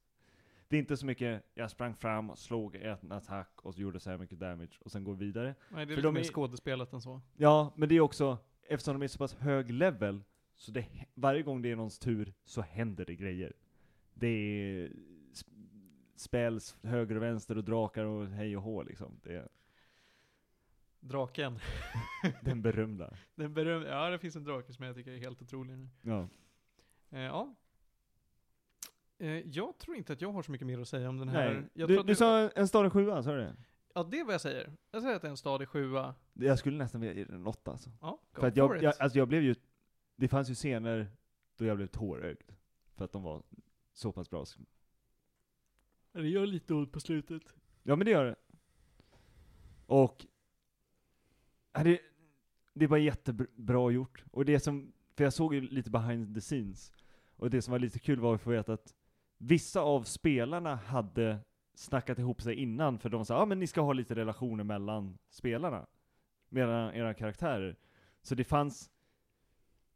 Det 0.67 0.75
är 0.75 0.79
inte 0.79 0.97
så 0.97 1.05
mycket, 1.05 1.43
jag 1.53 1.71
sprang 1.71 1.95
fram, 1.95 2.36
slog 2.36 2.75
en 2.75 3.11
attack 3.11 3.49
och 3.61 3.79
gjorde 3.79 3.99
så 3.99 4.09
här 4.09 4.17
mycket 4.17 4.39
damage, 4.39 4.79
och 4.79 4.91
sen 4.91 5.03
går 5.03 5.15
vidare. 5.15 5.55
Nej, 5.69 5.75
det 5.77 5.81
är 5.81 5.86
För 5.86 5.95
lite 5.95 6.01
de 6.07 6.13
mer 6.13 6.19
är- 6.21 6.23
skådespelat 6.23 6.93
än 6.93 7.01
så. 7.01 7.21
Ja, 7.38 7.73
men 7.75 7.89
det 7.89 7.95
är 7.95 7.99
också, 7.99 8.38
eftersom 8.67 8.99
de 8.99 9.03
är 9.03 9.07
så 9.07 9.17
pass 9.17 9.33
hög 9.36 9.71
level, 9.71 10.23
så 10.55 10.71
det, 10.71 10.86
varje 11.13 11.43
gång 11.43 11.61
det 11.61 11.71
är 11.71 11.75
någons 11.75 11.99
tur 11.99 12.33
så 12.43 12.61
händer 12.61 13.05
det 13.05 13.15
grejer. 13.15 13.53
Det 14.18 14.28
är 14.28 14.88
sp- 15.34 15.89
spells 16.16 16.78
höger 16.84 17.16
och 17.16 17.22
vänster 17.24 17.57
och 17.57 17.63
drakar 17.63 18.05
och 18.05 18.28
hej 18.28 18.57
och 18.57 18.63
hå 18.63 18.84
liksom. 18.84 19.20
Det 19.24 19.34
är 19.36 19.49
Draken. 20.99 21.59
den 22.41 22.61
berömda. 22.61 23.13
Den 23.36 23.53
beröm 23.53 23.84
ja, 23.84 24.09
det 24.09 24.20
finns 24.20 24.36
en 24.36 24.43
drake 24.43 24.74
som 24.74 24.86
jag 24.86 24.95
tycker 24.95 25.11
är 25.11 25.18
helt 25.18 25.41
otrolig. 25.41 25.88
Ja. 26.01 26.28
Eh, 27.09 27.20
ja. 27.20 27.55
Eh, 29.18 29.30
jag 29.32 29.78
tror 29.78 29.95
inte 29.97 30.13
att 30.13 30.22
jag 30.22 30.32
har 30.32 30.41
så 30.41 30.51
mycket 30.51 30.68
mer 30.68 30.80
att 30.80 30.88
säga 30.88 31.09
om 31.09 31.18
den 31.18 31.30
här. 31.30 31.53
Nej. 31.53 31.88
Du, 31.88 31.97
du 31.97 32.03
det- 32.03 32.16
sa 32.16 32.49
en 32.49 32.68
stad 32.68 32.86
i 32.88 32.89
sjua, 32.89 33.24
sa 33.24 33.32
du 33.32 33.38
det? 33.38 33.55
Ja, 33.93 34.03
det 34.03 34.20
är 34.20 34.26
vad 34.26 34.34
jag 34.34 34.41
säger. 34.41 34.72
Jag 34.91 35.01
säger 35.01 35.16
att 35.16 35.22
det 35.22 35.28
är 35.28 35.32
en 35.32 35.38
stadig 35.38 35.68
sjua. 35.70 36.16
Jag 36.34 36.59
skulle 36.59 36.78
nästan 36.78 37.01
vilja 37.01 37.16
ge 37.16 37.24
den 37.26 37.36
en 37.36 37.47
åtta 37.47 37.72
alltså. 37.72 37.89
Ja, 38.01 38.09
go 38.34 38.41
För 38.41 38.47
att 38.47 38.53
for 38.53 38.59
jag, 38.59 38.78
it. 38.78 38.84
jag, 38.84 38.93
alltså 38.99 39.18
jag 39.18 39.28
blev 39.28 39.43
ju, 39.43 39.55
det 40.16 40.28
fanns 40.28 40.49
ju 40.49 40.55
scener 40.55 41.07
då 41.57 41.66
jag 41.66 41.78
blev 41.78 41.88
tårögd. 41.88 42.51
För 42.95 43.05
att 43.05 43.11
de 43.11 43.24
var 43.24 43.43
så 43.95 44.11
pass 44.11 44.29
bra. 44.29 44.45
Det 46.11 46.29
gör 46.29 46.45
lite 46.45 46.73
ont 46.73 46.91
på 46.91 46.99
slutet. 46.99 47.43
Ja 47.83 47.95
men 47.95 48.05
det 48.05 48.11
gör 48.11 48.25
det. 48.25 48.35
Och, 49.85 50.25
det, 51.73 51.99
det 52.73 52.87
var 52.87 52.97
jättebra 52.97 53.91
gjort. 53.91 54.23
Och 54.31 54.45
det 54.45 54.59
som, 54.59 54.93
för 55.15 55.23
jag 55.23 55.33
såg 55.33 55.53
ju 55.53 55.61
lite 55.61 55.89
behind 55.89 56.35
the 56.35 56.41
scenes, 56.41 56.91
och 57.35 57.49
det 57.49 57.61
som 57.61 57.71
var 57.71 57.79
lite 57.79 57.99
kul 57.99 58.19
var 58.19 58.35
att 58.35 58.41
få 58.41 58.49
veta 58.49 58.73
att 58.73 58.93
vissa 59.37 59.81
av 59.81 60.03
spelarna 60.03 60.75
hade 60.75 61.39
snackat 61.73 62.19
ihop 62.19 62.41
sig 62.41 62.55
innan, 62.55 62.99
för 62.99 63.09
de 63.09 63.25
sa 63.25 63.33
ja 63.33 63.41
ah, 63.41 63.45
men 63.45 63.59
ni 63.59 63.67
ska 63.67 63.81
ha 63.81 63.93
lite 63.93 64.15
relationer 64.15 64.63
mellan 64.63 65.17
spelarna, 65.29 65.85
mellan 66.49 66.93
era 66.93 67.13
karaktärer. 67.13 67.75
Så 68.21 68.35
det 68.35 68.43
fanns, 68.43 68.91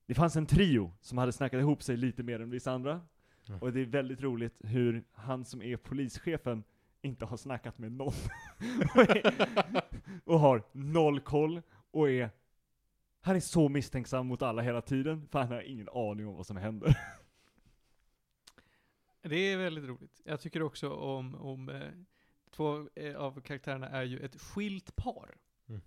det 0.05 0.13
fanns 0.13 0.35
en 0.35 0.45
trio 0.45 0.93
som 1.01 1.17
hade 1.17 1.31
snackat 1.31 1.59
ihop 1.59 1.83
sig 1.83 1.97
lite 1.97 2.23
mer 2.23 2.39
än 2.39 2.49
vissa 2.49 2.71
andra. 2.71 3.01
Mm. 3.49 3.61
Och 3.61 3.73
det 3.73 3.81
är 3.81 3.85
väldigt 3.85 4.21
roligt 4.21 4.55
hur 4.59 5.03
han 5.13 5.45
som 5.45 5.61
är 5.61 5.77
polischefen 5.77 6.63
inte 7.01 7.25
har 7.25 7.37
snackat 7.37 7.77
med 7.77 7.91
någon. 7.91 8.13
och, 8.95 9.09
är, 9.09 9.33
och 10.23 10.39
har 10.39 10.63
noll 10.71 11.19
koll, 11.19 11.61
och 11.91 12.09
är 12.09 12.29
han 13.21 13.35
är 13.35 13.39
så 13.39 13.69
misstänksam 13.69 14.27
mot 14.27 14.41
alla 14.41 14.61
hela 14.61 14.81
tiden, 14.81 15.27
för 15.27 15.39
han 15.39 15.47
har 15.51 15.61
ingen 15.61 15.89
aning 15.89 16.27
om 16.27 16.35
vad 16.35 16.47
som 16.47 16.57
händer. 16.57 16.97
Det 19.21 19.35
är 19.35 19.57
väldigt 19.57 19.83
roligt. 19.83 20.21
Jag 20.23 20.41
tycker 20.41 20.61
också 20.61 20.89
om, 20.93 21.35
om 21.35 21.69
eh, 21.69 21.81
två 22.51 22.89
eh, 22.95 23.15
av 23.15 23.41
karaktärerna 23.41 23.89
är 23.89 24.03
ju 24.03 24.19
ett 24.19 24.41
skilt 24.41 24.95
par. 24.95 25.37
Mm. 25.67 25.81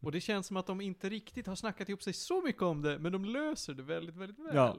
Och 0.00 0.12
det 0.12 0.20
känns 0.20 0.46
som 0.46 0.56
att 0.56 0.66
de 0.66 0.80
inte 0.80 1.08
riktigt 1.08 1.46
har 1.46 1.54
snackat 1.54 1.88
ihop 1.88 2.02
sig 2.02 2.12
så 2.12 2.42
mycket 2.42 2.62
om 2.62 2.82
det, 2.82 2.98
men 2.98 3.12
de 3.12 3.24
löser 3.24 3.74
det 3.74 3.82
väldigt, 3.82 4.16
väldigt 4.16 4.38
väl. 4.38 4.56
Ja. 4.56 4.76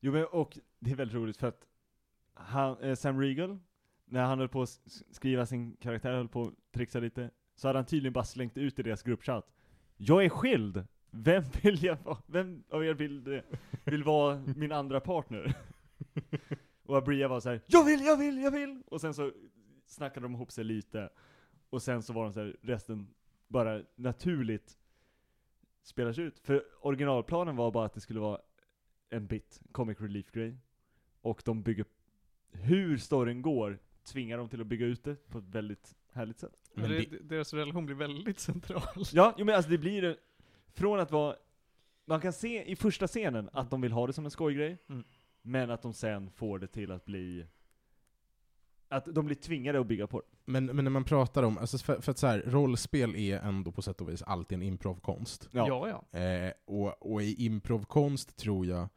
Jo 0.00 0.12
men, 0.12 0.24
och 0.24 0.58
det 0.78 0.90
är 0.90 0.94
väldigt 0.94 1.14
roligt 1.14 1.36
för 1.36 1.48
att 1.48 1.66
han, 2.34 2.78
eh, 2.78 2.94
Sam 2.94 3.20
Regal, 3.20 3.58
när 4.04 4.24
han 4.24 4.38
höll 4.38 4.48
på 4.48 4.62
att 4.62 4.80
skriva 5.10 5.46
sin 5.46 5.76
karaktär, 5.76 6.12
höll 6.12 6.28
på 6.28 6.42
att 6.42 6.72
trixa 6.72 7.00
lite, 7.00 7.30
så 7.54 7.68
hade 7.68 7.78
han 7.78 7.86
tydligen 7.86 8.12
bara 8.12 8.24
slängt 8.24 8.56
ut 8.58 8.78
i 8.78 8.82
deras 8.82 9.02
gruppchatt. 9.02 9.52
Jag 9.96 10.24
är 10.24 10.28
skild! 10.28 10.84
Vem 11.10 11.42
vill 11.62 11.84
jag 11.84 11.96
vara? 12.04 12.18
Vem 12.26 12.64
av 12.70 12.84
er 12.84 12.94
vill, 12.94 13.32
eh, 13.34 13.40
vill 13.84 14.04
vara 14.04 14.42
min 14.56 14.72
andra 14.72 15.00
partner? 15.00 15.54
Och 16.86 16.96
Abria 16.96 17.28
var 17.28 17.40
så 17.40 17.48
här: 17.48 17.60
Jag 17.66 17.84
vill, 17.84 18.04
jag 18.04 18.16
vill, 18.16 18.38
jag 18.38 18.50
vill! 18.50 18.82
Och 18.86 19.00
sen 19.00 19.14
så 19.14 19.32
snackade 19.86 20.26
de 20.26 20.34
ihop 20.34 20.52
sig 20.52 20.64
lite, 20.64 21.08
och 21.70 21.82
sen 21.82 22.02
så 22.02 22.12
var 22.12 22.24
de 22.24 22.32
så 22.32 22.40
här, 22.40 22.56
resten 22.62 23.14
bara 23.48 23.82
naturligt 23.96 24.78
spelas 25.82 26.18
ut. 26.18 26.38
För 26.38 26.64
originalplanen 26.80 27.56
var 27.56 27.70
bara 27.70 27.86
att 27.86 27.94
det 27.94 28.00
skulle 28.00 28.20
vara 28.20 28.40
en 29.10 29.26
bit, 29.26 29.60
comic 29.72 30.00
relief-grej. 30.00 30.56
Och 31.22 31.42
de 31.44 31.62
bygger, 31.62 31.84
hur 32.52 32.96
storyn 32.98 33.42
går, 33.42 33.78
tvingar 34.04 34.38
de 34.38 34.48
till 34.48 34.60
att 34.60 34.66
bygga 34.66 34.86
ut 34.86 35.04
det 35.04 35.28
på 35.28 35.38
ett 35.38 35.44
väldigt 35.48 35.94
härligt 36.12 36.38
sätt. 36.38 36.52
Men 36.74 36.90
det- 36.90 37.18
Deras 37.22 37.54
relation 37.54 37.86
blir 37.86 37.96
väldigt 37.96 38.38
central. 38.38 38.82
Ja, 39.12 39.34
jo 39.38 39.44
men 39.44 39.54
alltså 39.54 39.70
det 39.70 39.78
blir, 39.78 40.16
från 40.74 41.00
att 41.00 41.10
vara, 41.10 41.36
man 42.04 42.20
kan 42.20 42.32
se 42.32 42.70
i 42.70 42.76
första 42.76 43.06
scenen 43.06 43.50
att 43.52 43.70
de 43.70 43.80
vill 43.80 43.92
ha 43.92 44.06
det 44.06 44.12
som 44.12 44.24
en 44.24 44.30
skojgrej, 44.30 44.76
Mm. 44.88 45.04
men 45.42 45.70
att 45.70 45.82
de 45.82 45.92
sen 45.92 46.30
får 46.30 46.58
det 46.58 46.66
till 46.66 46.90
att 46.90 47.04
bli 47.04 47.46
att 48.88 49.04
de 49.14 49.26
blir 49.26 49.36
tvingade 49.36 49.80
att 49.80 49.86
bygga 49.86 50.06
på 50.06 50.20
det. 50.20 50.26
Men, 50.44 50.66
men 50.66 50.84
när 50.84 50.90
man 50.90 51.04
pratar 51.04 51.42
om, 51.42 51.58
alltså 51.58 51.78
för, 51.78 52.00
för 52.00 52.10
att 52.10 52.18
så 52.18 52.26
här, 52.26 52.42
rollspel 52.46 53.16
är 53.16 53.38
ändå 53.38 53.72
på 53.72 53.82
sätt 53.82 54.00
och 54.00 54.08
vis 54.08 54.22
alltid 54.22 54.56
en 54.56 54.62
improvkonst. 54.62 55.48
Ja. 55.52 55.68
Ja, 55.68 56.02
ja. 56.12 56.18
Eh, 56.18 56.52
och, 56.64 57.12
och 57.12 57.22
i 57.22 57.44
improvkonst 57.44 58.36
tror 58.36 58.66
jag, 58.66 58.88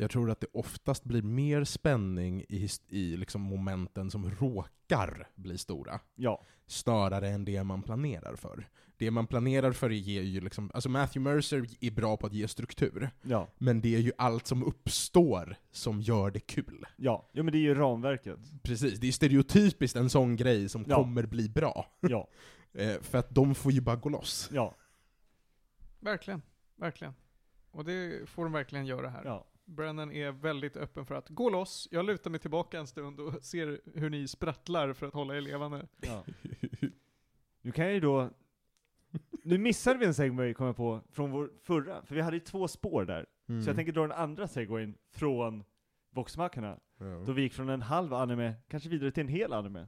jag 0.00 0.10
tror 0.10 0.30
att 0.30 0.40
det 0.40 0.46
oftast 0.52 1.04
blir 1.04 1.22
mer 1.22 1.64
spänning 1.64 2.40
i, 2.48 2.68
i 2.88 3.16
liksom 3.16 3.40
momenten 3.40 4.10
som 4.10 4.30
råkar 4.30 5.28
bli 5.34 5.58
stora, 5.58 6.00
Ja. 6.14 6.46
snarare 6.66 7.28
än 7.28 7.44
det 7.44 7.64
man 7.64 7.82
planerar 7.82 8.36
för. 8.36 8.68
Det 8.96 9.10
man 9.10 9.26
planerar 9.26 9.72
för 9.72 9.90
ger 9.90 10.22
ju 10.22 10.40
liksom, 10.40 10.70
alltså 10.74 10.88
Matthew 10.88 11.34
Mercer 11.34 11.66
är 11.80 11.90
bra 11.90 12.16
på 12.16 12.26
att 12.26 12.32
ge 12.32 12.48
struktur, 12.48 13.10
Ja. 13.22 13.48
men 13.58 13.80
det 13.80 13.94
är 13.94 13.98
ju 14.00 14.12
allt 14.18 14.46
som 14.46 14.62
uppstår 14.64 15.56
som 15.70 16.00
gör 16.00 16.30
det 16.30 16.40
kul. 16.40 16.86
Ja. 16.96 17.28
ja, 17.32 17.42
men 17.42 17.52
det 17.52 17.58
är 17.58 17.62
ju 17.62 17.74
ramverket. 17.74 18.38
Precis, 18.62 19.00
det 19.00 19.08
är 19.08 19.12
stereotypiskt 19.12 19.96
en 19.96 20.10
sån 20.10 20.36
grej 20.36 20.68
som 20.68 20.84
Ja. 20.88 20.96
kommer 20.96 21.26
bli 21.26 21.48
bra. 21.48 21.86
Ja. 22.00 22.28
Eh, 22.72 23.00
för 23.00 23.18
att 23.18 23.30
de 23.34 23.54
får 23.54 23.72
ju 23.72 23.80
bara 23.80 23.96
gå 23.96 24.08
loss. 24.08 24.48
Ja. 24.52 24.74
Verkligen. 26.00 26.42
Verkligen. 26.76 27.14
Och 27.70 27.84
det 27.84 28.28
får 28.28 28.44
de 28.44 28.52
verkligen 28.52 28.86
göra 28.86 29.08
här. 29.08 29.22
Ja. 29.24 29.46
Brennan 29.70 30.12
är 30.12 30.32
väldigt 30.32 30.76
öppen 30.76 31.06
för 31.06 31.14
att 31.14 31.28
gå 31.28 31.50
loss, 31.50 31.88
jag 31.90 32.04
lutar 32.04 32.30
mig 32.30 32.40
tillbaka 32.40 32.78
en 32.78 32.86
stund 32.86 33.20
och 33.20 33.44
ser 33.44 33.80
hur 33.94 34.10
ni 34.10 34.28
sprattlar 34.28 34.92
för 34.92 35.06
att 35.06 35.14
hålla 35.14 35.36
er 35.36 35.40
levande. 35.40 35.86
ja. 36.00 36.24
Nu 37.62 37.72
kan 37.72 37.84
jag 37.84 37.94
ju 37.94 38.00
då... 38.00 38.30
Nu 39.42 39.58
missade 39.58 39.98
vi 39.98 40.06
en 40.06 40.14
segway, 40.14 40.54
kom 40.54 40.66
jag 40.66 40.76
på, 40.76 41.00
från 41.10 41.30
vår 41.30 41.50
förra, 41.62 42.04
för 42.04 42.14
vi 42.14 42.20
hade 42.20 42.36
ju 42.36 42.40
två 42.40 42.68
spår 42.68 43.04
där. 43.04 43.26
Mm. 43.48 43.62
Så 43.62 43.68
jag 43.68 43.76
tänker 43.76 43.92
dra 43.92 44.02
den 44.02 44.12
andra 44.12 44.48
segwayen 44.48 44.94
från 45.10 45.64
Voxmackarna. 46.10 46.78
Ja. 46.98 47.04
Då 47.26 47.32
vi 47.32 47.42
gick 47.42 47.52
från 47.52 47.68
en 47.68 47.82
halv 47.82 48.14
anime, 48.14 48.54
kanske 48.68 48.88
vidare 48.88 49.10
till 49.10 49.20
en 49.20 49.28
hel 49.28 49.52
anime. 49.52 49.86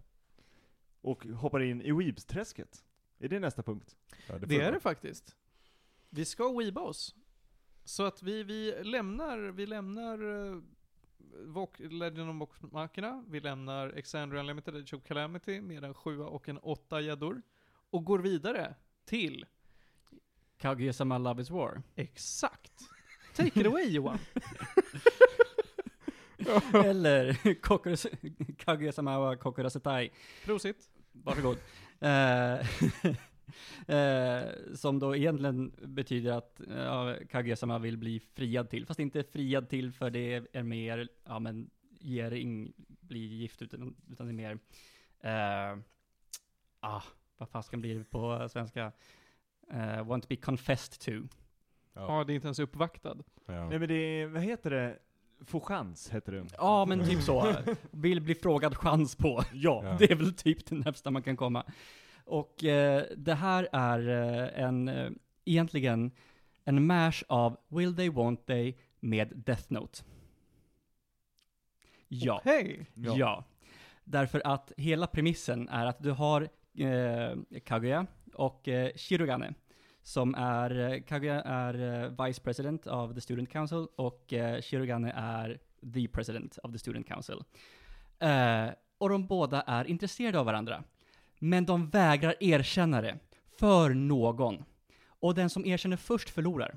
Och 1.00 1.26
hoppar 1.26 1.60
in 1.60 1.82
i 1.82 1.92
Weebs-träsket. 1.92 2.84
Är 3.18 3.28
det 3.28 3.40
nästa 3.40 3.62
punkt? 3.62 3.96
Ja, 4.28 4.38
Det 4.38 4.54
jag 4.54 4.64
är 4.64 4.72
det 4.72 4.80
faktiskt. 4.80 5.36
Vi 6.10 6.24
ska 6.24 6.58
weeba 6.58 6.80
oss. 6.80 7.14
Så 7.84 8.02
att 8.04 8.22
vi, 8.22 8.42
vi 8.42 8.74
lämnar, 8.84 9.38
vi 9.38 9.66
lämnar 9.66 10.22
uh, 10.22 10.62
Vok- 11.46 11.88
Legend 11.98 12.30
of 12.30 12.36
Vox-markerna, 12.36 13.24
vi 13.28 13.40
lämnar 13.40 13.88
Exandria 13.88 14.40
Unlimited 14.40 14.76
Age 14.76 14.94
of 14.94 15.02
Calamity 15.04 15.60
med 15.60 15.84
en 15.84 15.94
sjua 15.94 16.26
och 16.26 16.48
en 16.48 16.58
åtta 16.58 17.00
gäddor. 17.00 17.42
Och 17.90 18.04
går 18.04 18.18
vidare 18.18 18.74
till, 19.04 19.46
Kaguya-sama 20.58 21.18
Love 21.18 21.42
is 21.42 21.50
War. 21.50 21.82
exakt, 21.94 22.72
take 23.34 23.60
it 23.60 23.66
away 23.66 23.88
Johan. 23.88 24.18
Eller 26.84 27.54
Kaguya-sama 28.56 29.18
wa 29.18 29.36
Kokoro 29.36 29.70
Setai. 29.70 30.10
Prosit. 30.44 30.90
Varsågod. 31.12 31.58
Eh, 33.86 34.42
som 34.74 34.98
då 34.98 35.16
egentligen 35.16 35.72
betyder 35.82 36.32
att 36.32 36.60
uh, 36.68 37.26
Kaguya-sama 37.30 37.78
vill 37.78 37.98
bli 37.98 38.20
friad 38.20 38.70
till, 38.70 38.86
fast 38.86 39.00
inte 39.00 39.22
friad 39.22 39.68
till 39.68 39.92
för 39.92 40.10
det 40.10 40.48
är 40.52 40.62
mer, 40.62 41.08
ja 41.24 41.38
men, 41.38 41.70
ger 42.00 42.30
ing, 42.30 42.72
bli 43.00 43.18
gift 43.18 43.62
utan, 43.62 43.96
utan 44.10 44.26
det 44.26 44.32
är 44.32 44.34
mer, 44.34 44.58
eh, 45.20 45.78
ah, 46.80 47.02
vad 47.36 47.48
fasken 47.48 47.80
blir 47.80 47.98
det 47.98 48.04
på 48.04 48.48
svenska? 48.48 48.92
Eh, 49.72 50.06
want 50.06 50.22
to 50.22 50.28
be 50.28 50.36
confessed 50.36 51.00
to. 51.00 51.28
Ja, 51.92 52.24
det 52.24 52.32
är 52.32 52.34
inte 52.34 52.46
ens 52.46 52.58
uppvaktad. 52.58 53.16
Ja. 53.46 53.68
Nej 53.68 53.78
men 53.78 53.88
det 53.88 53.94
är, 53.94 54.26
vad 54.26 54.42
heter 54.42 54.70
det? 54.70 54.98
Få 55.44 55.60
chans, 55.60 56.10
heter 56.10 56.32
det. 56.32 56.46
Ja, 56.56 56.84
men 56.84 57.04
typ 57.04 57.22
så. 57.22 57.54
Vill 57.90 58.20
bli 58.20 58.34
frågad 58.34 58.76
chans 58.76 59.16
på. 59.16 59.42
Ja. 59.52 59.80
Ja. 59.84 59.96
Det 59.98 60.10
är 60.10 60.16
väl 60.16 60.34
typ 60.34 60.66
det 60.66 60.74
närmsta 60.74 61.10
man 61.10 61.22
kan 61.22 61.36
komma. 61.36 61.64
Och 62.24 62.64
eh, 62.64 63.04
det 63.16 63.34
här 63.34 63.68
är 63.72 64.08
eh, 64.08 64.64
en, 64.64 64.88
eh, 64.88 65.10
egentligen 65.44 66.10
en 66.64 66.86
mash 66.86 67.22
av 67.28 67.56
Will 67.68 67.96
They 67.96 68.10
Want 68.10 68.46
They 68.46 68.74
med 69.00 69.32
Death 69.36 69.64
Note. 69.68 70.02
Ja. 72.08 72.40
Hej! 72.44 72.86
Ja. 72.94 73.44
Därför 74.04 74.42
att 74.44 74.72
hela 74.76 75.06
premissen 75.06 75.68
är 75.68 75.86
att 75.86 76.02
du 76.02 76.10
har 76.10 76.48
eh, 76.78 77.60
Kaguya 77.64 78.06
och 78.34 78.68
eh, 78.68 78.92
Shirogane. 78.96 79.54
Som 80.02 80.34
är, 80.34 80.92
eh, 80.92 81.02
Kaguya 81.02 81.42
är 81.42 82.02
eh, 82.04 82.26
Vice 82.26 82.40
President 82.40 82.86
of 82.86 83.14
the 83.14 83.20
Student 83.20 83.50
Council 83.50 83.86
och 83.96 84.32
eh, 84.32 84.60
Shirogane 84.60 85.12
är 85.16 85.58
the 85.94 86.08
President 86.08 86.58
of 86.62 86.72
the 86.72 86.78
Student 86.78 87.08
Council. 87.08 87.44
Eh, 88.18 88.66
och 88.98 89.08
de 89.08 89.26
båda 89.26 89.62
är 89.62 89.84
intresserade 89.84 90.38
av 90.38 90.46
varandra. 90.46 90.84
Men 91.44 91.66
de 91.66 91.88
vägrar 91.90 92.34
erkänna 92.40 93.00
det 93.02 93.18
för 93.58 93.90
någon. 93.94 94.64
Och 95.06 95.34
den 95.34 95.50
som 95.50 95.64
erkänner 95.64 95.96
först 95.96 96.30
förlorar. 96.30 96.76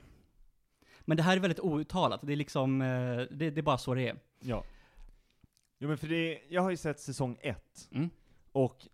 Men 1.01 1.17
det 1.17 1.23
här 1.23 1.35
är 1.37 1.41
väldigt 1.41 1.59
outtalat, 1.59 2.19
det 2.23 2.33
är 2.33 2.37
liksom, 2.37 2.81
eh, 2.81 2.87
det, 3.17 3.49
det 3.49 3.57
är 3.57 3.61
bara 3.61 3.77
så 3.77 3.93
det 3.93 4.07
är. 4.09 4.19
Ja. 4.39 4.63
Jo 5.79 5.87
men 5.87 5.97
för 5.97 6.07
det, 6.07 6.41
jag 6.49 6.61
har 6.61 6.69
ju 6.69 6.77
sett 6.77 6.99
säsong 6.99 7.37
ett, 7.41 7.89
Mm. 7.91 8.09
och 8.51 8.87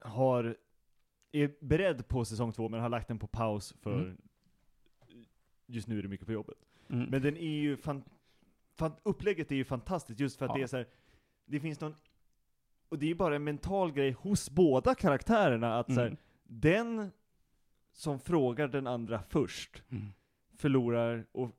har, 0.00 0.56
är 1.32 1.54
beredd 1.60 2.08
på 2.08 2.24
säsong 2.24 2.52
två, 2.52 2.68
men 2.68 2.80
har 2.80 2.88
lagt 2.88 3.08
den 3.08 3.18
på 3.18 3.26
paus 3.26 3.74
för 3.82 4.00
Mm. 4.00 4.16
just 5.66 5.88
nu 5.88 5.98
är 5.98 6.02
det 6.02 6.08
mycket 6.08 6.26
på 6.26 6.32
jobbet. 6.32 6.58
Mm. 6.90 7.06
Men 7.10 7.22
den 7.22 7.36
är 7.36 7.60
ju 7.60 7.76
fan, 7.76 8.04
fan, 8.76 8.92
upplägget 9.02 9.50
är 9.52 9.56
ju 9.56 9.64
fantastiskt 9.64 10.20
just 10.20 10.36
för 10.38 10.44
att 10.46 10.50
Ja. 10.50 10.56
det 10.56 10.62
är 10.62 10.66
så 10.66 10.76
här, 10.76 10.86
det 11.46 11.60
finns 11.60 11.80
någon, 11.80 11.94
och 12.90 12.98
det 12.98 13.06
är 13.06 13.08
ju 13.08 13.14
bara 13.14 13.36
en 13.36 13.44
mental 13.44 13.92
grej 13.92 14.10
hos 14.12 14.50
båda 14.50 14.94
karaktärerna 14.94 15.78
att 15.78 15.86
så 15.86 16.00
här, 16.00 16.06
Mm. 16.06 16.16
den 16.44 17.10
som 17.92 18.20
frågar 18.20 18.68
den 18.68 18.86
andra 18.86 19.22
först 19.28 19.82
Mm. 19.90 20.12
förlorar 20.56 21.26
och 21.32 21.50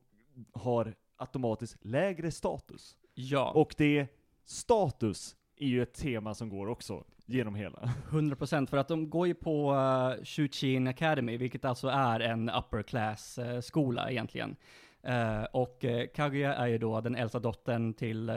har 0.52 0.94
automatiskt 1.16 1.84
lägre 1.84 2.30
status. 2.30 2.96
Ja, 3.14 3.50
Och 3.50 3.74
det, 3.78 4.06
status 4.44 5.36
är 5.56 5.66
ju 5.66 5.82
ett 5.82 5.94
tema 5.94 6.34
som 6.34 6.48
går 6.48 6.66
också 6.68 7.04
genom 7.26 7.54
hela. 7.54 7.78
100% 8.10 8.66
för 8.70 8.76
att 8.76 8.88
de 8.88 9.10
går 9.10 9.26
ju 9.26 9.34
på 9.34 9.72
uh, 9.72 10.24
Shuchin 10.24 10.86
Academy, 10.86 11.36
vilket 11.36 11.64
alltså 11.64 11.88
är 11.88 12.20
en 12.20 12.50
upper 12.50 12.82
class 12.82 13.38
eh, 13.38 13.60
skola 13.60 14.10
egentligen. 14.10 14.56
Eh, 15.02 15.42
och 15.44 15.84
eh, 15.84 16.06
Kaguya 16.14 16.54
är 16.54 16.66
ju 16.66 16.78
då 16.78 17.00
den 17.00 17.14
äldsta 17.16 17.38
dottern 17.38 17.94
till 17.94 18.32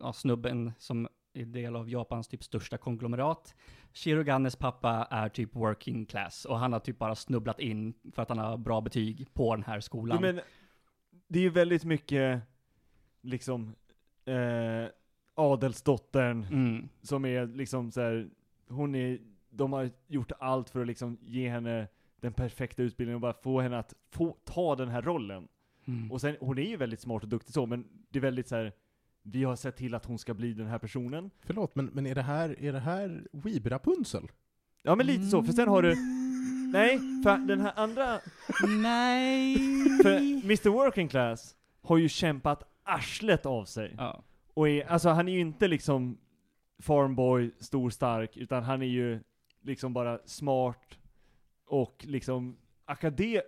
ja, 0.00 0.12
snubben 0.12 0.72
som 0.78 1.08
del 1.32 1.76
av 1.76 1.90
Japans 1.90 2.28
typ 2.28 2.44
största 2.44 2.78
konglomerat. 2.78 3.54
Shiroganes 3.92 4.56
pappa 4.56 5.08
är 5.10 5.28
typ 5.28 5.56
working 5.56 6.06
class 6.06 6.44
och 6.44 6.58
han 6.58 6.72
har 6.72 6.80
typ 6.80 6.98
bara 6.98 7.14
snubblat 7.14 7.60
in 7.60 7.94
för 8.12 8.22
att 8.22 8.28
han 8.28 8.38
har 8.38 8.56
bra 8.56 8.80
betyg 8.80 9.34
på 9.34 9.56
den 9.56 9.64
här 9.64 9.80
skolan. 9.80 10.22
Men 10.22 10.40
det 11.28 11.38
är 11.38 11.42
ju 11.42 11.50
väldigt 11.50 11.84
mycket, 11.84 12.42
liksom, 13.20 13.74
eh, 14.24 14.88
adelsdottern 15.34 16.44
mm. 16.44 16.88
som 17.02 17.24
är 17.24 17.46
liksom 17.46 17.90
så 17.90 18.00
här, 18.00 18.30
hon 18.68 18.94
är, 18.94 19.18
de 19.50 19.72
har 19.72 19.90
gjort 20.06 20.32
allt 20.38 20.70
för 20.70 20.80
att 20.80 20.86
liksom 20.86 21.18
ge 21.22 21.48
henne 21.48 21.88
den 22.20 22.32
perfekta 22.32 22.82
utbildningen 22.82 23.14
och 23.14 23.20
bara 23.20 23.32
få 23.32 23.60
henne 23.60 23.78
att 23.78 23.94
få 24.10 24.36
ta 24.44 24.76
den 24.76 24.88
här 24.88 25.02
rollen. 25.02 25.48
Mm. 25.84 26.12
Och 26.12 26.20
sen, 26.20 26.36
hon 26.40 26.58
är 26.58 26.62
ju 26.62 26.76
väldigt 26.76 27.00
smart 27.00 27.22
och 27.22 27.28
duktig 27.28 27.54
så, 27.54 27.66
men 27.66 27.88
det 28.08 28.18
är 28.18 28.22
väldigt 28.22 28.48
så 28.48 28.56
här. 28.56 28.72
Vi 29.22 29.44
har 29.44 29.56
sett 29.56 29.76
till 29.76 29.94
att 29.94 30.04
hon 30.04 30.18
ska 30.18 30.34
bli 30.34 30.52
den 30.52 30.66
här 30.66 30.78
personen. 30.78 31.30
Förlåt, 31.40 31.74
men, 31.74 31.86
men 31.86 32.06
är 32.06 32.14
det 32.14 32.22
här, 32.22 32.60
är 32.64 32.72
det 32.72 32.80
här 32.80 33.26
Weeb-Rapunzel? 33.32 34.28
Ja 34.82 34.94
men 34.94 35.06
lite 35.06 35.24
så, 35.24 35.42
för 35.42 35.52
sen 35.52 35.68
har 35.68 35.82
du, 35.82 35.94
nej, 36.72 36.98
för 37.24 37.46
den 37.46 37.60
här 37.60 37.72
andra, 37.76 38.20
Nej! 38.82 39.56
för 40.02 40.16
Mr 40.44 40.68
Working 40.68 41.08
Class 41.08 41.56
har 41.82 41.96
ju 41.96 42.08
kämpat 42.08 42.62
arslet 42.82 43.46
av 43.46 43.64
sig. 43.64 43.94
Ja. 43.98 44.22
Och 44.54 44.68
är, 44.68 44.86
alltså 44.86 45.08
han 45.08 45.28
är 45.28 45.32
ju 45.32 45.40
inte 45.40 45.68
liksom 45.68 46.18
farmboy, 46.78 47.50
stor, 47.58 47.90
stark, 47.90 48.36
utan 48.36 48.62
han 48.62 48.82
är 48.82 48.86
ju 48.86 49.20
liksom 49.62 49.92
bara 49.92 50.18
smart 50.24 50.98
och 51.66 52.04
liksom 52.08 52.56
akade 52.84 53.42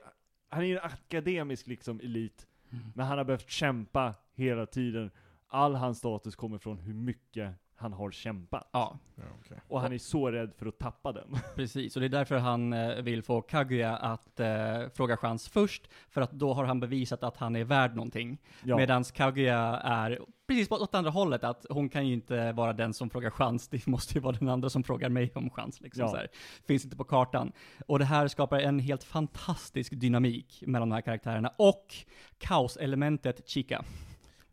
han 0.48 0.62
är 0.62 0.66
ju 0.66 0.76
en 0.78 0.84
akademisk 0.84 1.66
liksom 1.66 2.00
elit, 2.00 2.46
Mm. 2.72 2.84
men 2.94 3.06
han 3.06 3.18
har 3.18 3.24
behövt 3.24 3.50
kämpa 3.50 4.14
hela 4.34 4.66
tiden. 4.66 5.10
All 5.52 5.74
hans 5.74 5.98
status 5.98 6.36
kommer 6.36 6.58
från 6.58 6.78
hur 6.78 6.94
mycket 6.94 7.54
han 7.76 7.92
har 7.92 8.10
kämpat. 8.10 8.68
ja. 8.72 8.98
Ja, 9.14 9.22
okej. 9.40 9.58
Och 9.68 9.80
han 9.80 9.92
är 9.92 9.98
så 9.98 10.30
rädd 10.30 10.54
för 10.54 10.66
att 10.66 10.78
tappa 10.78 11.12
den. 11.12 11.36
Precis, 11.56 11.96
och 11.96 12.00
det 12.00 12.06
är 12.06 12.08
därför 12.08 12.38
han 12.38 12.72
eh, 12.72 13.02
vill 13.02 13.22
få 13.22 13.42
Kaguya 13.42 13.96
att 13.96 14.40
eh, 14.40 14.88
fråga 14.94 15.16
chans 15.16 15.48
först, 15.48 15.88
för 16.10 16.20
att 16.20 16.32
då 16.32 16.52
har 16.54 16.64
han 16.64 16.80
bevisat 16.80 17.22
att 17.22 17.36
han 17.36 17.56
är 17.56 17.64
värd 17.64 17.94
någonting. 17.96 18.38
Ja. 18.64 18.76
Medan 18.76 19.04
Kaguya 19.04 19.58
är 19.76 20.20
precis 20.46 20.68
på 20.68 20.74
åt 20.74 20.94
andra 20.94 21.10
hållet, 21.10 21.44
att 21.44 21.66
hon 21.70 21.88
kan 21.88 22.06
ju 22.06 22.12
inte 22.14 22.52
vara 22.52 22.72
den 22.72 22.94
som 22.94 23.10
frågar 23.10 23.30
chans, 23.30 23.68
det 23.68 23.86
måste 23.86 24.14
ju 24.14 24.20
vara 24.20 24.36
den 24.36 24.48
andra 24.48 24.70
som 24.70 24.82
frågar 24.84 25.08
mig 25.08 25.32
om 25.34 25.50
chans. 25.50 25.80
Liksom, 25.80 26.02
Ja. 26.02 26.08
så 26.08 26.16
här. 26.16 26.28
Finns 26.66 26.84
inte 26.84 26.96
på 26.96 27.04
kartan. 27.04 27.52
Och 27.86 27.98
det 27.98 28.04
här 28.04 28.28
skapar 28.28 28.58
en 28.60 28.78
helt 28.78 29.04
fantastisk 29.04 29.92
dynamik 29.96 30.62
mellan 30.66 30.88
de 30.88 30.94
här 30.94 31.02
karaktärerna, 31.02 31.52
och 31.58 31.94
kaoselementet 32.38 33.48
Chica. 33.48 33.84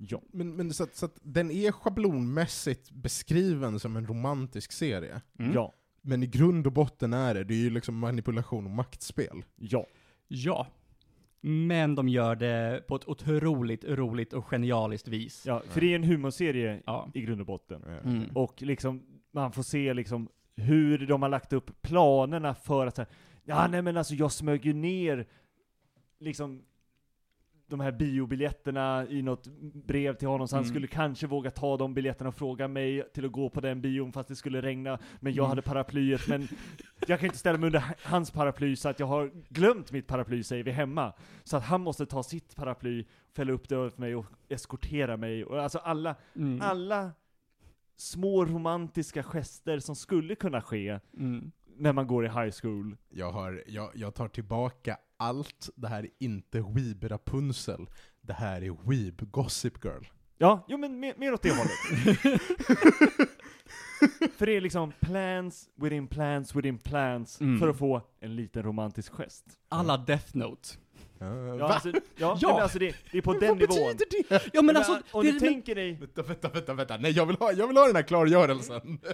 Ja. 0.01 0.21
Men, 0.31 0.55
men 0.55 0.73
så, 0.73 0.83
att, 0.83 0.95
så 0.95 1.05
att 1.05 1.19
den 1.23 1.51
är 1.51 1.71
schablonmässigt 1.71 2.91
beskriven 2.91 3.79
som 3.79 3.95
en 3.95 4.07
romantisk 4.07 4.71
serie. 4.71 5.21
Mm. 5.39 5.53
Ja. 5.53 5.73
Men 6.01 6.23
i 6.23 6.27
grund 6.27 6.67
och 6.67 6.73
botten 6.73 7.13
är 7.13 7.33
det, 7.33 7.43
det 7.43 7.53
är 7.53 7.57
ju 7.57 7.69
liksom 7.69 7.97
manipulation 7.97 8.65
och 8.65 8.71
maktspel. 8.71 9.43
Ja. 9.55 9.85
Ja. 10.27 10.67
Men 11.41 11.95
de 11.95 12.09
gör 12.09 12.35
det 12.35 12.87
på 12.87 12.95
ett 12.95 13.07
otroligt 13.07 13.83
roligt 13.83 14.33
och 14.33 14.45
genialiskt 14.45 15.07
vis. 15.07 15.43
Ja, 15.45 15.63
för 15.69 15.81
det 15.81 15.91
är 15.91 15.95
en 15.95 16.03
humorserie 16.03 16.81
Ja. 16.85 17.09
i 17.13 17.21
grund 17.21 17.41
och 17.41 17.47
botten. 17.47 17.83
Mm. 17.83 18.29
Och 18.35 18.61
liksom, 18.61 19.03
man 19.31 19.51
får 19.51 19.63
se 19.63 19.93
liksom 19.93 20.29
hur 20.55 21.07
de 21.07 21.21
har 21.21 21.29
lagt 21.29 21.53
upp 21.53 21.81
planerna 21.81 22.55
för 22.55 22.87
att 22.87 22.99
ja 23.43 23.67
nej 23.67 23.81
men 23.81 23.97
alltså 23.97 24.13
jag 24.15 24.31
smög 24.31 24.65
ju 24.65 24.73
ner 24.73 25.27
liksom 26.19 26.63
de 27.69 27.79
här 27.79 27.91
biobiljetterna 27.91 29.05
i 29.09 29.21
något 29.21 29.47
brev 29.73 30.13
till 30.15 30.27
honom, 30.27 30.47
så 30.47 30.55
han 30.55 30.63
Mm. 30.63 30.69
skulle 30.73 30.87
kanske 30.87 31.27
våga 31.27 31.51
ta 31.51 31.77
de 31.77 31.93
biljetterna 31.93 32.27
och 32.27 32.35
fråga 32.35 32.67
mig 32.67 33.03
till 33.13 33.25
att 33.25 33.31
gå 33.31 33.49
på 33.49 33.61
den 33.61 33.81
bion 33.81 34.11
fast 34.11 34.29
det 34.29 34.35
skulle 34.35 34.61
regna, 34.61 34.99
men 35.19 35.33
jag 35.33 35.43
Mm. 35.43 35.49
hade 35.49 35.61
paraplyet, 35.61 36.27
men 36.27 36.47
jag 37.07 37.19
kan 37.19 37.25
inte 37.25 37.37
ställa 37.37 37.57
mig 37.57 37.67
under 37.67 37.83
hans 38.03 38.31
paraply 38.31 38.75
så 38.75 38.89
att 38.89 38.99
jag 38.99 39.07
har 39.07 39.31
glömt 39.49 39.91
mitt 39.91 40.07
paraply 40.07 40.43
säger 40.43 40.63
vi 40.63 40.71
hemma. 40.71 41.13
Så 41.43 41.57
att 41.57 41.63
han 41.63 41.81
måste 41.81 42.05
ta 42.05 42.23
sitt 42.23 42.55
paraply, 42.55 43.05
fälla 43.35 43.53
upp 43.53 43.69
det 43.69 43.75
över 43.75 43.91
mig 43.95 44.15
och 44.15 44.25
eskortera 44.49 45.17
mig, 45.17 45.45
och 45.45 45.61
alltså 45.63 45.77
alla 45.77 46.15
Mm. 46.35 46.61
alla 46.61 47.11
små 47.95 48.45
romantiska 48.45 49.23
gester 49.23 49.79
som 49.79 49.95
skulle 49.95 50.35
kunna 50.35 50.61
ske 50.61 50.99
Mm. 51.17 51.51
när 51.77 51.93
man 51.93 52.07
går 52.07 52.25
i 52.25 52.29
high 52.29 52.51
school. 52.61 52.97
Jag, 53.09 53.31
har, 53.31 53.63
jag, 53.67 53.89
jag 53.95 54.13
tar 54.15 54.27
tillbaka 54.27 54.97
allt, 55.19 55.69
det 55.75 55.87
här 55.87 56.03
är 56.03 56.09
inte 56.19 56.61
Weeb 56.61 57.03
Rapunzel, 57.03 57.87
det 58.21 58.33
här 58.33 58.61
är 58.63 58.89
Weeb 58.89 59.31
Gossip 59.31 59.85
Girl. 59.85 60.03
Ja, 60.37 60.65
jo 60.67 60.77
men 60.77 60.99
mer, 60.99 61.13
mer 61.17 61.33
åt 61.33 61.41
det 61.41 61.49
hållet. 61.49 61.71
För 64.37 64.45
det 64.45 64.51
är 64.57 64.61
liksom 64.61 64.91
plans 64.99 65.69
within 65.75 66.07
plans 66.07 66.55
within 66.55 66.77
plans 66.77 67.41
Mm. 67.41 67.59
för 67.59 67.67
att 67.69 67.77
få 67.77 68.01
en 68.19 68.35
liten 68.35 68.63
romantisk 68.63 69.13
gest. 69.13 69.45
Alla 69.69 69.97
Death 69.97 70.37
Note. 70.37 70.69
Ja, 71.19 71.73
alltså, 71.73 71.89
ja, 71.89 71.97
Ja! 72.17 72.37
nej, 72.41 72.53
men 72.53 72.61
alltså 72.63 72.79
det, 72.79 72.95
det 73.11 73.17
är 73.17 73.21
på 73.21 73.33
den 73.33 73.49
Vad 73.49 73.57
nivån. 73.59 73.95
betyder 73.97 74.29
det? 74.29 74.49
Ja 74.53 74.61
men 74.61 74.77
alltså, 74.77 74.99
om 75.11 75.23
det, 75.25 75.31
du 75.31 75.33
men, 75.33 75.39
tänker 75.53 75.75
dig, 75.75 75.93
Vänta, 75.93 76.21
vänta, 76.23 76.49
vänta, 76.49 76.73
vänta, 76.73 76.97
nej 76.97 77.11
jag 77.11 77.25
vill 77.25 77.35
ha, 77.35 77.51
jag 77.51 77.67
vill 77.67 77.77
ha 77.77 77.85
den 77.87 77.95
här 77.95 78.03
klargörelsen. 78.03 78.81
nej, 79.03 79.13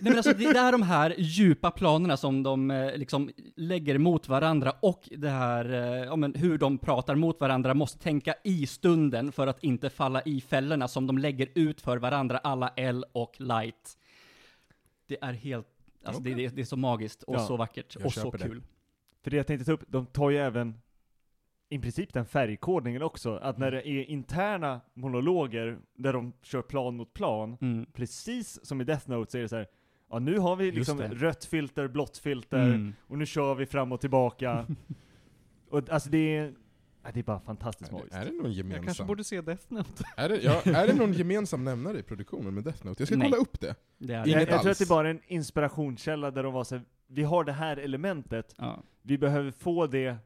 men 0.00 0.16
alltså 0.16 0.32
det, 0.32 0.52
det 0.52 0.58
är 0.58 0.72
de 0.72 0.82
här 0.82 1.14
djupa 1.18 1.70
planerna 1.70 2.16
som 2.16 2.42
de 2.42 2.70
eh, 2.70 2.96
liksom 2.96 3.30
lägger 3.56 3.98
mot 3.98 4.28
varandra 4.28 4.72
och 4.80 5.08
det 5.16 5.28
här, 5.30 5.72
eh, 5.72 6.04
ja 6.04 6.16
men 6.16 6.34
hur 6.34 6.58
de 6.58 6.78
pratar 6.78 7.14
mot 7.14 7.40
varandra 7.40 7.74
måste 7.74 7.98
tänka 7.98 8.34
i 8.44 8.66
stunden 8.66 9.32
för 9.32 9.46
att 9.46 9.64
inte 9.64 9.90
falla 9.90 10.22
i 10.22 10.40
fällorna 10.40 10.88
som 10.88 11.06
de 11.06 11.18
lägger 11.18 11.48
ut 11.54 11.80
för 11.80 11.96
varandra, 11.96 12.38
alla 12.38 12.68
L 12.76 13.04
och 13.12 13.34
Light. 13.38 13.98
Det 15.08 15.18
är 15.22 15.32
helt, 15.32 15.66
alltså 16.04 16.22
det, 16.22 16.34
det, 16.34 16.48
det 16.48 16.60
är 16.60 16.64
så 16.64 16.76
magiskt 16.76 17.22
och 17.22 17.34
Ja, 17.34 17.46
så 17.46 17.56
vackert 17.56 17.96
och 17.96 18.12
så 18.12 18.30
det. 18.30 18.38
kul. 18.38 18.62
för 19.24 19.30
det 19.30 19.36
jag 19.36 19.46
tänkte 19.46 19.64
ta 19.64 19.72
upp, 19.72 19.84
de 19.88 20.06
tar 20.06 20.30
ju 20.30 20.36
även 20.38 20.74
i 21.68 21.78
princip 21.78 22.12
den 22.12 22.26
färgkodningen 22.26 23.02
också, 23.02 23.36
att 23.36 23.58
när 23.58 23.70
det 23.70 23.88
är 23.88 24.04
interna 24.04 24.80
monologer 24.94 25.78
där 25.94 26.12
de 26.12 26.32
kör 26.42 26.62
plan 26.62 26.96
mot 26.96 27.12
plan, 27.14 27.56
Mm. 27.60 27.86
precis 27.92 28.66
som 28.66 28.80
i 28.80 28.84
Death 28.84 29.10
Note 29.10 29.30
så 29.30 29.38
är 29.38 29.42
det 29.42 29.48
så 29.48 29.56
här. 29.56 29.66
Ja 30.10 30.18
nu 30.18 30.38
har 30.38 30.56
vi 30.56 30.70
liksom 30.72 31.02
rött 31.02 31.44
filter, 31.44 31.88
blått 31.88 32.18
filter, 32.18 32.58
Mm. 32.64 32.92
och 33.00 33.18
nu 33.18 33.26
kör 33.26 33.54
vi 33.54 33.66
fram 33.66 33.92
och 33.92 34.00
tillbaka. 34.00 34.66
och 35.70 35.90
alltså 35.90 36.10
det 36.10 36.36
är, 36.36 36.54
ja, 37.02 37.10
det 37.14 37.20
är 37.20 37.24
bara 37.24 37.40
fantastiskt 37.40 37.90
Är 37.90 37.94
det, 37.94 37.98
magiskt. 37.98 38.16
är 38.16 38.24
det 38.24 38.30
någon 38.30 38.52
Jag 38.52 38.64
kanske 38.64 38.76
gemensam, 38.80 39.06
borde 39.06 39.24
se 39.24 39.40
Death 39.40 39.64
Note. 39.72 40.04
är 40.16 40.28
det, 40.28 40.36
ja, 40.42 40.62
är 40.64 40.86
det 40.86 40.94
någon 40.94 41.12
gemensam 41.22 41.64
nämnare 41.64 41.98
i 41.98 42.02
produktionen 42.02 42.54
med 42.54 42.64
Death 42.64 42.86
Note? 42.86 43.00
Jag 43.02 43.08
ska 43.08 43.16
Nej. 43.16 43.30
kolla 43.30 43.42
upp 43.42 43.60
det. 43.60 43.74
Det 43.98 44.12
är 44.12 44.18
Jag, 44.18 44.26
Inget 44.26 44.38
jag 44.40 44.48
tror 44.48 44.58
alls. 44.58 44.66
att 44.66 44.78
det 44.78 44.84
är 44.84 44.96
bara 44.96 45.10
en 45.10 45.20
inspirationskälla 45.26 46.30
där 46.30 46.42
de 46.42 46.52
var 46.52 46.64
så 46.64 46.74
här, 46.74 46.84
vi 47.06 47.22
har 47.22 47.44
det 47.44 47.52
här 47.52 47.76
elementet, 47.76 48.54
Ja. 48.58 48.82
vi 49.02 49.18
behöver 49.18 49.50
få 49.50 49.86
det, 49.86 50.16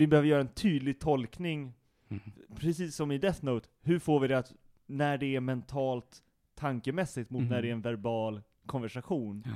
vi 0.00 0.06
behöver 0.06 0.28
göra 0.28 0.40
en 0.40 0.48
tydlig 0.48 1.00
tolkning, 1.00 1.74
Mm. 2.08 2.22
precis 2.56 2.94
som 2.96 3.10
i 3.12 3.18
Death 3.18 3.44
Note, 3.44 3.68
hur 3.82 3.98
får 3.98 4.20
vi 4.20 4.28
det 4.28 4.38
att, 4.38 4.52
när 4.86 5.18
det 5.18 5.36
är 5.36 5.40
mentalt 5.40 6.22
tankemässigt 6.54 7.30
mot 7.30 7.40
Mhm. 7.42 7.50
när 7.50 7.62
det 7.62 7.68
är 7.68 7.72
en 7.72 7.80
verbal 7.80 8.42
konversation. 8.66 9.42
Ja. 9.46 9.52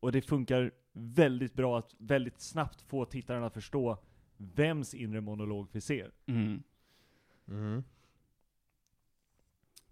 Och 0.00 0.12
det 0.12 0.22
funkar 0.22 0.70
väldigt 0.92 1.54
bra 1.54 1.78
att 1.78 1.94
väldigt 1.98 2.40
snabbt 2.40 2.82
få 2.82 3.04
tittaren 3.04 3.44
att 3.44 3.54
förstå 3.54 3.98
vems 4.36 4.94
inre 4.94 5.20
monolog 5.20 5.68
vi 5.72 5.80
ser. 5.80 6.10
Mm. 6.26 6.62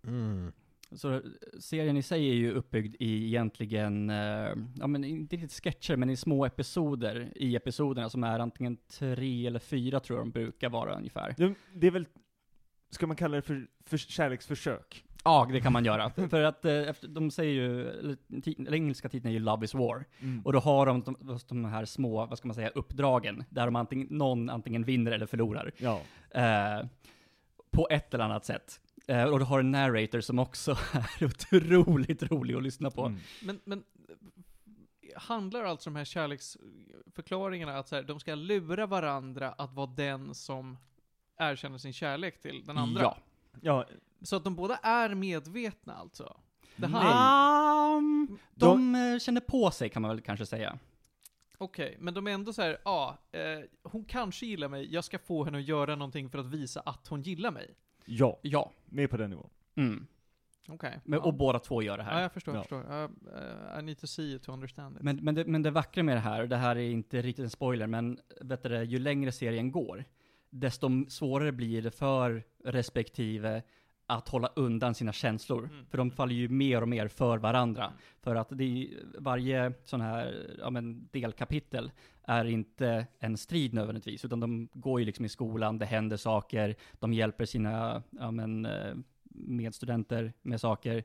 Mm. 0.07 0.53
Mm. 0.93 0.99
Så 0.99 1.15
eh, 1.15 1.21
serien 1.61 1.97
i 1.97 2.03
sig 2.03 2.31
är 2.31 2.35
ju 2.35 2.53
uppbyggd 2.53 2.97
i 2.99 3.27
egentligen, 3.27 4.11
eh, 4.11 4.55
ja 4.75 4.87
men 4.87 5.05
inte 5.05 5.37
riktigt 5.37 5.65
sketcher, 5.65 5.97
men 5.97 6.11
i 6.11 6.17
små 6.17 6.47
episoder 6.47 7.33
i 7.37 7.57
episoderna 7.57 8.11
som 8.11 8.25
är 8.25 8.39
antingen 8.39 8.77
tre 8.99 9.47
eller 9.47 9.59
fyra 9.59 10.01
tror 10.01 10.19
jag 10.19 10.27
de 10.27 10.31
brukar 10.31 10.71
vara 10.71 10.97
ungefär. 10.97 11.35
Det, 11.37 11.55
det 11.75 11.87
är 11.87 11.91
väl, 11.91 12.07
ska 12.91 13.07
man 13.07 13.17
kalla 13.17 13.37
det 13.37 13.43
för, 13.43 13.67
för 13.85 13.97
kärleksförsök? 13.97 15.05
Ja, 15.25 15.49
det 15.53 15.61
kan 15.61 15.73
man 15.73 15.85
göra. 15.85 16.11
För 16.11 16.43
att 16.43 16.65
eh, 16.65 16.89
efter, 16.89 17.09
de 17.09 17.31
säger 17.31 17.53
ju, 17.53 17.89
eller, 17.89 18.17
engelska 18.75 19.09
titeln 19.09 19.31
är 19.31 19.33
ju 19.33 19.45
Love 19.45 19.65
is 19.65 19.75
War. 19.75 20.05
Och 20.45 20.53
då 20.53 20.59
har 20.59 20.87
de 20.87 21.03
de, 21.03 21.39
de 21.49 21.65
här 21.65 21.85
små, 21.85 22.27
vad 22.27 22.39
ska 22.39 22.49
man 22.49 22.55
säga, 22.55 22.69
uppdragen, 22.69 23.45
där 23.49 23.65
de 23.65 23.77
antingen, 23.77 24.07
någon 24.11 24.51
antingen 24.51 24.85
vinner 24.85 25.13
eller 25.13 25.27
förlorar. 25.27 25.71
Ja. 25.79 26.01
Eh, 26.31 26.87
på 27.71 27.89
ett 27.91 28.15
eller 28.15 28.25
annat 28.25 28.45
sätt. 28.45 28.81
Eh, 29.07 29.25
och 29.25 29.39
du 29.39 29.45
har 29.45 29.61
en 29.61 29.71
narrator 29.71 30.21
som 30.21 30.39
också 30.39 30.71
är 31.21 31.25
otroligt 31.25 32.23
rolig 32.23 32.55
att 32.55 32.63
lyssna 32.63 32.91
på. 32.91 33.07
Mm. 33.07 33.21
Men, 33.43 33.61
men 33.65 33.85
handlar 35.17 35.65
alltså 35.65 35.91
de 35.91 35.97
här 35.97 36.05
kärleksförklaringarna 36.05 37.79
att 37.79 37.89
så 37.89 37.97
här, 37.97 38.03
de 38.03 38.21
ska 38.21 38.35
lura 38.35 38.87
varandra 38.87 39.53
att 39.53 39.75
vara 39.75 39.87
den 39.87 40.35
som 40.35 40.79
erkänner 41.37 41.79
sin 41.79 41.93
kärlek 41.93 42.41
till 42.41 42.65
den 42.67 42.79
andra? 42.79 43.03
Ja. 43.03 43.19
Ja, 43.61 43.87
Så 44.23 44.37
att 44.37 44.45
de 44.45 44.57
båda 44.57 44.77
är 44.77 45.15
medvetna 45.15 45.95
alltså? 45.95 46.37
Det 46.77 46.89
Nej. 46.89 47.01
här, 47.03 47.73
Um, 47.97 48.39
de 48.55 48.95
eh, 48.95 49.19
känner 49.19 49.41
på 49.41 49.71
sig 49.71 49.89
kan 49.89 50.03
man 50.03 50.09
väl 50.11 50.21
kanske 50.21 50.47
säga. 50.47 50.79
Okej, 51.59 51.97
men 52.01 52.15
de 52.15 52.27
är 52.27 52.31
ändå 52.31 52.53
så 52.53 52.63
här, 52.63 52.79
ja, 52.85 53.19
eh, 53.33 53.41
hon 53.83 54.05
kanske 54.05 54.47
gillar 54.47 54.69
mig, 54.69 54.95
jag 54.95 55.05
ska 55.05 55.19
få 55.19 55.45
henne 55.45 55.59
att 55.59 55.65
göra 55.65 55.97
någonting 55.97 56.31
för 56.31 56.39
att 56.39 56.47
visa 56.47 56.81
att 56.81 57.09
hon 57.09 57.23
gillar 57.23 57.51
mig. 57.51 57.75
Ja, 58.05 58.39
Ja. 58.43 58.73
med 58.85 59.11
på 59.11 59.17
den 59.17 59.31
nivån. 59.31 59.51
Mm. 59.75 60.07
Okej. 60.69 61.01
Men, 61.05 61.19
ja. 61.19 61.25
Och 61.27 61.35
båda 61.35 61.59
två 61.59 61.83
gör 61.83 61.97
det 61.97 62.03
här. 62.03 62.15
Ja, 62.17 62.23
jag 62.23 62.33
förstår, 62.33 62.55
Ja. 62.55 62.59
jag 62.59 62.65
förstår. 62.65 62.95
Uh, 62.95 63.75
uh, 63.75 63.79
I 63.79 63.83
need 63.83 63.99
to 63.99 64.07
see 64.07 64.35
it 64.35 64.43
to 64.43 64.53
understand 64.53 64.97
it. 64.97 65.03
Men, 65.03 65.17
men, 65.17 65.35
det, 65.35 65.45
men 65.45 65.63
det 65.63 65.71
vackra 65.71 66.03
med 66.03 66.17
det 66.17 66.21
här, 66.21 66.43
och 66.43 66.49
det 66.49 66.57
här 66.57 66.77
är 66.77 66.91
inte 66.91 67.23
riktigt 67.23 67.43
en 67.43 67.51
spoiler, 67.51 67.87
men 67.87 68.19
vet 68.41 68.63
du, 68.63 68.83
ju 68.83 68.99
längre 68.99 69.33
serien 69.33 69.73
går, 69.73 70.05
desto 70.51 70.89
svårare 71.09 71.53
blir 71.53 71.83
det 71.83 71.91
för 71.91 72.45
respektive 72.65 73.63
att 74.17 74.29
hålla 74.29 74.51
undan 74.57 74.95
sina 74.95 75.13
känslor. 75.13 75.65
Mm. 75.73 75.87
För 75.91 75.99
de 75.99 76.11
faller 76.11 76.35
ju 76.35 76.49
mer 76.49 76.83
och 76.83 76.89
mer 76.89 77.09
för 77.09 77.39
varandra. 77.39 77.93
För 78.21 78.35
att 78.35 78.49
det 78.51 78.89
varje 79.19 79.73
sån 79.85 80.01
här 80.01 80.57
ja, 80.59 80.71
men, 80.71 81.09
delkapitel 81.13 81.91
är 82.25 82.45
inte 82.45 83.07
en 83.19 83.37
strid 83.37 83.75
nödvändigtvis, 83.75 84.25
utan 84.25 84.41
de 84.41 84.69
går 84.73 85.01
ju 85.01 85.07
liksom 85.07 85.25
i 85.25 85.29
skolan, 85.29 85.79
det 85.79 85.87
händer 85.87 86.17
saker, 86.17 86.75
de 86.93 87.13
hjälper 87.13 87.45
sina 87.45 88.03
ja, 88.11 88.31
men, 88.31 88.67
eh, 88.67 88.95
medstudenter 89.35 90.33
med 90.43 90.61
saker. 90.61 91.05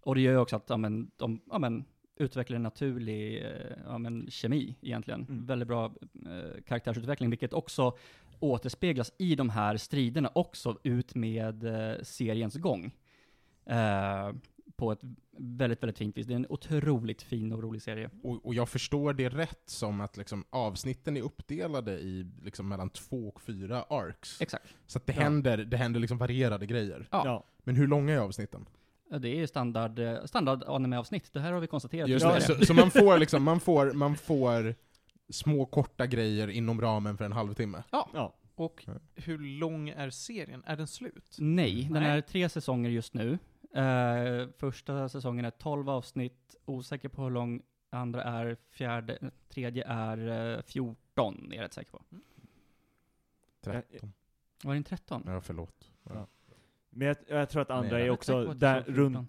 Och 0.00 0.14
det 0.14 0.20
gör 0.20 0.32
ju 0.32 0.38
också 0.38 0.56
att 0.56 0.70
ja, 0.70 0.76
men, 0.76 1.10
de 1.16 1.40
ja, 1.50 1.58
men, 1.58 1.84
utvecklar 2.16 2.56
en 2.56 2.62
naturlig 2.62 3.44
eh, 3.44 3.76
ja, 3.86 3.98
men, 3.98 4.30
kemi 4.30 4.76
egentligen. 4.80 5.26
Mm. 5.28 5.46
Väldigt 5.46 5.68
bra 5.68 5.84
eh, 6.26 6.62
karaktärsutveckling, 6.66 7.30
vilket 7.30 7.52
också 7.52 7.96
återspeglas 8.40 9.12
i 9.18 9.34
de 9.34 9.50
här 9.50 9.76
striderna 9.76 10.30
också 10.34 10.78
ut 10.82 11.14
med 11.14 11.64
eh, 11.64 12.02
seriens 12.02 12.54
gång. 12.54 12.94
Eh, 13.66 14.32
på 14.76 14.92
ett 14.92 15.00
väldigt, 15.38 15.82
väldigt 15.82 15.98
fint 15.98 16.16
vis. 16.16 16.26
Det 16.26 16.32
är 16.32 16.36
en 16.36 16.46
otroligt 16.48 17.22
fin 17.22 17.52
och 17.52 17.62
rolig 17.62 17.82
serie. 17.82 18.10
Och, 18.22 18.46
och 18.46 18.54
jag 18.54 18.68
förstår 18.68 19.12
det 19.12 19.28
rätt 19.28 19.62
som 19.66 20.00
att 20.00 20.16
liksom 20.16 20.44
avsnitten 20.50 21.16
är 21.16 21.20
uppdelade 21.22 21.92
i 21.98 22.26
liksom 22.42 22.68
mellan 22.68 22.90
två 22.90 23.28
och 23.28 23.40
fyra 23.42 23.82
arcs. 23.82 24.40
Exakt. 24.40 24.66
Så 24.86 24.98
att 24.98 25.06
det 25.06 25.12
Ja. 25.12 25.22
händer, 25.22 25.58
det 25.58 25.76
händer 25.76 26.00
liksom 26.00 26.18
varierade 26.18 26.66
grejer. 26.66 27.08
Ja. 27.10 27.22
Ja. 27.24 27.44
Men 27.64 27.76
hur 27.76 27.86
långa 27.86 28.14
är 28.14 28.18
avsnitten? 28.18 28.66
Ja, 29.10 29.18
Det 29.18 29.28
är 29.28 29.36
ju 29.36 29.46
standard, 29.46 29.98
eh, 29.98 30.24
standard 30.24 30.62
anime-avsnitt. 30.66 31.32
Det 31.32 31.40
här 31.40 31.52
har 31.52 31.60
vi 31.60 31.66
konstaterat. 31.66 32.08
Just 32.08 32.26
det, 32.26 32.40
så, 32.40 32.64
så 32.66 32.74
man 32.74 32.90
får 32.90 33.18
liksom, 33.18 33.42
man 33.42 33.60
får, 33.60 33.92
man 33.92 34.16
får 34.16 34.74
små 35.28 35.66
korta 35.66 36.06
grejer 36.06 36.48
inom 36.48 36.80
ramen 36.80 37.16
för 37.16 37.24
en 37.24 37.32
halvtimme. 37.32 37.82
ja. 37.92 38.34
Och 38.54 38.84
Ja. 38.86 38.92
hur 39.14 39.38
lång 39.38 39.88
är 39.88 40.10
serien? 40.10 40.62
Är 40.66 40.76
den 40.76 40.86
slut? 40.86 41.36
Nej, 41.38 41.82
den 41.92 42.02
Nej. 42.02 42.18
är 42.18 42.20
tre 42.20 42.48
säsonger 42.48 42.90
just 42.90 43.14
nu. 43.14 43.38
Eh, 43.74 44.48
första 44.56 45.08
säsongen 45.08 45.44
är 45.44 45.50
12 45.50 45.88
avsnitt, 45.90 46.56
osäker 46.64 47.08
på 47.08 47.22
hur 47.22 47.30
lång 47.30 47.62
andra 47.90 48.22
är, 48.22 48.56
fjärde, 48.70 49.30
tredje 49.48 49.84
är 49.86 50.54
eh, 50.56 50.62
14, 50.62 51.52
är 51.52 51.56
jag 51.56 51.62
rätt 51.64 51.72
säker 51.72 51.90
på. 51.90 52.02
13. 53.60 54.12
Var 54.64 54.72
det 54.72 54.76
en 54.76 54.84
13? 54.84 55.22
Ja, 55.26 55.40
förlåt. 55.40 55.90
Ja. 56.02 56.26
Men 56.90 57.08
jag, 57.08 57.16
jag 57.28 57.48
tror 57.50 57.62
att 57.62 57.70
andra 57.70 57.96
Nej, 57.96 58.06
är 58.06 58.10
också 58.10 58.44
där 58.54 58.82
runt. 58.82 59.28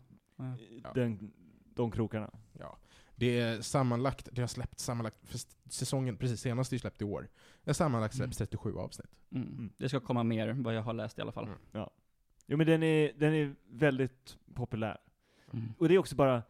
Ja. 0.83 0.93
den, 0.93 1.31
de 1.73 1.91
krokarna. 1.91 2.31
Ja. 2.59 2.77
Det 3.19 3.39
är 3.39 3.61
sammanlagt, 3.61 4.29
det 4.31 4.41
har 4.41 4.47
släppt 4.47 4.79
sammanlagt, 4.79 5.17
för 5.23 5.39
säsongen, 5.69 6.17
precis 6.17 6.41
senast 6.41 6.73
är 6.73 6.77
släppt 6.77 7.01
i 7.01 7.05
år. 7.05 7.27
Det 7.63 7.69
har 7.69 7.73
sammanlagt 7.73 8.15
släppts 8.15 8.37
37 8.37 8.75
avsnitt. 8.77 9.09
Mm. 9.31 9.47
Mm. 9.47 9.69
Det 9.77 9.89
ska 9.89 9.99
komma 9.99 10.23
mer, 10.23 10.49
vad 10.49 10.75
jag 10.75 10.81
har 10.81 10.93
läst 10.93 11.17
i 11.17 11.21
alla 11.21 11.31
fall. 11.31 11.49
Mm. 11.73 11.89
Jo 12.45 12.57
men 12.57 12.67
den 12.67 12.83
är, 12.83 13.13
den 13.15 13.33
är 13.33 13.55
väldigt 13.69 14.37
populär. 14.53 14.97
Mm. 15.53 15.73
Och 15.77 15.87
det 15.87 15.95
är 15.95 15.97
också 15.97 16.15
bara 16.15 16.43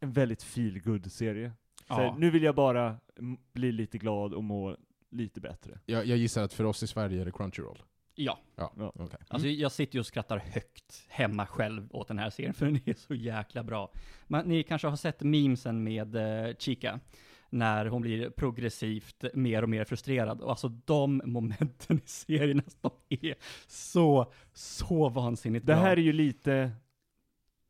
en 0.00 0.12
väldigt 0.12 0.42
feel 0.42 0.80
good 0.80 1.12
serie 1.12 1.52
Så 1.88 1.94
här, 1.94 2.04
Ja. 2.04 2.16
Nu 2.18 2.30
vill 2.30 2.42
jag 2.42 2.54
bara 2.54 2.96
mm, 3.18 3.38
bli 3.52 3.72
lite 3.72 3.98
glad 3.98 4.34
och 4.34 4.44
må 4.44 4.76
lite 5.10 5.40
bättre. 5.40 5.78
Jag, 5.86 6.06
jag 6.06 6.18
gissar 6.18 6.42
att 6.42 6.52
för 6.52 6.64
oss 6.64 6.82
i 6.82 6.86
Sverige 6.86 7.20
är 7.20 7.24
det 7.24 7.32
Crunchyroll. 7.32 7.82
Ja, 8.14 8.38
Ja, 8.56 8.72
okej. 8.94 9.18
alltså 9.28 9.48
jag 9.48 9.72
sitter 9.72 9.94
ju 9.96 10.00
och 10.00 10.06
skrattar 10.06 10.38
högt 10.38 11.04
hemma 11.08 11.46
själv 11.46 11.88
åt 11.90 12.08
den 12.08 12.18
här 12.18 12.30
serien, 12.30 12.54
för 12.54 12.66
den 12.66 12.80
är 12.84 12.94
så 12.94 13.14
jäkla 13.14 13.62
bra. 13.62 13.92
Men 14.26 14.46
ni 14.48 14.62
kanske 14.62 14.88
har 14.88 14.96
sett 14.96 15.22
memesen 15.22 15.82
med 15.84 16.16
uh, 16.16 16.54
Chica, 16.58 17.00
när 17.50 17.86
hon 17.86 18.02
blir 18.02 18.30
progressivt 18.30 19.24
mer 19.34 19.62
och 19.62 19.68
mer 19.68 19.84
frustrerad. 19.84 20.40
Och 20.40 20.50
alltså 20.50 20.68
de 20.68 21.22
momenten 21.24 21.96
i 22.04 22.08
serien, 22.08 22.58
alltså, 22.58 22.78
de 23.08 23.28
är 23.28 23.34
så, 23.66 24.32
så 24.52 25.08
vansinnigt 25.08 25.66
Det 25.66 25.72
bra. 25.72 25.82
här 25.82 25.92
är 25.96 26.00
ju 26.02 26.12
lite 26.12 26.70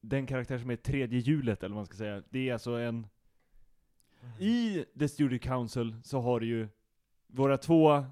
den 0.01 0.27
karaktär 0.27 0.59
som 0.59 0.71
är 0.71 0.77
tredje 0.77 1.19
hjulet, 1.19 1.63
eller 1.63 1.75
vad 1.75 1.79
man 1.81 1.87
ska 1.87 1.97
säga. 1.97 2.23
Det 2.31 2.49
är 2.49 2.53
alltså 2.53 2.73
en... 2.73 3.07
I 4.39 4.85
The 4.99 5.09
Studio 5.09 5.39
Council 5.39 5.95
så 6.05 6.21
har 6.21 6.41
du 6.41 6.47
ju 6.47 6.69
våra 7.27 7.59
två 7.59 8.05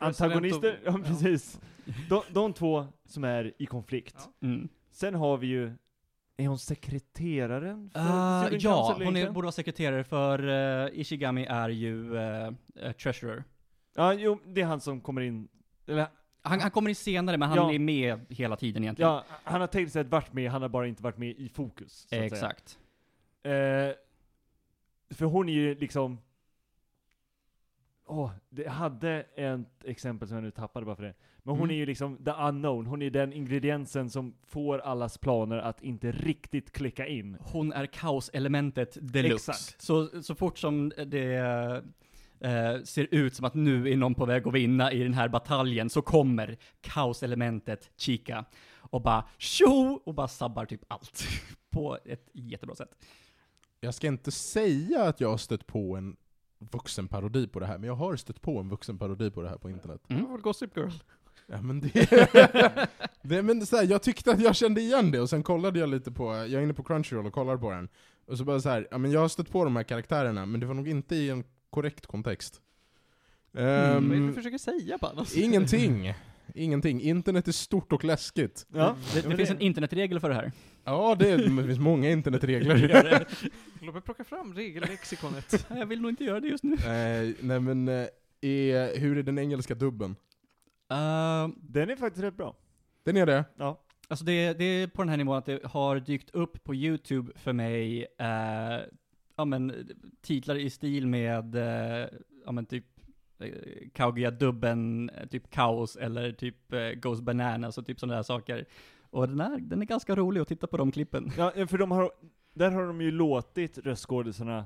antagonister, 0.00 0.72
och- 0.72 0.78
ja, 0.92 0.98
ja. 0.98 1.04
precis. 1.04 1.60
De, 2.08 2.22
de 2.30 2.52
två 2.52 2.86
som 3.06 3.24
är 3.24 3.52
i 3.58 3.66
konflikt. 3.66 4.14
Ja. 4.40 4.46
Mm. 4.48 4.68
Sen 4.90 5.14
har 5.14 5.36
vi 5.36 5.46
ju, 5.46 5.72
är 6.36 6.48
hon 6.48 6.58
sekreteraren 6.58 7.90
för 7.90 8.52
Uh, 8.52 8.56
ja, 8.60 8.98
hon 9.04 9.16
är, 9.16 9.30
borde 9.30 9.44
vara 9.46 9.52
sekreterare 9.52 10.04
för 10.04 10.44
uh, 10.48 11.00
Ishigami 11.00 11.44
är 11.44 11.68
ju 11.68 12.10
uh, 12.14 12.48
uh, 12.84 12.92
treasurer. 12.92 13.44
Ja, 13.96 14.12
jo, 14.14 14.40
det 14.46 14.60
är 14.60 14.64
han 14.66 14.80
som 14.80 15.00
kommer 15.00 15.20
in, 15.20 15.48
eller 15.86 16.06
Han, 16.42 16.60
han 16.60 16.70
kommer 16.70 16.88
in 16.88 16.94
senare, 16.96 17.36
men 17.36 17.48
han 17.48 17.58
Ja. 17.58 17.72
är 17.72 17.78
med 17.78 18.20
hela 18.28 18.56
tiden 18.56 18.82
egentligen. 18.82 19.10
ja, 19.10 19.24
han 19.44 19.60
har 19.60 19.68
tänkt 19.68 19.92
sig 19.92 20.00
att 20.00 20.08
varit 20.08 20.32
med, 20.32 20.50
han 20.50 20.62
har 20.62 20.68
bara 20.68 20.86
inte 20.86 21.02
varit 21.02 21.18
med 21.18 21.28
i 21.30 21.48
fokus. 21.48 21.92
så 21.92 22.04
att 22.04 22.08
säga. 22.08 22.24
Exakt. 22.24 22.78
Eh, 23.42 23.50
för 25.14 25.24
hon 25.24 25.48
är 25.48 25.52
ju 25.52 25.74
liksom... 25.74 26.18
Åh, 28.10 28.30
det 28.48 28.62
jag 28.62 28.70
hade 28.70 29.26
ett 29.36 29.84
exempel 29.84 30.28
som 30.28 30.34
jag 30.36 30.44
nu 30.44 30.50
tappade 30.50 30.86
bara 30.86 30.96
för 30.96 31.02
det. 31.02 31.14
Men 31.42 31.54
hon 31.54 31.64
Mm. 31.64 31.70
är 31.70 31.78
ju 31.78 31.86
liksom 31.86 32.24
the 32.24 32.30
unknown, 32.30 32.86
hon 32.86 33.02
är 33.02 33.10
den 33.10 33.32
ingrediensen 33.32 34.10
som 34.10 34.34
får 34.46 34.78
allas 34.78 35.18
planer 35.18 35.58
att 35.58 35.82
inte 35.82 36.12
riktigt 36.12 36.72
klicka 36.72 37.06
in. 37.06 37.36
Hon 37.40 37.72
är 37.72 37.86
kaoselementet 37.86 38.98
deluxe. 39.00 39.50
Exakt. 39.52 39.82
Så, 39.82 40.22
så 40.22 40.34
fort 40.34 40.58
som 40.58 40.92
det 41.06 41.34
eh, 42.40 42.82
ser 42.84 43.08
ut 43.10 43.34
som 43.34 43.44
att 43.44 43.54
nu 43.54 43.88
är 43.88 43.96
någon 43.96 44.14
på 44.14 44.24
väg 44.26 44.48
att 44.48 44.54
vinna 44.54 44.92
i 44.92 45.02
den 45.02 45.14
här 45.14 45.28
bataljen, 45.28 45.90
så 45.90 46.02
kommer 46.02 46.56
kaoselementet 46.80 47.90
Chica 47.96 48.44
och 48.76 49.02
bara 49.02 49.24
tjo! 49.38 50.00
Och 50.04 50.14
bara 50.14 50.28
sabbar 50.28 50.64
typ 50.64 50.80
allt. 50.88 51.24
på 51.70 51.98
ett 52.04 52.28
jättebra 52.32 52.74
sätt. 52.74 52.96
Jag 53.80 53.94
ska 53.94 54.06
inte 54.06 54.30
säga 54.30 55.02
att 55.04 55.20
jag 55.20 55.30
har 55.30 55.36
stött 55.36 55.66
på 55.66 55.96
en 55.96 56.16
vuxenparodi 56.60 57.48
på 57.48 57.60
det 57.60 57.66
här, 57.66 57.78
men 57.78 57.86
jag 57.86 57.94
har 57.94 58.16
stött 58.16 58.42
på 58.42 58.58
en 58.58 58.68
vuxenparodi 58.68 59.30
på 59.30 59.42
det 59.42 59.48
här 59.48 59.56
på 59.56 59.70
internet. 59.70 60.00
Väl 60.08 60.40
Gossip 60.40 60.76
Girl? 60.76 60.90
Ja 61.46 61.62
men 61.62 61.80
det... 61.80 61.92
det 63.22 63.42
men 63.42 63.66
så 63.66 63.76
här, 63.76 63.84
jag 63.84 64.02
tyckte 64.02 64.30
att 64.30 64.40
jag 64.40 64.56
kände 64.56 64.80
igen 64.80 65.10
det, 65.10 65.20
och 65.20 65.30
sen 65.30 65.42
kollade 65.42 65.78
jag 65.78 65.88
lite 65.88 66.12
på, 66.12 66.24
jag 66.24 66.52
är 66.52 66.60
inne 66.60 66.74
på 66.74 66.82
Crunchyroll 66.82 67.26
och 67.26 67.32
kollar 67.32 67.56
på 67.56 67.70
den. 67.70 67.88
Och 68.26 68.38
så 68.38 68.44
bara 68.44 68.60
så 68.60 68.68
här, 68.68 68.88
ja 68.90 68.98
men 68.98 69.10
jag 69.10 69.20
har 69.20 69.28
stött 69.28 69.50
på 69.50 69.64
de 69.64 69.76
här 69.76 69.82
karaktärerna, 69.82 70.46
men 70.46 70.60
det 70.60 70.66
var 70.66 70.74
nog 70.74 70.88
inte 70.88 71.16
i 71.16 71.30
en 71.30 71.44
korrekt 71.70 72.06
kontext. 72.06 72.60
Vad 73.52 73.64
är 73.64 74.00
det 74.00 74.26
du 74.26 74.32
försöker 74.32 74.58
säga 74.58 74.98
Panos? 74.98 75.36
ingenting. 75.36 76.14
Ingenting. 76.54 77.00
Internet 77.00 77.48
är 77.48 77.52
stort 77.52 77.92
och 77.92 78.04
läskigt. 78.04 78.66
Ja, 78.72 78.96
Det, 79.14 79.28
det 79.28 79.36
finns 79.36 79.50
en 79.50 79.60
internetregel 79.60 80.20
för 80.20 80.28
det 80.28 80.34
här. 80.34 80.52
Ja, 80.84 81.16
det, 81.18 81.36
det 81.36 81.64
finns 81.64 81.78
många 81.78 82.10
internetregler. 82.10 83.26
Låt 83.80 83.94
mig 83.94 84.02
plocka 84.02 84.24
fram 84.24 84.54
regellexikonet. 84.54 85.66
Jag 85.78 85.86
vill 85.86 86.00
nog 86.00 86.10
inte 86.10 86.24
göra 86.24 86.40
det 86.40 86.48
just 86.48 86.64
nu. 86.64 86.74
Eh, 86.74 87.34
nej 87.40 87.60
men, 87.60 87.88
eh, 87.88 88.06
är, 88.40 89.00
hur 89.00 89.18
är 89.18 89.22
den 89.22 89.38
engelska 89.38 89.74
dubben? 89.74 90.10
Uh, 90.92 91.48
Den 91.56 91.90
är 91.90 91.96
faktiskt 91.96 92.24
rätt 92.24 92.36
bra. 92.36 92.56
Den 93.04 93.16
är 93.16 93.26
det? 93.26 93.44
Ja. 93.56 93.80
Alltså 94.08 94.24
det, 94.24 94.52
det 94.52 94.64
är 94.64 94.86
på 94.86 95.02
den 95.02 95.08
här 95.08 95.16
nivån 95.16 95.36
att 95.36 95.46
det 95.46 95.64
har 95.64 96.00
dykt 96.00 96.30
upp 96.30 96.64
på 96.64 96.74
YouTube 96.74 97.32
för 97.34 97.52
mig, 97.52 98.06
eh, 98.18 98.80
ja 99.36 99.44
men, 99.44 99.88
titlar 100.22 100.54
i 100.56 100.70
stil 100.70 101.06
med, 101.06 101.54
eh, 101.54 102.08
ja 102.44 102.52
men 102.52 102.66
typ, 102.66 102.84
Kaugia-dubben, 103.94 105.10
eh, 105.10 105.28
typ 105.28 105.50
Kaos, 105.50 105.96
eller 105.96 106.32
typ 106.32 106.72
eh, 106.72 106.90
Goes 106.90 107.20
Bananas 107.20 107.78
och 107.78 107.86
typ 107.86 108.00
sådana 108.00 108.16
där 108.16 108.22
saker. 108.22 108.66
Och 109.10 109.28
den 109.28 109.40
är, 109.40 109.58
den 109.58 109.82
är 109.82 109.86
ganska 109.86 110.14
rolig 110.16 110.40
att 110.40 110.48
titta 110.48 110.66
på 110.66 110.76
de 110.76 110.92
klippen. 110.92 111.32
Ja, 111.36 111.52
för 111.66 111.78
de 111.78 111.90
har, 111.90 112.12
där 112.54 112.70
har 112.70 112.86
de 112.86 113.00
ju 113.00 113.10
låtit 113.10 113.78
röstskådisarna 113.78 114.64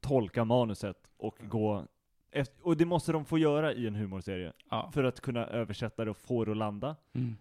tolka 0.00 0.44
manuset 0.44 1.10
och 1.16 1.38
gå 1.48 1.84
efter, 2.30 2.66
och 2.66 2.76
det 2.76 2.84
måste 2.84 3.12
de 3.12 3.24
få 3.24 3.38
göra 3.38 3.72
i 3.72 3.86
en 3.86 3.94
humorserie, 3.94 4.52
Ja. 4.70 4.90
för 4.94 5.04
att 5.04 5.20
kunna 5.20 5.46
översätta 5.46 6.04
det 6.04 6.10
och 6.10 6.16
få 6.16 6.44
det 6.44 6.50
att 6.50 6.56
landa. 6.56 6.96
Mm. 7.12 7.36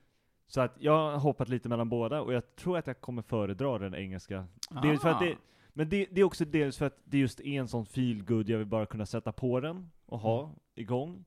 Så 0.48 0.62
att 0.62 0.76
jag 0.80 1.12
har 1.12 1.18
hoppat 1.18 1.50
lite 1.50 1.70
mellan 1.70 1.90
båda, 1.90 2.22
och 2.22 2.34
jag 2.34 2.56
tror 2.56 2.78
att 2.78 2.88
jag 2.88 3.02
kommer 3.02 3.22
föredra 3.22 3.80
den 3.80 3.96
engelska. 3.96 4.48
Dels 4.84 5.02
för 5.02 5.10
att 5.10 5.20
det, 5.20 5.38
men 5.74 5.90
det, 5.90 6.08
det 6.12 6.22
är 6.22 6.26
också 6.26 6.46
dels 6.46 6.78
för 6.78 6.86
att 6.86 6.98
det 7.06 7.18
just 7.18 7.40
är 7.40 7.60
en 7.60 7.68
sån 7.68 7.86
feel 7.86 8.24
good 8.24 8.50
jag 8.50 8.58
vill 8.58 8.68
bara 8.68 8.86
kunna 8.86 9.06
sätta 9.06 9.32
på 9.32 9.60
den 9.60 9.92
och 10.06 10.20
ha 10.20 10.52
igång. 10.76 11.26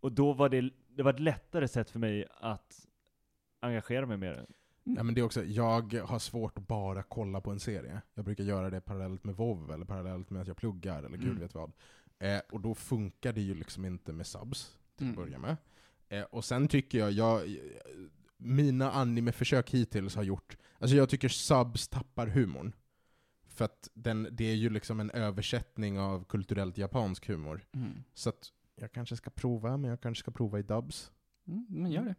Och 0.00 0.12
då 0.12 0.32
var 0.32 0.48
det, 0.48 0.70
det 0.88 1.02
var 1.02 1.12
ett 1.12 1.20
lättare 1.20 1.68
sätt 1.68 1.90
för 1.90 1.98
mig 1.98 2.24
att 2.40 2.87
engagera 3.60 4.06
mig 4.06 4.16
med 4.16 4.32
det. 4.32 4.46
Ja, 4.84 5.02
men 5.02 5.14
det 5.14 5.20
är 5.20 5.22
också, 5.22 5.44
jag 5.44 5.94
har 5.94 6.18
svårt 6.18 6.58
att 6.58 6.66
bara 6.68 7.02
kolla 7.02 7.40
på 7.40 7.50
en 7.50 7.60
serie. 7.60 8.02
Jag 8.14 8.24
brukar 8.24 8.44
göra 8.44 8.70
det 8.70 8.80
parallellt 8.80 9.24
med 9.24 9.34
WoW 9.36 9.70
eller 9.72 9.84
parallellt 9.84 10.30
med 10.30 10.42
att 10.42 10.48
jag 10.48 10.56
pluggar 10.56 10.98
eller 11.02 11.16
gud 11.18 11.26
Mm. 11.28 11.38
vet 11.40 11.54
vad. 11.54 11.72
Eh, 12.18 12.40
och 12.52 12.60
då 12.60 12.74
funkar 12.74 13.32
det 13.32 13.40
ju 13.40 13.54
liksom 13.54 13.84
inte 13.84 14.12
med 14.12 14.26
subs 14.26 14.78
till 14.96 15.06
att 15.10 15.16
Mm. 15.16 15.24
börja 15.24 15.38
med. 15.38 15.56
Eh, 16.08 16.22
och 16.22 16.44
sen 16.44 16.68
tycker 16.68 16.98
jag, 16.98 17.12
jag, 17.12 17.56
mina 18.36 18.90
anime-försök 18.92 19.70
hittills 19.70 20.16
har 20.16 20.22
gjort, 20.22 20.56
alltså 20.78 20.96
jag 20.96 21.08
tycker 21.08 21.28
subs 21.28 21.88
tappar 21.88 22.26
humorn. 22.26 22.72
För 23.48 23.64
att 23.64 23.88
den, 23.94 24.28
det 24.32 24.44
är 24.50 24.54
ju 24.54 24.70
liksom 24.70 25.00
en 25.00 25.10
översättning 25.10 25.98
av 25.98 26.24
kulturellt 26.24 26.78
japansk 26.78 27.28
humor. 27.28 27.66
Mm. 27.72 27.92
Så 28.14 28.28
att 28.28 28.52
jag 28.76 28.92
kanske 28.92 29.16
ska 29.16 29.30
prova, 29.30 29.76
men 29.76 29.90
jag 29.90 30.00
kanske 30.00 30.20
ska 30.22 30.30
prova 30.30 30.58
i 30.58 30.62
dubs. 30.62 31.12
Mm, 31.46 31.66
men 31.68 31.90
gör 31.92 32.04
det. 32.04 32.14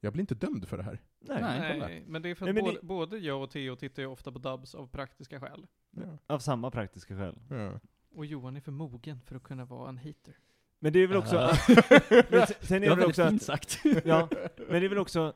Jag 0.00 0.12
blir 0.12 0.20
inte 0.20 0.34
dömd 0.34 0.68
för 0.68 0.76
det 0.76 0.82
här. 0.82 0.98
Nej. 1.20 1.40
Nej. 1.42 1.78
Nej, 1.78 2.04
men 2.06 2.22
det 2.22 2.28
är 2.30 2.34
för 2.34 2.44
Nej, 2.44 2.50
att 2.50 2.54
men 2.54 2.64
både, 2.64 2.76
det- 2.80 2.86
både 2.86 3.18
jag 3.18 3.42
och 3.42 3.50
Theo 3.50 3.76
tittar 3.76 4.02
ju 4.02 4.08
ofta 4.08 4.32
på 4.32 4.38
dubs 4.38 4.74
av 4.74 4.86
praktiska 4.86 5.40
skäl. 5.40 5.66
Ja. 5.90 6.18
Av 6.26 6.38
samma 6.38 6.70
praktiska 6.70 7.16
skäl. 7.16 7.38
Ja. 7.50 7.80
Och 8.14 8.26
Johan 8.26 8.56
är 8.56 8.60
för 8.60 8.72
mogen 8.72 9.20
för 9.26 9.36
att 9.36 9.42
kunna 9.42 9.64
vara 9.64 9.88
en 9.88 9.98
hater. 9.98 10.34
Men 10.78 10.92
det 10.92 10.98
är 10.98 11.06
väl 11.06 11.16
också, 11.16 11.36
Ah. 11.38 11.56
men 12.30 12.46
sen- 12.46 12.56
sen 12.60 12.80
Det 12.82 12.86
är 12.86 12.90
var 12.90 12.96
det 12.96 12.96
väl 12.96 12.96
väldigt 12.96 13.08
också 13.08 13.28
fint 13.28 13.40
att, 13.42 13.46
sagt. 13.46 13.80
ja, 14.04 14.28
men 14.56 14.80
det 14.80 14.86
är 14.86 14.88
väl 14.88 14.98
också, 14.98 15.32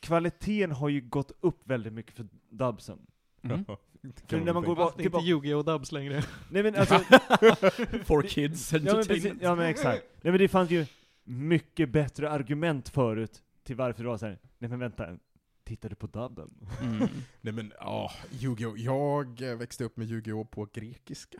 kvaliteten 0.00 0.70
har 0.72 0.88
ju 0.88 1.00
gått 1.00 1.32
upp 1.40 1.60
väldigt 1.64 1.92
mycket 1.92 2.14
för 2.16 2.28
dubsen. 2.48 3.06
Mm. 3.42 3.64
För 4.26 4.40
när 4.40 4.52
man 4.52 4.62
går 4.64 4.76
Fast 4.76 4.96
det 4.96 5.02
är 5.02 5.04
inte 5.04 5.18
tillbaka, 5.18 5.24
Yu-Gi-Oh! 5.24 5.64
dubs 5.64 5.92
längre. 5.92 6.22
nej 6.50 6.62
men 6.62 6.74
alltså, 6.76 6.94
For 8.04 8.22
kids 8.22 8.72
ja 8.72 8.78
men, 8.78 8.86
precis, 8.86 9.08
entertainment. 9.10 9.42
ja 9.42 9.54
men 9.54 9.66
exakt. 9.66 10.04
Nej 10.22 10.32
men 10.32 10.38
det 10.38 10.48
fanns 10.48 10.70
ju 10.70 10.86
mycket 11.24 11.88
bättre 11.88 12.30
argument 12.30 12.88
förut 12.88 13.42
till 13.62 13.76
varför 13.76 14.02
det 14.02 14.08
var 14.08 14.18
såhär, 14.18 14.38
nej 14.58 14.70
men 14.70 14.78
vänta, 14.78 15.18
tittar 15.64 15.88
du 15.88 15.94
på 15.94 16.06
dubben? 16.06 16.68
Mm. 16.82 17.08
Nej 17.40 17.54
men 17.54 17.72
ja, 17.78 18.12
Yu-Gi-Oh! 18.30 18.76
Jag 19.42 19.56
växte 19.56 19.84
upp 19.84 19.96
med 19.96 20.10
Yu-Gi-Oh! 20.10 20.44
på 20.44 20.68
grekiska. 20.72 21.38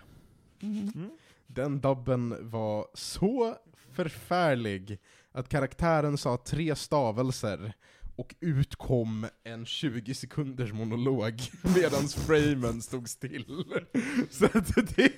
Mm. 0.61 1.11
Den 1.47 1.81
dubben 1.81 2.51
var 2.51 2.87
så 2.95 3.57
förfärlig 3.93 4.99
att 5.33 5.49
karaktären 5.49 6.19
sa 6.19 6.37
tre 6.37 6.77
stavelser 6.77 7.75
och 8.17 8.35
utkom 8.41 9.27
en 9.45 9.67
20 9.67 10.15
sekunders 10.15 10.73
monolog 10.73 11.41
medans 11.77 12.15
framen 12.15 12.83
stod 12.83 13.09
still. 13.09 13.45
Så 14.31 14.45
att 14.45 14.97
det, 14.97 15.13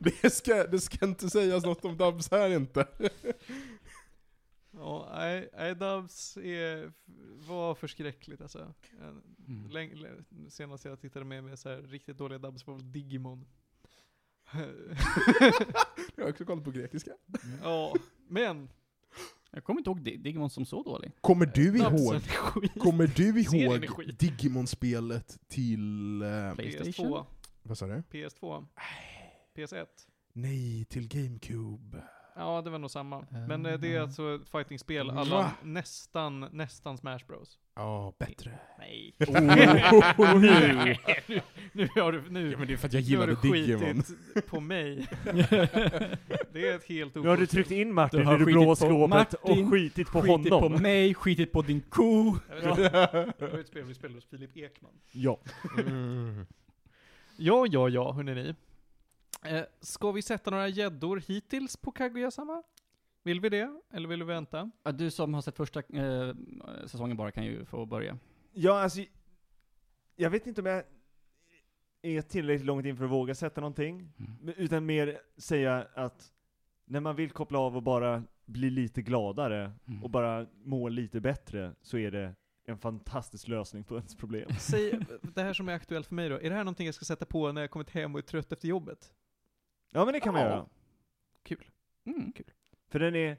det, 0.00 0.30
ska, 0.30 0.66
det 0.66 0.80
ska 0.80 1.06
inte 1.06 1.30
sägas 1.30 1.64
något 1.64 1.84
om 1.84 1.96
dubs 1.96 2.30
här 2.30 2.50
inte. 2.50 2.86
Ja, 4.70 5.12
nej, 5.14 5.50
nej, 5.52 5.74
dubs 5.74 6.36
är, 6.36 6.92
var 7.46 7.74
förskräckligt 7.74 8.40
alltså. 8.40 8.74
Mm. 9.46 9.70
Läng, 9.70 9.92
senast 10.48 10.84
jag 10.84 11.00
tittade 11.00 11.24
med 11.24 11.44
mig 11.44 11.56
så 11.56 11.68
här 11.68 11.82
riktigt 11.82 12.18
dåliga 12.18 12.38
dubs 12.38 12.66
var 12.66 12.74
väl 12.74 12.92
Digimon. 12.92 13.46
Jag 16.16 16.24
har 16.24 16.30
också 16.30 16.44
kollat 16.44 16.64
på 16.64 16.70
grekiska. 16.70 17.10
ja, 17.62 17.94
men 18.28 18.68
Jag 19.54 19.64
kommer 19.64 19.80
inte 19.80 19.90
ihåg 19.90 20.02
Dig- 20.04 20.16
Digimon 20.16 20.50
som 20.50 20.64
så 20.66 20.82
dålig. 20.82 21.12
Kommer 21.20 21.46
du 21.46 21.78
ihåg, 21.78 22.22
skit. 22.22 22.72
kommer 22.78 23.06
du 23.06 23.44
Serien 23.44 23.72
är 23.72 23.76
ihåg 23.76 23.88
skit. 23.88 24.18
Digimon-spelet 24.18 25.38
till... 25.48 26.22
Eh, 26.22 26.54
PlayStation? 26.54 27.06
PS2. 27.06 27.24
vad 27.62 27.78
sa 27.78 27.86
du? 27.86 28.02
PS2. 28.10 28.66
PS1. 29.56 29.86
Nej, 30.32 30.84
till 30.84 31.08
GameCube. 31.08 32.02
Ja, 32.36 32.62
det 32.62 32.70
var 32.70 32.78
nog 32.78 32.90
samma. 32.90 33.24
Men 33.48 33.66
eh, 33.66 33.78
det 33.78 33.94
är 33.94 33.98
Ah. 33.98 34.02
alltså 34.02 34.34
ett 34.34 34.48
fightingspel 34.48 35.06
Va? 35.10 35.20
alla 35.20 35.50
nästan, 35.62 36.40
nästan 36.52 36.98
Smash 36.98 37.26
Bros. 37.26 37.58
Ja, 37.74 38.12
bättre. 38.18 38.58
Nej. 38.78 39.14
Oh, 39.18 39.40
nu, 40.40 40.96
nu 41.72 41.88
har 41.96 42.12
du, 42.12 42.22
nu, 42.30 42.50
Ja, 42.52 42.58
men 42.58 42.66
det 42.66 42.72
är 42.72 42.76
för 42.76 42.86
att 42.86 42.92
jag 42.92 43.02
nu 43.10 43.16
har 43.16 43.26
gillade 43.26 43.36
du 43.42 43.52
Digimon. 43.52 44.02
skitit 44.02 44.46
på 44.46 44.60
mig. 44.60 45.06
Det 46.52 46.68
är 46.68 46.76
ett 46.76 46.84
helt 46.84 47.14
Nu 47.14 47.28
har 47.28 47.36
du 47.36 47.46
tryckt 47.46 47.70
in 47.70 47.94
Martin 47.94 48.20
Du 48.20 48.26
har 48.26 48.34
i 48.34 48.38
det 48.38 48.44
skitit 48.44 48.54
blå 48.60 48.64
på 48.66 48.76
skåpet 48.76 49.08
Martin, 49.10 49.64
och 49.64 49.70
skitit 49.72 50.10
på 50.10 50.20
skitit 50.22 50.52
honom. 50.52 50.72
på 50.72 50.82
mig, 50.82 51.14
skitit 51.14 51.52
på 51.52 51.62
din 51.62 51.80
ko. 51.80 52.36
Jag 52.62 52.76
vet 52.76 52.78
inte, 52.78 53.32
Det 53.38 53.46
var 53.52 53.58
ett 53.58 53.66
spel 53.66 53.84
vi 53.84 53.94
spelade 53.94 54.14
hos 54.16 54.24
Filip 54.26 54.56
Ekman. 54.56 54.90
Ja. 55.12 55.38
Mm. 55.86 56.46
Ja, 57.36 57.66
ja, 57.70 57.88
ja, 57.88 58.12
hörni 58.12 58.34
ni. 58.34 58.54
Eh, 59.44 59.62
ska 59.80 60.12
vi 60.12 60.22
sätta 60.22 60.50
några 60.50 60.68
gäddor 60.68 61.22
hittills 61.28 61.76
på 61.76 61.92
Kaguya-sama? 61.92 62.62
Vill 63.22 63.40
vi 63.40 63.48
det? 63.48 63.80
Eller 63.92 64.08
vill 64.08 64.18
vi 64.22 64.24
vänta? 64.32 64.70
Ja, 64.82 64.92
Du 64.92 65.10
som 65.10 65.34
har 65.34 65.40
sett 65.42 65.56
första 65.56 65.80
eh, 65.80 66.34
säsongen 66.86 67.16
bara 67.16 67.30
kan 67.30 67.44
ju 67.44 67.64
få 67.64 67.86
börja. 67.86 68.18
Ja, 68.52 68.82
alltså, 68.82 69.00
jag 70.16 70.30
vet 70.30 70.46
inte 70.46 70.60
om 70.60 70.66
jag 70.66 70.84
är 72.02 72.22
tillräckligt 72.22 72.66
långt 72.66 72.86
in 72.86 72.96
för 72.96 73.04
att 73.04 73.10
våga 73.10 73.34
sätta 73.34 73.60
någonting, 73.60 74.12
Mm. 74.18 74.54
utan 74.56 74.86
mer 74.86 75.18
säga 75.36 75.86
att 75.94 76.32
när 76.84 77.00
man 77.00 77.16
vill 77.16 77.30
koppla 77.30 77.58
av 77.58 77.76
och 77.76 77.82
bara 77.82 78.22
bli 78.44 78.70
lite 78.70 79.02
gladare 79.02 79.72
Mm. 79.88 80.02
och 80.04 80.10
bara 80.10 80.46
må 80.64 80.88
lite 80.88 81.20
bättre, 81.20 81.74
så 81.82 81.98
är 81.98 82.10
det 82.10 82.34
en 82.64 82.78
fantastisk 82.78 83.48
lösning 83.48 83.84
på 83.84 83.96
ens 83.96 84.16
problem. 84.16 84.50
Säg 84.58 84.98
det 85.34 85.42
här 85.42 85.52
som 85.52 85.68
är 85.68 85.72
aktuellt 85.74 86.06
för 86.06 86.14
mig 86.14 86.28
då. 86.28 86.34
Är 86.40 86.50
det 86.50 86.56
här 86.56 86.64
någonting 86.64 86.86
jag 86.86 86.94
ska 86.94 87.04
sätta 87.04 87.24
på 87.26 87.52
när 87.52 87.60
jag 87.60 87.70
kommit 87.70 87.90
hem 87.90 88.14
och 88.14 88.18
är 88.18 88.22
trött 88.22 88.52
efter 88.52 88.68
jobbet? 88.68 89.12
Ja 89.94 90.04
men 90.04 90.14
det 90.14 90.20
kan 90.20 90.32
man 90.34 90.42
Ja. 90.42 90.48
göra. 90.48 90.66
Kul. 91.42 91.64
Mm. 92.04 92.32
För 92.88 92.98
den 92.98 93.14
är, 93.16 93.36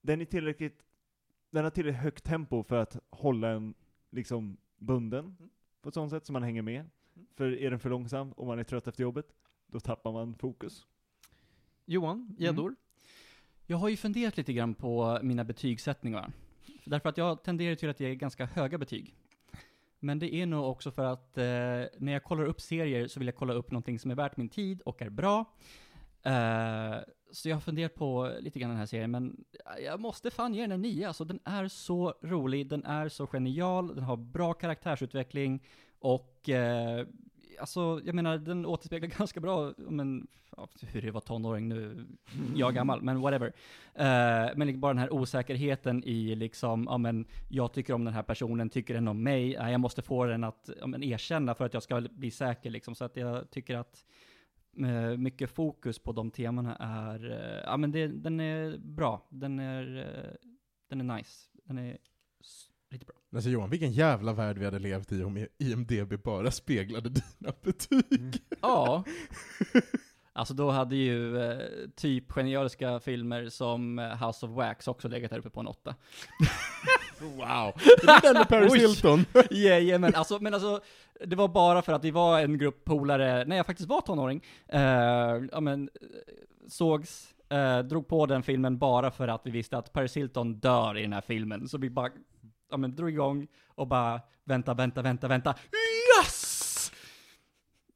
den 0.00 0.20
är 0.20 0.24
tillräckligt, 0.24 0.84
den 1.50 1.64
har 1.64 1.70
tillräckligt 1.70 2.02
högt 2.02 2.24
tempo 2.24 2.62
för 2.62 2.76
att 2.76 2.96
hålla 3.10 3.48
en 3.50 3.74
liksom 4.10 4.56
bunden 4.78 5.24
Mm. 5.24 5.50
på 5.80 5.88
ett 5.88 5.94
sånt 5.94 6.10
sätt 6.10 6.26
så 6.26 6.32
man 6.32 6.42
hänger 6.42 6.62
med. 6.62 6.80
Mm. 7.14 7.26
För 7.34 7.52
är 7.52 7.70
den 7.70 7.78
för 7.80 7.90
långsam 7.90 8.32
och 8.32 8.46
man 8.46 8.58
är 8.58 8.64
trött 8.64 8.86
efter 8.86 9.02
jobbet, 9.02 9.34
då 9.66 9.80
tappar 9.80 10.12
man 10.12 10.34
fokus. 10.34 10.86
Johan, 11.84 12.36
gäddor? 12.38 12.74
Jag 13.66 13.76
har 13.76 13.88
ju 13.88 13.96
funderat 13.96 14.36
lite 14.36 14.52
grann 14.52 14.74
på 14.74 15.18
mina 15.22 15.44
betygssättningar. 15.44 16.32
Därför 16.84 17.08
att 17.08 17.18
jag 17.18 17.42
tenderar 17.42 17.74
till 17.74 17.88
att 17.88 18.00
ge 18.00 18.14
ganska 18.14 18.46
höga 18.46 18.78
betyg. 18.78 19.14
Men 20.00 20.18
det 20.18 20.34
är 20.34 20.46
nog 20.46 20.64
också 20.64 20.90
för 20.90 21.04
att 21.04 21.38
eh, 21.38 21.44
när 21.98 22.12
jag 22.12 22.24
kollar 22.24 22.44
upp 22.44 22.60
serier 22.60 23.06
så 23.06 23.20
vill 23.20 23.28
jag 23.28 23.36
kolla 23.36 23.54
upp 23.54 23.70
någonting 23.70 23.98
som 23.98 24.10
är 24.10 24.14
värt 24.14 24.36
min 24.36 24.48
tid 24.48 24.80
och 24.80 25.02
är 25.02 25.10
bra. 25.10 25.44
Eh, 26.22 26.96
så 27.32 27.48
jag 27.48 27.56
har 27.56 27.60
funderat 27.60 27.94
på 27.94 28.32
lite 28.40 28.58
grann 28.58 28.70
den 28.70 28.78
här 28.78 28.86
serien, 28.86 29.10
men 29.10 29.44
eh, 29.52 29.84
jag 29.84 30.00
måste 30.00 30.30
fan 30.30 30.54
ge 30.54 30.62
den 30.62 30.72
en 30.72 30.82
nia. 30.82 31.08
Alltså 31.08 31.24
den 31.24 31.40
är 31.44 31.68
så 31.68 32.14
rolig, 32.22 32.68
den 32.68 32.84
är 32.84 33.08
så 33.08 33.26
genial, 33.26 33.94
den 33.94 34.04
har 34.04 34.16
bra 34.16 34.54
karaktärsutveckling 34.54 35.62
och 35.98 36.48
eh, 36.48 37.06
alltså, 37.58 38.00
jag 38.04 38.14
menar, 38.14 38.38
den 38.38 38.66
återspeglar 38.66 39.08
ganska 39.18 39.40
bra, 39.40 39.74
men, 39.76 40.26
ja, 40.56 40.68
hur 40.80 41.02
det 41.02 41.10
var 41.10 41.20
tonåring 41.20 41.68
nu, 41.68 42.06
jag 42.54 42.68
är 42.68 42.72
gammal, 42.72 43.02
men 43.02 43.20
whatever. 43.20 43.46
Uh, 43.46 44.56
men 44.56 44.66
liksom 44.66 44.80
bara 44.80 44.92
den 44.92 44.98
här 44.98 45.12
osäkerheten 45.12 46.04
i 46.04 46.34
liksom, 46.34 46.86
ja 46.90 46.98
men, 46.98 47.26
jag 47.48 47.72
tycker 47.72 47.94
om 47.94 48.04
den 48.04 48.14
här 48.14 48.22
personen, 48.22 48.70
tycker 48.70 48.94
den 48.94 49.08
om 49.08 49.22
mig, 49.22 49.54
eh, 49.54 49.70
jag 49.70 49.80
måste 49.80 50.02
få 50.02 50.24
den 50.24 50.44
att 50.44 50.70
ja, 50.80 50.86
men, 50.86 51.02
erkänna 51.02 51.54
för 51.54 51.64
att 51.64 51.74
jag 51.74 51.82
ska 51.82 52.00
bli 52.00 52.30
säker 52.30 52.70
liksom, 52.70 52.94
så 52.94 53.04
att 53.04 53.16
jag 53.16 53.50
tycker 53.50 53.76
att 53.76 54.04
uh, 54.80 55.16
mycket 55.16 55.50
fokus 55.50 55.98
på 55.98 56.12
de 56.12 56.30
temana 56.30 56.76
är, 56.76 57.24
uh, 57.24 57.62
ja 57.64 57.76
men 57.76 57.92
det, 57.92 58.06
den 58.06 58.40
är 58.40 58.78
bra, 58.78 59.26
den 59.28 59.58
är, 59.58 60.06
den 60.88 61.10
är 61.10 61.16
nice, 61.16 61.48
den 61.64 61.78
är 61.78 61.98
riktigt 62.96 63.08
bra. 63.08 63.16
Alltså 63.36 63.50
Johan, 63.50 63.70
vilken 63.70 63.92
jävla 63.92 64.32
värld 64.32 64.58
vi 64.58 64.64
hade 64.64 64.78
levt 64.78 65.12
i 65.12 65.22
om 65.22 65.46
IMDB 65.58 66.22
bara 66.22 66.50
speglade 66.50 67.08
dina 67.08 67.52
betyg. 67.62 68.42
Ja. 68.60 69.04
Alltså 70.32 70.54
då 70.54 70.70
hade 70.70 70.96
ju 70.96 71.42
eh, 71.42 71.58
typ 71.96 72.32
genialiska 72.32 73.00
filmer 73.00 73.48
som 73.48 73.98
eh, 73.98 74.26
House 74.26 74.46
of 74.46 74.52
Wax 74.52 74.88
också 74.88 75.08
legat 75.08 75.30
där 75.30 75.38
uppe 75.38 75.50
på 75.50 75.60
en 75.60 75.66
åtta. 75.66 75.94
Wow! 77.20 77.72
Det 78.02 78.10
är 78.10 78.22
den 78.22 78.34
med 78.34 78.48
Paris 78.48 78.72
Oj. 78.72 78.78
Hilton. 78.78 79.24
Yeah, 79.50 80.00
men 80.00 80.14
alltså, 80.14 80.38
men 80.40 80.54
alltså, 80.54 80.80
det 81.24 81.36
var 81.36 81.48
bara 81.48 81.82
för 81.82 81.92
att 81.92 82.04
vi 82.04 82.10
var 82.10 82.40
en 82.40 82.58
grupp 82.58 82.84
polare, 82.84 83.44
när 83.44 83.56
jag 83.56 83.66
faktiskt 83.66 83.88
var 83.88 84.00
tonåring, 84.00 84.42
eh, 84.68 84.80
ja 85.52 85.60
men, 85.60 85.88
eh, 86.02 86.08
sågs, 86.68 87.34
eh, 87.48 87.78
drog 87.78 88.08
på 88.08 88.26
den 88.26 88.42
filmen 88.42 88.78
bara 88.78 89.10
för 89.10 89.28
att 89.28 89.40
vi 89.44 89.50
visste 89.50 89.78
att 89.78 89.92
Paris 89.92 90.16
Hilton 90.16 90.54
dör 90.54 90.98
i 90.98 91.02
den 91.02 91.12
här 91.12 91.20
filmen. 91.20 91.68
Så 91.68 91.78
vi 91.78 91.90
bara, 91.90 92.10
ja 92.70 92.76
men 92.76 92.96
drog 92.96 93.10
igång 93.10 93.46
och 93.68 93.88
bara, 93.88 94.20
vänta, 94.44 94.74
vänta, 94.74 95.02
vänta, 95.02 95.28
vänta, 95.28 95.54
yes! 96.20 96.92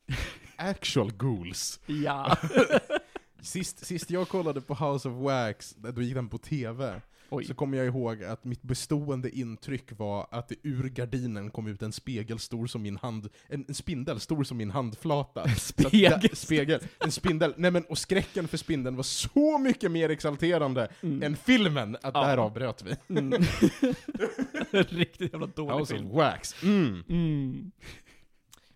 Actual 0.56 1.12
ghouls. 1.12 1.80
Ja. 1.86 2.36
Sist, 3.42 3.86
sist 3.86 4.10
jag 4.10 4.28
kollade 4.28 4.60
på 4.60 4.74
House 4.74 5.08
of 5.08 5.14
Wax, 5.14 5.74
då 5.76 6.02
gick 6.02 6.14
den 6.14 6.28
på 6.28 6.38
TV, 6.38 7.00
Oj. 7.30 7.44
så 7.44 7.54
kommer 7.54 7.78
jag 7.78 7.86
ihåg 7.86 8.24
att 8.24 8.44
mitt 8.44 8.62
bestående 8.62 9.30
intryck 9.30 9.92
var 9.98 10.26
att 10.30 10.48
det 10.48 10.54
ur 10.62 10.88
gardinen 10.88 11.50
kom 11.50 11.66
ut 11.66 11.82
en 11.82 11.92
spegel 11.92 12.38
stor 12.38 12.66
som 12.66 12.82
min 12.82 12.96
hand, 12.96 13.28
en, 13.48 13.64
en 13.68 13.74
spindel 13.74 14.20
stor 14.20 14.44
som 14.44 14.56
min 14.56 14.70
handflata. 14.70 15.44
Så 15.48 15.54
att 15.54 15.60
Spegel. 15.88 16.20
där- 16.20 16.34
spegel. 16.34 16.80
En 16.98 17.12
spindel. 17.12 17.54
Nej 17.56 17.70
men, 17.70 17.84
och 17.84 17.98
skräcken 17.98 18.48
för 18.48 18.56
spindeln 18.56 18.96
var 18.96 19.02
så 19.02 19.58
mycket 19.58 19.90
mer 19.90 20.08
exalterande 20.08 20.88
Mm. 21.02 21.22
än 21.22 21.36
filmen, 21.36 21.94
att 22.02 22.14
Ja. 22.14 22.26
därav 22.26 22.52
bröt 22.52 22.82
vi. 22.82 23.16
Mm. 23.18 23.32
Riktigt 24.70 25.32
jävla 25.32 25.46
dålig 25.46 25.78
House 25.78 25.94
film. 25.94 26.06
of 26.06 26.12
Wax. 26.16 26.62
Mm. 26.62 27.04
Mm. 27.08 27.70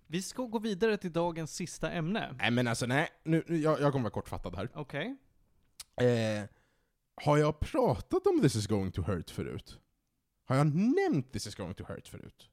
Vi 0.06 0.22
ska 0.22 0.42
gå 0.42 0.58
vidare 0.58 0.96
till 0.96 1.12
dagens 1.12 1.54
sista 1.54 1.90
ämne. 1.90 2.34
Nej 2.38 2.50
men 2.50 2.68
alltså 2.68 2.86
nej, 2.86 3.08
nu, 3.24 3.42
nu, 3.46 3.56
jag, 3.56 3.80
jag 3.80 3.92
kommer 3.92 4.02
vara 4.02 4.10
kortfattad 4.12 4.56
här. 4.56 4.68
Okej. 4.74 5.16
Eh, 6.00 6.44
har 7.16 7.38
jag 7.38 7.60
pratat 7.60 8.26
om 8.26 8.40
This 8.40 8.56
is 8.56 8.66
going 8.66 8.92
to 8.92 9.02
hurt 9.02 9.30
förut? 9.30 9.78
Har 10.44 10.56
jag 10.56 10.74
nämnt 10.74 11.32
This 11.32 11.46
is 11.46 11.54
going 11.54 11.74
to 11.74 11.84
hurt 11.84 12.08
förut? 12.08 12.50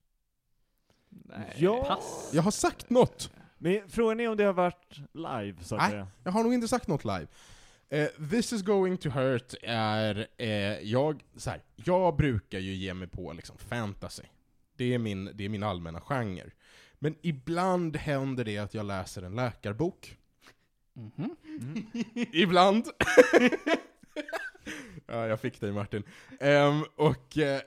Nej. 1.09 1.55
Ja. 1.57 1.83
Pass. 1.83 2.31
Jag 2.33 2.41
har 2.43 2.51
sagt 2.51 2.89
något! 2.89 3.31
Men 3.57 3.89
frågan 3.89 4.19
är 4.19 4.29
om 4.29 4.37
det 4.37 4.43
har 4.43 4.53
varit 4.53 4.97
live, 5.13 5.63
så 5.63 5.75
att 5.75 5.81
Nej. 5.81 5.91
säga. 5.91 6.07
Jag 6.23 6.31
har 6.31 6.43
nog 6.43 6.53
inte 6.53 6.67
sagt 6.67 6.87
något 6.87 7.05
live. 7.05 7.27
Eh, 7.89 8.07
This 8.29 8.53
is 8.53 8.61
going 8.61 8.97
to 8.97 9.09
hurt 9.09 9.53
är, 9.63 10.27
eh, 10.37 10.47
jag, 10.79 11.23
så 11.35 11.49
här, 11.49 11.61
jag 11.75 12.15
brukar 12.15 12.59
ju 12.59 12.73
ge 12.73 12.93
mig 12.93 13.07
på 13.07 13.33
liksom 13.33 13.57
fantasy. 13.57 14.23
Det 14.75 14.93
är, 14.93 14.97
min, 14.97 15.31
det 15.33 15.45
är 15.45 15.49
min 15.49 15.63
allmänna 15.63 16.01
genre. 16.01 16.51
Men 16.99 17.15
ibland 17.21 17.97
händer 17.97 18.45
det 18.45 18.57
att 18.57 18.73
jag 18.73 18.85
läser 18.85 19.21
en 19.21 19.35
läkarbok. 19.35 20.17
Mhm. 20.93 21.35
Ibland. 22.33 22.85
ja, 25.07 25.27
jag 25.27 25.39
fick 25.39 25.61
dig 25.61 25.71
Martin. 25.71 26.03
Ehm, 26.39 26.83
och... 26.95 27.37
eh, 27.37 27.61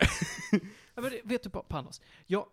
Ja, 0.96 1.02
men 1.02 1.12
vet 1.24 1.42
du, 1.42 1.50
Pa- 1.50 1.62
Panos? 1.62 2.00
Jag, 2.26 2.46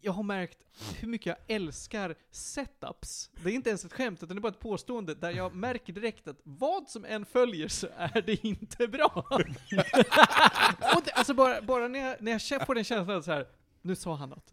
jag 0.00 0.12
har 0.12 0.22
märkt 0.22 0.58
hur 0.98 1.08
mycket 1.08 1.26
jag 1.26 1.36
älskar 1.56 2.14
setups. 2.30 3.30
Det 3.42 3.50
är 3.50 3.54
inte 3.54 3.68
ens 3.70 3.84
ett 3.84 3.92
skämt, 3.92 4.22
utan 4.22 4.36
det 4.36 4.38
är 4.38 4.42
bara 4.42 4.52
ett 4.52 4.60
påstående 4.60 5.14
där 5.14 5.30
jag 5.30 5.54
märker 5.54 5.92
direkt 5.92 6.28
att 6.28 6.40
vad 6.42 6.88
som 6.88 7.04
än 7.04 7.26
följer 7.26 7.68
så 7.68 7.86
är 7.96 8.22
det 8.22 8.44
inte 8.44 8.88
bra. 8.88 9.26
Och 10.96 11.02
det, 11.04 11.10
alltså 11.14 11.34
bara, 11.34 11.62
bara 11.62 11.88
när 11.88 11.98
jag, 12.08 12.16
när 12.22 12.40
jag 12.50 12.66
på 12.66 12.74
den 12.74 12.84
känslan 12.84 13.22
så 13.22 13.32
här, 13.32 13.46
nu 13.82 13.96
sa 13.96 14.14
han 14.16 14.28
något. 14.28 14.52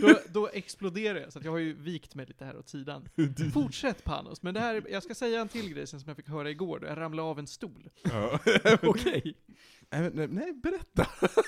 Då, 0.00 0.18
då 0.28 0.48
exploderar 0.48 1.18
jag, 1.18 1.32
så 1.32 1.38
att 1.38 1.44
jag 1.44 1.52
har 1.52 1.58
ju 1.58 1.72
vikt 1.72 2.14
mig 2.14 2.26
lite 2.26 2.44
här 2.44 2.56
åt 2.56 2.68
sidan. 2.68 3.08
Fortsätt 3.52 4.04
Panos, 4.04 4.42
men 4.42 4.54
det 4.54 4.60
här, 4.60 4.86
jag 4.90 5.02
ska 5.02 5.14
säga 5.14 5.40
en 5.40 5.48
till 5.48 5.74
grej 5.74 5.86
sen 5.86 6.00
som 6.00 6.08
jag 6.08 6.16
fick 6.16 6.28
höra 6.28 6.50
igår, 6.50 6.78
då 6.78 6.86
jag 6.86 6.98
ramlade 6.98 7.28
av 7.28 7.38
en 7.38 7.46
stol. 7.46 7.90
ja. 8.02 8.40
Okej. 8.82 9.34
Nej, 9.90 10.00
men, 10.00 10.12
nej, 10.14 10.28
nej, 10.28 10.52
berätta. 10.52 11.06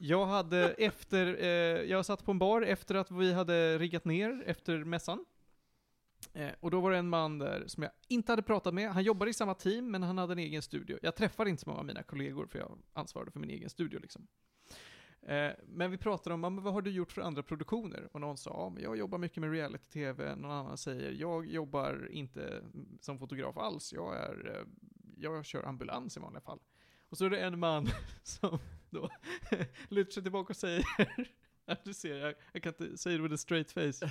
Jag 0.00 0.26
hade 0.26 0.68
efter, 0.70 1.42
eh, 1.42 1.48
jag 1.90 2.06
satt 2.06 2.24
på 2.24 2.30
en 2.30 2.38
bar 2.38 2.62
efter 2.62 2.94
att 2.94 3.10
vi 3.10 3.32
hade 3.32 3.78
riggat 3.78 4.04
ner 4.04 4.42
efter 4.46 4.84
mässan. 4.84 5.24
Eh, 6.32 6.50
och 6.60 6.70
då 6.70 6.80
var 6.80 6.90
det 6.90 6.98
en 6.98 7.08
man 7.08 7.38
där 7.38 7.64
som 7.66 7.82
jag 7.82 7.92
inte 8.08 8.32
hade 8.32 8.42
pratat 8.42 8.74
med. 8.74 8.92
Han 8.92 9.02
jobbade 9.02 9.30
i 9.30 9.34
samma 9.34 9.54
team, 9.54 9.90
men 9.90 10.02
han 10.02 10.18
hade 10.18 10.32
en 10.32 10.38
egen 10.38 10.62
studio. 10.62 10.98
Jag 11.02 11.16
träffade 11.16 11.50
inte 11.50 11.62
så 11.62 11.68
många 11.68 11.80
av 11.80 11.86
mina 11.86 12.02
kollegor, 12.02 12.46
för 12.46 12.58
jag 12.58 12.78
ansvarade 12.92 13.30
för 13.30 13.40
min 13.40 13.50
egen 13.50 13.70
studio 13.70 13.98
liksom. 13.98 14.26
Eh, 15.28 15.52
men 15.66 15.90
vi 15.90 15.98
pratade 15.98 16.34
om, 16.34 16.40
men 16.40 16.62
vad 16.62 16.72
har 16.74 16.82
du 16.82 16.90
gjort 16.90 17.12
för 17.12 17.22
andra 17.22 17.42
produktioner? 17.42 18.08
Och 18.12 18.20
någon 18.20 18.36
sa, 18.36 18.50
ja, 18.50 18.70
men 18.70 18.82
jag 18.82 18.96
jobbar 18.96 19.18
mycket 19.18 19.40
med 19.40 19.50
reality-tv. 19.52 20.34
Någon 20.36 20.50
annan 20.50 20.78
säger, 20.78 21.10
jag 21.12 21.46
jobbar 21.46 22.08
inte 22.10 22.62
som 23.00 23.18
fotograf 23.18 23.56
alls. 23.56 23.92
Jag 23.92 24.16
är, 24.16 24.56
eh, 24.56 24.66
jag 25.16 25.44
kör 25.44 25.62
ambulans 25.64 26.16
i 26.16 26.20
vanliga 26.20 26.40
fall. 26.40 26.58
Och 27.08 27.18
så 27.18 27.24
är 27.24 27.30
det 27.30 27.38
en 27.40 27.58
man 27.58 27.86
som 28.22 28.58
då 28.90 29.10
lutar 29.88 30.10
sig 30.12 30.22
tillbaka 30.22 30.50
och 30.52 30.56
säger, 30.56 30.84
du 31.84 31.94
ser, 31.94 32.14
jag, 32.16 32.34
jag 32.52 32.62
kan 32.62 32.72
inte 32.78 32.98
säga 32.98 33.16
det 33.16 33.22
with 33.22 33.34
a 33.34 33.38
straight 33.38 33.70
face. 33.70 34.10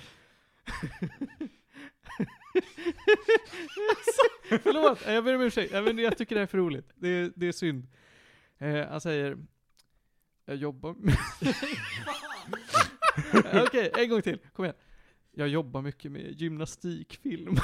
Alltså, 3.89 4.63
förlåt, 4.63 4.99
jag 5.05 5.23
ber 5.23 5.35
om 5.35 5.41
ursäkt, 5.41 5.71
jag, 5.73 5.83
men 5.83 5.97
jag 5.97 6.17
tycker 6.17 6.35
det 6.35 6.39
här 6.39 6.43
är 6.43 6.47
för 6.47 6.57
roligt. 6.57 6.91
Det, 6.95 7.07
är- 7.09 7.31
det 7.35 7.47
är 7.47 7.51
synd. 7.51 7.87
Eh, 8.57 8.87
han 8.87 9.01
säger, 9.01 9.37
jag 10.47 10.57
jobbar 10.57 10.93
med... 10.93 11.17
Okej, 13.67 13.91
en 13.97 14.09
gång 14.09 14.21
till, 14.21 14.39
kom 14.53 14.65
igen. 14.65 14.75
Jag 15.31 15.47
jobbar 15.47 15.81
mycket 15.81 16.11
med 16.11 16.41
gymnastikfilm. 16.41 17.57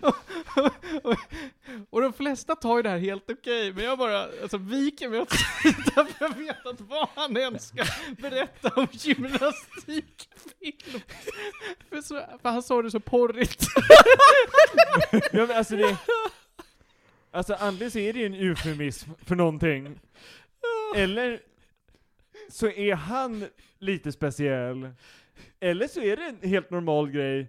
och, 0.00 0.16
och, 1.02 1.16
och 1.90 2.00
de 2.00 2.12
flesta 2.12 2.56
tar 2.56 2.76
ju 2.76 2.82
det 2.82 2.88
här 2.88 2.98
helt 2.98 3.30
okej, 3.30 3.72
men 3.72 3.84
jag 3.84 3.98
bara 3.98 4.22
alltså, 4.42 4.58
viker 4.58 5.08
mig 5.08 5.20
åt 5.20 5.32
sidan 5.32 6.06
för 6.06 6.14
jag 6.20 6.36
vet 6.36 6.66
att 6.66 6.80
vad 6.80 7.08
han 7.14 7.36
än 7.36 7.58
ska 7.58 7.84
berätta 8.18 8.68
om 8.68 8.86
gymnastikfilm. 8.92 11.00
För, 11.88 12.02
så, 12.02 12.14
för 12.42 12.48
han 12.48 12.62
sa 12.62 12.82
det 12.82 12.90
så 12.90 13.00
porrigt. 13.00 13.66
Ja, 15.32 15.46
men 15.46 15.56
alltså 15.56 15.76
det... 15.76 15.96
Alltså 17.30 17.54
antingen 17.54 17.90
så 17.90 17.98
är 17.98 18.12
det 18.12 18.18
ju 18.18 18.26
en 18.26 18.34
eufemism 18.34 19.10
för 19.18 19.36
någonting, 19.36 20.00
eller 20.96 21.40
så 22.48 22.70
är 22.70 22.94
han 22.94 23.44
lite 23.78 24.12
speciell, 24.12 24.90
eller 25.60 25.88
så 25.88 26.00
är 26.00 26.16
det 26.16 26.24
en 26.24 26.50
helt 26.50 26.70
normal 26.70 27.10
grej, 27.10 27.48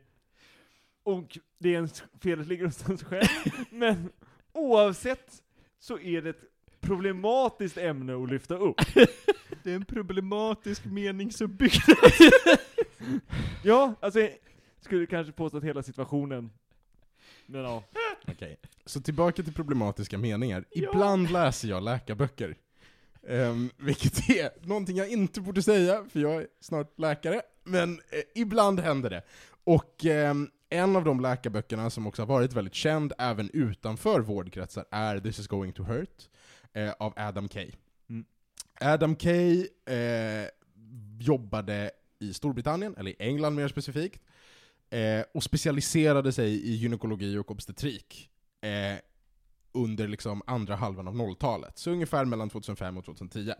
och 1.03 1.37
det 1.57 1.75
är 1.75 1.77
en 1.77 1.89
felet 2.21 2.47
ligger 2.47 2.65
hos 2.65 2.89
en 2.89 2.97
själv, 2.97 3.27
men 3.69 4.09
oavsett 4.53 5.43
så 5.79 5.99
är 5.99 6.21
det 6.21 6.29
ett 6.29 6.43
problematiskt 6.81 7.77
ämne 7.77 8.23
att 8.23 8.29
lyfta 8.29 8.55
upp. 8.55 8.81
Det 9.63 9.71
är 9.71 9.75
en 9.75 9.85
problematisk 9.85 10.85
meningsuppbyggnad. 10.85 11.97
Ja, 13.63 13.93
alltså 13.99 14.19
jag 14.19 14.31
skulle 14.81 15.05
kanske 15.05 15.33
påstå 15.33 15.57
att 15.57 15.63
hela 15.63 15.83
situationen, 15.83 16.49
men 17.45 17.61
ja. 17.61 17.83
Okej. 18.27 18.59
Så 18.85 19.01
tillbaka 19.01 19.43
till 19.43 19.53
problematiska 19.53 20.17
meningar. 20.17 20.65
Ja. 20.71 20.89
Ibland 20.89 21.31
läser 21.31 21.67
jag 21.67 21.83
läkarböcker. 21.83 22.57
Um, 23.23 23.69
vilket 23.77 24.29
är 24.29 24.67
någonting 24.67 24.97
jag 24.97 25.09
inte 25.09 25.41
borde 25.41 25.61
säga, 25.61 26.05
för 26.09 26.19
jag 26.19 26.33
är 26.33 26.47
snart 26.59 26.99
läkare. 26.99 27.41
Men 27.63 27.93
eh, 27.93 28.41
ibland 28.41 28.79
händer 28.79 29.09
det. 29.09 29.23
Och 29.63 30.05
ehm, 30.05 30.49
en 30.69 30.95
av 30.95 31.03
de 31.03 31.19
läkarböckerna 31.19 31.89
som 31.89 32.07
också 32.07 32.21
har 32.21 32.27
varit 32.27 32.53
väldigt 32.53 32.73
känd 32.73 33.13
även 33.17 33.49
utanför 33.53 34.19
vårdkretsar 34.19 34.85
är 34.91 35.19
This 35.19 35.39
is 35.39 35.47
going 35.47 35.73
to 35.73 35.83
hurt, 35.83 36.29
eh, 36.73 36.91
av 36.99 37.13
Adam 37.15 37.47
Kay. 37.47 37.71
Mm. 38.09 38.25
Adam 38.81 39.15
Kay 39.15 39.67
eh, 39.85 40.47
jobbade 41.19 41.91
i 42.19 42.33
Storbritannien, 42.33 42.95
eller 42.97 43.11
i 43.11 43.15
England 43.19 43.55
mer 43.55 43.67
specifikt, 43.67 44.21
eh, 44.91 45.23
och 45.33 45.43
specialiserade 45.43 46.31
sig 46.31 46.67
i 46.67 46.75
gynekologi 46.75 47.37
och 47.37 47.51
obstetrik 47.51 48.29
eh, 48.61 48.99
under 49.71 50.07
liksom 50.07 50.41
andra 50.47 50.75
halvan 50.75 51.07
av 51.07 51.15
0-talet, 51.15 51.77
så 51.77 51.91
ungefär 51.91 52.25
mellan 52.25 52.49
2005 52.49 52.97
och 52.97 53.05
2010. 53.05 53.53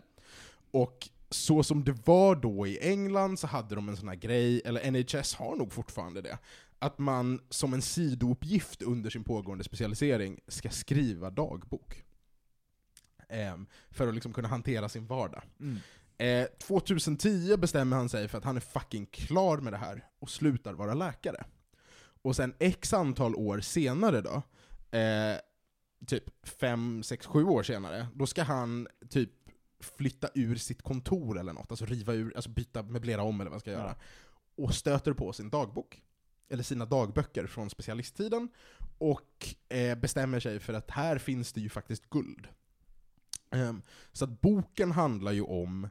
Och 0.70 1.08
så 1.30 1.62
som 1.62 1.84
det 1.84 2.06
var 2.06 2.36
då 2.36 2.66
i 2.66 2.78
England 2.90 3.38
så 3.38 3.46
hade 3.46 3.74
de 3.74 3.88
en 3.88 3.96
sån 3.96 4.08
här 4.08 4.16
grej, 4.16 4.62
eller 4.64 4.90
NHS 4.90 5.34
har 5.34 5.56
nog 5.56 5.72
fortfarande 5.72 6.20
det, 6.22 6.38
att 6.78 6.98
man 6.98 7.40
som 7.48 7.74
en 7.74 7.82
sidouppgift 7.82 8.82
under 8.82 9.10
sin 9.10 9.24
pågående 9.24 9.64
specialisering 9.64 10.40
ska 10.48 10.70
skriva 10.70 11.30
dagbok. 11.30 12.04
Eh, 13.28 13.56
för 13.90 14.08
att 14.08 14.14
liksom 14.14 14.32
kunna 14.32 14.48
hantera 14.48 14.88
sin 14.88 15.06
vardag. 15.06 15.42
Mm. 15.60 15.78
Eh, 16.18 16.46
2010 16.58 17.56
bestämmer 17.56 17.96
han 17.96 18.08
sig 18.08 18.28
för 18.28 18.38
att 18.38 18.44
han 18.44 18.56
är 18.56 18.60
fucking 18.60 19.06
klar 19.06 19.58
med 19.58 19.72
det 19.72 19.76
här 19.76 20.06
och 20.18 20.30
slutar 20.30 20.72
vara 20.74 20.94
läkare. 20.94 21.44
Och 22.22 22.36
sen 22.36 22.54
x 22.58 22.92
antal 22.92 23.34
år 23.34 23.60
senare 23.60 24.20
då, 24.20 24.42
eh, 24.98 25.36
typ 26.06 26.46
5, 26.48 27.02
6, 27.02 27.26
7 27.26 27.44
år 27.44 27.62
senare, 27.62 28.06
då 28.14 28.26
ska 28.26 28.42
han 28.42 28.88
typ 29.10 29.30
flytta 29.80 30.28
ur 30.34 30.56
sitt 30.56 30.82
kontor 30.82 31.38
eller 31.38 31.52
något, 31.52 31.70
alltså 31.70 31.84
riva 31.86 32.12
ur, 32.14 32.32
alltså 32.36 32.50
byta, 32.50 32.82
möblera 32.82 33.22
om 33.22 33.40
eller 33.40 33.50
vad 33.50 33.54
han 33.54 33.60
ska 33.60 33.70
Ja. 33.70 33.78
göra. 33.78 33.96
Och 34.56 34.74
stöter 34.74 35.12
på 35.12 35.32
sin 35.32 35.50
dagbok, 35.50 36.02
eller 36.48 36.62
sina 36.62 36.86
dagböcker 36.86 37.46
från 37.46 37.70
specialisttiden, 37.70 38.48
och 38.98 39.54
eh, 39.68 39.98
bestämmer 39.98 40.40
sig 40.40 40.60
för 40.60 40.72
att 40.74 40.90
här 40.90 41.18
finns 41.18 41.52
det 41.52 41.60
ju 41.60 41.68
faktiskt 41.68 42.10
guld. 42.10 42.48
Ehm, 43.50 43.82
så 44.12 44.24
att 44.24 44.40
boken 44.40 44.92
handlar 44.92 45.32
ju 45.32 45.42
om 45.42 45.88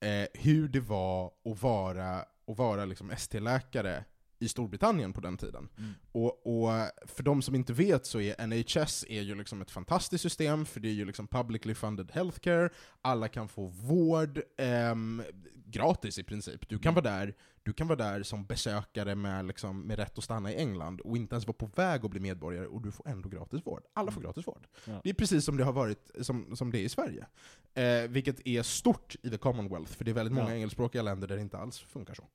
eh, 0.00 0.28
hur 0.34 0.68
det 0.68 0.80
var 0.80 1.26
att 1.44 1.62
vara, 1.62 2.18
att 2.18 2.58
vara 2.58 2.84
liksom 2.84 3.10
ST-läkare 3.10 4.04
i 4.38 4.48
Storbritannien 4.48 5.12
på 5.12 5.20
den 5.20 5.36
tiden. 5.36 5.68
Mm. 5.78 5.94
Och, 6.12 6.46
och 6.46 6.70
för 7.06 7.22
de 7.22 7.42
som 7.42 7.54
inte 7.54 7.72
vet 7.72 8.06
så 8.06 8.20
är 8.20 8.46
NHS 8.46 9.04
är 9.08 9.22
ju 9.22 9.34
liksom 9.34 9.62
ett 9.62 9.70
fantastiskt 9.70 10.22
system, 10.22 10.66
för 10.66 10.80
det 10.80 10.88
är 10.88 10.92
ju 10.92 11.04
liksom 11.04 11.26
publicly 11.26 11.74
funded 11.74 12.10
healthcare, 12.10 12.70
alla 13.02 13.28
kan 13.28 13.48
få 13.48 13.66
vård 13.66 14.40
ehm, 14.58 15.22
gratis 15.70 16.18
i 16.18 16.22
princip. 16.22 16.68
Du 16.68 16.78
kan, 16.78 16.94
vara 16.94 17.04
där, 17.04 17.34
du 17.62 17.72
kan 17.72 17.86
vara 17.88 17.98
där 17.98 18.22
som 18.22 18.44
besökare 18.46 19.14
med, 19.14 19.46
liksom, 19.46 19.80
med 19.80 19.98
rätt 19.98 20.18
att 20.18 20.24
stanna 20.24 20.52
i 20.52 20.56
England 20.56 21.00
och 21.00 21.16
inte 21.16 21.34
ens 21.34 21.46
vara 21.46 21.56
på 21.56 21.66
väg 21.66 22.04
att 22.04 22.10
bli 22.10 22.20
medborgare 22.20 22.66
och 22.66 22.82
du 22.82 22.90
får 22.92 23.08
ändå 23.08 23.28
gratis 23.28 23.60
vård. 23.66 23.82
Alla 23.94 24.10
får 24.10 24.20
gratis 24.20 24.46
vård. 24.46 24.66
Ja. 24.84 25.00
Det 25.04 25.10
är 25.10 25.14
precis 25.14 25.44
som 25.44 25.56
det 25.56 25.64
har 25.64 25.72
varit 25.72 26.10
som, 26.20 26.56
som 26.56 26.70
det 26.72 26.78
är 26.78 26.82
i 26.82 26.88
Sverige. 26.88 27.26
Eh, 27.74 28.08
vilket 28.10 28.46
är 28.46 28.62
stort 28.62 29.16
i 29.22 29.30
the 29.30 29.38
Commonwealth, 29.38 29.92
för 29.92 30.04
det 30.04 30.10
är 30.10 30.14
väldigt 30.14 30.34
många 30.34 30.48
Ja. 30.50 30.54
engelskspråkiga 30.54 31.02
länder 31.02 31.28
där 31.28 31.36
det 31.36 31.42
inte 31.42 31.58
alls 31.58 31.78
funkar 31.78 32.14
så. 32.14 32.26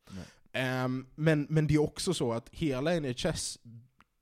Ehm, 0.51 1.07
men, 1.15 1.47
men 1.49 1.67
det 1.67 1.73
är 1.73 1.81
också 1.81 2.13
så 2.13 2.33
att 2.33 2.49
hela 2.51 2.99
NHS 2.99 3.59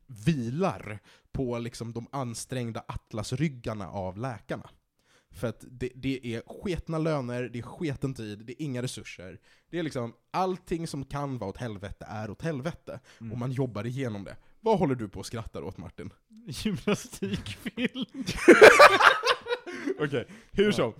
vilar 0.07 0.99
på 1.31 1.59
liksom 1.59 1.93
de 1.93 2.07
ansträngda 2.11 2.83
atlasryggarna 2.87 3.89
av 3.89 4.17
läkarna. 4.17 4.69
För 5.33 5.47
att 5.47 5.65
det, 5.67 5.89
det 5.95 6.35
är 6.35 6.41
sketna 6.45 6.97
löner, 6.97 7.49
det 7.53 7.59
är 7.59 7.63
sketen 7.63 8.13
tid, 8.13 8.39
det 8.45 8.61
är 8.61 8.65
inga 8.65 8.81
resurser. 8.81 9.39
Det 9.69 9.79
är 9.79 9.83
liksom, 9.83 10.13
allting 10.31 10.87
som 10.87 11.05
kan 11.05 11.37
vara 11.37 11.49
åt 11.49 11.57
helvete 11.57 12.05
är 12.09 12.29
åt 12.29 12.41
helvete. 12.41 12.99
Mm. 13.21 13.31
Och 13.31 13.37
man 13.37 13.51
jobbar 13.51 13.85
igenom 13.85 14.23
det. 14.23 14.37
Vad 14.59 14.79
håller 14.79 14.95
du 14.95 15.09
på 15.09 15.19
att 15.19 15.25
skratta 15.25 15.63
åt 15.63 15.77
Martin? 15.77 16.09
Gymnastikfilm. 16.47 18.05
Okej, 19.99 20.27
hur 20.51 20.65
Ja. 20.65 20.71
som. 20.71 20.93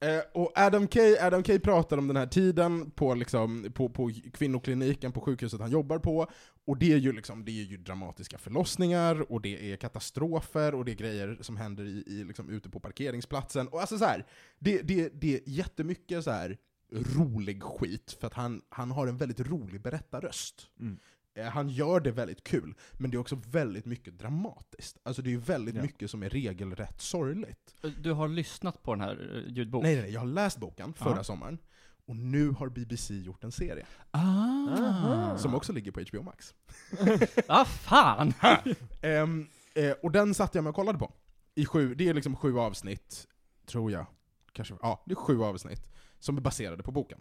Eh, 0.00 0.20
och 0.34 0.52
Adam 0.54 0.86
Kay, 0.86 1.16
Adam 1.20 1.42
Kay 1.42 1.58
pratar 1.58 1.98
om 1.98 2.08
den 2.08 2.16
här 2.16 2.26
tiden 2.26 2.90
på, 2.90 3.14
liksom, 3.14 3.72
på, 3.74 3.88
på 3.88 4.10
kvinnokliniken 4.32 5.12
på 5.12 5.20
sjukhuset 5.20 5.60
han 5.60 5.70
jobbar 5.70 5.98
på, 5.98 6.26
och 6.66 6.78
det 6.78 6.92
är, 6.92 6.96
ju 6.96 7.12
liksom, 7.12 7.44
det 7.44 7.50
är 7.50 7.64
ju 7.64 7.76
dramatiska 7.76 8.38
förlossningar, 8.38 9.32
och 9.32 9.40
det 9.40 9.72
är 9.72 9.76
katastrofer, 9.76 10.74
och 10.74 10.84
det 10.84 10.92
är 10.92 10.96
grejer 10.96 11.38
som 11.40 11.56
händer 11.56 11.84
i, 11.84 12.04
i, 12.06 12.24
liksom, 12.24 12.50
ute 12.50 12.70
på 12.70 12.80
parkeringsplatsen. 12.80 13.68
Och 13.68 13.80
alltså 13.80 13.98
så 13.98 14.04
här, 14.04 14.26
det, 14.58 14.82
det, 14.82 15.08
det 15.20 15.34
är 15.34 15.40
jättemycket 15.46 16.24
så 16.24 16.30
här 16.30 16.58
rolig 16.92 17.62
skit, 17.62 18.16
för 18.20 18.26
att 18.26 18.34
han, 18.34 18.62
han 18.68 18.90
har 18.90 19.06
en 19.06 19.16
väldigt 19.16 19.40
rolig 19.40 19.80
berättarröst. 19.80 20.66
Mm. 20.80 20.98
Eh, 21.38 21.46
Han 21.50 21.68
gör 21.68 22.00
det 22.00 22.10
väldigt 22.10 22.44
kul, 22.44 22.74
men 22.92 23.10
det 23.10 23.16
är 23.16 23.18
också 23.18 23.38
väldigt 23.50 23.84
mycket 23.84 24.18
dramatiskt. 24.18 24.98
Alltså 25.02 25.22
det 25.22 25.32
är 25.34 25.38
väldigt 25.38 25.74
Ja. 25.74 25.82
mycket 25.82 26.10
som 26.10 26.22
är 26.22 26.30
regelrätt 26.30 27.00
sorgligt. 27.00 27.74
Du 28.02 28.12
har 28.12 28.28
lyssnat 28.28 28.82
på 28.82 28.94
den 28.94 29.00
här 29.00 29.42
eh, 29.46 29.52
ljudboken? 29.52 29.86
Nej, 29.86 29.94
nej, 29.94 30.02
nej, 30.04 30.12
jag 30.12 30.20
har 30.20 30.26
läst 30.26 30.58
boken 30.58 30.94
förra 30.94 31.16
Ja. 31.16 31.24
sommaren, 31.24 31.58
och 32.06 32.16
nu 32.16 32.50
har 32.50 32.68
BBC 32.68 33.14
gjort 33.14 33.44
en 33.44 33.52
serie, 33.52 33.86
Ah! 34.10 35.36
som 35.36 35.54
också 35.54 35.72
ligger 35.72 35.92
på 35.92 36.00
HBO 36.00 36.22
Max. 36.22 36.54
Ah, 37.48 37.64
fan! 37.64 38.32
Ehm, 39.02 39.46
eh, 39.74 39.90
och 40.02 40.10
den 40.12 40.34
satt 40.34 40.54
jag 40.54 40.64
med 40.64 40.68
och 40.70 40.76
kollade 40.76 40.98
på. 40.98 41.12
I 41.54 41.66
sju, 41.66 41.94
det 41.94 42.08
är 42.08 42.14
liksom 42.14 42.36
sju 42.36 42.58
avsnitt, 42.58 43.26
tror 43.66 43.92
jag. 43.92 44.06
Kanske, 44.52 44.74
ja, 44.82 45.02
det 45.06 45.12
är 45.12 45.16
sju 45.16 45.42
avsnitt 45.42 45.88
som 46.18 46.36
är 46.36 46.40
baserade 46.40 46.82
på 46.82 46.92
boken. 46.92 47.18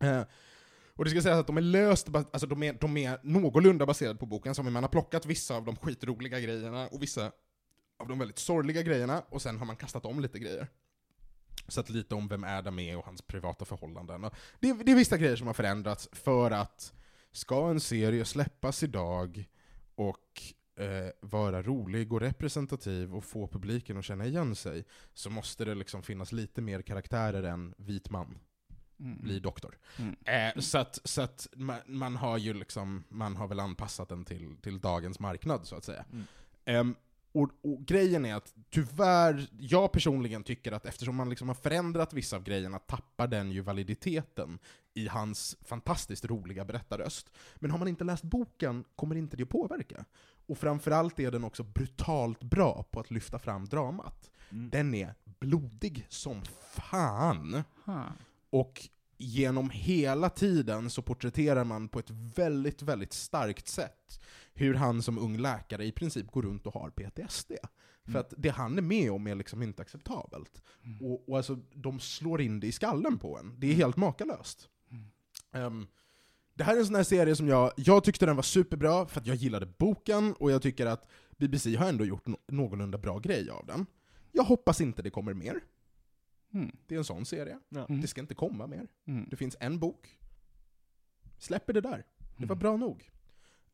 Eh, 0.00 0.22
och 1.00 1.04
det 1.04 1.10
ska 1.10 1.22
sägas 1.22 1.38
att 1.38 1.46
de 1.46 1.56
är 1.56 1.60
löst, 1.60 2.08
alltså 2.14 2.46
de 2.46 2.62
är, 2.62 2.72
de 2.80 2.96
är 2.96 3.18
någorlunda 3.22 3.86
baserade 3.86 4.18
på 4.18 4.26
boken, 4.26 4.54
som 4.54 4.72
man 4.72 4.82
har 4.84 4.88
plockat 4.90 5.26
vissa 5.26 5.56
av 5.56 5.64
de 5.64 5.76
skitroliga 5.76 6.40
grejerna 6.40 6.88
och 6.88 7.02
vissa 7.02 7.32
av 7.98 8.08
de 8.08 8.18
väldigt 8.18 8.38
sorgliga 8.38 8.82
grejerna, 8.82 9.22
och 9.28 9.42
sen 9.42 9.58
har 9.58 9.66
man 9.66 9.76
kastat 9.76 10.04
om 10.04 10.20
lite 10.20 10.38
grejer. 10.38 10.68
Så 11.68 11.80
att 11.80 11.90
lite 11.90 12.14
om 12.14 12.28
vem 12.28 12.44
Adam 12.44 12.78
är 12.78 12.96
och 12.96 13.04
hans 13.04 13.22
privata 13.22 13.64
förhållanden. 13.64 14.24
Och 14.24 14.34
det, 14.60 14.68
är- 14.68 14.84
det 14.84 14.92
är 14.92 14.96
vissa 14.96 15.16
grejer 15.16 15.36
som 15.36 15.46
har 15.46 15.54
förändrats 15.54 16.08
för 16.12 16.50
att 16.50 16.92
ska 17.32 17.70
en 17.70 17.80
serie 17.80 18.24
släppas 18.24 18.82
idag 18.82 19.48
och 19.94 20.42
eh, 20.76 21.10
vara 21.20 21.62
rolig 21.62 22.12
och 22.12 22.20
representativ 22.20 23.14
och 23.14 23.24
få 23.24 23.48
publiken 23.48 23.96
att 23.98 24.04
känna 24.04 24.26
igen 24.26 24.54
sig, 24.56 24.84
så 25.14 25.30
måste 25.30 25.64
det 25.64 25.74
liksom 25.74 26.02
finnas 26.02 26.32
lite 26.32 26.60
mer 26.62 26.82
karaktärer 26.82 27.42
än 27.42 27.74
vit 27.78 28.10
man. 28.10 28.38
Mm. 29.00 29.18
bli 29.22 29.40
doktor. 29.40 29.78
Mm. 29.98 30.16
Eh, 30.24 30.60
så 30.60 30.78
att, 30.78 30.98
så 31.04 31.22
att 31.22 31.48
man, 31.56 31.78
man 31.86 32.16
har 32.16 32.38
ju 32.38 32.54
liksom, 32.54 33.04
man 33.08 33.36
har 33.36 33.48
väl 33.48 33.60
anpassat 33.60 34.08
den 34.08 34.24
till, 34.24 34.56
till 34.62 34.80
dagens 34.80 35.20
marknad 35.20 35.66
så 35.66 35.76
att 35.76 35.84
säga. 35.84 36.04
Mm. 36.12 36.26
Ehm, 36.64 36.94
och, 37.32 37.50
och 37.62 37.86
grejen 37.86 38.26
är 38.26 38.34
att 38.34 38.54
tyvärr, 38.70 39.48
jag 39.58 39.92
personligen 39.92 40.42
tycker 40.42 40.72
att 40.72 40.86
eftersom 40.86 41.16
man 41.16 41.30
liksom 41.30 41.48
har 41.48 41.54
förändrat 41.54 42.12
vissa 42.12 42.36
av 42.36 42.42
grejerna 42.42 42.78
tappar 42.78 43.26
den 43.26 43.50
ju 43.50 43.60
validiteten 43.60 44.58
i 44.94 45.08
hans 45.08 45.56
fantastiskt 45.60 46.24
roliga 46.24 46.64
berättarröst. 46.64 47.30
Men 47.56 47.70
har 47.70 47.78
man 47.78 47.88
inte 47.88 48.04
läst 48.04 48.22
boken 48.22 48.84
kommer 48.96 49.16
inte 49.16 49.36
det 49.36 49.46
påverka. 49.46 50.04
Och 50.46 50.58
framförallt 50.58 51.20
är 51.20 51.30
den 51.30 51.44
också 51.44 51.62
brutalt 51.62 52.42
bra 52.42 52.82
på 52.90 53.00
att 53.00 53.10
lyfta 53.10 53.38
fram 53.38 53.64
dramat. 53.64 54.30
Mm. 54.50 54.70
Den 54.70 54.94
är 54.94 55.14
blodig 55.24 56.06
som 56.08 56.42
fan. 56.72 57.62
Ha. 57.84 58.04
Och 58.50 58.88
genom 59.18 59.70
hela 59.70 60.30
tiden 60.30 60.90
så 60.90 61.02
porträtterar 61.02 61.64
man 61.64 61.88
på 61.88 61.98
ett 61.98 62.10
väldigt, 62.10 62.82
väldigt 62.82 63.12
starkt 63.12 63.68
sätt 63.68 64.20
hur 64.54 64.74
han 64.74 65.02
som 65.02 65.18
ung 65.18 65.36
läkare 65.38 65.84
i 65.84 65.92
princip 65.92 66.26
går 66.30 66.42
runt 66.42 66.66
och 66.66 66.74
har 66.74 66.90
PTSD. 66.90 67.52
För 68.04 68.10
Mm. 68.10 68.20
att 68.20 68.34
det 68.38 68.48
han 68.48 68.78
är 68.78 68.82
med 68.82 69.12
om 69.12 69.26
är 69.26 69.34
liksom 69.34 69.62
inte 69.62 69.82
acceptabelt. 69.82 70.62
Mm. 70.84 71.02
Och, 71.06 71.28
och 71.28 71.36
alltså, 71.36 71.58
de 71.74 72.00
slår 72.00 72.40
in 72.40 72.60
det 72.60 72.66
i 72.66 72.72
skallen 72.72 73.18
på 73.18 73.38
en. 73.38 73.54
Det 73.60 73.66
är 73.66 73.74
helt 73.74 73.96
makalöst. 73.96 74.68
Mm. 74.90 75.04
Ehm, 75.52 75.86
det 76.54 76.64
här 76.64 76.74
är 76.74 76.80
en 76.80 76.86
sån 76.86 76.94
här 76.94 77.02
serie 77.02 77.36
som 77.36 77.48
jag, 77.48 77.72
jag 77.76 78.04
tyckte 78.04 78.26
den 78.26 78.36
var 78.36 78.42
superbra 78.42 79.06
för 79.06 79.20
att 79.20 79.26
jag 79.26 79.36
gillade 79.36 79.66
boken, 79.66 80.32
och 80.32 80.50
jag 80.50 80.62
tycker 80.62 80.86
att 80.86 81.08
BBC 81.38 81.76
har 81.76 81.88
ändå 81.88 82.04
gjort 82.04 82.26
no 82.26 82.36
någorlunda 82.48 82.98
bra 82.98 83.18
grej 83.18 83.50
av 83.50 83.66
den. 83.66 83.86
Jag 84.32 84.44
hoppas 84.44 84.80
inte 84.80 85.02
det 85.02 85.10
kommer 85.10 85.34
mer. 85.34 85.60
Mm. 86.52 86.76
Det 86.86 86.94
är 86.94 86.98
en 86.98 87.04
sån 87.04 87.24
serie. 87.26 87.58
Ja. 87.68 87.86
Mm. 87.88 88.00
Det 88.00 88.06
ska 88.06 88.20
inte 88.20 88.34
komma 88.34 88.66
mer. 88.66 88.88
Mm. 89.06 89.26
Det 89.30 89.36
finns 89.36 89.56
en 89.60 89.78
bok. 89.78 90.18
Släpper 91.38 91.72
det 91.72 91.80
där. 91.80 92.04
Det 92.36 92.46
var 92.46 92.56
Mm. 92.56 92.58
bra 92.58 92.76
nog. 92.76 93.10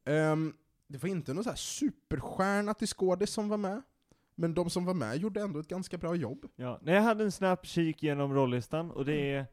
Ehm, 0.05 0.57
det 0.87 0.99
var 1.03 1.09
inte 1.09 1.35
någon 1.35 1.45
så 1.45 1.51
här 1.51 1.57
superstjärna 1.57 2.75
till 2.75 2.89
skådis 2.89 3.31
som 3.31 3.49
var 3.49 3.57
med. 3.57 3.83
Men 4.35 4.55
de 4.55 4.71
som 4.71 4.85
var 4.85 4.95
med 4.95 5.17
gjorde 5.17 5.41
ändå 5.41 5.61
ett 5.61 5.69
ganska 5.69 5.99
bra 5.99 6.15
jobb. 6.15 6.47
Ja, 6.57 6.79
när 6.83 6.95
jag 6.95 7.03
hade 7.03 7.25
en 7.25 7.33
snabb 7.33 7.67
kik 7.67 8.03
genom 8.03 8.35
rollistan, 8.35 8.91
och 8.91 9.05
det 9.05 9.31
är 9.33 9.47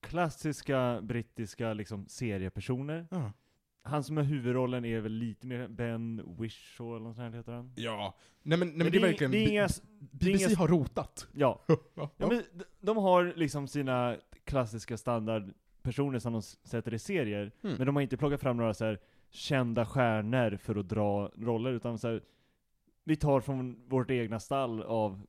klassiska 0.00 1.00
brittiska 1.02 1.72
liksom 1.72 2.08
seriepersoner. 2.08 3.06
Ja. 3.10 3.32
Han 3.86 4.04
som 4.04 4.18
är 4.18 4.22
huvudrollen 4.22 4.84
är 4.84 5.00
väl 5.00 5.12
lite 5.12 5.46
mer 5.46 5.68
Ben 5.68 6.36
Whishaw 6.38 6.96
eller 6.96 7.04
något 7.06 7.16
sånt 7.16 7.30
här 7.32 7.38
heter 7.38 7.52
han. 7.52 7.72
Ja. 7.76 8.14
Nej 8.42 8.58
men, 8.58 8.68
nej, 8.68 8.76
men 8.76 8.86
det, 8.86 8.90
det 8.90 8.98
är 8.98 9.02
verkligen... 9.02 9.30
det 9.30 9.38
är 9.38 9.48
inga, 9.48 9.68
BBC 10.10 10.44
inga- 10.50 10.56
har 10.58 10.68
rotat. 10.68 11.28
ja. 11.32 11.64
Ja. 11.94 12.10
ja 12.16 12.28
men 12.28 12.42
de, 12.52 12.64
de 12.80 12.96
har 12.96 13.32
liksom 13.36 13.68
sina 13.68 14.16
klassiska 14.44 14.96
standardpersoner 14.96 16.18
som 16.18 16.32
de 16.32 16.42
sätter 16.42 16.94
i 16.94 16.98
serier, 16.98 17.52
Mm. 17.62 17.76
men 17.76 17.86
de 17.86 17.96
har 17.96 18.02
inte 18.02 18.16
plockat 18.16 18.40
fram 18.40 18.56
några 18.56 18.74
så 18.74 18.84
här 18.84 18.98
kända 19.30 19.86
stjärnor 19.86 20.56
för 20.56 20.76
att 20.76 20.88
dra 20.88 21.30
roller, 21.38 21.72
utan 21.72 21.98
så 21.98 22.08
här, 22.08 22.22
vi 23.04 23.16
tar 23.16 23.40
från 23.40 23.88
vårt 23.88 24.10
egna 24.10 24.40
stall 24.40 24.82
av 24.82 25.26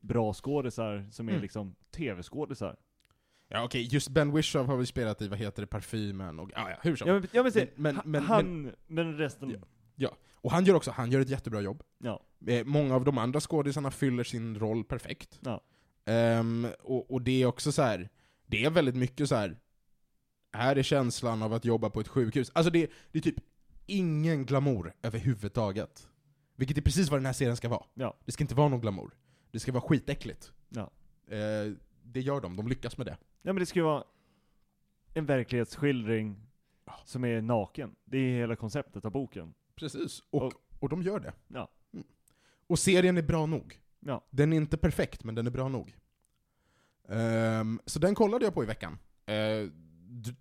bra 0.00 0.32
skådisar 0.32 1.06
som 1.10 1.28
är 1.28 1.32
Mm. 1.32 1.42
liksom 1.42 1.74
tv-skådisar. 1.90 2.76
Ja 3.48 3.64
okej, 3.64 3.88
just 3.90 4.08
Ben 4.08 4.32
Whishaw 4.34 4.66
har 4.72 4.76
vi 4.76 4.86
spelat 4.86 5.22
i, 5.22 5.28
vad 5.28 5.38
heter 5.38 5.62
det, 5.62 5.66
Parfymen 5.66 6.38
och 6.38 6.50
ja, 6.54 6.70
ja 6.70 6.76
hur 6.82 6.96
som. 6.96 7.08
Ja 7.08 7.14
men, 7.14 7.28
ja, 7.32 7.42
men, 7.42 7.52
se, 7.52 7.68
Men- 7.76 8.00
men- 8.04 8.22
han, 8.22 8.72
men, 8.86 9.18
resten, 9.18 9.56
Ja. 9.96 10.16
Och 10.40 10.50
han 10.52 10.64
gör 10.64 10.74
också, 10.74 10.90
han 10.90 11.10
gör 11.10 11.20
ett 11.20 11.28
jättebra 11.28 11.60
jobb. 11.60 11.82
ja. 11.98 12.22
Eh, 12.46 12.64
Många 12.64 12.94
av 12.94 13.04
de 13.04 13.18
andra 13.18 13.40
skådisarna 13.40 13.90
fyller 13.90 14.24
sin 14.24 14.58
roll 14.58 14.84
perfekt. 14.84 15.40
Ja. 15.44 15.60
Ehm, 16.04 16.66
och, 16.80 17.10
och 17.10 17.22
det 17.22 17.42
är 17.42 17.46
också 17.46 17.72
så 17.72 17.82
här. 17.82 18.08
det 18.46 18.64
är 18.64 18.70
väldigt 18.70 18.94
mycket 18.96 19.28
så 19.28 19.34
här. 19.34 19.56
här 20.52 20.76
är 20.76 20.82
känslan 20.82 21.42
av 21.42 21.52
att 21.52 21.64
jobba 21.64 21.90
på 21.90 22.00
ett 22.00 22.08
sjukhus. 22.08 22.50
Alltså 22.54 22.70
det, 22.70 22.90
det 23.12 23.18
är 23.18 23.22
typ 23.22 23.40
ingen 23.86 24.46
glamour 24.46 24.92
överhuvudtaget. 25.02 26.08
Vilket 26.56 26.78
är 26.78 26.82
precis 26.82 27.10
vad 27.10 27.20
den 27.20 27.26
här 27.26 27.32
serien 27.32 27.56
ska 27.56 27.68
vara. 27.68 27.84
Ja. 27.94 28.16
Det 28.24 28.32
ska 28.32 28.44
inte 28.44 28.54
vara 28.54 28.68
någon 28.68 28.80
glamour. 28.80 29.10
Det 29.50 29.60
ska 29.60 29.72
vara 29.72 29.82
skitäckligt. 29.82 30.52
Ja. 30.68 30.90
Eh, 31.30 31.72
det 32.02 32.20
gör 32.20 32.40
de, 32.40 32.56
de 32.56 32.68
lyckas 32.68 32.98
med 32.98 33.06
det. 33.06 33.16
Ja 33.42 33.52
men 33.52 33.56
det 33.56 33.66
ska 33.66 33.78
ju 33.78 33.84
vara 33.84 34.04
en 35.14 35.26
verklighetsskildring 35.26 36.46
som 37.04 37.24
är 37.24 37.40
naken. 37.42 37.94
Det 38.04 38.18
är 38.18 38.36
hela 38.38 38.56
konceptet 38.56 39.04
av 39.04 39.12
boken. 39.12 39.54
Precis. 39.74 40.22
Och, 40.30 40.52
Och- 40.80 40.88
de 40.88 41.02
gör 41.02 41.20
det. 41.20 41.32
Ja. 41.48 41.70
Mm. 41.92 42.06
Och 42.66 42.78
serien 42.78 43.16
är 43.18 43.22
bra 43.22 43.46
nog. 43.46 43.80
Ja. 44.00 44.24
Den 44.30 44.52
är 44.52 44.56
inte 44.56 44.76
perfekt, 44.76 45.24
men 45.24 45.34
den 45.34 45.46
är 45.46 45.50
bra 45.50 45.68
nog. 45.68 45.96
Ehm, 47.08 47.80
så 47.86 47.98
den 47.98 48.14
kollade 48.14 48.44
jag 48.44 48.54
på 48.54 48.62
i 48.62 48.66
veckan. 48.66 48.98
Uh, 49.30 49.70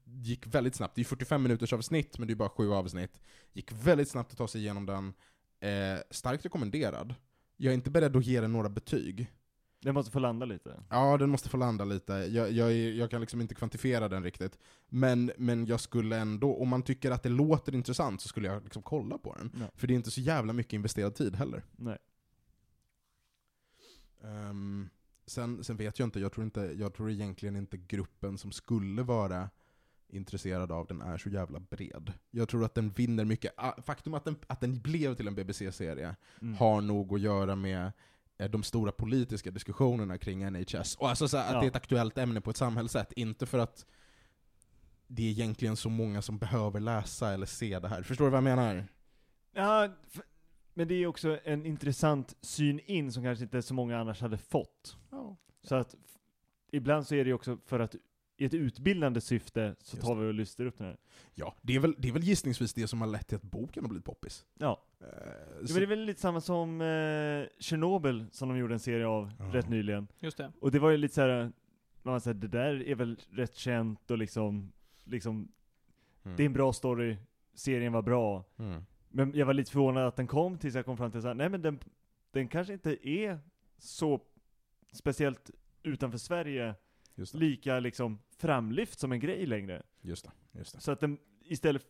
gick 0.05 0.47
väldigt 0.47 0.75
snabbt. 0.75 0.95
Det 0.95 1.01
är 1.01 1.05
45 1.05 1.43
minuters 1.43 1.73
avsnitt, 1.73 2.17
men 2.17 2.27
det 2.27 2.33
är 2.33 2.35
bara 2.35 2.49
sju 2.49 2.71
avsnitt. 2.71 3.21
Gick 3.53 3.71
väldigt 3.71 4.09
snabbt 4.09 4.31
att 4.31 4.37
ta 4.37 4.47
sig 4.47 4.61
igenom 4.61 4.85
den. 4.85 5.13
Eh, 5.59 5.99
starkt 6.09 6.45
rekommenderad. 6.45 7.15
Jag 7.57 7.71
är 7.71 7.75
inte 7.75 7.91
beredd 7.91 8.15
att 8.15 8.25
ge 8.25 8.41
den 8.41 8.51
några 8.51 8.69
betyg. 8.69 9.31
Den 9.79 9.93
måste 9.93 10.11
få 10.11 10.19
landa 10.19 10.45
lite. 10.45 10.83
Ja, 10.89 11.17
den 11.17 11.29
måste 11.29 11.49
få 11.49 11.57
landa 11.57 11.85
lite. 11.85 12.13
Jag, 12.13 12.51
jag, 12.51 12.73
jag 12.73 13.11
kan 13.11 13.21
liksom 13.21 13.41
inte 13.41 13.55
kvantifiera 13.55 14.09
den 14.09 14.23
riktigt. 14.23 14.59
Men, 14.87 15.31
men 15.37 15.65
jag 15.65 15.79
skulle 15.79 16.17
ändå, 16.17 16.55
om 16.57 16.69
man 16.69 16.83
tycker 16.83 17.11
att 17.11 17.23
det 17.23 17.29
låter 17.29 17.75
intressant 17.75 18.21
så 18.21 18.27
skulle 18.27 18.47
jag 18.47 18.63
liksom 18.63 18.81
kolla 18.83 19.17
på 19.17 19.35
den. 19.35 19.51
Ja. 19.59 19.71
För 19.75 19.87
det 19.87 19.93
är 19.93 19.95
inte 19.95 20.11
så 20.11 20.21
jävla 20.21 20.53
mycket 20.53 20.73
investerad 20.73 21.15
tid 21.15 21.35
heller. 21.35 21.63
Nej. 21.75 21.97
Ehm, 24.23 24.89
sen, 25.25 25.63
sen 25.63 25.77
vet 25.77 25.99
jag 25.99 26.07
inte, 26.07 26.19
jag 26.19 26.31
tror 26.31 26.43
inte, 26.45 26.61
jag 26.61 26.93
tror 26.93 27.11
egentligen 27.11 27.55
inte 27.55 27.77
gruppen 27.77 28.37
som 28.37 28.51
skulle 28.51 29.03
vara 29.03 29.49
intresserad 30.09 30.71
av 30.71 30.87
den 30.87 31.01
är 31.01 31.17
så 31.17 31.29
jävla 31.29 31.59
bred. 31.59 32.13
Jag 32.31 32.49
tror 32.49 32.65
att 32.65 32.75
den 32.75 32.89
vinner 32.89 33.25
mycket. 33.25 33.53
Ah, 33.57 33.81
Faktum 33.81 34.13
att 34.13 34.25
den, 34.25 34.35
att 34.47 34.61
den 34.61 34.81
blev 34.81 35.15
till 35.15 35.27
en 35.27 35.35
BBC-serie 35.35 36.15
Mm. 36.41 36.53
har 36.57 36.81
nog 36.81 37.13
att 37.13 37.21
göra 37.21 37.55
med 37.55 37.91
de 38.37 38.63
stora 38.63 38.91
politiska 38.91 39.51
diskussionerna 39.51 40.17
kring 40.17 40.49
NHS. 40.51 40.95
Och 40.95 41.09
alltså 41.09 41.27
så 41.27 41.37
att 41.37 41.51
Ja. 41.53 41.59
det 41.59 41.65
är 41.65 41.69
ett 41.69 41.75
aktuellt 41.75 42.17
ämne 42.17 42.41
på 42.41 42.49
ett 42.49 42.57
samhällssätt, 42.57 43.11
inte 43.15 43.45
för 43.45 43.59
att 43.59 43.85
det 45.07 45.21
är 45.23 45.29
egentligen 45.31 45.75
så 45.77 45.89
många 45.89 46.21
som 46.21 46.37
behöver 46.37 46.79
läsa 46.79 47.33
eller 47.33 47.45
se 47.45 47.79
det 47.79 47.87
här. 47.87 48.03
Förstår 48.03 48.25
du 48.25 48.31
vad 48.31 48.37
jag 48.37 48.43
menar? 48.43 48.87
Ja, 49.53 49.89
men 50.73 50.87
det 50.87 50.93
är 50.95 51.07
också 51.07 51.39
en 51.43 51.65
intressant 51.65 52.35
syn 52.41 52.79
in 52.79 53.11
som 53.11 53.23
kanske 53.23 53.43
inte 53.43 53.61
så 53.61 53.73
många 53.73 53.99
annars 53.99 54.21
hade 54.21 54.37
fått. 54.37 54.97
Ja. 55.11 55.37
Så 55.63 55.75
att 55.75 55.95
ibland 56.71 57.07
så 57.07 57.15
är 57.15 57.25
det 57.25 57.33
också 57.33 57.57
för 57.65 57.79
att 57.79 57.95
i 58.37 58.45
ett 58.45 58.53
utbildande 58.53 59.21
syfte 59.21 59.75
så 59.79 59.95
Just 59.97 60.07
tar 60.07 60.15
vi 60.15 60.29
och 60.29 60.33
lyfter 60.33 60.65
upp 60.65 60.77
den 60.77 60.87
här. 60.87 60.97
Ja, 61.33 61.55
det 61.61 61.75
är, 61.75 61.79
väl, 61.79 61.95
det 61.97 62.07
är 62.07 62.11
väl 62.11 62.23
gissningsvis 62.23 62.73
det 62.73 62.87
som 62.87 63.01
har 63.01 63.07
lett 63.07 63.27
till 63.27 63.35
att 63.35 63.41
boken 63.43 63.83
har 63.83 63.89
blivit 63.89 64.05
poppis. 64.05 64.45
Ja. 64.57 64.81
Eh, 64.99 65.05
Det 65.61 65.67
så- 65.67 65.79
var 65.79 65.85
väl 65.87 65.99
lite 65.99 66.21
samma 66.21 66.41
som 66.41 66.81
eh, 66.81 67.45
Chernobyl 67.59 68.25
som 68.31 68.49
de 68.49 68.57
gjorde 68.57 68.73
en 68.73 68.79
serie 68.79 69.07
av 69.07 69.31
Ja. 69.39 69.45
rätt 69.53 69.69
nyligen. 69.69 70.07
Just 70.19 70.37
det. 70.37 70.51
Och 70.61 70.71
det 70.71 70.79
var 70.79 70.89
ju 70.89 70.97
lite 70.97 71.13
såhär, 71.15 71.51
man 72.03 72.21
säger 72.21 72.35
det 72.35 72.47
där 72.47 72.87
är 72.87 72.95
väl 72.95 73.19
rätt 73.29 73.55
känt 73.55 74.11
och 74.11 74.17
liksom, 74.17 74.71
liksom, 75.03 75.51
Mm. 76.23 76.37
det 76.37 76.43
är 76.43 76.45
en 76.45 76.53
bra 76.53 76.73
story, 76.73 77.17
serien 77.53 77.93
var 77.93 78.01
bra. 78.01 78.43
Mm. 78.57 78.81
Men 79.09 79.31
jag 79.35 79.45
var 79.45 79.53
lite 79.53 79.71
förvånad 79.71 80.07
att 80.07 80.15
den 80.15 80.27
kom 80.27 80.57
tills 80.57 80.75
jag 80.75 80.85
kom 80.85 80.97
fram 80.97 81.11
till 81.11 81.21
såhär, 81.21 81.35
nej 81.35 81.49
men 81.49 81.61
den, 81.61 81.79
den 82.31 82.47
kanske 82.47 82.73
inte 82.73 83.09
är 83.09 83.39
så 83.77 84.21
speciellt 84.91 85.51
utanför 85.83 86.17
Sverige 86.17 86.63
det. 86.65 86.75
Lika 87.33 87.79
liksom 87.79 88.19
framlyft 88.37 88.99
som 88.99 89.11
en 89.11 89.19
grej 89.19 89.45
längre. 89.45 89.83
Just 90.01 90.25
det. 90.25 90.59
Just 90.59 90.75
det. 90.75 90.81
Så 90.81 90.91
att 90.91 90.99
den 90.99 91.17
istället, 91.43 91.85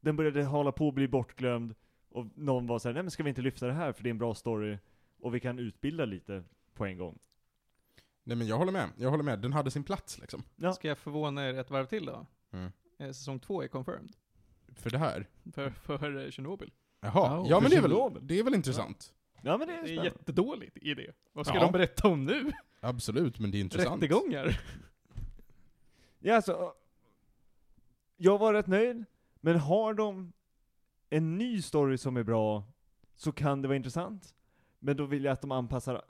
den 0.00 0.16
började 0.16 0.44
hålla 0.44 0.72
på 0.72 0.88
att 0.88 0.94
bli 0.94 1.08
bortglömd 1.08 1.74
och 2.08 2.26
någon 2.34 2.66
var 2.66 2.78
såhär, 2.78 2.94
nej 2.94 3.02
men 3.02 3.10
ska 3.10 3.22
vi 3.22 3.28
inte 3.28 3.42
lyfta 3.42 3.66
det 3.66 3.72
här 3.72 3.92
för 3.92 4.02
det 4.02 4.08
är 4.08 4.10
en 4.10 4.18
bra 4.18 4.34
story 4.34 4.78
och 5.20 5.34
vi 5.34 5.40
kan 5.40 5.58
utbilda 5.58 6.04
lite 6.04 6.44
på 6.74 6.84
en 6.86 6.98
gång. 6.98 7.18
Nej 8.24 8.36
men 8.36 8.46
jag 8.46 8.58
håller 8.58 8.72
med. 8.72 8.88
Jag 8.96 9.10
håller 9.10 9.24
med. 9.24 9.38
Den 9.38 9.52
hade 9.52 9.70
sin 9.70 9.84
plats 9.84 10.18
liksom. 10.18 10.42
Ja. 10.56 10.72
Ska 10.72 10.88
jag 10.88 10.98
förvåna 10.98 11.48
er 11.48 11.54
ett 11.54 11.70
varv 11.70 11.86
till 11.86 12.06
då? 12.06 12.26
Mm. 12.50 12.72
Eh, 12.98 13.06
Säsong 13.06 13.38
två 13.38 13.62
är 13.62 13.68
confirmed. 13.68 14.12
För 14.74 14.90
det 14.90 14.98
här. 14.98 15.26
För, 15.52 15.70
för 15.70 16.24
eh, 16.24 16.30
Chernobyl. 16.30 16.72
Jaha. 17.00 17.40
Oh, 17.40 17.48
ja 17.48 17.60
men 17.60 17.70
det 17.70 17.76
är, 17.76 17.82
väl, 17.82 18.18
det 18.20 18.38
är 18.38 18.44
väl 18.44 18.54
intressant? 18.54 19.14
Ja 19.42 19.58
men 19.58 19.68
det 19.68 19.74
är, 19.74 19.82
Det 19.82 19.90
är 19.96 20.04
jättedåligt 20.04 20.76
i 20.76 20.94
det. 20.94 21.12
Vad 21.32 21.46
ska 21.46 21.54
Ja. 21.56 21.60
de 21.62 21.72
berätta 21.72 22.08
om 22.08 22.24
nu? 22.24 22.52
Absolut, 22.80 23.38
men 23.38 23.50
det 23.50 23.58
är 23.58 23.60
intressant. 23.60 24.02
Rättegångar? 24.02 24.60
Ja, 26.22 26.34
alltså, 26.36 26.72
jag 28.16 28.38
var 28.38 28.52
rätt 28.54 28.66
nöjd, 28.66 29.04
men 29.40 29.56
har 29.56 29.94
de 29.94 30.32
en 31.10 31.38
ny 31.38 31.62
story 31.62 31.98
som 31.98 32.16
är 32.16 32.22
bra, 32.22 32.64
så 33.16 33.32
kan 33.32 33.62
det 33.62 33.68
vara 33.68 33.76
intressant. 33.76 34.34
Men 34.78 34.96
då 34.96 35.04
vill 35.06 35.24
jag 35.24 35.32
att 35.32 35.40
de 35.40 35.50
anpassar 35.52 36.02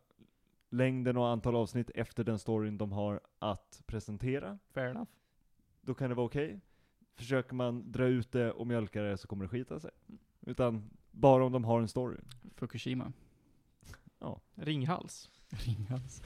längden 0.70 1.16
och 1.16 1.28
antal 1.28 1.56
avsnitt 1.56 1.90
efter 1.94 2.24
den 2.24 2.38
storyn 2.38 2.78
de 2.78 2.92
har 2.92 3.20
att 3.38 3.82
presentera. 3.86 4.58
Fair 4.72 4.90
enough. 4.90 5.10
Då 5.80 5.94
kan 5.94 6.08
det 6.08 6.14
vara 6.16 6.26
okej. 6.26 6.60
Försöker 7.14 7.54
man 7.54 7.92
dra 7.92 8.04
ut 8.04 8.32
det 8.32 8.52
och 8.52 8.66
mjölka 8.66 9.02
det 9.02 9.16
så 9.18 9.28
kommer 9.28 9.44
det 9.44 9.48
skita 9.48 9.80
sig. 9.80 9.90
Utan 10.40 10.90
bara 11.10 11.44
om 11.44 11.52
de 11.52 11.64
har 11.64 11.80
en 11.80 11.88
story. 11.88 12.16
Fukushima. 12.56 13.12
Ringhals. 14.54 15.30
Ringhals. 15.50 16.22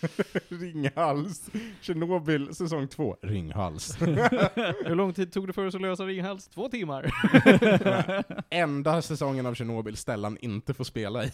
Ringhals. 0.48 1.50
Tjernobyl 1.80 2.54
säsong 2.54 2.88
två. 2.88 3.16
Ringhals. 3.22 3.96
Hur 4.00 4.94
lång 4.94 5.12
tid 5.12 5.32
tog 5.32 5.46
det 5.46 5.52
för 5.52 5.66
oss 5.66 5.74
att 5.74 5.80
lösa 5.80 6.06
Ringhals? 6.06 6.48
Två 6.48 6.68
timmar. 6.68 7.10
Enda 8.50 9.02
säsongen 9.02 9.46
av 9.46 9.54
Tjernobyl 9.54 9.96
Stellan 9.96 10.38
inte 10.40 10.74
får 10.74 10.84
spela 10.84 11.24
i. 11.24 11.30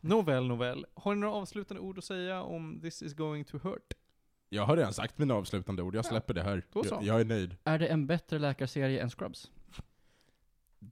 Nåväl, 0.00 0.46
nåväl. 0.46 0.86
Har 0.94 1.14
ni 1.14 1.20
några 1.20 1.34
avslutande 1.34 1.80
ord 1.80 1.98
att 1.98 2.04
säga 2.04 2.42
om 2.42 2.80
This 2.82 3.02
is 3.02 3.14
going 3.14 3.44
to 3.44 3.58
hurt? 3.62 3.92
Jag 4.48 4.66
har 4.66 4.76
redan 4.76 4.92
sagt 4.92 5.18
mina 5.18 5.34
avslutande 5.34 5.82
ord, 5.82 5.94
jag 5.94 6.04
släpper 6.04 6.34
det 6.34 6.42
här. 6.42 6.62
då 6.72 6.84
så. 6.84 6.94
Jag, 6.94 7.04
jag 7.04 7.20
är 7.20 7.24
nöjd. 7.24 7.56
Är 7.64 7.78
det 7.78 7.86
en 7.86 8.06
bättre 8.06 8.38
läkarserie 8.38 9.02
än 9.02 9.10
Scrubs? 9.10 9.50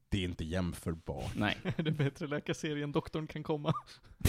Det 0.09 0.19
är 0.19 0.25
inte 0.25 0.45
jämförbart. 0.45 1.33
Nej. 1.37 1.59
Är 1.77 1.83
det 1.83 1.91
bättre 1.91 2.27
läkarserien 2.27 2.93
Doktorn 2.93 3.27
kan 3.27 3.43
komma? 3.43 3.73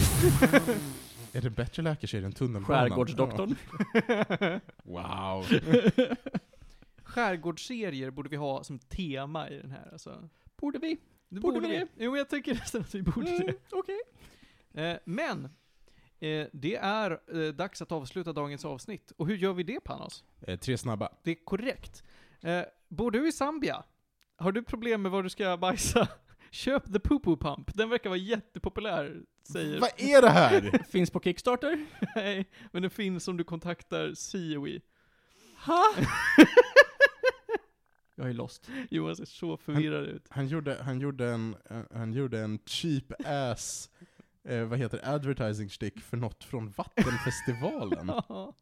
Är 1.33 1.41
det 1.41 1.49
bättre 1.49 1.83
läkarserie 1.83 2.25
än 2.25 2.31
Tunnelbanan? 2.31 2.89
Skärgårdsdoktorn. 2.89 3.55
Ja. 4.07 4.59
Wow. 4.83 5.45
Skärgårdsserier 7.03 8.11
borde 8.11 8.29
vi 8.29 8.35
ha 8.35 8.63
som 8.63 8.79
tema 8.79 9.49
i 9.49 9.57
den 9.57 9.71
här 9.71 9.89
alltså. 9.91 10.29
Borde 10.57 10.79
vi? 10.79 10.97
Det 11.29 11.39
Borde 11.39 11.59
vi 11.59 11.67
det? 11.67 11.87
Jo, 11.97 12.17
jag 12.17 12.29
tycker 12.29 12.53
nästan 12.53 12.81
att 12.81 12.95
vi 12.95 13.01
borde 13.01 13.25
det. 13.37 13.43
Mm, 13.43 13.55
Okej. 13.71 14.01
Eh, 14.73 14.97
men, 15.05 15.45
eh, 16.19 16.47
det 16.53 16.75
är 16.75 17.11
eh, 17.11 17.53
dags 17.53 17.81
att 17.81 17.91
avsluta 17.91 18.33
dagens 18.33 18.65
avsnitt. 18.65 19.11
Och 19.17 19.27
hur 19.27 19.37
gör 19.37 19.53
vi 19.53 19.63
det 19.63 19.79
Panos? 19.79 20.23
Eh, 20.41 20.59
tre 20.59 20.77
snabba. 20.77 21.09
Det 21.23 21.31
är 21.31 21.45
korrekt. 21.45 22.03
Eh, 22.41 22.61
bor 22.87 23.11
du 23.11 23.27
i 23.27 23.31
Zambia? 23.31 23.83
Har 24.37 24.51
du 24.51 24.63
problem 24.63 25.01
med 25.01 25.11
var 25.11 25.23
du 25.23 25.29
ska 25.29 25.57
bajsa? 25.57 26.07
Köp 26.51 26.93
The 26.93 26.99
Poo 26.99 27.19
Poo 27.19 27.37
Pump. 27.37 27.71
Den 27.73 27.89
verkar 27.89 28.09
vara 28.09 28.19
jättepopulär, 28.19 29.21
säger... 29.43 29.79
Vad 29.79 29.89
är 29.97 30.21
det 30.21 30.29
här? 30.29 30.83
Finns 30.89 31.11
på 31.11 31.19
Kickstarter? 31.19 31.85
Nej, 32.15 32.49
men 32.71 32.81
den 32.81 32.91
finns 32.91 33.27
om 33.27 33.37
du 33.37 33.43
kontaktar 33.43 34.31
COE. 34.31 34.81
Ha? 35.65 35.83
Jag 38.15 38.29
är 38.29 38.33
lost. 38.33 38.69
Johan 38.89 39.15
ser 39.15 39.25
så 39.25 39.57
förvirrad 39.57 40.05
ut. 40.05 40.25
Han 40.29 40.47
gjorde, 40.47 40.83
han 40.83 40.99
gjorde 40.99 41.27
en, 41.27 41.55
eh, 41.69 41.81
han 41.93 42.13
gjorde 42.13 42.39
en 42.39 42.59
cheap 42.65 43.13
ass, 43.25 43.89
eh, 44.43 44.63
vad 44.63 44.79
heter 44.79 44.97
det, 44.97 45.07
advertising 45.07 45.69
stick 45.69 45.99
för 45.99 46.17
något 46.17 46.43
från 46.43 46.69
Vattenfestivalen. 46.69 48.11
Ja. 48.29 48.53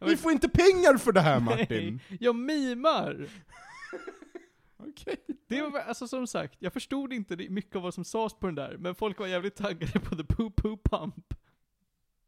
Vi 0.00 0.16
får 0.16 0.32
inte 0.32 0.48
pengar 0.48 0.98
för 0.98 1.12
det 1.12 1.20
här 1.20 1.40
Martin! 1.40 2.00
Nej, 2.08 2.18
jag 2.20 2.36
mimar! 2.36 3.28
Okej. 4.88 5.16
Det 5.48 5.62
var, 5.62 5.80
alltså 5.80 6.08
som 6.08 6.26
sagt, 6.26 6.56
jag 6.58 6.72
förstod 6.72 7.12
inte 7.12 7.36
mycket 7.36 7.76
av 7.76 7.82
vad 7.82 7.94
som 7.94 8.04
sades 8.04 8.34
på 8.34 8.46
den 8.46 8.54
där, 8.54 8.76
men 8.76 8.94
folk 8.94 9.18
var 9.18 9.26
jävligt 9.26 9.56
taggade 9.56 10.00
på 10.00 10.16
The 10.16 10.24
Poo 10.24 10.50
Poo 10.50 10.76
Pump. 10.76 11.34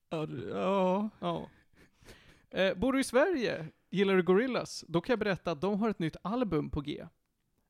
Ja. 0.08 0.26
ja. 0.50 1.10
Ja. 1.20 1.48
Eh, 2.50 2.74
bor 2.74 2.92
du 2.92 3.00
i 3.00 3.04
Sverige? 3.04 3.66
Gillar 3.90 4.14
du 4.16 4.22
Gorillaz? 4.22 4.84
Då 4.88 5.00
kan 5.00 5.12
jag 5.12 5.18
berätta 5.18 5.50
att 5.50 5.60
de 5.60 5.80
har 5.80 5.88
ett 5.90 5.98
nytt 5.98 6.16
album 6.22 6.70
på 6.70 6.80
G. 6.80 7.06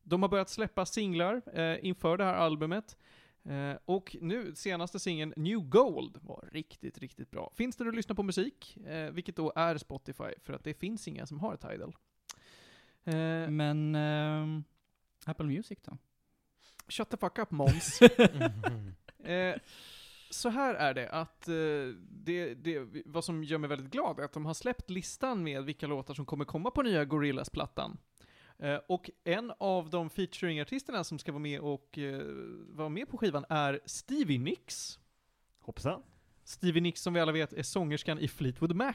De 0.02 0.22
har 0.22 0.28
börjat 0.28 0.48
släppa 0.48 0.86
singlar 0.86 1.42
eh, 1.54 1.84
inför 1.86 2.16
det 2.16 2.24
här 2.24 2.34
albumet. 2.34 2.96
Eh, 3.44 3.76
och 3.84 4.16
nu, 4.20 4.54
senaste 4.54 4.98
singeln, 4.98 5.34
New 5.36 5.58
Gold, 5.60 6.18
var 6.22 6.48
riktigt, 6.52 6.98
riktigt 6.98 7.30
bra. 7.30 7.52
Finns 7.54 7.76
det 7.76 7.88
att 7.88 7.94
lyssna 7.94 8.14
på 8.14 8.22
musik, 8.22 8.76
eh, 8.86 9.10
vilket 9.10 9.36
då 9.36 9.52
är 9.56 9.78
Spotify, 9.78 10.34
för 10.44 10.52
att 10.52 10.64
det 10.64 10.74
finns 10.74 11.08
inga 11.08 11.26
som 11.26 11.40
har 11.40 11.56
Tidal. 11.56 11.94
Eh, 13.04 13.50
Men, 13.50 13.94
ehm, 13.94 14.64
Apple 15.26 15.46
Music 15.46 15.78
då? 15.84 15.98
shut 16.88 17.10
the 17.10 17.16
fuck 17.16 17.38
up 17.38 17.50
Måns. 17.50 18.00
Eh, 19.24 19.56
så 20.30 20.48
här 20.48 20.74
är 20.74 20.94
det, 20.94 21.10
att 21.10 21.48
eh, 21.48 21.54
det, 22.10 22.54
det, 22.54 23.02
vad 23.04 23.24
som 23.24 23.44
gör 23.44 23.58
mig 23.58 23.68
väldigt 23.68 23.92
glad 23.92 24.20
är 24.20 24.24
att 24.24 24.32
de 24.32 24.46
har 24.46 24.54
släppt 24.54 24.90
listan 24.90 25.42
med 25.42 25.64
vilka 25.64 25.86
låtar 25.86 26.14
som 26.14 26.26
kommer 26.26 26.44
komma 26.44 26.70
på 26.70 26.82
nya 26.82 27.04
Gorillaz-plattan. 27.04 27.98
Eh, 28.58 28.78
och 28.88 29.10
en 29.24 29.52
av 29.58 29.90
de 29.90 30.10
featuring-artisterna 30.10 31.04
som 31.04 31.18
ska 31.18 31.32
vara 31.32 31.42
med 31.42 31.60
och 31.60 31.98
eh, 31.98 32.22
vara 32.68 32.88
med 32.88 33.08
på 33.08 33.18
skivan 33.18 33.44
är 33.48 33.80
Stevie 33.86 34.38
Nicks. 34.38 34.98
Hoppsan. 35.60 36.02
Stevie 36.44 36.82
Nicks 36.82 37.02
som 37.02 37.14
vi 37.14 37.20
alla 37.20 37.32
vet 37.32 37.52
är 37.52 37.62
sångerskan 37.62 38.18
i 38.18 38.28
Fleetwood 38.28 38.76
Mac. 38.76 38.94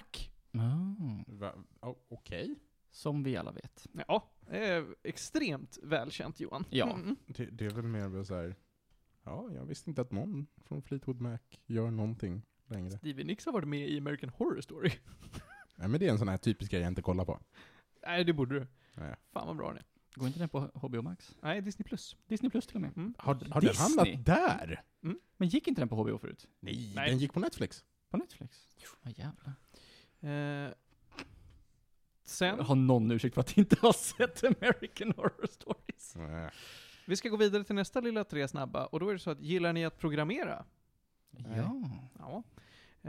Ah? 0.53 1.87
Oh, 1.87 1.95
Okej. 2.09 2.55
som 2.91 3.23
vi 3.23 3.37
alla 3.37 3.51
vet. 3.51 3.87
Ja, 4.07 4.29
eh, 4.49 4.83
extremt 5.03 5.77
välkänt 5.83 6.39
Johan. 6.39 6.65
Ja. 6.69 6.93
Mm. 6.93 7.15
Det, 7.27 7.45
det 7.45 7.65
är 7.65 7.69
väl 7.69 7.85
mer 7.85 8.09
bara 8.09 8.25
så 8.25 8.35
här. 8.35 8.55
ja, 9.23 9.49
jag 9.53 9.65
visste 9.65 9.89
inte 9.89 10.01
att 10.01 10.11
någon 10.11 10.47
från 10.65 10.81
Fleetwood 10.81 11.21
Mac 11.21 11.39
gör 11.65 11.91
någonting 11.91 12.41
längre. 12.67 12.97
Stevie 12.97 13.25
Nicks 13.25 13.45
har 13.45 13.53
varit 13.53 13.67
med 13.67 13.89
i 13.89 13.97
American 13.97 14.29
Horror 14.29 14.61
Story. 14.61 14.91
Nej 15.75 15.87
men 15.87 15.99
det 15.99 16.07
är 16.07 16.11
en 16.11 16.19
sån 16.19 16.27
här 16.27 16.37
typisk 16.37 16.71
grej 16.71 16.81
jag 16.81 16.87
inte 16.91 17.01
kollar 17.01 17.25
på. 17.25 17.39
Nej, 18.05 18.23
det 18.23 18.33
borde 18.33 18.59
du. 18.59 18.67
Nej. 18.93 19.15
Fan 19.33 19.47
vad 19.47 19.57
bra 19.57 19.67
den 19.67 19.77
är. 19.77 19.85
Går 20.15 20.27
inte 20.27 20.39
den 20.39 20.49
på 20.49 20.59
HBO 20.73 21.01
Max? 21.01 21.35
Nej, 21.41 21.61
Disney 21.61 21.83
Plus. 21.83 22.15
Disney 22.27 22.49
Plus 22.49 22.67
till 22.67 22.75
och 22.75 22.81
med. 22.81 22.97
Mm. 22.97 23.13
Har, 23.17 23.35
har 23.51 23.61
den 23.61 23.75
hamnat 23.75 24.25
där? 24.25 24.83
Men 25.37 25.47
gick 25.47 25.67
inte 25.67 25.81
den 25.81 25.89
på 25.89 25.95
HBO 25.95 26.17
förut? 26.17 26.47
Nej, 26.59 26.91
Nej. 26.95 27.09
den 27.09 27.19
gick 27.19 27.33
på 27.33 27.39
Netflix. 27.39 27.85
På 28.09 28.17
Netflix? 28.17 28.67
Ja 29.03 29.11
jävlar. 29.15 29.53
Eh, 30.19 30.73
sen, 32.29 32.59
har 32.59 32.75
någon 32.75 33.11
ursäkt 33.11 33.33
för 33.33 33.41
att 33.41 33.57
inte 33.57 33.75
ha 33.81 33.93
sett 33.93 34.43
American 34.43 35.13
Horror 35.17 35.47
Stories. 35.47 36.15
Nej. 36.15 36.51
vi 37.05 37.15
ska 37.15 37.29
gå 37.29 37.37
vidare 37.37 37.63
till 37.63 37.75
nästa 37.75 37.99
lilla 37.99 38.23
tre 38.23 38.47
snabba, 38.47 38.85
och 38.85 38.99
då 38.99 39.09
är 39.09 39.13
det 39.13 39.19
så 39.19 39.29
att, 39.29 39.41
gillar 39.41 39.73
ni 39.73 39.85
att 39.85 39.97
programmera? 39.97 40.65
Ja. 41.55 41.81
Ja. 42.19 42.43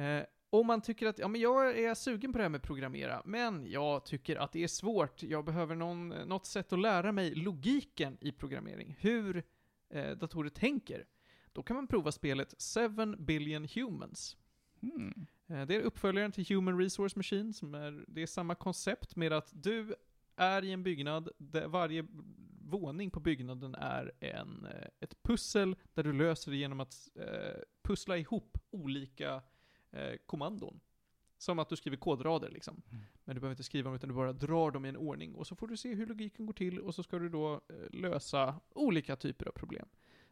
Eh, 0.02 0.24
om 0.50 0.66
man 0.66 0.80
tycker 0.80 1.06
att, 1.06 1.18
ja 1.18 1.28
men 1.28 1.40
jag 1.40 1.78
är 1.78 1.94
sugen 1.94 2.32
på 2.32 2.38
det 2.38 2.44
här 2.44 2.48
med 2.48 2.62
programmera, 2.62 3.22
men 3.24 3.70
jag 3.70 4.04
tycker 4.04 4.36
att 4.36 4.52
det 4.52 4.64
är 4.64 4.68
svårt, 4.68 5.22
jag 5.22 5.44
behöver 5.44 5.74
någon, 5.74 6.08
något 6.08 6.46
sätt 6.46 6.72
att 6.72 6.78
lära 6.78 7.12
mig 7.12 7.34
logiken 7.34 8.16
i 8.20 8.32
programmering, 8.32 8.96
hur 9.00 9.44
eh, 9.90 10.10
datorer 10.10 10.50
tänker. 10.50 11.06
Då 11.52 11.62
kan 11.62 11.76
man 11.76 11.86
prova 11.86 12.12
spelet 12.12 12.54
7 12.74 13.16
billion 13.18 13.68
humans. 13.74 14.36
Hmm. 14.80 15.26
Eh, 15.48 15.66
Det 15.66 15.76
är 15.76 15.80
uppföljaren 15.80 16.32
till 16.32 16.46
Human 16.48 16.78
Resource 16.78 17.16
Machine, 17.16 17.52
som 17.52 17.74
är, 17.74 18.04
det 18.08 18.22
är 18.22 18.26
samma 18.26 18.54
koncept 18.54 19.16
med 19.16 19.32
att 19.32 19.52
du 19.54 19.94
är 20.36 20.64
i 20.64 20.72
en 20.72 20.82
byggnad, 20.82 21.28
där 21.38 21.68
varje 21.68 22.06
våning 22.62 23.10
på 23.10 23.20
byggnaden 23.20 23.74
är 23.74 24.12
en, 24.20 24.66
eh, 24.66 24.88
ett 25.00 25.22
pussel 25.22 25.76
där 25.94 26.02
du 26.02 26.12
löser 26.12 26.50
det 26.50 26.56
genom 26.56 26.80
att 26.80 27.08
eh, 27.14 27.60
pussla 27.82 28.16
ihop 28.18 28.58
olika 28.70 29.42
eh, 29.90 30.16
kommandon. 30.26 30.80
Som 31.40 31.58
att 31.58 31.68
du 31.68 31.76
skriver 31.76 31.96
kodrader 31.96 32.50
liksom. 32.50 32.82
Mm. 32.90 33.04
Men 33.24 33.34
du 33.34 33.40
behöver 33.40 33.52
inte 33.52 33.62
skriva 33.62 33.84
dem 33.90 33.96
utan 33.96 34.08
du 34.08 34.14
bara 34.14 34.32
drar 34.32 34.70
dem 34.70 34.84
i 34.84 34.88
en 34.88 34.96
ordning. 34.96 35.34
Och 35.34 35.46
så 35.46 35.56
får 35.56 35.66
du 35.68 35.76
se 35.76 35.94
hur 35.94 36.06
logiken 36.06 36.46
går 36.46 36.52
till 36.52 36.80
och 36.80 36.94
så 36.94 37.02
ska 37.02 37.18
du 37.18 37.28
då 37.28 37.54
eh, 37.54 37.90
lösa 37.90 38.60
olika 38.74 39.16
typer 39.16 39.48
av 39.48 39.52
problem. 39.52 39.88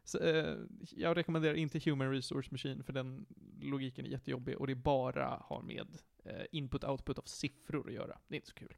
Så, 0.07 0.19
eh, 0.19 0.57
jag 0.95 1.17
rekommenderar 1.17 1.53
inte 1.53 1.79
Human 1.85 2.11
Resource 2.11 2.47
Machine 2.51 2.83
för 2.83 2.93
den 2.93 3.25
logiken 3.61 4.05
är 4.05 4.09
jättejobbig 4.09 4.57
och 4.57 4.67
det 4.67 4.75
bara 4.75 5.43
har 5.45 5.61
med 5.61 5.87
eh, 6.23 6.45
input-output 6.51 7.19
av 7.19 7.23
siffror 7.23 7.87
att 7.87 7.93
göra. 7.93 8.19
Det 8.27 8.35
är 8.35 8.37
inte 8.37 8.47
så 8.47 8.53
kul. 8.53 8.75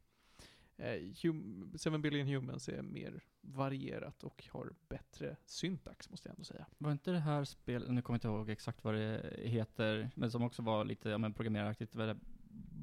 Eh, 0.76 1.00
hum 1.22 1.72
7 1.84 1.98
billion 1.98 2.26
humans 2.26 2.68
är 2.68 2.82
mer 2.82 3.24
varierat 3.40 4.24
och 4.24 4.44
har 4.50 4.72
bättre 4.88 5.36
syntax 5.46 6.10
måste 6.10 6.28
jag 6.28 6.34
ändå 6.34 6.44
säga. 6.44 6.66
Var 6.78 6.92
inte 6.92 7.10
det 7.10 7.18
här 7.18 7.44
spelet, 7.44 7.90
nu 7.90 8.02
kommer 8.02 8.14
jag 8.14 8.18
inte 8.18 8.28
ihåg 8.28 8.50
exakt 8.50 8.84
vad 8.84 8.94
det 8.94 9.34
heter, 9.38 10.10
men 10.14 10.30
som 10.30 10.42
också 10.42 10.62
var 10.62 10.84
lite, 10.84 11.08
ja 11.08 11.18
men 11.18 11.34
programmeraktigt, 11.34 11.94
vad 11.94 12.08
det? 12.08 12.16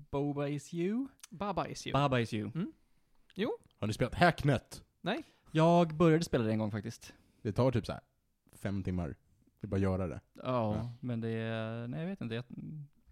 Boba 0.10 0.48
is 0.48 0.74
you? 0.74 1.08
Baba 1.30 1.68
is 1.68 1.88
you. 1.88 1.94
Baba 1.94 2.20
is 2.20 2.34
you. 2.34 2.52
Har 3.78 3.88
ni 3.88 3.94
spelat 3.94 4.16
Hacknet? 4.16 4.84
Nej? 5.02 5.24
Jag 5.52 5.96
började 5.96 6.24
spela 6.24 6.44
det 6.44 6.52
en 6.52 6.60
gång 6.60 6.72
faktiskt. 6.72 7.14
Det 7.42 7.52
tar 7.52 7.72
typ 7.72 7.86
så 7.86 7.92
här 7.92 8.02
fem 8.68 8.84
timmar. 8.84 9.16
Det 9.60 9.66
är 9.66 9.68
bara 9.68 9.76
att 9.76 9.82
göra 9.82 10.08
det. 10.08 10.22
Ja, 10.34 10.42
Ja. 10.76 10.92
men 11.00 11.22
det 11.22 11.30
är, 11.30 11.88
nej 11.88 12.00
jag 12.00 12.08
vet 12.08 12.22
inte, 12.22 12.36
jag 12.36 12.44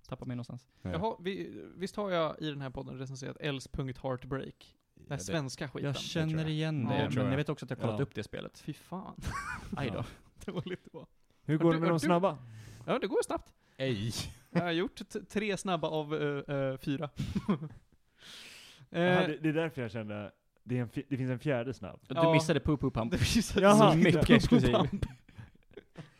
tappar 0.07 0.25
mig 0.25 0.35
någonstans. 0.35 0.67
Ja. 0.81 0.91
Jaha, 0.91 1.15
vi, 1.19 1.61
visst 1.75 1.95
har 1.95 2.09
jag 2.11 2.35
i 2.39 2.49
den 2.49 2.61
här 2.61 2.69
podden 2.69 2.97
recenserat 2.99 3.37
Els.heartbreak? 3.39 4.75
Den 4.95 5.05
här 5.09 5.17
det- 5.17 5.23
svenska 5.23 5.67
skiten. 5.69 5.85
Jag 5.87 5.97
känner 5.97 6.37
jag. 6.43 6.49
igen 6.51 6.87
Ja, 6.89 6.95
det, 6.97 7.03
det 7.03 7.09
men 7.09 7.23
jag. 7.23 7.31
jag. 7.31 7.37
vet 7.37 7.49
också 7.49 7.65
att 7.65 7.69
jag 7.69 7.79
kollat 7.79 7.99
Ja. 7.99 8.03
upp 8.03 8.15
det 8.15 8.23
spelet. 8.23 8.59
Fy 8.59 8.73
fan. 8.73 9.15
Aj 9.77 9.89
då. 9.93 10.03
Dåligt 10.51 10.83
det 10.83 10.89
var. 10.93 11.05
Hur 11.43 11.57
går 11.57 11.69
du- 11.71 11.75
det 11.75 11.81
med 11.81 11.89
de 11.89 11.93
du- 11.93 11.99
snabba? 11.99 12.37
Ja, 12.85 12.99
det 12.99 13.07
går 13.07 13.23
snabbt. 13.25 13.53
Ej. 13.77 14.11
Jag 14.49 14.61
har 14.61 14.71
gjort 14.71 15.01
tre 15.29 15.57
snabba 15.57 15.87
av 15.87 16.15
eh, 16.15 16.55
eh, 16.55 16.77
fyra. 16.77 17.09
Jaha, 18.89 19.21
eh, 19.21 19.27
det, 19.27 19.37
det 19.41 19.49
är 19.49 19.53
därför 19.53 19.81
jag 19.81 19.91
kände, 19.91 20.31
det, 20.63 20.77
är 20.77 20.81
en, 20.81 20.89
fi- 20.89 21.05
det 21.09 21.17
finns 21.17 21.29
en 21.31 21.39
fjärde 21.39 21.73
snabb. 21.73 21.99
Du 22.07 22.15
Ja. 22.15 22.33
missade 22.33 22.59
Poo 22.59 22.77
Poo 22.77 22.91
Pump. 22.91 23.11
det 23.11 23.17
finns 23.17 23.55
Jaha. 23.57 23.91
så 23.91 23.97
Mycket 23.97 24.29
exklusiv. 24.29 24.75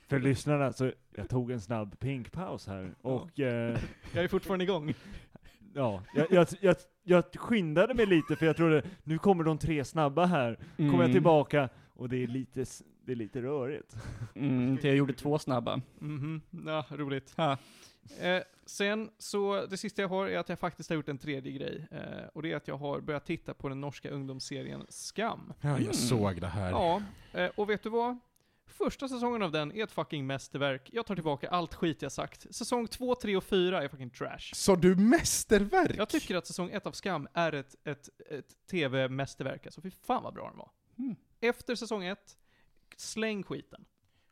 För 0.08 0.20
lyssnarna, 0.20 0.74
så 0.74 0.92
jag 1.16 1.30
tog 1.30 1.52
en 1.52 1.62
snabb 1.62 2.00
pinkpaus 2.00 2.68
här, 2.68 2.96
och 3.02 3.40
eh, 3.40 3.80
Jag 4.14 4.24
är 4.24 4.28
fortfarande 4.28 4.64
igång. 4.66 4.94
ja, 5.74 6.04
jag, 6.16 6.28
jag, 6.32 6.48
jag, 6.62 6.76
jag 7.04 7.24
skyndade 7.36 7.94
mig 7.94 8.06
lite 8.06 8.36
för 8.36 8.46
jag 8.46 8.56
trodde, 8.58 8.84
nu 9.04 9.18
kommer 9.18 9.44
de 9.44 9.58
tre 9.58 9.86
snabba 9.86 10.26
här, 10.26 10.56
kommer 10.78 10.92
jag 10.94 11.00
Mm. 11.02 11.12
tillbaka, 11.12 11.70
och 11.94 12.10
det 12.10 12.18
är 12.24 12.28
lite, 12.28 12.62
s- 12.62 12.84
det 13.06 13.12
är 13.12 13.16
lite 13.16 13.42
rörigt. 13.42 13.96
Mm, 14.36 14.78
till 14.78 14.88
jag 14.88 14.98
gjorde 14.98 15.14
två 15.14 15.40
snabba. 15.40 15.82
Mhm, 16.00 16.42
ja, 16.66 16.86
roligt. 16.90 17.34
Ha. 17.38 17.52
Eh, 18.22 18.42
sen 18.66 19.10
så, 19.18 19.66
det 19.66 19.78
sista 19.78 20.02
jag 20.02 20.10
har 20.10 20.28
är 20.28 20.38
att 20.38 20.50
jag 20.50 20.60
faktiskt 20.60 20.90
har 20.90 20.96
gjort 20.96 21.10
en 21.10 21.18
tredje 21.18 21.52
grej. 21.52 21.88
Eh, 21.92 22.28
och 22.34 22.42
det 22.42 22.52
är 22.52 22.56
att 22.56 22.68
jag 22.68 22.78
har 22.78 23.02
börjat 23.02 23.26
titta 23.26 23.54
på 23.54 23.70
den 23.70 23.82
norska 23.82 24.10
ungdomsserien 24.10 24.86
Skam. 24.90 25.54
Ja, 25.62 25.70
jag 25.70 25.80
Mm. 25.80 25.94
såg 25.94 26.42
det 26.42 26.48
här. 26.48 26.70
Ja, 26.72 27.02
eh, 27.34 27.50
och 27.56 27.70
vet 27.70 27.84
du 27.84 27.90
vad? 27.90 28.20
Första 28.68 29.08
säsongen 29.08 29.42
av 29.42 29.52
den 29.52 29.72
är 29.72 29.84
ett 29.84 29.92
fucking 29.92 30.28
mästerverk. 30.28 30.90
Jag 30.94 31.06
tar 31.06 31.16
tillbaka 31.16 31.50
allt 31.50 31.74
skit 31.76 32.02
jag 32.02 32.12
sagt. 32.12 32.56
Säsong 32.56 32.88
2, 32.88 33.16
3 33.16 33.36
och 33.38 33.44
4 33.44 33.84
är 33.84 33.88
fucking 33.88 34.10
trash. 34.10 34.52
Så 34.54 34.76
du 34.76 34.96
mästerverk? 34.96 35.96
Jag 35.98 36.10
tycker 36.10 36.36
att 36.36 36.48
säsong 36.48 36.70
1 36.70 36.86
av 36.86 36.92
Skam 36.92 37.28
är 37.34 37.54
ett, 37.54 37.76
ett, 37.84 38.10
ett 38.30 38.68
TV-mästerverk. 38.72 39.66
Alltså 39.66 39.82
fy 39.82 39.92
fan 39.92 40.24
vad 40.24 40.34
bra 40.34 40.50
den 40.50 40.58
var. 40.58 40.72
Mm. 40.98 41.16
Efter 41.42 41.76
säsong 41.76 42.04
1, 42.04 42.38
släng 42.98 43.44
skiten. 43.44 43.86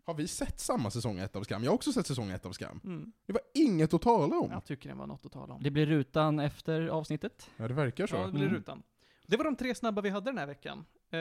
Har 0.05 0.13
vi 0.13 0.27
sett 0.27 0.59
samma 0.59 0.91
säsong 0.91 1.19
ett 1.19 1.35
av 1.35 1.43
Skam? 1.43 1.63
Jag 1.63 1.71
har 1.71 1.75
också 1.75 1.93
sett 1.93 2.07
säsong 2.07 2.29
ett 2.31 2.45
av 2.45 2.51
Skam. 2.51 2.79
Mm. 2.83 3.11
Det 3.25 3.33
var 3.33 3.41
inget 3.53 3.93
att 3.93 4.01
tala 4.01 4.35
om. 4.39 4.51
Jag 4.51 4.65
tycker 4.65 4.89
den 4.89 4.97
var 4.97 5.07
något 5.07 5.25
att 5.25 5.31
tala 5.31 5.53
om. 5.53 5.63
Det 5.63 5.71
blir 5.71 5.85
rutan 5.85 6.39
efter 6.39 6.87
avsnittet. 6.87 7.49
Ja, 7.57 7.67
det 7.67 7.73
verkar 7.73 8.07
så. 8.07 8.15
Ja, 8.15 8.25
det 8.25 8.31
blir 8.31 8.43
Mm. 8.43 8.55
rutan. 8.55 8.83
Det 9.27 9.37
var 9.37 9.43
de 9.43 9.55
tre 9.55 9.75
snabba 9.75 10.01
vi 10.01 10.09
hade 10.09 10.25
den 10.31 10.37
här 10.37 10.47
veckan. 10.47 10.85
Eh, 11.09 11.19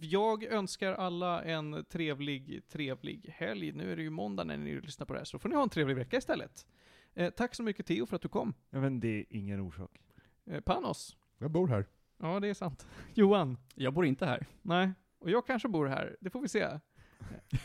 jag 0.00 0.44
önskar 0.44 0.92
alla 0.92 1.42
en 1.42 1.84
trevlig, 1.84 2.62
trevlig 2.68 3.34
helg. 3.36 3.72
Nu 3.72 3.92
är 3.92 3.96
det 3.96 4.02
ju 4.02 4.10
måndag 4.10 4.44
när 4.44 4.56
ni 4.56 4.80
lyssnar 4.80 5.06
på 5.06 5.12
det 5.12 5.18
här, 5.18 5.24
så 5.24 5.38
får 5.38 5.48
ni 5.48 5.54
ha 5.54 5.62
en 5.62 5.68
trevlig 5.68 5.96
vecka 5.96 6.16
istället. 6.16 6.66
Eh, 7.14 7.30
tack 7.30 7.54
så 7.54 7.62
mycket 7.62 7.86
Theo 7.86 8.06
för 8.06 8.16
att 8.16 8.22
du 8.22 8.28
kom. 8.28 8.54
Ja, 8.70 8.80
men 8.80 9.00
det 9.00 9.08
är 9.08 9.24
ingen 9.30 9.60
orsak. 9.60 10.00
Eh, 10.46 10.60
Panos. 10.60 11.16
Jag 11.38 11.50
bor 11.50 11.68
här. 11.68 11.86
Ja, 12.18 12.40
det 12.40 12.48
är 12.48 12.54
sant. 12.54 12.86
Johan. 13.14 13.58
Jag 13.74 13.92
bor 13.94 14.06
inte 14.06 14.26
här. 14.26 14.46
Nej. 14.62 14.90
Och 15.18 15.30
jag 15.30 15.46
kanske 15.46 15.68
bor 15.68 15.86
här. 15.86 16.16
Det 16.20 16.30
får 16.30 16.40
vi 16.40 16.48
se. 16.48 16.66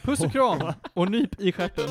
Puss 0.03 0.19
och 0.19 0.31
kram 0.31 0.73
och 0.93 1.11
nyp 1.11 1.41
i 1.41 1.51
stjärten. 1.51 1.89